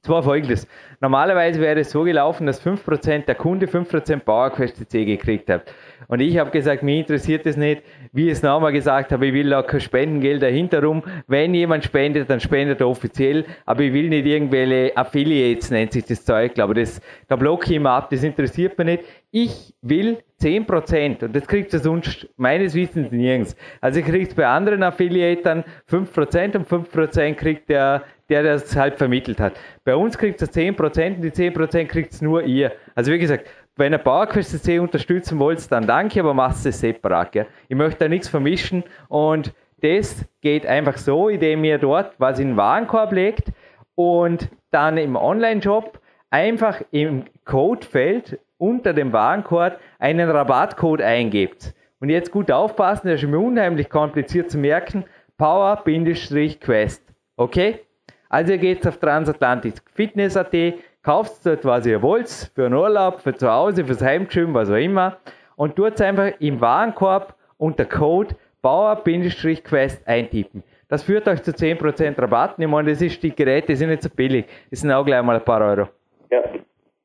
Zwar 0.05 0.23
folgendes. 0.23 0.69
Normalerweise 1.01 1.61
wäre 1.63 1.81
es 1.81 1.91
so 1.91 2.03
gelaufen, 2.03 2.47
dass 2.47 2.65
5% 2.65 3.25
der 3.25 3.35
Kunde 3.37 3.65
5% 3.65 4.19
PowerQuest 4.19 4.77
CC 4.77 5.07
gekriegt 5.07 5.49
hat. 5.49 5.73
Und 6.09 6.21
ich 6.21 6.37
habe 6.37 6.51
gesagt, 6.51 6.83
mich 6.83 7.01
interessiert 7.01 7.47
es 7.47 7.57
nicht, 7.57 7.83
wie 8.13 8.27
ich 8.27 8.33
es 8.33 8.43
nochmal 8.43 8.73
gesagt 8.73 9.13
habe, 9.13 9.27
ich 9.27 9.33
will 9.33 9.49
da 9.49 9.63
kein 9.63 9.81
Spendengeld 9.81 10.43
dahinter 10.43 10.83
rum. 10.83 11.03
Wenn 11.27 11.55
jemand 11.55 11.85
spendet, 11.85 12.29
dann 12.29 12.39
spendet 12.39 12.81
er 12.81 12.89
offiziell, 12.89 13.47
aber 13.65 13.83
ich 13.83 13.95
will 13.95 14.11
nicht 14.11 14.27
irgendwelche 14.27 14.95
Affiliates, 14.95 15.71
nennt 15.71 15.93
sich 15.93 16.05
das 16.05 16.23
Zeug, 16.23 16.53
glaube 16.53 16.75
das, 16.75 17.01
da 17.29 17.37
blocke 17.37 17.71
ich 17.71 17.77
immer 17.77 17.93
ab, 17.93 18.11
das 18.11 18.23
interessiert 18.23 18.77
mich 18.77 18.87
nicht. 18.87 19.05
Ich 19.31 19.75
will 19.81 20.19
10% 20.45 21.25
und 21.25 21.35
das 21.35 21.47
kriegt 21.47 21.73
ihr 21.73 21.79
sonst 21.79 22.29
meines 22.37 22.75
Wissens 22.75 23.11
nirgends. 23.11 23.57
Also 23.81 24.01
ihr 24.01 24.07
kriegt 24.07 24.37
bei 24.37 24.47
anderen 24.47 24.83
Affiliatern 24.83 25.65
5% 25.91 26.57
und 26.57 26.69
5% 26.69 27.35
kriegt 27.35 27.69
der, 27.69 28.03
der 28.29 28.43
das 28.43 28.77
halt 28.77 28.97
vermittelt 28.97 29.41
hat. 29.41 29.55
Bei 29.85 29.97
uns 29.97 30.19
kriegt 30.19 30.43
ihr 30.43 30.49
10% 30.49 31.17
und 31.17 31.23
die 31.23 31.31
10% 31.31 31.87
kriegt 31.87 32.13
es 32.13 32.23
nur 32.23 32.43
ihr. 32.43 32.73
Also 32.95 33.13
wie 33.13 33.19
gesagt, 33.19 33.49
wenn 33.77 33.93
ihr 33.93 33.99
PowerQuest 33.99 34.51
CC 34.51 34.79
unterstützen 34.79 35.39
wollt, 35.39 35.71
dann 35.73 35.87
danke, 35.87 36.21
aber 36.21 36.35
macht 36.35 36.65
es 36.65 36.79
separat. 36.79 37.33
Gell? 37.33 37.47
Ich 37.69 37.77
möchte 37.77 38.01
da 38.01 38.09
nichts 38.09 38.29
vermischen 38.29 38.85
und 39.09 39.53
das 39.83 40.25
geht 40.41 40.67
einfach 40.67 40.97
so, 40.97 41.29
indem 41.29 41.65
ihr 41.65 41.79
dort 41.79 42.15
was 42.19 42.39
in 42.39 42.49
den 42.49 42.57
Warenkorb 42.57 43.13
legt 43.13 43.53
und 43.95 44.49
dann 44.71 44.97
im 44.97 45.17
Online-Shop 45.17 46.01
einfach 46.31 46.83
im 46.91 47.25
Codefeld 47.45 48.39
unter 48.65 48.93
dem 48.93 49.13
Warenkorb 49.13 49.79
einen 49.99 50.31
Rabattcode 50.31 51.03
eingebt. 51.03 51.75
Und 52.01 52.09
jetzt 52.09 52.31
gut 52.31 52.51
aufpassen, 52.51 53.09
das 53.09 53.23
ist 53.23 53.29
mir 53.29 53.39
unheimlich 53.39 53.89
kompliziert 53.89 54.51
zu 54.51 54.59
merken. 54.59 55.05
Power-Quest. 55.39 57.03
Okay? 57.37 57.81
Also 58.29 58.53
ihr 58.53 58.59
geht 58.59 58.87
auf 58.87 58.99
Transatlantic 58.99 59.75
Fitness.at, 59.95 60.55
kauft 61.03 61.47
dort, 61.47 61.65
was 61.65 61.87
ihr 61.87 62.03
wollt, 62.03 62.29
für 62.55 62.67
einen 62.67 62.75
Urlaub, 62.75 63.21
für 63.21 63.35
zu 63.35 63.51
Hause, 63.51 63.85
fürs 63.85 64.03
Heimgym, 64.03 64.55
was 64.55 64.71
auch 64.71 64.75
immer. 64.75 65.19
Und 65.57 65.77
tut 65.77 66.01
einfach 66.01 66.33
im 66.41 66.61
Warenkorb 66.61 67.35
unter 67.59 67.85
Code 67.85 68.35
Bauer-Quest 68.63 70.09
eintippen. 70.09 70.63
Das 70.89 71.03
führt 71.03 71.27
euch 71.29 71.43
zu 71.43 71.51
10% 71.51 72.21
Rabatt. 72.21 72.55
Ich 72.59 72.67
meine, 72.67 72.91
das 72.91 73.03
ist, 73.03 73.23
die 73.23 73.35
Geräte 73.35 73.75
sind 73.77 73.91
nicht 73.91 74.03
so 74.03 74.09
billig. 74.11 74.47
Das 74.71 74.81
sind 74.81 74.91
auch 74.91 75.05
gleich 75.05 75.23
mal 75.23 75.37
ein 75.37 75.45
paar 75.45 75.61
Euro. 75.61 75.89
Ja, 76.31 76.43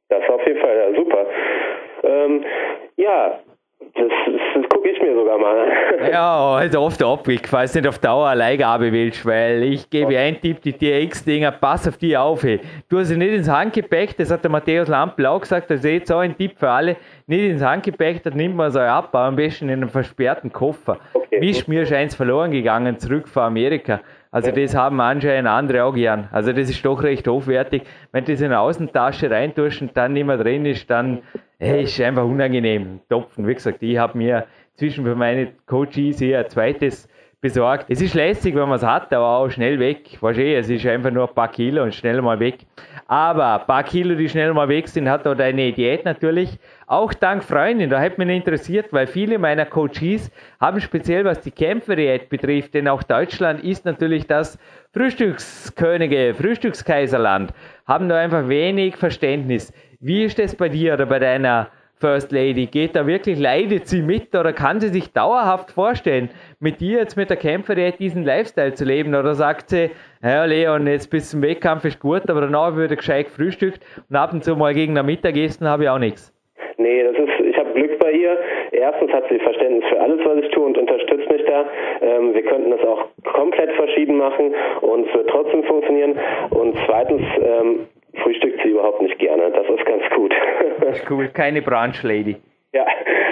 das 0.09 0.21
auf 0.29 0.45
jeden 0.45 0.59
Fall 0.59 0.75
ja, 0.75 0.95
super. 0.95 1.25
Ähm, 2.25 2.43
ja, 2.97 3.39
das, 3.95 4.11
das 4.55 4.69
gucke 4.69 4.89
ich 4.89 5.01
mir 5.01 5.15
sogar 5.15 5.37
mal. 5.37 5.67
ja, 6.11 6.55
also 6.55 6.81
oft 6.81 7.01
ab. 7.01 7.27
Ich 7.27 7.51
weiß 7.51 7.75
nicht 7.75 7.87
auf 7.87 7.99
Dauer 7.99 8.27
eine 8.27 8.39
Leihgabe 8.39 8.91
willst, 8.91 9.25
weil 9.25 9.63
ich 9.63 9.89
gebe 9.89 10.07
okay. 10.07 10.17
einen 10.17 10.41
Tipp, 10.41 10.61
die 10.61 10.73
TX-Dinger, 10.73 11.51
pass 11.51 11.87
auf 11.87 11.97
die 11.97 12.15
auf. 12.15 12.43
Hey. 12.43 12.59
Du 12.89 12.99
hast 12.99 13.07
sie 13.07 13.17
nicht 13.17 13.33
ins 13.33 13.49
Handgepäck, 13.49 14.17
das 14.17 14.31
hat 14.31 14.43
der 14.43 14.51
Matthäus 14.51 14.87
Lampel 14.87 15.25
auch 15.25 15.39
gesagt, 15.39 15.69
das 15.71 15.79
ist 15.79 15.85
jetzt 15.85 16.11
auch 16.11 16.19
ein 16.19 16.37
Tipp 16.37 16.53
für 16.57 16.69
alle, 16.69 16.97
nicht 17.27 17.43
ins 17.43 17.63
Handgepäck, 17.63 18.21
dann 18.23 18.33
nimmt 18.33 18.55
man 18.55 18.71
so 18.71 18.79
ab, 18.79 19.09
aber 19.13 19.25
am 19.25 19.35
besten 19.35 19.69
in 19.69 19.81
einem 19.81 19.89
versperrten 19.89 20.51
Koffer. 20.51 20.97
Okay. 21.13 21.63
Mir 21.67 21.83
ist 21.83 21.93
eins 21.93 22.15
verloren 22.15 22.51
gegangen, 22.51 22.99
zurück 22.99 23.27
von 23.27 23.43
Amerika. 23.43 24.01
Also 24.31 24.51
das 24.51 24.75
haben 24.75 25.01
anscheinend 25.01 25.49
andere 25.49 25.83
auch 25.83 25.93
gern. 25.93 26.29
Also 26.31 26.53
das 26.53 26.69
ist 26.69 26.85
doch 26.85 27.01
recht 27.01 27.27
hochwertig. 27.27 27.83
Wenn 28.11 28.25
du 28.25 28.31
das 28.31 28.41
in 28.41 28.47
eine 28.47 28.59
Außentasche 28.59 29.29
reintust 29.31 29.81
und 29.81 29.97
dann 29.97 30.13
nicht 30.13 30.25
mehr 30.25 30.37
drin 30.37 30.65
ist, 30.65 30.89
dann 30.89 31.23
hey, 31.57 31.83
ist 31.83 31.99
einfach 31.99 32.25
unangenehm. 32.25 32.99
Topfen, 33.09 33.47
wie 33.47 33.55
gesagt, 33.55 33.81
ich 33.81 33.97
habe 33.97 34.17
mir 34.17 34.45
zwischen 34.75 35.03
für 35.03 35.15
meine 35.15 35.51
Coaches 35.65 36.19
hier 36.19 36.39
ein 36.39 36.49
zweites 36.49 37.09
besorgt. 37.41 37.85
Es 37.89 38.01
ist 38.01 38.13
lässig, 38.13 38.53
wenn 38.53 38.67
man 38.67 38.77
es 38.77 38.85
hat, 38.85 39.13
aber 39.13 39.37
auch 39.37 39.49
schnell 39.49 39.79
weg. 39.79 40.17
Wahrscheinlich, 40.19 40.57
es 40.57 40.69
ist 40.69 40.85
einfach 40.85 41.11
nur 41.11 41.27
ein 41.27 41.33
paar 41.33 41.49
Kilo 41.49 41.83
und 41.83 41.95
schnell 41.95 42.21
mal 42.21 42.39
weg. 42.39 42.65
Aber 43.07 43.61
ein 43.61 43.65
paar 43.65 43.83
Kilo, 43.83 44.15
die 44.15 44.29
schnell 44.29 44.53
mal 44.53 44.67
weg 44.67 44.87
sind, 44.87 45.09
hat 45.09 45.25
auch 45.25 45.35
deine 45.35 45.71
Diät 45.71 46.05
natürlich. 46.05 46.59
Auch 46.91 47.13
dank 47.13 47.43
Freundin, 47.43 47.91
da 47.91 48.01
hat 48.01 48.17
mich 48.17 48.27
interessiert, 48.29 48.91
weil 48.91 49.05
viele 49.05 49.37
meiner 49.37 49.67
Coaches 49.67 50.31
haben 50.59 50.81
speziell 50.81 51.23
was 51.23 51.39
die 51.39 51.51
Kämpferdiät 51.51 52.29
betrifft, 52.29 52.73
denn 52.73 52.87
auch 52.87 53.03
Deutschland 53.03 53.63
ist 53.63 53.85
natürlich 53.85 54.25
das 54.25 54.57
Frühstückskönige, 54.91 56.33
Frühstückskaiserland, 56.33 57.53
haben 57.85 58.09
da 58.09 58.17
einfach 58.17 58.47
wenig 58.47 58.97
Verständnis. 58.97 59.71
Wie 59.99 60.23
ist 60.23 60.39
das 60.39 60.55
bei 60.55 60.67
dir 60.67 60.95
oder 60.95 61.05
bei 61.05 61.19
deiner 61.19 61.67
First 61.93 62.31
Lady? 62.31 62.65
Geht 62.65 62.95
da 62.95 63.05
wirklich, 63.05 63.37
leidet 63.37 63.87
sie 63.87 64.01
mit 64.01 64.33
oder 64.33 64.51
kann 64.51 64.79
sie 64.79 64.89
sich 64.89 65.13
dauerhaft 65.13 65.69
vorstellen, 65.69 66.31
mit 66.59 66.81
dir 66.81 66.97
jetzt 66.97 67.15
mit 67.15 67.29
der 67.29 67.37
Kämpferdiät 67.37 67.99
diesen 67.99 68.23
Lifestyle 68.23 68.73
zu 68.73 68.83
leben? 68.83 69.13
Oder 69.13 69.35
sagt 69.35 69.69
sie, 69.69 69.91
ja 70.23 70.43
Leon, 70.45 70.87
jetzt 70.87 71.11
bis 71.11 71.29
zum 71.29 71.43
Wettkampf 71.43 71.85
ist 71.85 71.99
gut, 71.99 72.27
aber 72.31 72.41
danach 72.41 72.73
würde 72.73 72.97
gescheit 72.97 73.29
frühstückt 73.29 73.85
und 74.09 74.15
ab 74.15 74.33
und 74.33 74.43
zu 74.43 74.55
mal 74.55 74.73
gegen 74.73 74.97
ein 74.97 75.05
Mittagessen 75.05 75.67
habe 75.67 75.83
ich 75.83 75.89
auch 75.89 75.99
nichts. 75.99 76.33
Nee, 76.79 77.03
das 77.03 77.17
ist, 77.17 77.39
ich 77.45 77.57
habe 77.57 77.73
Glück 77.73 77.99
bei 77.99 78.13
ihr. 78.13 78.37
Erstens 78.71 79.11
hat 79.11 79.25
sie 79.29 79.37
Verständnis 79.39 79.83
für 79.89 79.99
alles, 79.99 80.21
was 80.23 80.37
ich 80.45 80.49
tue 80.51 80.63
und 80.63 80.77
unterstützt 80.77 81.29
mich 81.29 81.43
da. 81.43 81.65
Ähm, 82.01 82.33
wir 82.33 82.41
könnten 82.43 82.71
das 82.71 82.79
auch 82.85 83.05
komplett 83.25 83.71
verschieden 83.73 84.17
machen 84.17 84.55
und 84.79 85.07
es 85.07 85.13
wird 85.13 85.29
trotzdem 85.29 85.63
funktionieren. 85.65 86.17
Und 86.51 86.77
zweitens 86.85 87.21
ähm, 87.41 87.87
frühstückt 88.23 88.61
sie 88.63 88.69
überhaupt 88.69 89.01
nicht 89.01 89.19
gerne. 89.19 89.51
Das 89.51 89.67
ist 89.67 89.85
ganz 89.85 90.03
gut. 90.15 90.33
Das 90.79 90.99
ist 90.99 91.11
cool. 91.11 91.27
Keine 91.33 91.61
Brunch 91.61 92.01
Lady. 92.03 92.37
Ja, 92.71 92.85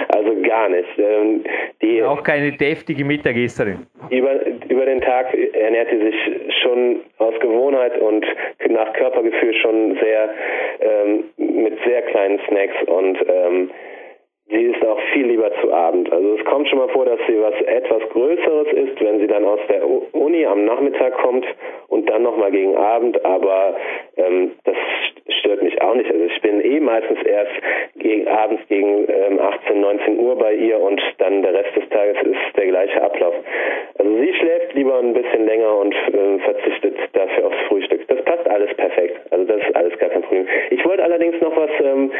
also 0.08 0.34
gar 0.42 0.68
nicht. 0.68 0.98
Ähm, 0.98 1.44
die, 1.80 2.02
auch 2.02 2.22
keine 2.22 2.52
deftige 2.52 3.04
Mittagesserin. 3.04 3.86
Über, 4.10 4.34
über 4.78 4.86
den 4.86 5.00
Tag 5.00 5.34
ernährt 5.34 5.88
sie 5.90 5.98
sich 5.98 6.14
schon 6.62 7.00
aus 7.18 7.34
Gewohnheit 7.40 7.98
und 8.00 8.24
nach 8.68 8.92
Körpergefühl 8.92 9.52
schon 9.54 9.98
sehr 10.00 10.30
ähm, 10.80 11.24
mit 11.36 11.76
sehr 11.84 12.02
kleinen 12.02 12.38
Snacks 12.46 12.76
und 12.86 13.18
ähm, 13.28 13.70
Sie 14.50 14.62
ist 14.62 14.84
auch 14.86 14.98
viel 15.12 15.26
lieber 15.26 15.50
zu 15.60 15.72
Abend. 15.72 16.10
Also 16.10 16.36
es 16.38 16.44
kommt 16.46 16.68
schon 16.68 16.78
mal 16.78 16.88
vor, 16.88 17.04
dass 17.04 17.20
sie 17.28 17.38
was 17.40 17.54
etwas 17.62 18.02
Größeres 18.10 18.68
ist, 18.72 19.00
wenn 19.00 19.20
sie 19.20 19.26
dann 19.26 19.44
aus 19.44 19.60
der 19.68 19.82
Uni 20.14 20.46
am 20.46 20.64
Nachmittag 20.64 21.12
kommt 21.18 21.44
und 21.88 22.08
dann 22.08 22.22
nochmal 22.22 22.50
gegen 22.50 22.74
Abend, 22.74 23.22
aber 23.26 23.76
ähm, 24.16 24.52
das 24.64 24.76
stört 25.40 25.62
mich 25.62 25.80
auch 25.82 25.94
nicht. 25.94 26.10
Also 26.10 26.24
ich 26.24 26.40
bin 26.40 26.62
eh 26.62 26.80
meistens 26.80 27.22
erst 27.24 27.52
gegen, 27.96 28.26
abends 28.26 28.62
gegen 28.68 29.06
ähm, 29.08 29.38
18, 29.38 29.80
19 29.80 30.18
Uhr 30.18 30.36
bei 30.36 30.54
ihr 30.54 30.80
und 30.80 31.00
dann 31.18 31.42
der 31.42 31.52
Rest 31.52 31.76
des 31.76 31.88
Tages 31.90 32.16
ist 32.22 32.56
der 32.56 32.66
gleiche 32.68 33.02
Ablauf. 33.02 33.34
Also 33.98 34.16
sie 34.16 34.34
schläft 34.34 34.74
lieber 34.74 34.98
ein 34.98 35.12
bisschen 35.12 35.46
länger 35.46 35.76
und 35.76 35.94
äh, 35.94 36.38
verzichtet 36.38 36.96
dafür 37.12 37.48
aufs 37.48 37.60
Frühstück. 37.68 38.06
Das 38.08 38.22
passt 38.24 38.48
alles 38.48 38.74
perfekt. 38.76 39.20
Also 39.30 39.44
das 39.44 39.58
ist 39.58 39.76
alles 39.76 39.98
gar 39.98 40.08
kein 40.08 40.22
Problem. 40.22 40.46
Ich 40.70 40.84
wollte 40.86 41.04
allerdings 41.04 41.38
noch 41.42 41.54
was 41.54 41.70
ähm, 41.84 42.10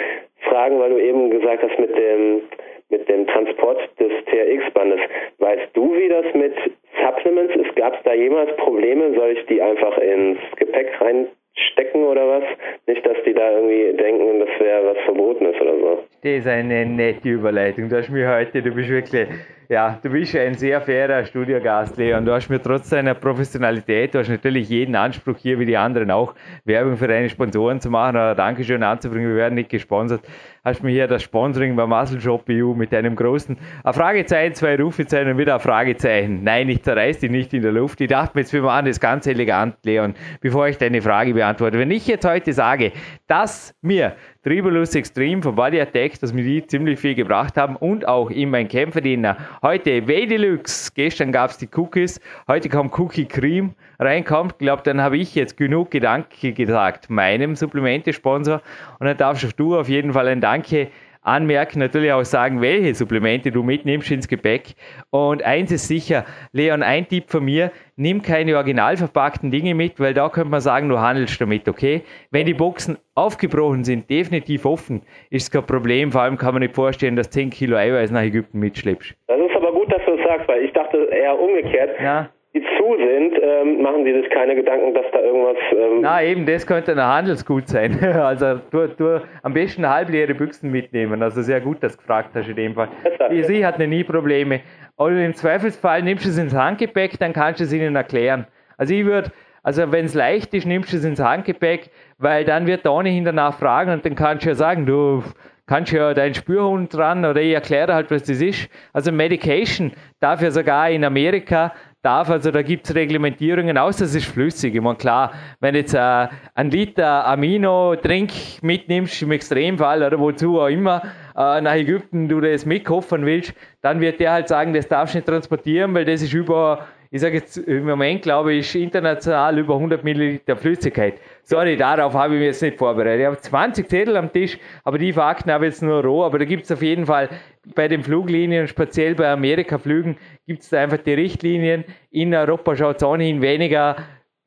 fragen, 0.48 0.78
weil 0.78 0.90
du 0.90 0.98
eben 0.98 1.30
gesagt 1.30 1.62
hast 1.62 1.78
mit 1.78 1.96
dem 1.96 2.42
mit 2.90 3.08
dem 3.08 3.26
Transport 3.26 3.78
des 4.00 4.12
TRX-Bandes. 4.26 5.00
Weißt 5.38 5.68
du, 5.74 5.94
wie 5.94 6.08
das 6.08 6.24
mit 6.34 6.54
Supplements 7.02 7.54
ist? 7.56 7.76
Gab 7.76 7.94
es 7.94 8.02
da 8.04 8.14
jemals 8.14 8.54
Probleme? 8.56 9.14
Soll 9.14 9.32
ich 9.32 9.46
die 9.46 9.60
einfach 9.60 9.98
ins 9.98 10.38
Gepäck 10.56 10.98
reinstecken 11.00 12.04
oder 12.04 12.26
was? 12.28 12.44
Nicht, 12.86 13.06
dass 13.06 13.16
die 13.26 13.34
da 13.34 13.50
irgendwie 13.52 13.92
denken, 13.94 14.40
das 14.40 14.48
wäre 14.58 14.94
was 14.94 15.04
Verbotenes 15.04 15.60
oder 15.60 15.78
so. 15.78 16.04
Das 16.20 16.32
ist 16.32 16.46
eine 16.48 16.84
nette 16.84 17.28
Überleitung. 17.28 17.88
Du 17.88 17.96
hast 17.96 18.10
mir 18.10 18.28
heute, 18.28 18.60
du 18.60 18.72
bist 18.72 18.88
wirklich 18.88 19.28
ja, 19.70 19.98
du 20.02 20.08
bist 20.08 20.34
ein 20.34 20.54
sehr 20.54 20.80
fairer 20.80 21.26
Studiogast, 21.26 21.98
Leon. 21.98 22.24
Du 22.24 22.32
hast 22.32 22.48
mir 22.48 22.60
trotz 22.60 22.88
deiner 22.88 23.12
Professionalität, 23.12 24.14
du 24.14 24.18
hast 24.18 24.30
natürlich 24.30 24.70
jeden 24.70 24.96
Anspruch 24.96 25.36
hier 25.36 25.58
wie 25.58 25.66
die 25.66 25.76
anderen 25.76 26.10
auch, 26.10 26.34
Werbung 26.64 26.96
für 26.96 27.06
deine 27.06 27.28
Sponsoren 27.28 27.78
zu 27.78 27.90
machen 27.90 28.16
oder 28.16 28.34
Dankeschön 28.34 28.82
anzubringen. 28.82 29.28
Wir 29.28 29.36
werden 29.36 29.56
nicht 29.56 29.68
gesponsert. 29.68 30.22
Hast 30.64 30.82
mir 30.82 30.90
hier 30.90 31.06
das 31.06 31.22
Sponsoring 31.22 31.76
bei 31.76 31.86
Muscle 31.86 32.18
Shop 32.18 32.44
EU 32.48 32.72
mit 32.72 32.94
einem 32.94 33.14
großen 33.14 33.58
ein 33.84 33.92
Fragezeichen, 33.92 34.54
zwei 34.54 34.76
Rufezeichen 34.76 35.32
und 35.32 35.38
wieder 35.38 35.54
ein 35.54 35.60
Fragezeichen. 35.60 36.42
Nein, 36.42 36.70
ich 36.70 36.82
zerreiß 36.82 37.18
dich 37.18 37.30
nicht 37.30 37.52
in 37.52 37.60
der 37.60 37.72
Luft. 37.72 38.00
Ich 38.00 38.08
dachte 38.08 38.32
mir 38.34 38.40
jetzt, 38.40 38.54
wir 38.54 38.62
machen 38.62 38.86
das 38.86 38.98
ganz 38.98 39.26
elegant, 39.26 39.76
Leon, 39.82 40.14
bevor 40.40 40.68
ich 40.68 40.78
deine 40.78 41.02
Frage 41.02 41.34
beantworte. 41.34 41.78
Wenn 41.78 41.90
ich 41.90 42.06
jetzt 42.06 42.26
heute 42.26 42.54
sage, 42.54 42.92
dass 43.26 43.74
mir 43.82 44.14
Tribulus 44.48 44.94
Extreme 44.94 45.42
von 45.42 45.54
Body 45.54 45.78
Attack, 45.78 46.18
dass 46.20 46.32
mir 46.32 46.42
die 46.42 46.66
ziemlich 46.66 46.98
viel 46.98 47.14
gebracht 47.14 47.58
haben 47.58 47.76
und 47.76 48.08
auch 48.08 48.30
in 48.30 48.48
mein 48.48 48.66
Kämpferdiener 48.66 49.36
Heute 49.60 50.00
Deluxe. 50.00 50.90
Gestern 50.94 51.32
gab 51.32 51.50
es 51.50 51.58
die 51.58 51.68
Cookies. 51.76 52.18
Heute 52.46 52.70
kommt 52.70 52.98
Cookie 52.98 53.26
Cream 53.26 53.74
reinkommt. 53.98 54.52
Ich 54.52 54.58
glaube, 54.60 54.80
dann 54.84 55.02
habe 55.02 55.18
ich 55.18 55.34
jetzt 55.34 55.58
genug 55.58 55.90
Gedanke 55.90 56.54
gesagt 56.54 57.10
meinem 57.10 57.56
Supplemente-Sponsor. 57.56 58.62
Und 58.98 59.06
dann 59.06 59.18
darfst 59.18 59.52
du 59.58 59.76
auf 59.76 59.90
jeden 59.90 60.14
Fall 60.14 60.28
ein 60.28 60.40
Danke 60.40 60.88
anmerken, 61.28 61.78
natürlich 61.78 62.12
auch 62.12 62.24
sagen, 62.24 62.60
welche 62.60 62.94
Supplemente 62.94 63.50
du 63.50 63.62
mitnimmst 63.62 64.10
ins 64.10 64.28
Gepäck. 64.28 64.74
Und 65.10 65.42
eins 65.42 65.70
ist 65.70 65.88
sicher, 65.88 66.24
Leon, 66.52 66.82
ein 66.82 67.06
Tipp 67.06 67.30
von 67.30 67.44
mir, 67.44 67.70
nimm 67.96 68.22
keine 68.22 68.56
original 68.56 68.96
verpackten 68.96 69.50
Dinge 69.50 69.74
mit, 69.74 70.00
weil 70.00 70.14
da 70.14 70.28
könnte 70.28 70.50
man 70.50 70.60
sagen, 70.60 70.88
du 70.88 70.98
handelst 70.98 71.40
damit, 71.40 71.68
okay? 71.68 72.02
Wenn 72.30 72.46
die 72.46 72.54
Boxen 72.54 72.98
aufgebrochen 73.14 73.84
sind, 73.84 74.08
definitiv 74.10 74.64
offen, 74.64 75.02
ist 75.30 75.44
es 75.44 75.50
kein 75.50 75.66
Problem. 75.66 76.12
Vor 76.12 76.22
allem 76.22 76.36
kann 76.36 76.54
man 76.54 76.62
nicht 76.62 76.74
vorstellen, 76.74 77.16
dass 77.16 77.30
10 77.30 77.50
Kilo 77.50 77.76
Eiweiß 77.76 78.10
nach 78.10 78.22
Ägypten 78.22 78.58
mitschleppst. 78.58 79.14
Das 79.26 79.38
ist 79.38 79.56
aber 79.56 79.72
gut, 79.72 79.92
dass 79.92 80.02
du 80.06 80.16
das 80.16 80.26
sagst, 80.26 80.48
weil 80.48 80.64
ich 80.64 80.72
dachte 80.72 81.08
eher 81.12 81.38
umgekehrt. 81.38 81.90
Ja 82.02 82.30
zu 82.52 82.96
sind, 82.96 83.38
ähm, 83.42 83.82
machen 83.82 84.04
sie 84.04 84.12
sich 84.12 84.30
keine 84.30 84.54
Gedanken, 84.54 84.94
dass 84.94 85.04
da 85.12 85.20
irgendwas. 85.20 85.56
Ähm 85.72 86.00
Na, 86.00 86.22
eben, 86.22 86.46
das 86.46 86.66
könnte 86.66 86.92
ein 86.92 87.02
Handelsgut 87.02 87.68
sein. 87.68 87.98
also, 88.02 88.60
du, 88.70 88.88
du 88.88 89.22
am 89.42 89.52
besten 89.52 89.88
halbleere 89.88 90.34
Büchsen 90.34 90.70
mitnehmen. 90.70 91.22
Also, 91.22 91.42
sehr 91.42 91.60
gut, 91.60 91.82
dass 91.82 91.92
du 91.92 91.98
gefragt 91.98 92.30
hast 92.34 92.48
in 92.48 92.56
dem 92.56 92.74
Fall. 92.74 92.88
Die, 93.30 93.42
sie 93.44 93.64
hat 93.64 93.78
nie 93.78 94.04
Probleme. 94.04 94.60
Oder 94.96 95.24
im 95.24 95.34
Zweifelsfall 95.34 96.02
nimmst 96.02 96.24
du 96.24 96.30
es 96.30 96.38
ins 96.38 96.54
Handgepäck, 96.54 97.18
dann 97.18 97.32
kannst 97.32 97.60
du 97.60 97.64
es 97.64 97.72
ihnen 97.72 97.94
erklären. 97.96 98.46
Also, 98.76 98.94
ich 98.94 99.04
würde. 99.04 99.30
Also 99.64 99.90
wenn 99.92 100.06
es 100.06 100.14
leicht 100.14 100.54
ist, 100.54 100.66
nimmst 100.66 100.92
du 100.92 100.96
es 100.96 101.04
ins 101.04 101.20
Handgepäck, 101.20 101.90
weil 102.16 102.44
dann 102.44 102.66
wird 102.66 102.84
der 102.84 102.92
ohnehin 102.92 103.24
danach 103.24 103.58
fragen 103.58 103.90
und 103.90 104.04
dann 104.04 104.14
kannst 104.14 104.44
du 104.44 104.50
ja 104.50 104.54
sagen, 104.54 104.86
du 104.86 105.22
kannst 105.68 105.92
ja 105.92 106.14
deinen 106.14 106.34
Spürhund 106.34 106.94
dran 106.94 107.24
oder 107.24 107.40
ich 107.40 107.52
erkläre 107.52 107.94
halt, 107.94 108.10
was 108.10 108.22
das 108.22 108.40
ist. 108.40 108.68
Also 108.92 109.12
Medication 109.12 109.92
darf 110.20 110.40
ja 110.42 110.50
sogar 110.50 110.90
in 110.90 111.04
Amerika 111.04 111.72
darf. 112.08 112.30
Also 112.30 112.50
da 112.50 112.62
gibt 112.62 112.88
es 112.88 112.94
Reglementierungen, 112.94 113.76
außer 113.76 114.04
es 114.06 114.14
ist 114.14 114.26
flüssig. 114.26 114.74
Ich 114.74 114.80
meine, 114.80 114.96
klar, 114.96 115.32
wenn 115.60 115.74
jetzt 115.74 115.94
äh, 115.94 116.28
einen 116.54 116.70
Liter 116.70 117.26
Amino-Trink 117.26 118.62
mitnimmst, 118.62 119.22
im 119.22 119.32
Extremfall 119.32 120.02
oder 120.02 120.18
wozu 120.18 120.60
auch 120.60 120.68
immer, 120.68 121.02
äh, 121.36 121.60
nach 121.60 121.74
Ägypten 121.74 122.28
du 122.28 122.40
das 122.40 122.64
mitkoffern 122.64 123.26
willst, 123.26 123.52
dann 123.82 124.00
wird 124.00 124.20
der 124.20 124.32
halt 124.32 124.48
sagen, 124.48 124.72
das 124.72 124.88
darfst 124.88 125.14
du 125.14 125.18
nicht 125.18 125.28
transportieren, 125.28 125.94
weil 125.94 126.06
das 126.06 126.22
ist 126.22 126.32
über 126.32 126.86
ich 127.10 127.20
sage 127.22 127.38
jetzt 127.38 127.56
im 127.56 127.86
Moment, 127.86 128.22
glaube 128.22 128.52
ich, 128.52 128.74
international 128.74 129.58
über 129.58 129.74
100 129.74 130.04
Milliliter 130.04 130.56
Flüssigkeit. 130.56 131.14
Sorry, 131.42 131.76
darauf 131.76 132.12
habe 132.12 132.34
ich 132.34 132.40
mich 132.40 132.46
jetzt 132.48 132.62
nicht 132.62 132.76
vorbereitet. 132.76 133.20
Ich 133.20 133.26
habe 133.26 133.38
20 133.38 133.88
Zettel 133.88 134.16
am 134.16 134.30
Tisch, 134.30 134.58
aber 134.84 134.98
die 134.98 135.12
Fakten 135.12 135.50
habe 135.50 135.66
ich 135.66 135.72
jetzt 135.72 135.82
nur 135.82 136.04
roh. 136.04 136.24
Aber 136.24 136.38
da 136.38 136.44
gibt 136.44 136.64
es 136.64 136.72
auf 136.72 136.82
jeden 136.82 137.06
Fall 137.06 137.30
bei 137.74 137.88
den 137.88 138.02
Fluglinien, 138.02 138.68
speziell 138.68 139.14
bei 139.14 139.30
Amerika-Flügen, 139.30 140.16
gibt 140.46 140.62
es 140.62 140.68
da 140.68 140.80
einfach 140.80 140.98
die 140.98 141.14
Richtlinien. 141.14 141.84
In 142.10 142.34
Europa 142.34 142.76
schaut 142.76 142.96
es 142.96 143.02
ohnehin 143.02 143.40
weniger 143.40 143.96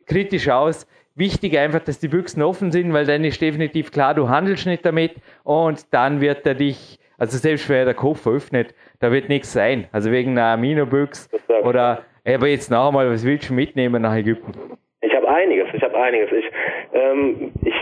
kritisch 0.06 0.48
aus. 0.48 0.86
Wichtig 1.16 1.58
einfach, 1.58 1.82
dass 1.82 2.00
die 2.00 2.08
Büchsen 2.08 2.44
offen 2.44 2.72
sind, 2.72 2.94
weil 2.94 3.06
dann 3.06 3.24
ist 3.24 3.42
definitiv 3.42 3.92
klar, 3.92 4.14
du 4.14 4.30
handelst 4.30 4.66
nicht 4.66 4.86
damit 4.86 5.16
und 5.44 5.94
dann 5.94 6.22
wird 6.22 6.46
er 6.46 6.56
dich, 6.56 7.00
also 7.18 7.38
selbst 7.38 7.68
wenn 7.70 7.78
er 7.78 7.86
der 7.86 7.94
Koffer 7.96 8.32
öffnet, 8.32 8.74
da 9.00 9.12
wird 9.12 9.30
nichts 9.30 9.52
sein. 9.52 9.88
Also 9.92 10.12
wegen 10.12 10.32
einer 10.32 10.54
Amino-Büchse 10.54 11.28
oder 11.64 12.04
aber 12.26 12.48
jetzt 12.48 12.70
noch 12.70 12.88
einmal, 12.88 13.10
was 13.10 13.26
willst 13.26 13.50
du 13.50 13.54
mitnehmen 13.54 14.02
nach 14.02 14.16
Ägypten? 14.16 14.54
Ich 15.02 15.16
habe 15.16 15.28
einiges, 15.28 15.68
ich 15.74 15.82
habe 15.82 15.98
einiges. 15.98 16.32
Ich, 16.32 16.46
ähm, 16.94 17.52
ich 17.66 17.74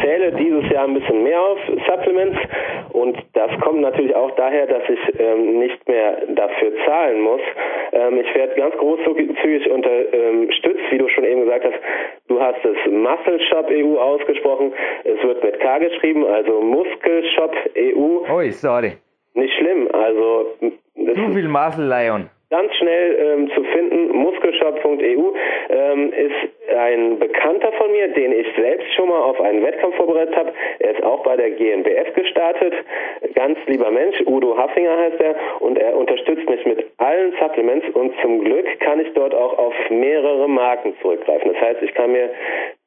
zähle 0.00 0.32
dieses 0.32 0.70
Jahr 0.70 0.84
ein 0.84 0.94
bisschen 0.94 1.22
mehr 1.22 1.40
auf 1.40 1.58
Supplements 1.86 2.38
und 2.92 3.18
das 3.34 3.50
kommt 3.60 3.82
natürlich 3.82 4.14
auch 4.14 4.30
daher, 4.36 4.66
dass 4.66 4.82
ich 4.88 5.20
ähm, 5.20 5.58
nicht 5.58 5.86
mehr 5.86 6.22
dafür 6.34 6.72
zahlen 6.86 7.20
muss. 7.20 7.42
Ähm, 7.92 8.18
ich 8.18 8.34
werde 8.34 8.54
ganz 8.54 8.74
großzügig 8.76 9.28
unterstützt, 9.70 10.84
wie 10.90 10.98
du 10.98 11.08
schon 11.08 11.24
eben 11.24 11.44
gesagt 11.44 11.66
hast. 11.66 11.78
Du 12.28 12.40
hast 12.40 12.64
es 12.64 12.90
Muscle 12.90 13.40
Shop 13.50 13.68
EU 13.70 13.98
ausgesprochen. 13.98 14.72
Es 15.04 15.22
wird 15.22 15.44
mit 15.44 15.60
K 15.60 15.78
geschrieben, 15.78 16.24
also 16.24 16.62
Muskel 16.62 17.24
Shop 17.36 17.54
EU. 17.76 18.32
Oi, 18.32 18.50
sorry. 18.50 18.92
Nicht 19.34 19.52
schlimm, 19.58 19.88
also. 19.92 20.46
Zu 20.94 21.32
viel 21.34 21.48
Muscle 21.48 21.86
Lion 21.86 22.30
ganz 22.52 22.74
schnell 22.76 23.16
ähm, 23.18 23.50
zu 23.52 23.64
finden. 23.64 24.14
Muskelshop.eu 24.14 25.32
ähm, 25.70 26.12
ist 26.12 26.76
ein 26.76 27.18
Bekannter 27.18 27.72
von 27.72 27.90
mir, 27.90 28.08
den 28.08 28.30
ich 28.32 28.46
selbst 28.54 28.92
schon 28.94 29.08
mal 29.08 29.20
auf 29.20 29.40
einen 29.40 29.64
Wettkampf 29.64 29.96
vorbereitet 29.96 30.36
habe. 30.36 30.52
Er 30.78 30.90
ist 30.90 31.02
auch 31.02 31.22
bei 31.22 31.34
der 31.34 31.50
GNBF 31.52 32.14
gestartet. 32.14 32.74
Ganz 33.34 33.58
lieber 33.66 33.90
Mensch, 33.90 34.20
Udo 34.26 34.56
Haffinger 34.56 34.98
heißt 34.98 35.20
er 35.20 35.34
und 35.60 35.78
er 35.78 35.96
unterstützt 35.96 36.48
mich 36.48 36.64
mit 36.66 36.86
allen 36.98 37.32
Supplements 37.40 37.86
und 37.94 38.12
zum 38.20 38.44
Glück 38.44 38.66
kann 38.80 39.00
ich 39.00 39.10
dort 39.14 39.34
auch 39.34 39.56
auf 39.56 39.74
mehrere 39.88 40.46
Marken 40.46 40.94
zurückgreifen. 41.00 41.52
Das 41.54 41.62
heißt, 41.62 41.82
ich 41.82 41.94
kann 41.94 42.12
mir 42.12 42.30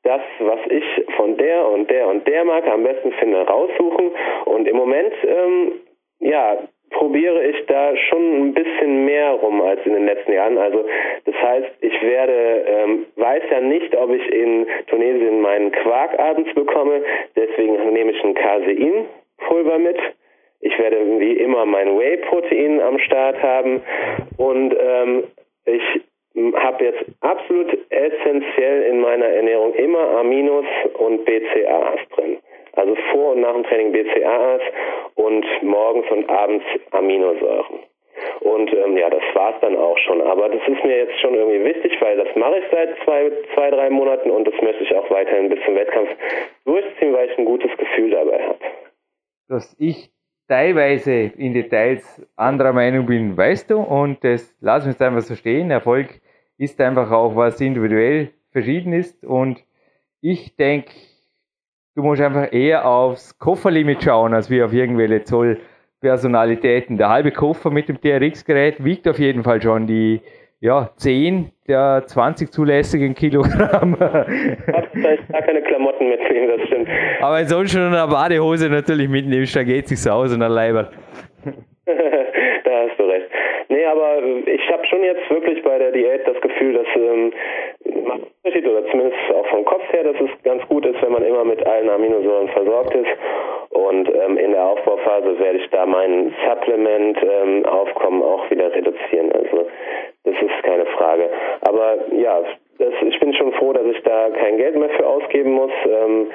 das, 0.03 0.21
was 0.39 0.59
ich 0.69 0.83
von 1.15 1.37
der 1.37 1.67
und 1.69 1.89
der 1.89 2.07
und 2.07 2.27
der 2.27 2.45
Marke 2.45 2.71
am 2.71 2.83
besten 2.83 3.11
finde, 3.13 3.41
raussuchen 3.47 4.11
und 4.45 4.67
im 4.67 4.77
Moment 4.77 5.13
ähm, 5.27 5.71
ja, 6.19 6.57
probiere 6.95 7.43
ich 7.45 7.65
da 7.67 7.95
schon 7.97 8.47
ein 8.47 8.53
bisschen 8.53 9.05
mehr 9.05 9.31
rum 9.31 9.61
als 9.61 9.85
in 9.85 9.93
den 9.93 10.05
letzten 10.05 10.31
Jahren. 10.31 10.57
Also 10.57 10.85
das 11.25 11.35
heißt, 11.35 11.71
ich 11.81 12.01
werde, 12.01 12.65
ähm, 12.67 13.05
weiß 13.15 13.43
ja 13.51 13.61
nicht, 13.61 13.95
ob 13.95 14.11
ich 14.11 14.25
in 14.31 14.65
Tunesien 14.87 15.41
meinen 15.41 15.71
Quark 15.71 16.17
abends 16.17 16.53
bekomme, 16.53 17.01
deswegen 17.35 17.93
nehme 17.93 18.11
ich 18.11 18.23
ein 18.23 18.33
Caseinpulver 18.33 19.77
mit. 19.77 19.97
Ich 20.61 20.79
werde 20.79 20.97
wie 21.19 21.33
immer 21.33 21.65
mein 21.65 21.97
Whey-Protein 21.97 22.79
am 22.81 22.97
Start 22.99 23.41
haben 23.43 23.83
und 24.37 24.75
ähm, 24.79 25.23
ich 25.65 26.01
habe 26.55 26.83
jetzt 26.83 27.05
absolut 27.21 27.77
essentiell 27.89 28.83
in 28.83 28.99
meiner 28.99 29.27
Ernährung 29.27 29.73
immer 29.75 30.17
Aminos 30.17 30.65
und 30.97 31.25
BCAAs 31.25 31.99
drin. 32.15 32.37
Also 32.75 32.95
vor 33.11 33.33
und 33.33 33.41
nach 33.41 33.53
dem 33.53 33.63
Training 33.63 33.91
BCAAs 33.91 34.61
und 35.15 35.45
morgens 35.63 36.09
und 36.11 36.29
abends 36.29 36.65
Aminosäuren. 36.91 37.79
Und 38.41 38.71
ähm, 38.73 38.97
ja, 38.97 39.09
das 39.09 39.23
war's 39.33 39.55
dann 39.61 39.75
auch 39.75 39.97
schon. 39.99 40.21
Aber 40.21 40.49
das 40.49 40.61
ist 40.67 40.83
mir 40.83 40.97
jetzt 40.97 41.19
schon 41.19 41.33
irgendwie 41.35 41.63
wichtig, 41.63 41.99
weil 42.01 42.17
das 42.17 42.33
mache 42.35 42.59
ich 42.59 42.65
seit 42.71 42.95
zwei, 43.03 43.31
zwei, 43.53 43.69
drei 43.71 43.89
Monaten 43.89 44.31
und 44.31 44.47
das 44.47 44.53
möchte 44.61 44.83
ich 44.83 44.95
auch 44.95 45.09
weiterhin 45.09 45.49
bis 45.49 45.59
zum 45.65 45.75
Wettkampf 45.75 46.09
durchziehen, 46.65 47.13
weil 47.13 47.29
ich 47.29 47.37
ein 47.37 47.45
gutes 47.45 47.71
Gefühl 47.77 48.11
dabei 48.11 48.41
habe. 48.43 48.59
Dass 49.47 49.75
ich 49.79 50.11
teilweise 50.47 51.31
in 51.37 51.53
Details 51.53 52.25
anderer 52.35 52.73
Meinung 52.73 53.05
bin, 53.05 53.35
weißt 53.35 53.71
du, 53.71 53.79
und 53.79 54.23
das 54.23 54.55
lassen 54.61 54.87
wir 54.87 54.91
jetzt 54.91 55.01
einfach 55.01 55.21
so 55.21 55.35
stehen. 55.35 55.71
Erfolg 55.71 56.21
ist 56.57 56.79
einfach 56.79 57.11
auch 57.11 57.35
was 57.35 57.59
individuell 57.61 58.29
verschieden 58.51 58.93
ist 58.93 59.25
und 59.25 59.63
ich 60.21 60.55
denke, 60.55 60.91
Du 61.95 62.03
musst 62.03 62.21
einfach 62.21 62.51
eher 62.51 62.85
aufs 62.85 63.39
Kofferlimit 63.39 64.03
schauen, 64.03 64.33
als 64.33 64.49
wie 64.49 64.61
auf 64.61 64.73
irgendwelche 64.73 65.23
Zollpersonalitäten. 65.23 66.97
Der 66.97 67.07
halbe 67.07 67.31
Koffer 67.31 67.71
mit 67.71 67.87
dem 67.87 68.01
TRX-Gerät 68.01 68.83
wiegt 68.83 69.07
auf 69.07 69.17
jeden 69.17 69.43
Fall 69.43 69.61
schon 69.61 69.87
die 69.87 70.19
ja, 70.59 70.89
10 70.97 71.51
der 71.69 72.03
20 72.05 72.51
zulässigen 72.51 73.15
Kilogramm. 73.15 73.95
Vielleicht 74.91 75.29
gar 75.29 75.41
keine 75.41 75.61
Klamotten 75.61 76.09
mitnehmen, 76.09 76.57
das 76.57 76.67
stimmt. 76.67 76.89
Aber 77.21 77.45
sonst 77.45 77.71
schon 77.71 77.83
eine 77.83 78.05
Badehose 78.07 78.69
natürlich 78.69 79.07
mitnimmst, 79.07 79.55
da 79.55 79.63
geht 79.63 79.87
sich 79.87 80.11
aus 80.11 80.35
und 80.35 80.41
ein 80.41 80.51
Leiber. 80.51 80.91
da 81.85 82.71
hast 82.89 82.99
du 82.99 83.03
recht. 83.05 83.27
Nee, 83.69 83.85
aber 83.85 84.21
ich 84.45 84.69
habe 84.69 84.85
schon 84.85 85.01
jetzt 85.01 85.29
wirklich 85.29 85.63
bei 85.63 85.77
der 85.77 85.93
Diät 85.93 86.27
das 86.27 86.41
Gefühl, 86.41 86.73
dass 86.73 86.87
ähm, 86.95 87.31
Unterschied 88.43 88.67
oder 88.67 88.85
zumindest 88.89 89.17
auch 89.33 89.47
vom 89.47 89.65
Kopf 89.65 89.83
her, 89.91 90.03
dass 90.03 90.15
es 90.15 90.43
ganz 90.43 90.65
gut 90.67 90.85
ist, 90.85 91.01
wenn 91.01 91.11
man 91.11 91.23
immer 91.23 91.43
mit 91.43 91.65
allen 91.65 91.89
Aminosäuren 91.89 92.49
versorgt 92.49 92.93
ist. 92.95 93.11
Und 93.69 94.09
ähm, 94.13 94.37
in 94.37 94.51
der 94.51 94.63
Aufbauphase 94.63 95.39
werde 95.39 95.59
ich 95.59 95.69
da 95.69 95.85
mein 95.85 96.33
Supplement-Aufkommen 96.47 98.21
ähm, 98.21 98.27
auch 98.27 98.49
wieder 98.49 98.73
reduzieren. 98.73 99.31
Also 99.31 99.67
das 100.23 100.35
ist 100.41 100.63
keine 100.63 100.85
Frage. 100.85 101.29
Aber 101.61 101.97
ja, 102.13 102.41
das, 102.79 102.93
ich 103.01 103.19
bin 103.19 103.33
schon 103.33 103.53
froh, 103.53 103.73
dass 103.73 103.85
ich 103.85 104.01
da 104.03 104.29
kein 104.29 104.57
Geld 104.57 104.75
mehr 104.77 104.89
für 104.89 105.07
ausgeben 105.07 105.51
muss. 105.51 105.71
Ähm, 105.85 106.31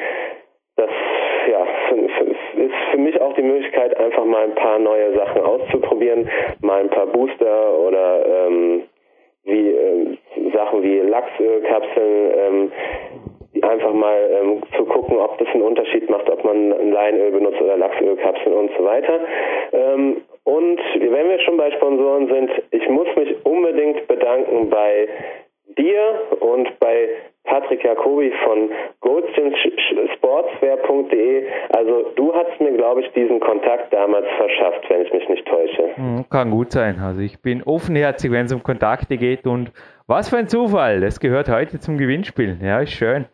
das 0.77 0.91
ja, 1.51 1.67
ist 2.57 2.75
für 2.91 2.99
mich 2.99 3.21
auch 3.21 3.35
die 3.35 3.43
Möglichkeit, 3.43 3.97
einfach 3.99 4.25
mal 4.25 4.45
ein 4.45 4.55
paar 4.55 4.79
neue 4.79 5.15
Sachen 5.15 5.43
auszuprobieren, 5.43 6.31
mal 6.61 6.81
ein 6.81 6.91
paar 6.91 7.07
Booster 7.07 7.79
oder 7.79 8.47
ähm, 8.47 8.83
wie 9.45 9.71
äh, 9.71 10.17
Sachen 10.53 10.83
wie 10.83 10.99
Lachskapseln, 10.99 12.33
ähm, 12.37 12.73
einfach 13.63 13.93
mal 13.93 14.17
ähm, 14.31 14.63
zu 14.77 14.85
gucken, 14.85 15.19
ob 15.19 15.39
das 15.39 15.49
einen 15.49 15.63
Unterschied 15.63 16.09
macht, 16.09 16.31
ob 16.31 16.45
man 16.45 16.73
ein 16.73 16.93
Leinöl 16.93 17.33
benutzt 17.33 17.61
oder 17.61 17.77
Lachsölkapseln 17.77 18.55
und 18.55 18.71
so 18.77 18.85
weiter. 18.85 19.21
Ähm, 19.73 20.23
und 20.45 20.81
wenn 20.95 21.29
wir 21.29 21.41
schon 21.41 21.57
bei 21.57 21.71
Sponsoren 21.73 22.29
sind, 22.29 22.51
ich 22.71 22.89
muss 22.89 23.09
mich 23.17 23.35
unbedingt 23.45 24.07
bedanken 24.09 24.71
bei 24.71 25.09
dir 25.77 26.21
und 26.41 26.79
bei 26.81 27.09
Patrick 27.45 27.85
Jacobi 27.85 28.33
von 28.45 28.71
goldstreamsportswear.de. 29.01 31.47
Also 31.71 32.11
du 32.15 32.35
hast 32.35 32.61
mir, 32.61 32.73
glaube 32.73 33.01
ich, 33.03 33.11
diesen 33.13 33.41
Kontakt 33.41 33.93
damals 33.93 34.27
verschafft, 34.37 34.89
wenn 34.89 35.03
ich 35.03 35.13
mich 35.13 35.29
nicht 35.29 35.45
täusche. 35.47 35.97
Hm, 35.97 36.25
kann 36.31 36.51
gut 36.51 36.73
sein. 36.73 36.99
Also 37.03 37.21
ich 37.21 37.41
bin 37.41 37.63
offenherzig, 37.63 38.31
wenn 38.31 38.47
es 38.47 38.53
um 38.53 38.63
Kontakte 38.63 39.17
geht 39.17 39.47
und 39.47 39.73
was 40.11 40.29
für 40.29 40.39
ein 40.39 40.49
Zufall. 40.49 41.01
Das 41.01 41.21
gehört 41.21 41.49
heute 41.49 41.79
zum 41.79 41.97
Gewinnspiel. 41.97 42.59
Ja, 42.61 42.81
ist 42.81 42.91
schön. 42.91 43.27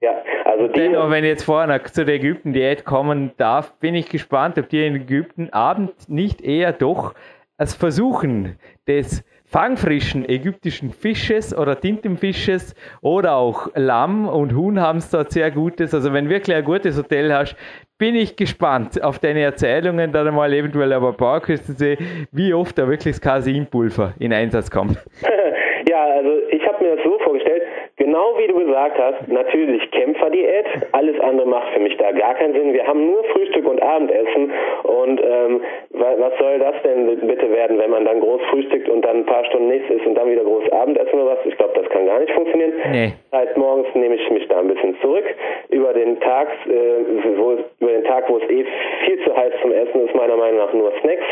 Ja, 0.00 0.12
also 0.46 0.66
die. 0.66 0.72
Dennoch, 0.72 1.10
wenn 1.10 1.22
jetzt 1.22 1.44
vorne 1.44 1.82
zu 1.82 2.06
der 2.06 2.14
Ägypten-Diät 2.14 2.86
kommen 2.86 3.32
darf, 3.36 3.78
bin 3.78 3.94
ich 3.94 4.08
gespannt, 4.08 4.58
ob 4.58 4.70
die 4.70 4.86
in 4.86 4.96
Ägypten 4.96 5.50
Abend 5.50 6.08
nicht 6.08 6.40
eher 6.40 6.72
doch 6.72 7.14
als 7.58 7.74
Versuchen 7.74 8.58
des 8.86 9.22
fangfrischen 9.44 10.26
ägyptischen 10.26 10.92
Fisches 10.92 11.56
oder 11.56 11.78
Tintenfisches 11.78 12.74
oder 13.02 13.34
auch 13.34 13.68
Lamm 13.74 14.28
und 14.28 14.54
Huhn 14.54 14.80
haben 14.80 14.98
es 14.98 15.10
dort 15.10 15.30
sehr 15.32 15.50
gutes. 15.50 15.92
Also 15.92 16.14
wenn 16.14 16.30
wirklich 16.30 16.56
ein 16.56 16.64
gutes 16.64 16.96
Hotel 16.96 17.32
hast, 17.34 17.54
bin 17.98 18.14
ich 18.14 18.36
gespannt 18.36 19.02
auf 19.02 19.18
deine 19.18 19.40
Erzählungen, 19.40 20.12
dann 20.12 20.34
mal 20.34 20.52
eventuell 20.54 20.92
aber 20.92 21.12
Bauerküste, 21.12 21.98
wie 22.32 22.54
oft 22.54 22.78
da 22.78 22.88
wirklich 22.88 23.16
das 23.16 23.20
Casinpulver 23.20 24.14
in 24.18 24.32
Einsatz 24.32 24.70
kommt. 24.70 24.98
ja, 25.88 26.04
also 26.04 26.30
ich 26.50 26.66
habe 26.66 26.84
mir 26.84 26.96
das 26.96 27.04
so 27.04 27.18
vorgestellt, 27.18 27.62
genau 27.96 28.34
wie 28.36 28.46
du 28.46 28.58
gesagt 28.66 28.98
hast, 28.98 29.28
natürlich 29.28 29.90
Kämpferdiät. 29.90 30.66
Alles 30.92 31.18
andere 31.20 31.46
macht 31.46 31.72
für 31.72 31.80
mich 31.80 31.96
da 31.96 32.12
gar 32.12 32.34
keinen 32.34 32.52
Sinn. 32.52 32.72
Wir 32.72 32.86
haben 32.86 33.06
nur 33.06 33.24
Frühstück 33.24 33.66
und 33.66 33.82
Abendessen. 33.82 34.52
Und 34.82 35.20
ähm, 35.22 35.60
was 35.90 36.38
soll 36.38 36.58
das 36.58 36.74
denn 36.84 37.26
bitte 37.26 37.50
werden, 37.50 37.78
wenn 37.78 37.90
man 37.90 38.04
dann 38.04 38.20
groß 38.20 38.40
frühstückt 38.50 38.88
und 38.88 39.02
dann 39.04 39.18
ein 39.18 39.26
paar 39.26 39.44
Stunden 39.46 39.68
nichts 39.68 39.88
isst 39.90 40.06
und 40.06 40.14
dann 40.14 40.30
wieder 40.30 40.44
groß 40.44 40.70
Abendessen 40.72 41.14
oder 41.14 41.32
was? 41.32 41.46
Ich 41.46 41.56
glaube, 41.56 41.80
das 41.80 41.88
kann 41.90 42.06
gar 42.06 42.20
nicht 42.20 42.32
funktionieren. 42.32 42.72
Nee. 42.90 43.12
Heißt, 43.32 43.56
morgens 43.56 43.88
nehme 43.94 44.14
ich 44.14 44.30
mich 44.30 44.46
da 44.48 44.58
ein 44.58 44.68
bisschen 44.68 44.96
zurück. 45.00 45.24
Über 45.70 45.92
den 45.94 46.20
Tag, 46.20 46.48
äh, 46.66 47.38
wo, 47.38 47.56
über 47.80 47.92
den 47.92 48.04
Tag, 48.04 48.28
wo 48.28 48.38
es 48.38 48.50
eh 48.50 48.66
viel 49.06 49.24
zu 49.24 49.36
heiß 49.36 49.52
zum 49.62 49.72
Essen 49.72 50.06
ist, 50.06 50.14
meiner 50.14 50.36
Meinung 50.36 50.58
nach 50.58 50.72
nur 50.72 50.92
Snacks. 51.00 51.24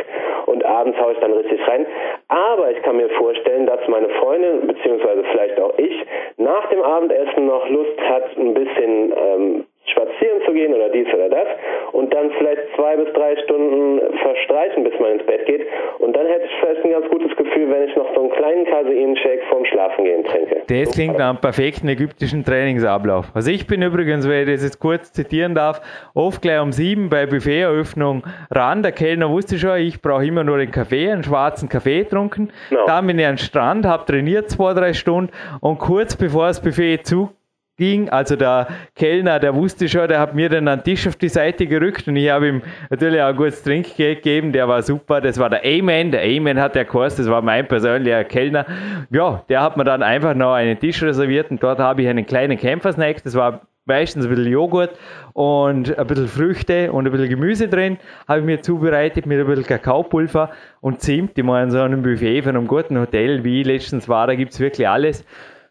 Abends 0.76 0.98
haue 1.00 1.12
ich 1.12 1.18
dann 1.18 1.32
richtig 1.32 1.66
rein. 1.66 1.86
Aber 2.28 2.70
ich 2.70 2.82
kann 2.82 2.96
mir 2.96 3.08
vorstellen, 3.10 3.66
dass 3.66 3.80
meine 3.88 4.08
Freundin, 4.20 4.66
beziehungsweise 4.66 5.24
vielleicht 5.30 5.60
auch 5.60 5.76
ich, 5.78 5.94
nach 6.36 6.68
dem 6.68 6.82
Abendessen 6.82 7.46
noch 7.46 7.68
Lust 7.68 8.00
hat, 8.00 8.36
ein 8.36 8.54
bisschen 8.54 9.12
ähm, 9.16 9.65
gehen 10.56 10.74
oder 10.74 10.88
dies 10.88 11.06
oder 11.14 11.28
das 11.28 11.46
und 11.92 12.12
dann 12.12 12.30
vielleicht 12.38 12.62
zwei 12.74 12.96
bis 12.96 13.12
drei 13.14 13.36
Stunden 13.44 14.00
verstreichen, 14.18 14.84
bis 14.84 14.92
man 15.00 15.12
ins 15.12 15.26
Bett 15.26 15.46
geht. 15.46 15.66
Und 15.98 16.16
dann 16.16 16.26
hätte 16.26 16.44
ich 16.44 16.50
vielleicht 16.60 16.84
ein 16.84 16.90
ganz 16.90 17.08
gutes 17.10 17.36
Gefühl, 17.36 17.70
wenn 17.70 17.88
ich 17.88 17.96
noch 17.96 18.12
so 18.14 18.20
einen 18.22 18.30
kleinen 18.30 18.64
Casein-Shake 18.66 19.42
vorm 19.48 19.64
Schlafengehen 19.64 20.24
trinke. 20.24 20.62
Das 20.66 20.94
klingt 20.94 21.18
nach 21.18 21.30
einem 21.30 21.40
perfekten 21.40 21.88
ägyptischen 21.88 22.44
Trainingsablauf. 22.44 23.26
Also 23.34 23.50
ich 23.50 23.66
bin 23.66 23.82
übrigens, 23.82 24.28
wenn 24.28 24.48
ich 24.48 24.54
das 24.54 24.64
jetzt 24.64 24.80
kurz 24.80 25.12
zitieren 25.12 25.54
darf, 25.54 25.80
oft 26.14 26.42
gleich 26.42 26.60
um 26.60 26.72
sieben 26.72 27.08
bei 27.08 27.26
Buffeteröffnung 27.26 28.24
ran. 28.50 28.82
Der 28.82 28.92
Kellner 28.92 29.30
wusste 29.30 29.58
schon, 29.58 29.78
ich 29.78 30.00
brauche 30.02 30.24
immer 30.26 30.44
nur 30.44 30.58
den 30.58 30.70
Kaffee, 30.70 31.10
einen 31.10 31.22
schwarzen 31.22 31.68
Kaffee 31.68 32.02
getrunken. 32.02 32.50
Genau. 32.70 32.84
Dann 32.86 33.06
bin 33.06 33.18
ich 33.18 33.26
an 33.26 33.32
den 33.32 33.38
Strand, 33.38 33.86
habe 33.86 34.04
trainiert 34.04 34.50
zwei, 34.50 34.74
drei 34.74 34.92
Stunden 34.92 35.32
und 35.60 35.78
kurz 35.78 36.16
bevor 36.16 36.48
das 36.48 36.62
Buffet 36.62 36.98
zu 37.04 37.30
ging. 37.76 38.08
Also 38.08 38.36
der 38.36 38.68
Kellner, 38.94 39.38
der 39.38 39.54
wusste 39.54 39.88
schon, 39.88 40.08
der 40.08 40.20
hat 40.20 40.34
mir 40.34 40.48
dann 40.48 40.68
einen 40.68 40.82
Tisch 40.82 41.06
auf 41.06 41.16
die 41.16 41.28
Seite 41.28 41.66
gerückt 41.66 42.08
und 42.08 42.16
ich 42.16 42.30
habe 42.30 42.48
ihm 42.48 42.62
natürlich 42.90 43.20
auch 43.20 43.28
ein 43.28 43.36
gutes 43.36 43.62
Trinkgeld 43.62 44.22
gegeben. 44.22 44.52
Der 44.52 44.68
war 44.68 44.82
super. 44.82 45.20
Das 45.20 45.38
war 45.38 45.50
der 45.50 45.64
Amen. 45.64 46.10
Der 46.10 46.22
Amen 46.22 46.60
hat 46.60 46.74
der 46.74 46.84
Kurs, 46.84 47.16
das 47.16 47.28
war 47.28 47.42
mein 47.42 47.66
persönlicher 47.68 48.24
Kellner. 48.24 48.66
Ja, 49.10 49.42
der 49.48 49.62
hat 49.62 49.76
mir 49.76 49.84
dann 49.84 50.02
einfach 50.02 50.34
noch 50.34 50.54
einen 50.54 50.78
Tisch 50.78 51.02
reserviert 51.02 51.50
und 51.50 51.62
dort 51.62 51.78
habe 51.78 52.02
ich 52.02 52.08
einen 52.08 52.26
kleinen 52.26 52.58
Kämpfersnack. 52.58 53.22
Das 53.22 53.34
war 53.34 53.62
meistens 53.86 54.24
ein 54.24 54.30
bisschen 54.30 54.50
Joghurt 54.50 54.98
und 55.32 55.96
ein 55.96 56.06
bisschen 56.06 56.28
Früchte 56.28 56.92
und 56.92 57.06
ein 57.06 57.12
bisschen 57.12 57.28
Gemüse 57.28 57.68
drin, 57.68 57.98
habe 58.28 58.40
ich 58.40 58.44
mir 58.44 58.60
zubereitet 58.60 59.26
mit 59.26 59.38
ein 59.38 59.46
bisschen 59.46 59.64
Kakaopulver 59.64 60.50
und 60.80 61.00
Zimt. 61.00 61.38
Ich 61.38 61.44
meine, 61.44 61.70
so 61.70 61.80
einem 61.80 62.02
Buffet 62.02 62.42
von 62.42 62.56
einem 62.56 62.66
guten 62.66 62.98
Hotel, 62.98 63.44
wie 63.44 63.62
letztens 63.62 64.08
war, 64.08 64.26
da 64.26 64.34
gibt 64.34 64.52
es 64.52 64.60
wirklich 64.60 64.88
alles. 64.88 65.24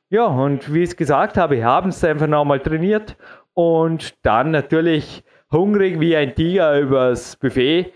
Ja, 0.09 0.25
und 0.27 0.71
wie 0.71 0.83
ich 0.83 0.89
es 0.91 0.95
gesagt 0.95 1.35
habe, 1.35 1.63
haben 1.63 1.89
es 1.89 2.03
einfach 2.03 2.27
nochmal 2.27 2.59
trainiert 2.59 3.17
und 3.53 4.13
dann 4.23 4.51
natürlich 4.51 5.23
hungrig 5.51 5.99
wie 5.99 6.15
ein 6.15 6.35
Tiger 6.35 6.79
übers 6.79 7.35
Buffet 7.37 7.91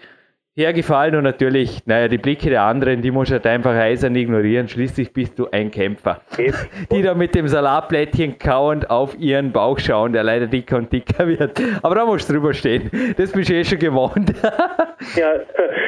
hergefallen 0.60 1.16
und 1.16 1.24
natürlich, 1.24 1.80
naja, 1.86 2.08
die 2.08 2.18
Blicke 2.18 2.50
der 2.50 2.64
anderen, 2.64 3.02
die 3.02 3.12
muss 3.12 3.32
halt 3.32 3.48
einfach 3.48 3.74
eisern 3.74 4.16
ignorieren. 4.16 4.68
Schließlich 4.68 5.14
bist 5.14 5.40
du 5.40 5.48
ein 5.52 5.72
Kämpfer. 5.72 6.22
Die 6.92 7.02
da 7.02 7.14
mit 7.14 7.34
dem 7.34 7.48
Salatblättchen 7.48 8.38
kauend 8.38 8.90
auf 8.90 9.18
ihren 9.18 9.52
Bauch 9.52 9.80
schauen, 9.80 10.14
der 10.14 10.24
leider 10.24 10.48
dicker 10.48 10.78
und 10.78 10.92
dicker 10.92 11.28
wird. 11.28 11.62
Aber 11.82 11.96
da 11.96 12.06
musst 12.06 12.28
du 12.30 12.34
drüber 12.34 12.54
stehen. 12.54 12.90
Das 13.16 13.32
bist 13.32 13.50
du 13.50 13.54
eh 13.54 13.64
schon 13.64 13.80
gewohnt. 13.80 14.34
Ja, 15.16 15.32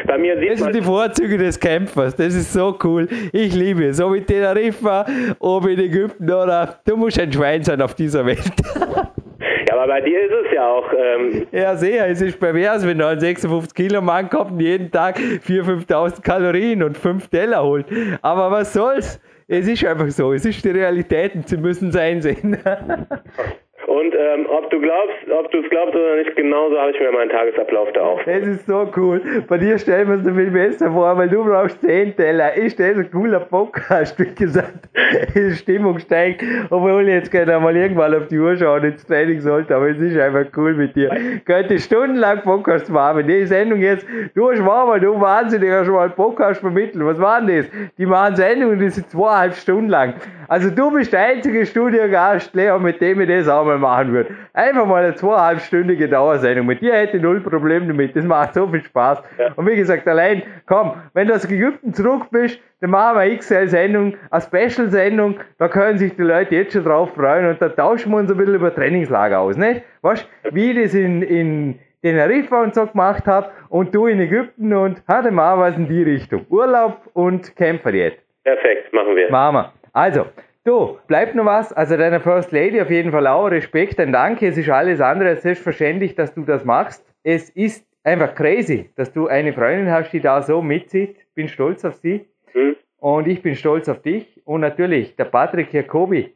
bei 0.07 0.18
mir 0.18 0.39
sieht 0.39 0.52
Das 0.53 0.60
sind 0.61 0.73
die 0.73 0.81
Vorzüge 0.81 1.38
des 1.38 1.60
Kämpfers. 1.60 2.15
Das 2.15 2.34
ist 2.34 2.53
so 2.53 2.77
cool. 2.81 3.10
Ich 3.34 3.53
liebe 3.53 3.85
es. 3.85 3.99
Ob 3.99 4.15
in 4.15 4.26
Teneriffa, 4.26 5.06
ob 5.39 5.68
in 5.68 5.77
Ägypten 5.77 6.31
oder 6.31 6.80
du 6.85 6.95
musst 6.95 7.19
ein 7.19 7.31
Schwein 7.31 7.61
sein 7.61 7.81
auf 7.81 7.93
dieser 7.93 8.26
Welt. 8.26 8.39
Ja, 9.72 9.77
aber 9.77 9.88
bei 9.88 10.02
dir 10.02 10.26
ist 10.26 10.34
es 10.45 10.53
ja 10.53 10.68
auch. 10.68 10.91
Ähm 10.98 11.48
ja, 11.52 11.76
sehr. 11.76 12.07
Es 12.10 12.22
ist 12.22 12.38
pervers, 12.39 12.85
wenn 12.85 12.98
da 12.98 13.10
ein 13.10 13.19
56 13.19 13.73
Kilo 13.73 14.02
Mann 14.02 14.30
kommt 14.30 14.52
und 14.52 14.60
jeden 14.60 14.91
Tag 14.91 15.18
4.000, 15.18 15.88
5.000 15.88 16.22
Kalorien 16.22 16.84
und 16.84 16.98
5 16.98 17.30
Teller 17.30 17.64
holt. 17.64 17.85
Aber 18.22 18.52
was 18.52 18.73
soll's? 18.73 19.22
Es 19.48 19.68
ist 19.68 19.85
einfach 19.85 20.10
so. 20.10 20.34
Es 20.34 20.45
ist 20.45 20.64
die 20.65 20.72
Realität 20.72 21.35
und 21.35 21.48
sie 21.48 21.57
müssen 21.57 21.89
es 21.89 21.95
einsehen. 21.95 22.57
Und 23.91 24.15
ähm, 24.18 24.45
ob 24.47 24.69
du 24.69 24.80
glaubst, 24.80 25.18
ob 25.38 25.51
du 25.51 25.57
es 25.59 25.69
glaubst 25.69 25.93
oder 25.93 26.15
nicht, 26.15 26.34
genauso 26.38 26.80
habe 26.80 26.91
ich 26.91 26.99
mir 27.01 27.11
meinen 27.11 27.30
Tagesablauf 27.30 27.91
da 27.91 27.99
auch. 27.99 28.22
Es 28.26 28.47
ist 28.47 28.65
so 28.65 28.89
cool. 28.95 29.22
Bei 29.49 29.57
dir 29.57 29.77
stellen 29.77 30.07
wir 30.07 30.15
es 30.15 30.23
so 30.23 30.34
viel 30.34 30.49
besser 30.49 30.89
vor, 30.89 31.18
weil 31.18 31.27
du 31.27 31.43
brauchst 31.43 31.81
10 31.81 32.15
Teller. 32.15 32.55
Ich 32.57 32.72
stelle 32.72 33.03
so 33.03 33.09
cooler 33.09 33.41
Podcast, 33.41 34.18
wie 34.18 34.34
gesagt. 34.34 34.88
Die 35.35 35.51
Stimmung 35.51 35.99
steigt, 35.99 36.41
obwohl 36.69 37.01
ich 37.01 37.15
jetzt 37.15 37.31
gerne 37.31 37.59
mal 37.59 37.76
irgendwann 37.76 38.15
auf 38.15 38.27
die 38.27 38.39
Uhr 38.39 38.55
schauen 38.55 38.81
ins 38.85 39.05
Training 39.05 39.41
sollte, 39.41 39.76
aber 39.76 39.89
es 39.89 39.99
ist 39.99 40.18
einfach 40.18 40.45
cool 40.55 40.73
mit 40.73 40.95
dir. 40.95 41.09
Könnte 41.43 41.77
stundenlang 41.77 42.43
Podcast 42.43 42.89
machen. 42.89 43.27
Die 43.27 43.45
Sendung 43.45 43.81
jetzt, 43.81 44.07
du 44.35 44.53
mal, 44.61 45.01
du 45.01 45.19
Wahnsinniger 45.19 45.84
schon 45.84 45.95
mal 45.95 46.09
Podcast 46.09 46.61
vermitteln. 46.61 47.05
Was 47.05 47.19
war 47.19 47.41
denn 47.41 47.57
das? 47.57 47.65
Die 47.97 48.05
machen 48.05 48.38
Sendungen, 48.38 48.80
die 48.80 48.89
sind 48.89 49.09
zweieinhalb 49.09 49.53
Stunden 49.55 49.89
lang. 49.89 50.13
Also 50.47 50.69
du 50.69 50.91
bist 50.91 51.11
der 51.13 51.22
einzige 51.22 51.65
Studiogast, 51.65 52.53
Leon, 52.53 52.84
mit 52.84 53.01
dem 53.01 53.22
ich 53.22 53.27
das 53.27 53.47
auch 53.47 53.65
mal 53.65 53.80
machen 53.81 54.13
würde. 54.13 54.33
Einfach 54.53 54.85
mal 54.85 55.03
eine 55.03 55.15
zweieinhalbstündige 55.15 56.07
Dauersendung. 56.07 56.65
Mit 56.65 56.81
dir 56.81 56.93
hätte 56.93 57.17
ich 57.17 57.23
null 57.23 57.41
Problem 57.41 57.87
damit. 57.87 58.15
Das 58.15 58.23
macht 58.23 58.53
so 58.53 58.67
viel 58.67 58.83
Spaß. 58.83 59.21
Ja. 59.37 59.51
Und 59.55 59.67
wie 59.67 59.75
gesagt, 59.75 60.07
allein, 60.07 60.43
komm, 60.65 60.93
wenn 61.13 61.27
du 61.27 61.35
aus 61.35 61.45
Ägypten 61.45 61.93
zurück 61.93 62.27
bist, 62.31 62.59
dann 62.79 62.89
machen 62.89 63.17
wir 63.17 63.21
eine 63.21 63.37
XL-Sendung, 63.37 64.15
eine 64.31 64.41
Special-Sendung, 64.41 65.39
da 65.59 65.67
können 65.67 65.97
sich 65.99 66.15
die 66.15 66.23
Leute 66.23 66.55
jetzt 66.55 66.73
schon 66.73 66.83
drauf 66.83 67.13
freuen 67.13 67.47
und 67.47 67.61
da 67.61 67.69
tauschen 67.69 68.11
wir 68.11 68.17
uns 68.17 68.31
ein 68.31 68.37
bisschen 68.37 68.55
über 68.55 68.73
Trainingslager 68.73 69.39
aus, 69.39 69.55
nicht? 69.55 69.83
Weißt 70.01 70.27
wie 70.51 70.71
ich 70.71 70.81
das 70.81 70.93
in, 70.95 71.21
in 71.21 71.79
Teneriffa 72.01 72.63
und 72.63 72.73
so 72.73 72.87
gemacht 72.87 73.27
habe 73.27 73.51
und 73.69 73.93
du 73.93 74.07
in 74.07 74.19
Ägypten 74.19 74.73
und 74.73 75.03
ha, 75.07 75.21
dann 75.21 75.35
machen 75.35 75.59
wir 75.59 75.67
es 75.67 75.77
in 75.77 75.87
die 75.87 76.03
Richtung. 76.03 76.45
Urlaub 76.49 77.01
und 77.13 77.55
Kämpferdiät. 77.55 78.17
Perfekt, 78.43 78.91
machen 78.91 79.15
wir. 79.15 79.29
Machen 79.29 79.55
wir. 79.55 79.73
Also, 79.93 80.25
du, 80.63 80.97
bleibt 81.07 81.35
noch 81.35 81.45
was. 81.45 81.73
Also 81.73 81.97
deiner 81.97 82.19
First 82.19 82.51
Lady 82.51 82.81
auf 82.81 82.89
jeden 82.89 83.11
Fall 83.11 83.27
auch 83.27 83.47
Respekt 83.47 83.99
und 83.99 84.11
Danke. 84.11 84.47
Es 84.47 84.57
ist 84.57 84.69
alles 84.69 85.01
andere 85.01 85.29
als 85.29 85.43
selbstverständlich, 85.43 86.15
dass 86.15 86.33
du 86.33 86.43
das 86.43 86.65
machst. 86.65 87.05
Es 87.23 87.49
ist 87.49 87.85
einfach 88.03 88.33
crazy, 88.35 88.89
dass 88.95 89.11
du 89.13 89.27
eine 89.27 89.53
Freundin 89.53 89.91
hast, 89.91 90.11
die 90.11 90.19
da 90.19 90.41
so 90.41 90.61
mitzieht. 90.61 91.17
Bin 91.35 91.47
stolz 91.47 91.85
auf 91.85 91.95
sie. 91.95 92.25
Mhm. 92.53 92.75
Und 92.97 93.27
ich 93.27 93.41
bin 93.41 93.55
stolz 93.55 93.89
auf 93.89 94.01
dich. 94.01 94.41
Und 94.45 94.61
natürlich, 94.61 95.15
der 95.15 95.25
Patrick 95.25 95.73
Jacobi. 95.73 96.35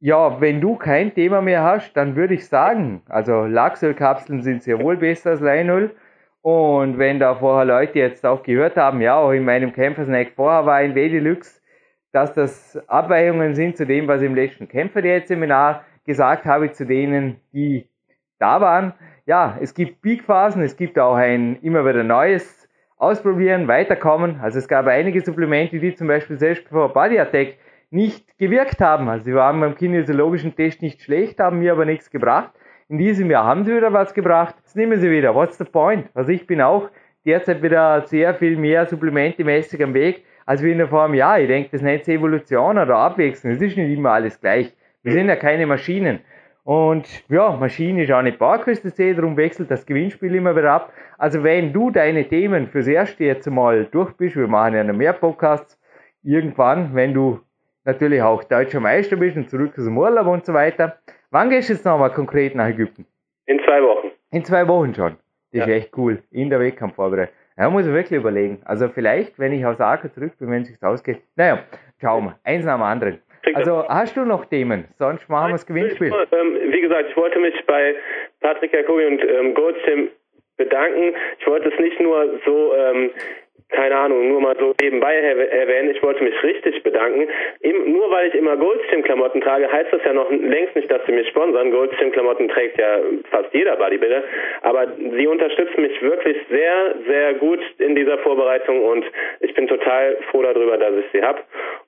Ja, 0.00 0.40
wenn 0.40 0.60
du 0.60 0.76
kein 0.76 1.14
Thema 1.14 1.40
mehr 1.40 1.62
hast, 1.62 1.96
dann 1.96 2.16
würde 2.16 2.34
ich 2.34 2.46
sagen, 2.46 3.02
also 3.08 3.46
Lachsölkapseln 3.46 4.42
sind 4.42 4.62
sehr 4.62 4.78
wohl 4.78 4.98
besser 4.98 5.30
als 5.30 5.40
Leinöl. 5.40 5.90
Und 6.42 6.98
wenn 6.98 7.18
da 7.18 7.34
vorher 7.34 7.64
Leute 7.64 7.98
jetzt 7.98 8.24
auch 8.24 8.42
gehört 8.42 8.76
haben, 8.76 9.00
ja, 9.00 9.16
auch 9.16 9.32
in 9.32 9.44
meinem 9.44 9.72
Kämpfersnack 9.72 10.32
vorher 10.36 10.64
war 10.64 10.76
ein 10.76 10.94
W-Deluxe, 10.94 11.55
dass 12.16 12.32
das 12.32 12.78
Abweichungen 12.88 13.54
sind 13.54 13.76
zu 13.76 13.84
dem, 13.84 14.08
was 14.08 14.22
ich 14.22 14.26
im 14.26 14.34
letzten 14.34 14.68
Kämpferdiät-Seminar 14.68 15.84
gesagt 16.06 16.46
habe, 16.46 16.72
zu 16.72 16.86
denen, 16.86 17.36
die 17.52 17.86
da 18.38 18.60
waren. 18.60 18.94
ja, 19.26 19.58
es 19.60 19.74
gibt 19.74 20.00
Peakphasen, 20.02 20.62
es 20.62 20.76
gibt 20.76 20.98
auch 20.98 21.16
ein 21.16 21.58
immer 21.62 21.84
wieder 21.84 22.04
neues 22.04 22.68
Ausprobieren, 22.96 23.68
Weiterkommen. 23.68 24.40
Also 24.40 24.58
es 24.58 24.68
gab 24.68 24.86
einige 24.86 25.20
Supplemente, 25.20 25.78
die 25.78 25.94
zum 25.94 26.08
Beispiel 26.08 26.38
selbst 26.38 26.66
vor 26.68 26.94
Body 26.94 27.18
Attack 27.18 27.56
nicht 27.90 28.38
gewirkt 28.38 28.80
haben. 28.80 29.10
Also 29.10 29.26
sie 29.26 29.34
waren 29.34 29.60
beim 29.60 29.74
kinesiologischen 29.74 30.56
Test 30.56 30.80
nicht 30.80 31.02
schlecht, 31.02 31.38
haben 31.38 31.58
mir 31.58 31.72
aber 31.72 31.84
nichts 31.84 32.10
gebracht. 32.10 32.52
In 32.88 32.96
diesem 32.96 33.30
Jahr 33.30 33.44
haben 33.44 33.64
sie 33.64 33.76
wieder 33.76 33.92
was 33.92 34.14
gebracht. 34.14 34.54
Jetzt 34.62 34.76
nehmen 34.76 34.98
sie 34.98 35.10
wieder. 35.10 35.34
What's 35.34 35.58
the 35.58 35.64
point? 35.64 36.08
Also 36.14 36.32
ich 36.32 36.46
bin 36.46 36.62
auch 36.62 36.88
derzeit 37.26 37.62
wieder 37.62 38.06
sehr 38.06 38.34
viel 38.34 38.56
mehr 38.56 38.86
supplementemäßig 38.86 39.82
am 39.82 39.92
Weg, 39.92 40.24
als 40.46 40.62
wie 40.62 40.72
in 40.72 40.86
vor 40.88 41.04
einem 41.04 41.14
Jahr. 41.14 41.38
Ich 41.40 41.48
denke, 41.48 41.68
das 41.72 41.82
nennt 41.82 42.04
sich 42.04 42.14
Evolution 42.14 42.78
oder 42.78 42.96
Abwechslung. 42.96 43.52
Es 43.52 43.60
ist 43.60 43.76
nicht 43.76 43.90
immer 43.90 44.12
alles 44.12 44.40
gleich. 44.40 44.74
Wir 45.02 45.12
sind 45.12 45.28
ja 45.28 45.36
keine 45.36 45.66
Maschinen. 45.66 46.20
Und 46.64 47.06
ja, 47.28 47.50
Maschine 47.50 48.04
ist 48.04 48.12
auch 48.12 48.22
nicht 48.22 48.38
Barküste 48.38 48.92
C, 48.92 49.14
darum 49.14 49.36
wechselt 49.36 49.70
das 49.70 49.86
Gewinnspiel 49.86 50.34
immer 50.34 50.56
wieder 50.56 50.72
ab. 50.72 50.92
Also 51.16 51.44
wenn 51.44 51.72
du 51.72 51.90
deine 51.90 52.26
Themen 52.26 52.66
fürs 52.66 52.88
erste 52.88 53.24
jetzt 53.24 53.48
mal 53.48 53.84
durch 53.84 54.12
bist, 54.14 54.34
wir 54.34 54.48
machen 54.48 54.74
ja 54.74 54.82
noch 54.82 54.96
mehr 54.96 55.12
Podcasts, 55.12 55.78
irgendwann, 56.24 56.92
wenn 56.94 57.14
du 57.14 57.38
natürlich 57.84 58.20
auch 58.20 58.42
deutscher 58.42 58.80
Meister 58.80 59.16
bist 59.16 59.36
und 59.36 59.48
zurück 59.48 59.74
aus 59.78 59.84
dem 59.84 59.96
Urlaub 59.96 60.26
und 60.26 60.44
so 60.44 60.54
weiter. 60.54 60.96
Wann 61.30 61.50
gehst 61.50 61.68
du 61.68 61.74
jetzt 61.74 61.84
nochmal 61.84 62.10
konkret 62.10 62.56
nach 62.56 62.66
Ägypten? 62.66 63.06
In 63.46 63.60
zwei 63.60 63.80
Wochen. 63.80 64.08
In 64.32 64.44
zwei 64.44 64.66
Wochen 64.66 64.92
schon. 64.92 65.16
Das 65.52 65.60
ja. 65.60 65.66
ist 65.66 65.84
echt 65.84 65.96
cool. 65.96 66.20
In 66.32 66.50
der 66.50 66.58
Wettkampfvorbereitung. 66.58 67.32
Ja, 67.58 67.70
muss 67.70 67.86
ich 67.86 67.92
wirklich 67.92 68.18
überlegen. 68.20 68.60
Also 68.64 68.88
vielleicht, 68.88 69.38
wenn 69.38 69.52
ich 69.52 69.64
aus 69.64 69.80
Aker 69.80 70.12
zurück 70.12 70.32
bin, 70.38 70.50
wenn 70.50 70.62
es 70.62 70.68
sich 70.68 70.82
ausgeht. 70.82 71.20
Naja, 71.36 71.60
schauen 72.00 72.24
wir. 72.26 72.38
Eins 72.44 72.64
nach 72.64 72.76
dem 72.76 72.82
anderen. 72.82 73.22
Also 73.54 73.88
hast 73.88 74.16
du 74.16 74.24
noch 74.24 74.44
Themen? 74.46 74.84
Sonst 74.98 75.28
machen 75.28 75.48
wir 75.48 75.52
das 75.52 75.66
Gewinnspiel. 75.66 76.12
Ähm, 76.32 76.58
wie 76.70 76.80
gesagt, 76.80 77.06
ich 77.08 77.16
wollte 77.16 77.38
mich 77.38 77.54
bei 77.66 77.94
Patrick 78.40 78.72
Jacobi 78.72 79.06
und 79.06 79.22
ähm, 79.24 79.54
Goldstein 79.54 80.08
bedanken. 80.56 81.14
Ich 81.38 81.46
wollte 81.46 81.68
es 81.68 81.78
nicht 81.78 82.00
nur 82.00 82.40
so 82.44 82.74
ähm, 82.74 83.10
keine 83.68 83.96
Ahnung, 83.96 84.28
nur 84.28 84.40
mal 84.40 84.56
so 84.58 84.74
nebenbei 84.80 85.16
erwähnen, 85.16 85.90
ich 85.90 86.02
wollte 86.02 86.22
mich 86.22 86.40
richtig 86.42 86.82
bedanken. 86.82 87.28
nur 87.86 88.10
weil 88.10 88.28
ich 88.28 88.34
immer 88.34 88.56
Goldstream-Klamotten 88.56 89.40
trage, 89.40 89.70
heißt 89.70 89.92
das 89.92 90.04
ja 90.04 90.12
noch 90.12 90.30
längst 90.30 90.76
nicht, 90.76 90.90
dass 90.90 91.04
sie 91.06 91.12
mich 91.12 91.28
sponsern. 91.28 91.72
Goldstream-Klamotten 91.72 92.48
trägt 92.48 92.78
ja 92.78 93.00
fast 93.30 93.52
jeder 93.52 93.76
Bodybuilder. 93.76 94.22
Aber 94.62 94.86
sie 94.96 95.26
unterstützen 95.26 95.82
mich 95.82 96.00
wirklich 96.00 96.36
sehr, 96.48 96.94
sehr 97.08 97.34
gut 97.34 97.60
in 97.78 97.96
dieser 97.96 98.18
Vorbereitung 98.18 98.84
und 98.84 99.04
ich 99.40 99.52
bin 99.54 99.66
total 99.66 100.16
froh 100.30 100.42
darüber, 100.42 100.78
dass 100.78 100.94
ich 100.94 101.06
sie 101.12 101.22
habe. 101.22 101.40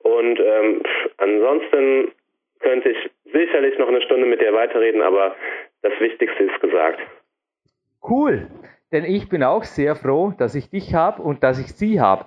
Und 0.03 0.39
ähm, 0.39 0.81
ansonsten 1.17 2.11
könnte 2.59 2.89
ich 2.89 3.09
sicherlich 3.31 3.77
noch 3.77 3.87
eine 3.87 4.01
Stunde 4.01 4.25
mit 4.25 4.41
dir 4.41 4.53
weiterreden, 4.53 5.01
aber 5.01 5.35
das 5.81 5.93
Wichtigste 5.99 6.43
ist 6.43 6.59
gesagt. 6.59 6.99
Cool 8.03 8.47
denn 8.91 9.05
ich 9.05 9.29
bin 9.29 9.43
auch 9.43 9.63
sehr 9.63 9.95
froh, 9.95 10.33
dass 10.37 10.55
ich 10.55 10.69
dich 10.69 10.93
habe 10.93 11.21
und 11.21 11.43
dass 11.43 11.59
ich 11.59 11.73
sie 11.73 11.99
habe. 12.01 12.25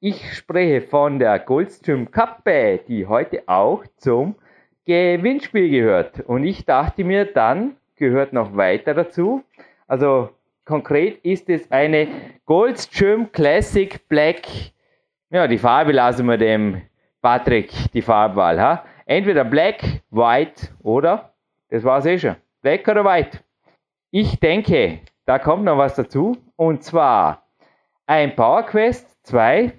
Ich 0.00 0.34
spreche 0.34 0.80
von 0.80 1.18
der 1.18 1.38
Goldstream 1.38 2.10
Kappe, 2.10 2.80
die 2.88 3.06
heute 3.06 3.42
auch 3.46 3.84
zum 3.96 4.34
Gewinnspiel 4.84 5.70
gehört. 5.70 6.20
Und 6.20 6.44
ich 6.44 6.64
dachte 6.64 7.04
mir, 7.04 7.24
dann 7.24 7.76
gehört 7.94 8.32
noch 8.32 8.56
weiter 8.56 8.94
dazu. 8.94 9.44
Also 9.86 10.30
konkret 10.64 11.24
ist 11.24 11.48
es 11.48 11.70
eine 11.70 12.08
Goldstream 12.46 13.30
Classic 13.30 14.08
Black. 14.08 14.42
Ja, 15.30 15.46
die 15.46 15.58
Farbe 15.58 15.92
lassen 15.92 16.26
wir 16.26 16.36
dem 16.36 16.82
Patrick 17.20 17.70
die 17.92 18.02
Farbwahl. 18.02 18.60
Ha? 18.60 18.84
Entweder 19.06 19.44
Black, 19.44 19.82
White 20.10 20.68
oder, 20.82 21.32
das 21.68 21.84
war 21.84 21.98
es 21.98 22.06
eh 22.06 22.18
schon, 22.18 22.36
Black 22.60 22.86
oder 22.88 23.04
White. 23.04 23.38
Ich 24.10 24.40
denke, 24.40 24.98
da 25.26 25.38
kommt 25.38 25.64
noch 25.64 25.78
was 25.78 25.94
dazu. 25.94 26.36
Und 26.56 26.82
zwar 26.82 27.46
ein 28.06 28.34
PowerQuest 28.34 29.26
2 29.26 29.72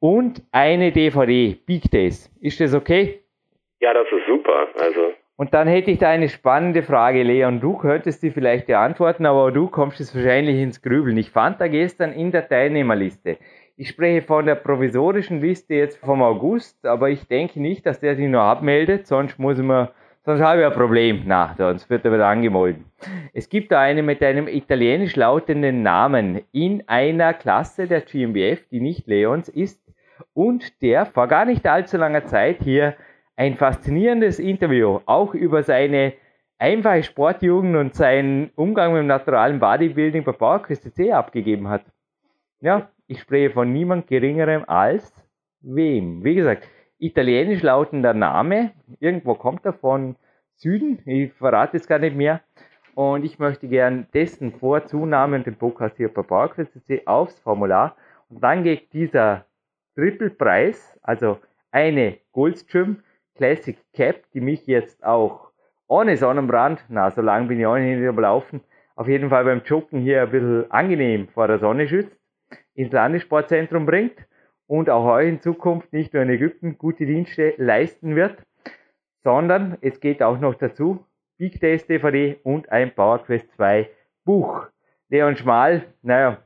und 0.00 0.42
eine 0.52 0.92
DVD, 0.92 1.56
Big 1.66 1.90
Days. 1.90 2.30
Ist 2.40 2.60
das 2.60 2.74
okay? 2.74 3.22
Ja, 3.80 3.94
das 3.94 4.06
ist 4.10 4.26
super. 4.26 4.66
Also. 4.80 5.12
Und 5.36 5.54
dann 5.54 5.68
hätte 5.68 5.92
ich 5.92 5.98
da 5.98 6.08
eine 6.08 6.28
spannende 6.28 6.82
Frage, 6.82 7.22
Leon. 7.22 7.60
Du 7.60 7.76
könntest 7.76 8.22
die 8.22 8.30
vielleicht 8.30 8.66
beantworten, 8.66 9.24
aber 9.24 9.52
du 9.52 9.68
kommst 9.68 10.00
jetzt 10.00 10.14
wahrscheinlich 10.16 10.60
ins 10.60 10.82
Grübeln. 10.82 11.16
Ich 11.16 11.30
fand 11.30 11.60
da 11.60 11.68
gestern 11.68 12.12
in 12.12 12.32
der 12.32 12.48
Teilnehmerliste. 12.48 13.38
Ich 13.76 13.90
spreche 13.90 14.22
von 14.22 14.46
der 14.46 14.56
provisorischen 14.56 15.40
Liste 15.40 15.74
jetzt 15.74 15.98
vom 15.98 16.20
August, 16.20 16.84
aber 16.84 17.10
ich 17.10 17.28
denke 17.28 17.60
nicht, 17.60 17.86
dass 17.86 18.00
der 18.00 18.16
sich 18.16 18.26
nur 18.26 18.42
abmeldet, 18.42 19.06
sonst 19.06 19.38
muss 19.38 19.58
mir 19.58 19.92
sonst 20.28 20.42
habe 20.42 20.60
ich 20.60 20.66
ein 20.66 20.72
Problem. 20.74 21.22
Na, 21.24 21.54
sonst 21.56 21.88
wird 21.88 22.04
er 22.04 22.12
wieder 22.12 22.26
angemolden. 22.26 22.84
Es 23.32 23.48
gibt 23.48 23.72
da 23.72 23.80
eine 23.80 24.02
mit 24.02 24.22
einem 24.22 24.46
italienisch 24.46 25.16
lautenden 25.16 25.82
Namen 25.82 26.42
in 26.52 26.86
einer 26.86 27.32
Klasse 27.32 27.86
der 27.86 28.02
GmbF, 28.02 28.68
die 28.68 28.80
nicht 28.80 29.06
Leons 29.06 29.48
ist 29.48 29.82
und 30.34 30.82
der 30.82 31.06
vor 31.06 31.28
gar 31.28 31.46
nicht 31.46 31.66
allzu 31.66 31.96
langer 31.96 32.26
Zeit 32.26 32.58
hier 32.62 32.94
ein 33.36 33.56
faszinierendes 33.56 34.38
Interview 34.38 35.00
auch 35.06 35.32
über 35.32 35.62
seine 35.62 36.12
einfache 36.58 37.04
Sportjugend 37.04 37.76
und 37.76 37.94
seinen 37.94 38.50
Umgang 38.54 38.92
mit 38.92 39.00
dem 39.00 39.06
naturalen 39.06 39.60
Bodybuilding 39.60 40.24
bei 40.24 40.32
PowerQuest 40.32 40.94
C 40.94 41.10
abgegeben 41.10 41.68
hat. 41.68 41.84
Ja, 42.60 42.90
ich 43.06 43.20
spreche 43.20 43.50
von 43.50 43.72
niemand 43.72 44.08
geringerem 44.08 44.64
als 44.66 45.10
wem. 45.62 46.22
Wie 46.22 46.34
gesagt, 46.34 46.68
italienisch 46.98 47.62
lautender 47.62 48.14
Name. 48.14 48.72
Irgendwo 49.00 49.34
kommt 49.34 49.64
er 49.64 49.72
von 49.72 50.16
Süden. 50.56 51.00
Ich 51.06 51.32
verrate 51.34 51.76
es 51.76 51.86
gar 51.86 51.98
nicht 51.98 52.16
mehr. 52.16 52.40
Und 52.94 53.24
ich 53.24 53.38
möchte 53.38 53.68
gern 53.68 54.08
dessen 54.12 54.52
Vor-, 54.52 54.86
Zunamen 54.86 55.44
den 55.44 55.56
Podcast 55.56 55.96
hier 55.96 56.12
bei 56.12 56.22
PowerQuest.cc 56.22 57.06
aufs 57.06 57.38
Formular. 57.40 57.96
Und 58.28 58.42
dann 58.42 58.64
geht 58.64 58.92
dieser 58.92 59.46
Triple-Preis, 59.94 60.98
also 61.02 61.38
eine 61.70 62.18
Goldstream 62.32 63.02
Classic 63.36 63.78
Cap, 63.92 64.24
die 64.34 64.40
mich 64.40 64.66
jetzt 64.66 65.04
auch 65.04 65.50
ohne 65.86 66.16
Sonnenbrand, 66.16 66.84
na, 66.88 67.10
so 67.10 67.22
lange 67.22 67.46
bin 67.46 67.60
ich 67.60 67.66
auch 67.66 67.78
nicht 67.78 68.06
am 68.06 68.18
Laufen, 68.18 68.60
auf 68.94 69.08
jeden 69.08 69.30
Fall 69.30 69.44
beim 69.44 69.62
Joggen 69.64 70.00
hier 70.00 70.22
ein 70.22 70.30
bisschen 70.30 70.70
angenehm 70.70 71.28
vor 71.28 71.46
der 71.46 71.60
Sonne 71.60 71.88
schützt, 71.88 72.14
ins 72.74 72.92
Landessportzentrum 72.92 73.86
bringt 73.86 74.16
und 74.68 74.88
auch 74.90 75.04
euch 75.06 75.28
in 75.28 75.40
Zukunft 75.40 75.92
nicht 75.92 76.14
nur 76.14 76.22
in 76.22 76.30
Ägypten 76.30 76.78
gute 76.78 77.06
Dienste 77.06 77.54
leisten 77.56 78.14
wird, 78.14 78.36
sondern 79.24 79.78
es 79.80 79.98
geht 79.98 80.22
auch 80.22 80.38
noch 80.38 80.54
dazu 80.54 81.04
Big 81.38 81.58
Days 81.60 81.86
DVD 81.86 82.38
und 82.44 82.70
ein 82.70 82.94
PowerQuest 82.94 83.50
2 83.56 83.88
Buch. 84.24 84.66
Leon 85.08 85.36
Schmal, 85.36 85.84
naja, 86.02 86.38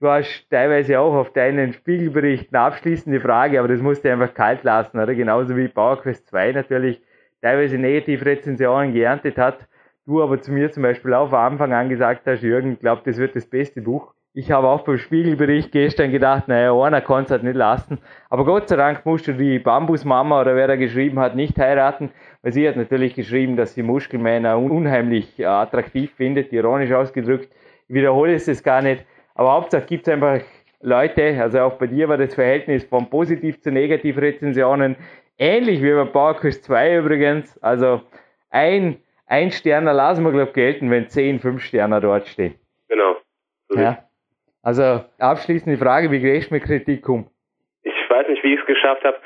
du 0.00 0.08
hast 0.08 0.48
teilweise 0.50 0.98
auch 0.98 1.14
auf 1.14 1.32
deinen 1.32 1.72
Spiegelberichten 1.72 2.56
abschließende 2.56 3.20
Frage, 3.20 3.58
aber 3.60 3.68
das 3.68 3.80
musst 3.80 4.04
du 4.04 4.10
einfach 4.10 4.34
kalt 4.34 4.64
lassen, 4.64 4.98
oder? 4.98 5.14
Genauso 5.14 5.56
wie 5.56 5.68
PowerQuest 5.68 6.26
2 6.28 6.52
natürlich 6.52 7.00
teilweise 7.40 7.78
negative 7.78 8.24
Rezensionen 8.24 8.92
geerntet 8.92 9.38
hat. 9.38 9.68
Du 10.04 10.20
aber 10.20 10.40
zu 10.40 10.50
mir 10.50 10.72
zum 10.72 10.82
Beispiel 10.82 11.14
auch 11.14 11.30
von 11.30 11.38
Anfang 11.38 11.72
an 11.72 11.88
gesagt 11.88 12.26
hast, 12.26 12.42
Jürgen, 12.42 12.76
glaub, 12.78 13.04
das 13.04 13.18
wird 13.18 13.36
das 13.36 13.46
beste 13.46 13.82
Buch 13.82 14.14
ich 14.34 14.50
habe 14.50 14.68
auch 14.68 14.82
beim 14.82 14.96
Spiegelbericht 14.96 15.72
gestern 15.72 16.10
gedacht, 16.10 16.48
naja, 16.48 16.72
einer 16.72 17.02
kann 17.02 17.24
es 17.24 17.30
halt 17.30 17.42
nicht 17.42 17.56
lassen. 17.56 17.98
Aber 18.30 18.44
Gott 18.44 18.68
sei 18.68 18.76
Dank 18.76 19.04
musst 19.04 19.28
du 19.28 19.34
die 19.34 19.58
Bambusmama 19.58 20.40
oder 20.40 20.56
wer 20.56 20.68
da 20.68 20.76
geschrieben 20.76 21.18
hat, 21.18 21.36
nicht 21.36 21.58
heiraten, 21.58 22.10
weil 22.40 22.52
sie 22.52 22.66
hat 22.66 22.76
natürlich 22.76 23.14
geschrieben, 23.14 23.56
dass 23.56 23.74
sie 23.74 23.82
Muskelmänner 23.82 24.58
unheimlich 24.58 25.38
äh, 25.38 25.44
attraktiv 25.44 26.12
findet, 26.14 26.52
ironisch 26.52 26.92
ausgedrückt. 26.92 27.52
Ich 27.88 27.94
wiederhole 27.94 28.34
es 28.34 28.46
jetzt 28.46 28.64
gar 28.64 28.80
nicht. 28.80 29.04
Aber 29.34 29.52
Hauptsache 29.52 29.84
gibt 29.84 30.06
es 30.06 30.12
einfach 30.12 30.40
Leute, 30.80 31.40
also 31.40 31.60
auch 31.60 31.74
bei 31.74 31.86
dir 31.86 32.08
war 32.08 32.16
das 32.16 32.34
Verhältnis 32.34 32.84
von 32.84 33.08
positiv 33.10 33.60
zu 33.60 33.70
negativ 33.70 34.16
Rezensionen 34.16 34.96
ähnlich 35.38 35.82
wie 35.82 35.92
bei 35.92 36.04
PowerQuest 36.04 36.64
2 36.64 36.98
übrigens. 36.98 37.58
Also 37.62 38.00
ein, 38.50 39.02
ein 39.26 39.50
Sterner 39.50 39.92
lassen 39.92 40.24
wir, 40.24 40.32
glaube 40.32 40.48
ich, 40.48 40.54
gelten, 40.54 40.90
wenn 40.90 41.08
zehn, 41.08 41.38
fünf 41.38 41.62
Sterner 41.62 42.00
dort 42.00 42.28
stehen. 42.28 42.54
Genau. 42.88 43.16
So 43.68 43.78
ja. 43.78 44.04
Also 44.62 45.04
abschließende 45.18 45.76
Frage, 45.78 46.10
wie 46.10 46.20
gehst 46.20 46.50
du 46.50 46.54
mit 46.54 46.64
Kritik 46.64 47.08
um? 47.08 47.26
Ich 47.82 47.92
weiß 48.08 48.28
nicht, 48.28 48.44
wie 48.44 48.54
ich 48.54 48.60
es 48.60 48.66
geschafft 48.66 49.04
habe. 49.04 49.16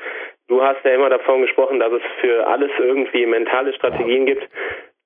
Du 0.47 0.61
hast 0.61 0.83
ja 0.83 0.91
immer 0.91 1.09
davon 1.09 1.41
gesprochen, 1.41 1.79
dass 1.79 1.91
es 1.91 2.01
für 2.21 2.47
alles 2.47 2.71
irgendwie 2.79 3.25
mentale 3.25 3.73
Strategien 3.73 4.25
gibt. 4.25 4.47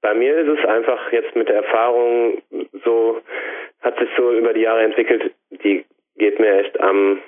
Bei 0.02 0.14
mir 0.14 0.38
ist 0.38 0.60
es 0.60 0.66
einfach 0.66 1.12
jetzt 1.12 1.36
mit 1.36 1.50
der 1.50 1.58
Erfahrung 1.58 2.42
so, 2.86 3.20
hat 3.82 3.98
sich 4.00 4.10
so 4.18 4.32
über 4.32 4.54
die 4.54 4.62
Jahre 4.62 4.84
entwickelt, 4.84 5.34
die 5.64 5.86
geht 6.18 6.40
mir 6.40 6.60
echt 6.60 6.80
am 6.80 7.20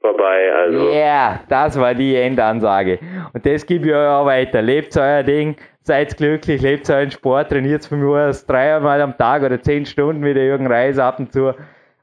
vorbei. 0.00 0.52
Also. 0.52 0.90
Ja, 0.90 0.94
yeah, 0.94 1.40
das 1.48 1.80
war 1.80 1.94
die 1.94 2.14
Endansage. 2.14 2.98
Und 3.32 3.44
das 3.44 3.66
gebe 3.66 3.88
ich 3.88 3.94
euch 3.94 4.08
auch 4.08 4.26
weiter. 4.26 4.62
Lebt 4.62 4.96
euer 4.96 5.22
Ding, 5.22 5.56
seid 5.82 6.16
glücklich, 6.16 6.62
lebt 6.62 6.88
euren 6.90 7.10
Sport, 7.10 7.50
trainiert 7.50 7.84
von 7.84 8.00
mir 8.00 8.28
aus 8.28 8.46
dreimal 8.46 9.00
am 9.00 9.16
Tag 9.16 9.42
oder 9.42 9.60
zehn 9.60 9.84
Stunden 9.86 10.24
wie 10.24 10.34
der 10.34 10.44
Jürgen 10.44 10.66
Reis 10.66 10.98
ab 10.98 11.18
und 11.18 11.32
zu 11.32 11.54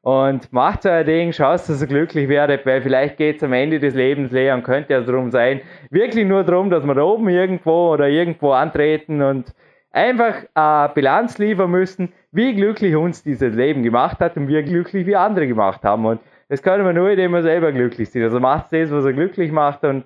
und 0.04 0.52
macht 0.52 0.86
euer 0.86 1.06
Ding, 1.06 1.32
schaut, 1.32 1.70
dass 1.70 1.82
ihr 1.82 1.88
glücklich 1.88 2.28
werdet, 2.28 2.66
weil 2.66 2.82
vielleicht 2.82 3.16
geht 3.16 3.38
es 3.38 3.44
am 3.44 3.54
Ende 3.54 3.80
des 3.80 3.96
Lebens 3.96 4.32
leer 4.34 4.54
und 4.54 4.64
könnte 4.64 4.92
ja 4.92 5.00
darum 5.00 5.32
sein, 5.32 5.62
wirklich 5.92 6.26
nur 6.26 6.44
darum, 6.44 6.70
dass 6.70 6.86
wir 6.86 6.94
da 6.94 7.04
oben 7.04 7.30
irgendwo 7.30 7.94
oder 7.94 8.10
irgendwo 8.10 8.52
antreten 8.52 9.22
und 9.22 9.54
einfach 9.92 10.36
eine 10.56 10.92
Bilanz 10.94 11.38
liefern 11.38 11.72
müssen, 11.72 12.12
wie 12.34 12.54
glücklich 12.54 12.98
uns 12.98 13.24
dieses 13.24 13.56
Leben 13.56 13.82
gemacht 13.82 14.20
hat 14.20 14.36
und 14.36 14.50
wie 14.50 14.62
glücklich 14.62 15.06
wir 15.06 15.22
andere 15.22 15.48
gemacht 15.48 15.86
haben. 15.86 16.06
Und 16.06 16.20
das 16.50 16.62
können 16.62 16.86
wir 16.86 16.92
nur, 16.92 17.10
indem 17.10 17.32
wir 17.32 17.42
selber 17.42 17.72
glücklich 17.72 18.10
sind. 18.10 18.24
Also 18.24 18.42
macht 18.42 18.74
das, 18.74 18.92
was 18.92 19.06
er 19.06 19.14
glücklich 19.14 19.54
macht 19.54 19.86
und 19.86 20.04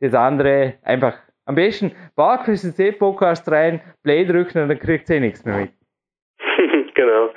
das 0.00 0.12
andere 0.12 0.74
einfach 0.82 1.14
am 1.44 1.54
besten 1.54 1.92
Barquiz 2.16 2.62
C 2.74 2.90
Podcast 2.90 3.48
rein, 3.48 3.80
Play 4.02 4.24
drücken 4.24 4.62
und 4.62 4.68
dann 4.70 4.78
kriegt 4.80 5.08
ihr 5.08 5.16
eh 5.16 5.20
nichts 5.20 5.44
mehr 5.44 5.56
mit. 5.58 5.70
genau. 6.94 7.28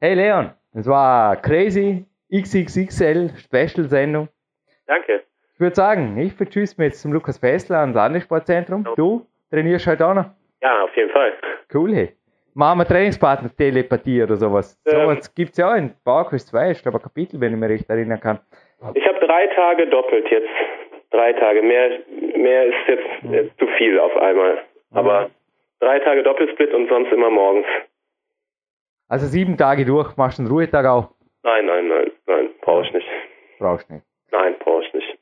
Hey 0.00 0.14
Leon, 0.14 0.50
das 0.72 0.86
war 0.86 1.36
crazy 1.36 2.04
XXXL 2.32 3.30
Special 3.36 3.88
Sendung. 3.88 4.28
Danke. 4.86 5.22
Ich 5.54 5.60
würde 5.60 5.74
sagen, 5.74 6.16
ich 6.18 6.32
vertschüsse 6.32 6.76
mich 6.78 6.92
jetzt 6.92 7.02
zum 7.02 7.12
Lukas 7.12 7.38
Fessler 7.38 7.78
ans 7.78 7.94
Landessportzentrum. 7.94 8.86
Du 8.96 9.26
trainierst 9.50 9.86
heute 9.86 10.06
auch 10.06 10.14
noch? 10.14 10.26
Ja, 10.62 10.84
auf 10.84 10.96
jeden 10.96 11.10
Fall. 11.10 11.32
Cool, 11.72 11.94
hey. 11.94 12.12
Machen 12.54 12.78
wir 12.78 12.84
Trainingspartner 12.84 13.50
Telepathie 13.56 14.22
oder 14.22 14.36
sowas. 14.36 14.80
Ähm, 14.86 15.02
sowas 15.02 15.34
gibt 15.34 15.52
es 15.52 15.58
ja 15.58 15.70
auch 15.70 15.76
in 15.76 15.92
Bauerkurs 16.04 16.46
2, 16.46 16.72
ich 16.72 16.82
glaube 16.82 16.98
ein 16.98 17.02
Kapitel, 17.02 17.40
wenn 17.40 17.52
ich 17.52 17.58
mich 17.58 17.70
recht 17.70 17.90
erinnern 17.90 18.20
kann. 18.20 18.40
Ich 18.94 19.06
habe 19.06 19.20
drei 19.20 19.46
Tage 19.48 19.86
doppelt 19.86 20.28
jetzt. 20.30 20.48
Drei 21.10 21.32
Tage. 21.32 21.62
Mehr, 21.62 21.98
mehr 22.36 22.66
ist 22.66 22.88
jetzt, 22.88 23.06
jetzt 23.30 23.58
zu 23.58 23.66
viel 23.78 23.98
auf 23.98 24.16
einmal. 24.16 24.58
Aber 24.92 25.22
mhm. 25.22 25.30
drei 25.80 25.98
Tage 26.00 26.22
Doppelsplit 26.22 26.72
und 26.72 26.88
sonst 26.88 27.12
immer 27.12 27.30
morgens. 27.30 27.66
Also 29.10 29.26
sieben 29.26 29.56
Tage 29.56 29.84
durch, 29.84 30.16
machst 30.16 30.38
du 30.38 30.42
einen 30.42 30.52
Ruhetag 30.52 30.86
auch? 30.86 31.10
Nein, 31.42 31.66
nein, 31.66 31.88
nein, 31.88 32.12
nein, 32.28 32.48
brauche 32.62 32.86
ich 32.86 32.92
nicht. 32.92 33.08
Brauchst 33.58 33.90
nicht? 33.90 34.04
Nein, 34.30 34.54
brauche 34.60 34.84
ich 34.84 34.94
nicht. 34.94 35.18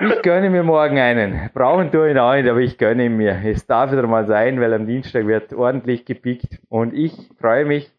Ich 0.00 0.22
gönne 0.22 0.50
mir 0.50 0.62
morgen 0.62 1.00
einen. 1.00 1.50
Brauchen 1.52 1.90
tue 1.90 2.12
ihn 2.12 2.18
auch 2.18 2.34
nicht, 2.34 2.48
aber 2.48 2.60
ich 2.60 2.78
gönne 2.78 3.06
ihn 3.06 3.16
mir. 3.16 3.42
Es 3.44 3.66
darf 3.66 3.90
wieder 3.90 4.06
mal 4.06 4.24
sein, 4.26 4.60
weil 4.60 4.72
am 4.72 4.86
Dienstag 4.86 5.26
wird 5.26 5.52
ordentlich 5.52 6.04
gepickt. 6.04 6.60
Und 6.68 6.94
ich 6.94 7.12
freue 7.40 7.64
mich, 7.64 7.90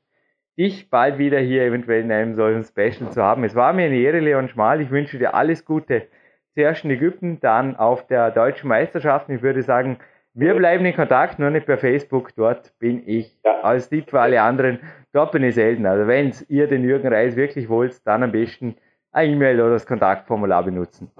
dich 0.57 0.89
bald 0.89 1.17
wieder 1.17 1.39
hier 1.39 1.63
eventuell 1.63 2.03
in 2.03 2.13
einem 2.13 2.35
solchen 2.35 2.63
Special 2.63 3.11
zu 3.11 3.21
haben. 3.21 3.43
Es 3.43 3.55
war 3.55 3.73
mir 3.73 3.87
eine 3.87 3.97
Ehre, 3.97 4.21
Leon 4.21 4.47
Schmal. 4.47 4.79
Ich 4.79 4.89
wünsche 4.89 5.17
dir 5.17 5.33
alles 5.33 5.65
Gute. 5.65 6.07
Zuerst 6.53 6.85
in 6.85 6.91
Ägypten, 6.91 7.41
dann 7.41 7.75
auf 7.75 8.07
der 8.07 8.31
deutschen 8.31 8.69
Meisterschaft. 8.69 9.29
Ich 9.29 9.41
würde 9.41 9.63
sagen, 9.63 9.99
wir 10.33 10.55
bleiben 10.55 10.85
in 10.85 10.95
Kontakt, 10.95 11.39
nur 11.39 11.49
nicht 11.49 11.65
per 11.65 11.77
Facebook. 11.77 12.33
Dort 12.37 12.71
bin 12.79 13.03
ich 13.05 13.37
ja. 13.43 13.59
als 13.61 13.89
Tipp 13.89 14.09
für 14.09 14.21
alle 14.21 14.41
anderen. 14.41 14.79
Dort 15.14 15.31
bin 15.31 15.44
ich 15.44 15.56
selten. 15.56 15.86
Also 15.86 16.07
wenn 16.07 16.34
ihr 16.49 16.68
den 16.68 16.84
Jürgen 16.84 17.11
Reis 17.11 17.36
wirklich 17.36 17.68
wollt, 17.69 18.06
dann 18.06 18.23
am 18.23 18.31
besten 18.31 18.76
eine 19.11 19.31
E-Mail 19.31 19.60
oder 19.60 19.72
das 19.72 19.86
Kontaktformular 19.88 20.64
benutzen. 20.64 21.11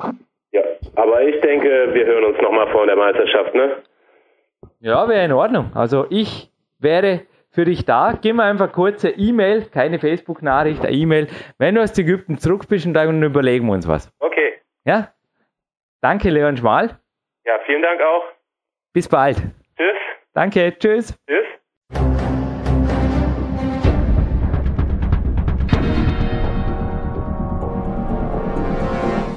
Ja, 0.52 0.62
aber 0.96 1.24
ich 1.24 1.40
denke, 1.42 1.94
wir 1.94 2.06
hören 2.06 2.26
uns 2.26 2.42
nochmal 2.42 2.72
vor 2.72 2.86
der 2.86 2.96
Meisterschaft, 2.96 3.56
ne? 3.56 3.78
Ja, 4.80 5.08
wäre 5.08 5.26
in 5.26 5.32
Ordnung. 5.32 5.72
Also 5.74 6.06
ich 6.10 6.52
wäre 6.80 7.22
für 7.52 7.66
dich 7.66 7.86
da. 7.86 8.18
Gib 8.22 8.36
mir 8.36 8.44
einfach 8.44 8.72
kurze 8.72 9.10
E-Mail, 9.10 9.66
keine 9.66 10.00
Facebook-Nachricht, 10.00 10.86
eine 10.86 10.96
E-Mail. 10.96 11.28
Wenn 11.58 11.76
du 11.76 11.82
aus 11.82 11.98
Ägypten 11.98 12.38
zurück 12.38 12.68
bist, 12.70 12.88
dann 12.94 13.24
überlegen 13.24 13.66
wir 13.66 13.74
uns 13.74 13.88
was. 13.88 14.12
Okay. 14.20 14.54
Ja? 14.86 15.14
Danke, 16.02 16.30
Leon 16.30 16.58
Schmal. 16.58 17.00
Ja, 17.46 17.60
vielen 17.66 17.82
Dank 17.82 18.02
auch. 18.02 18.24
Bis 18.94 19.10
bald. 19.10 19.38
Tschüss. 19.78 19.98
Danke, 20.34 20.78
tschüss. 20.78 21.18
Tschüss. 21.28 21.49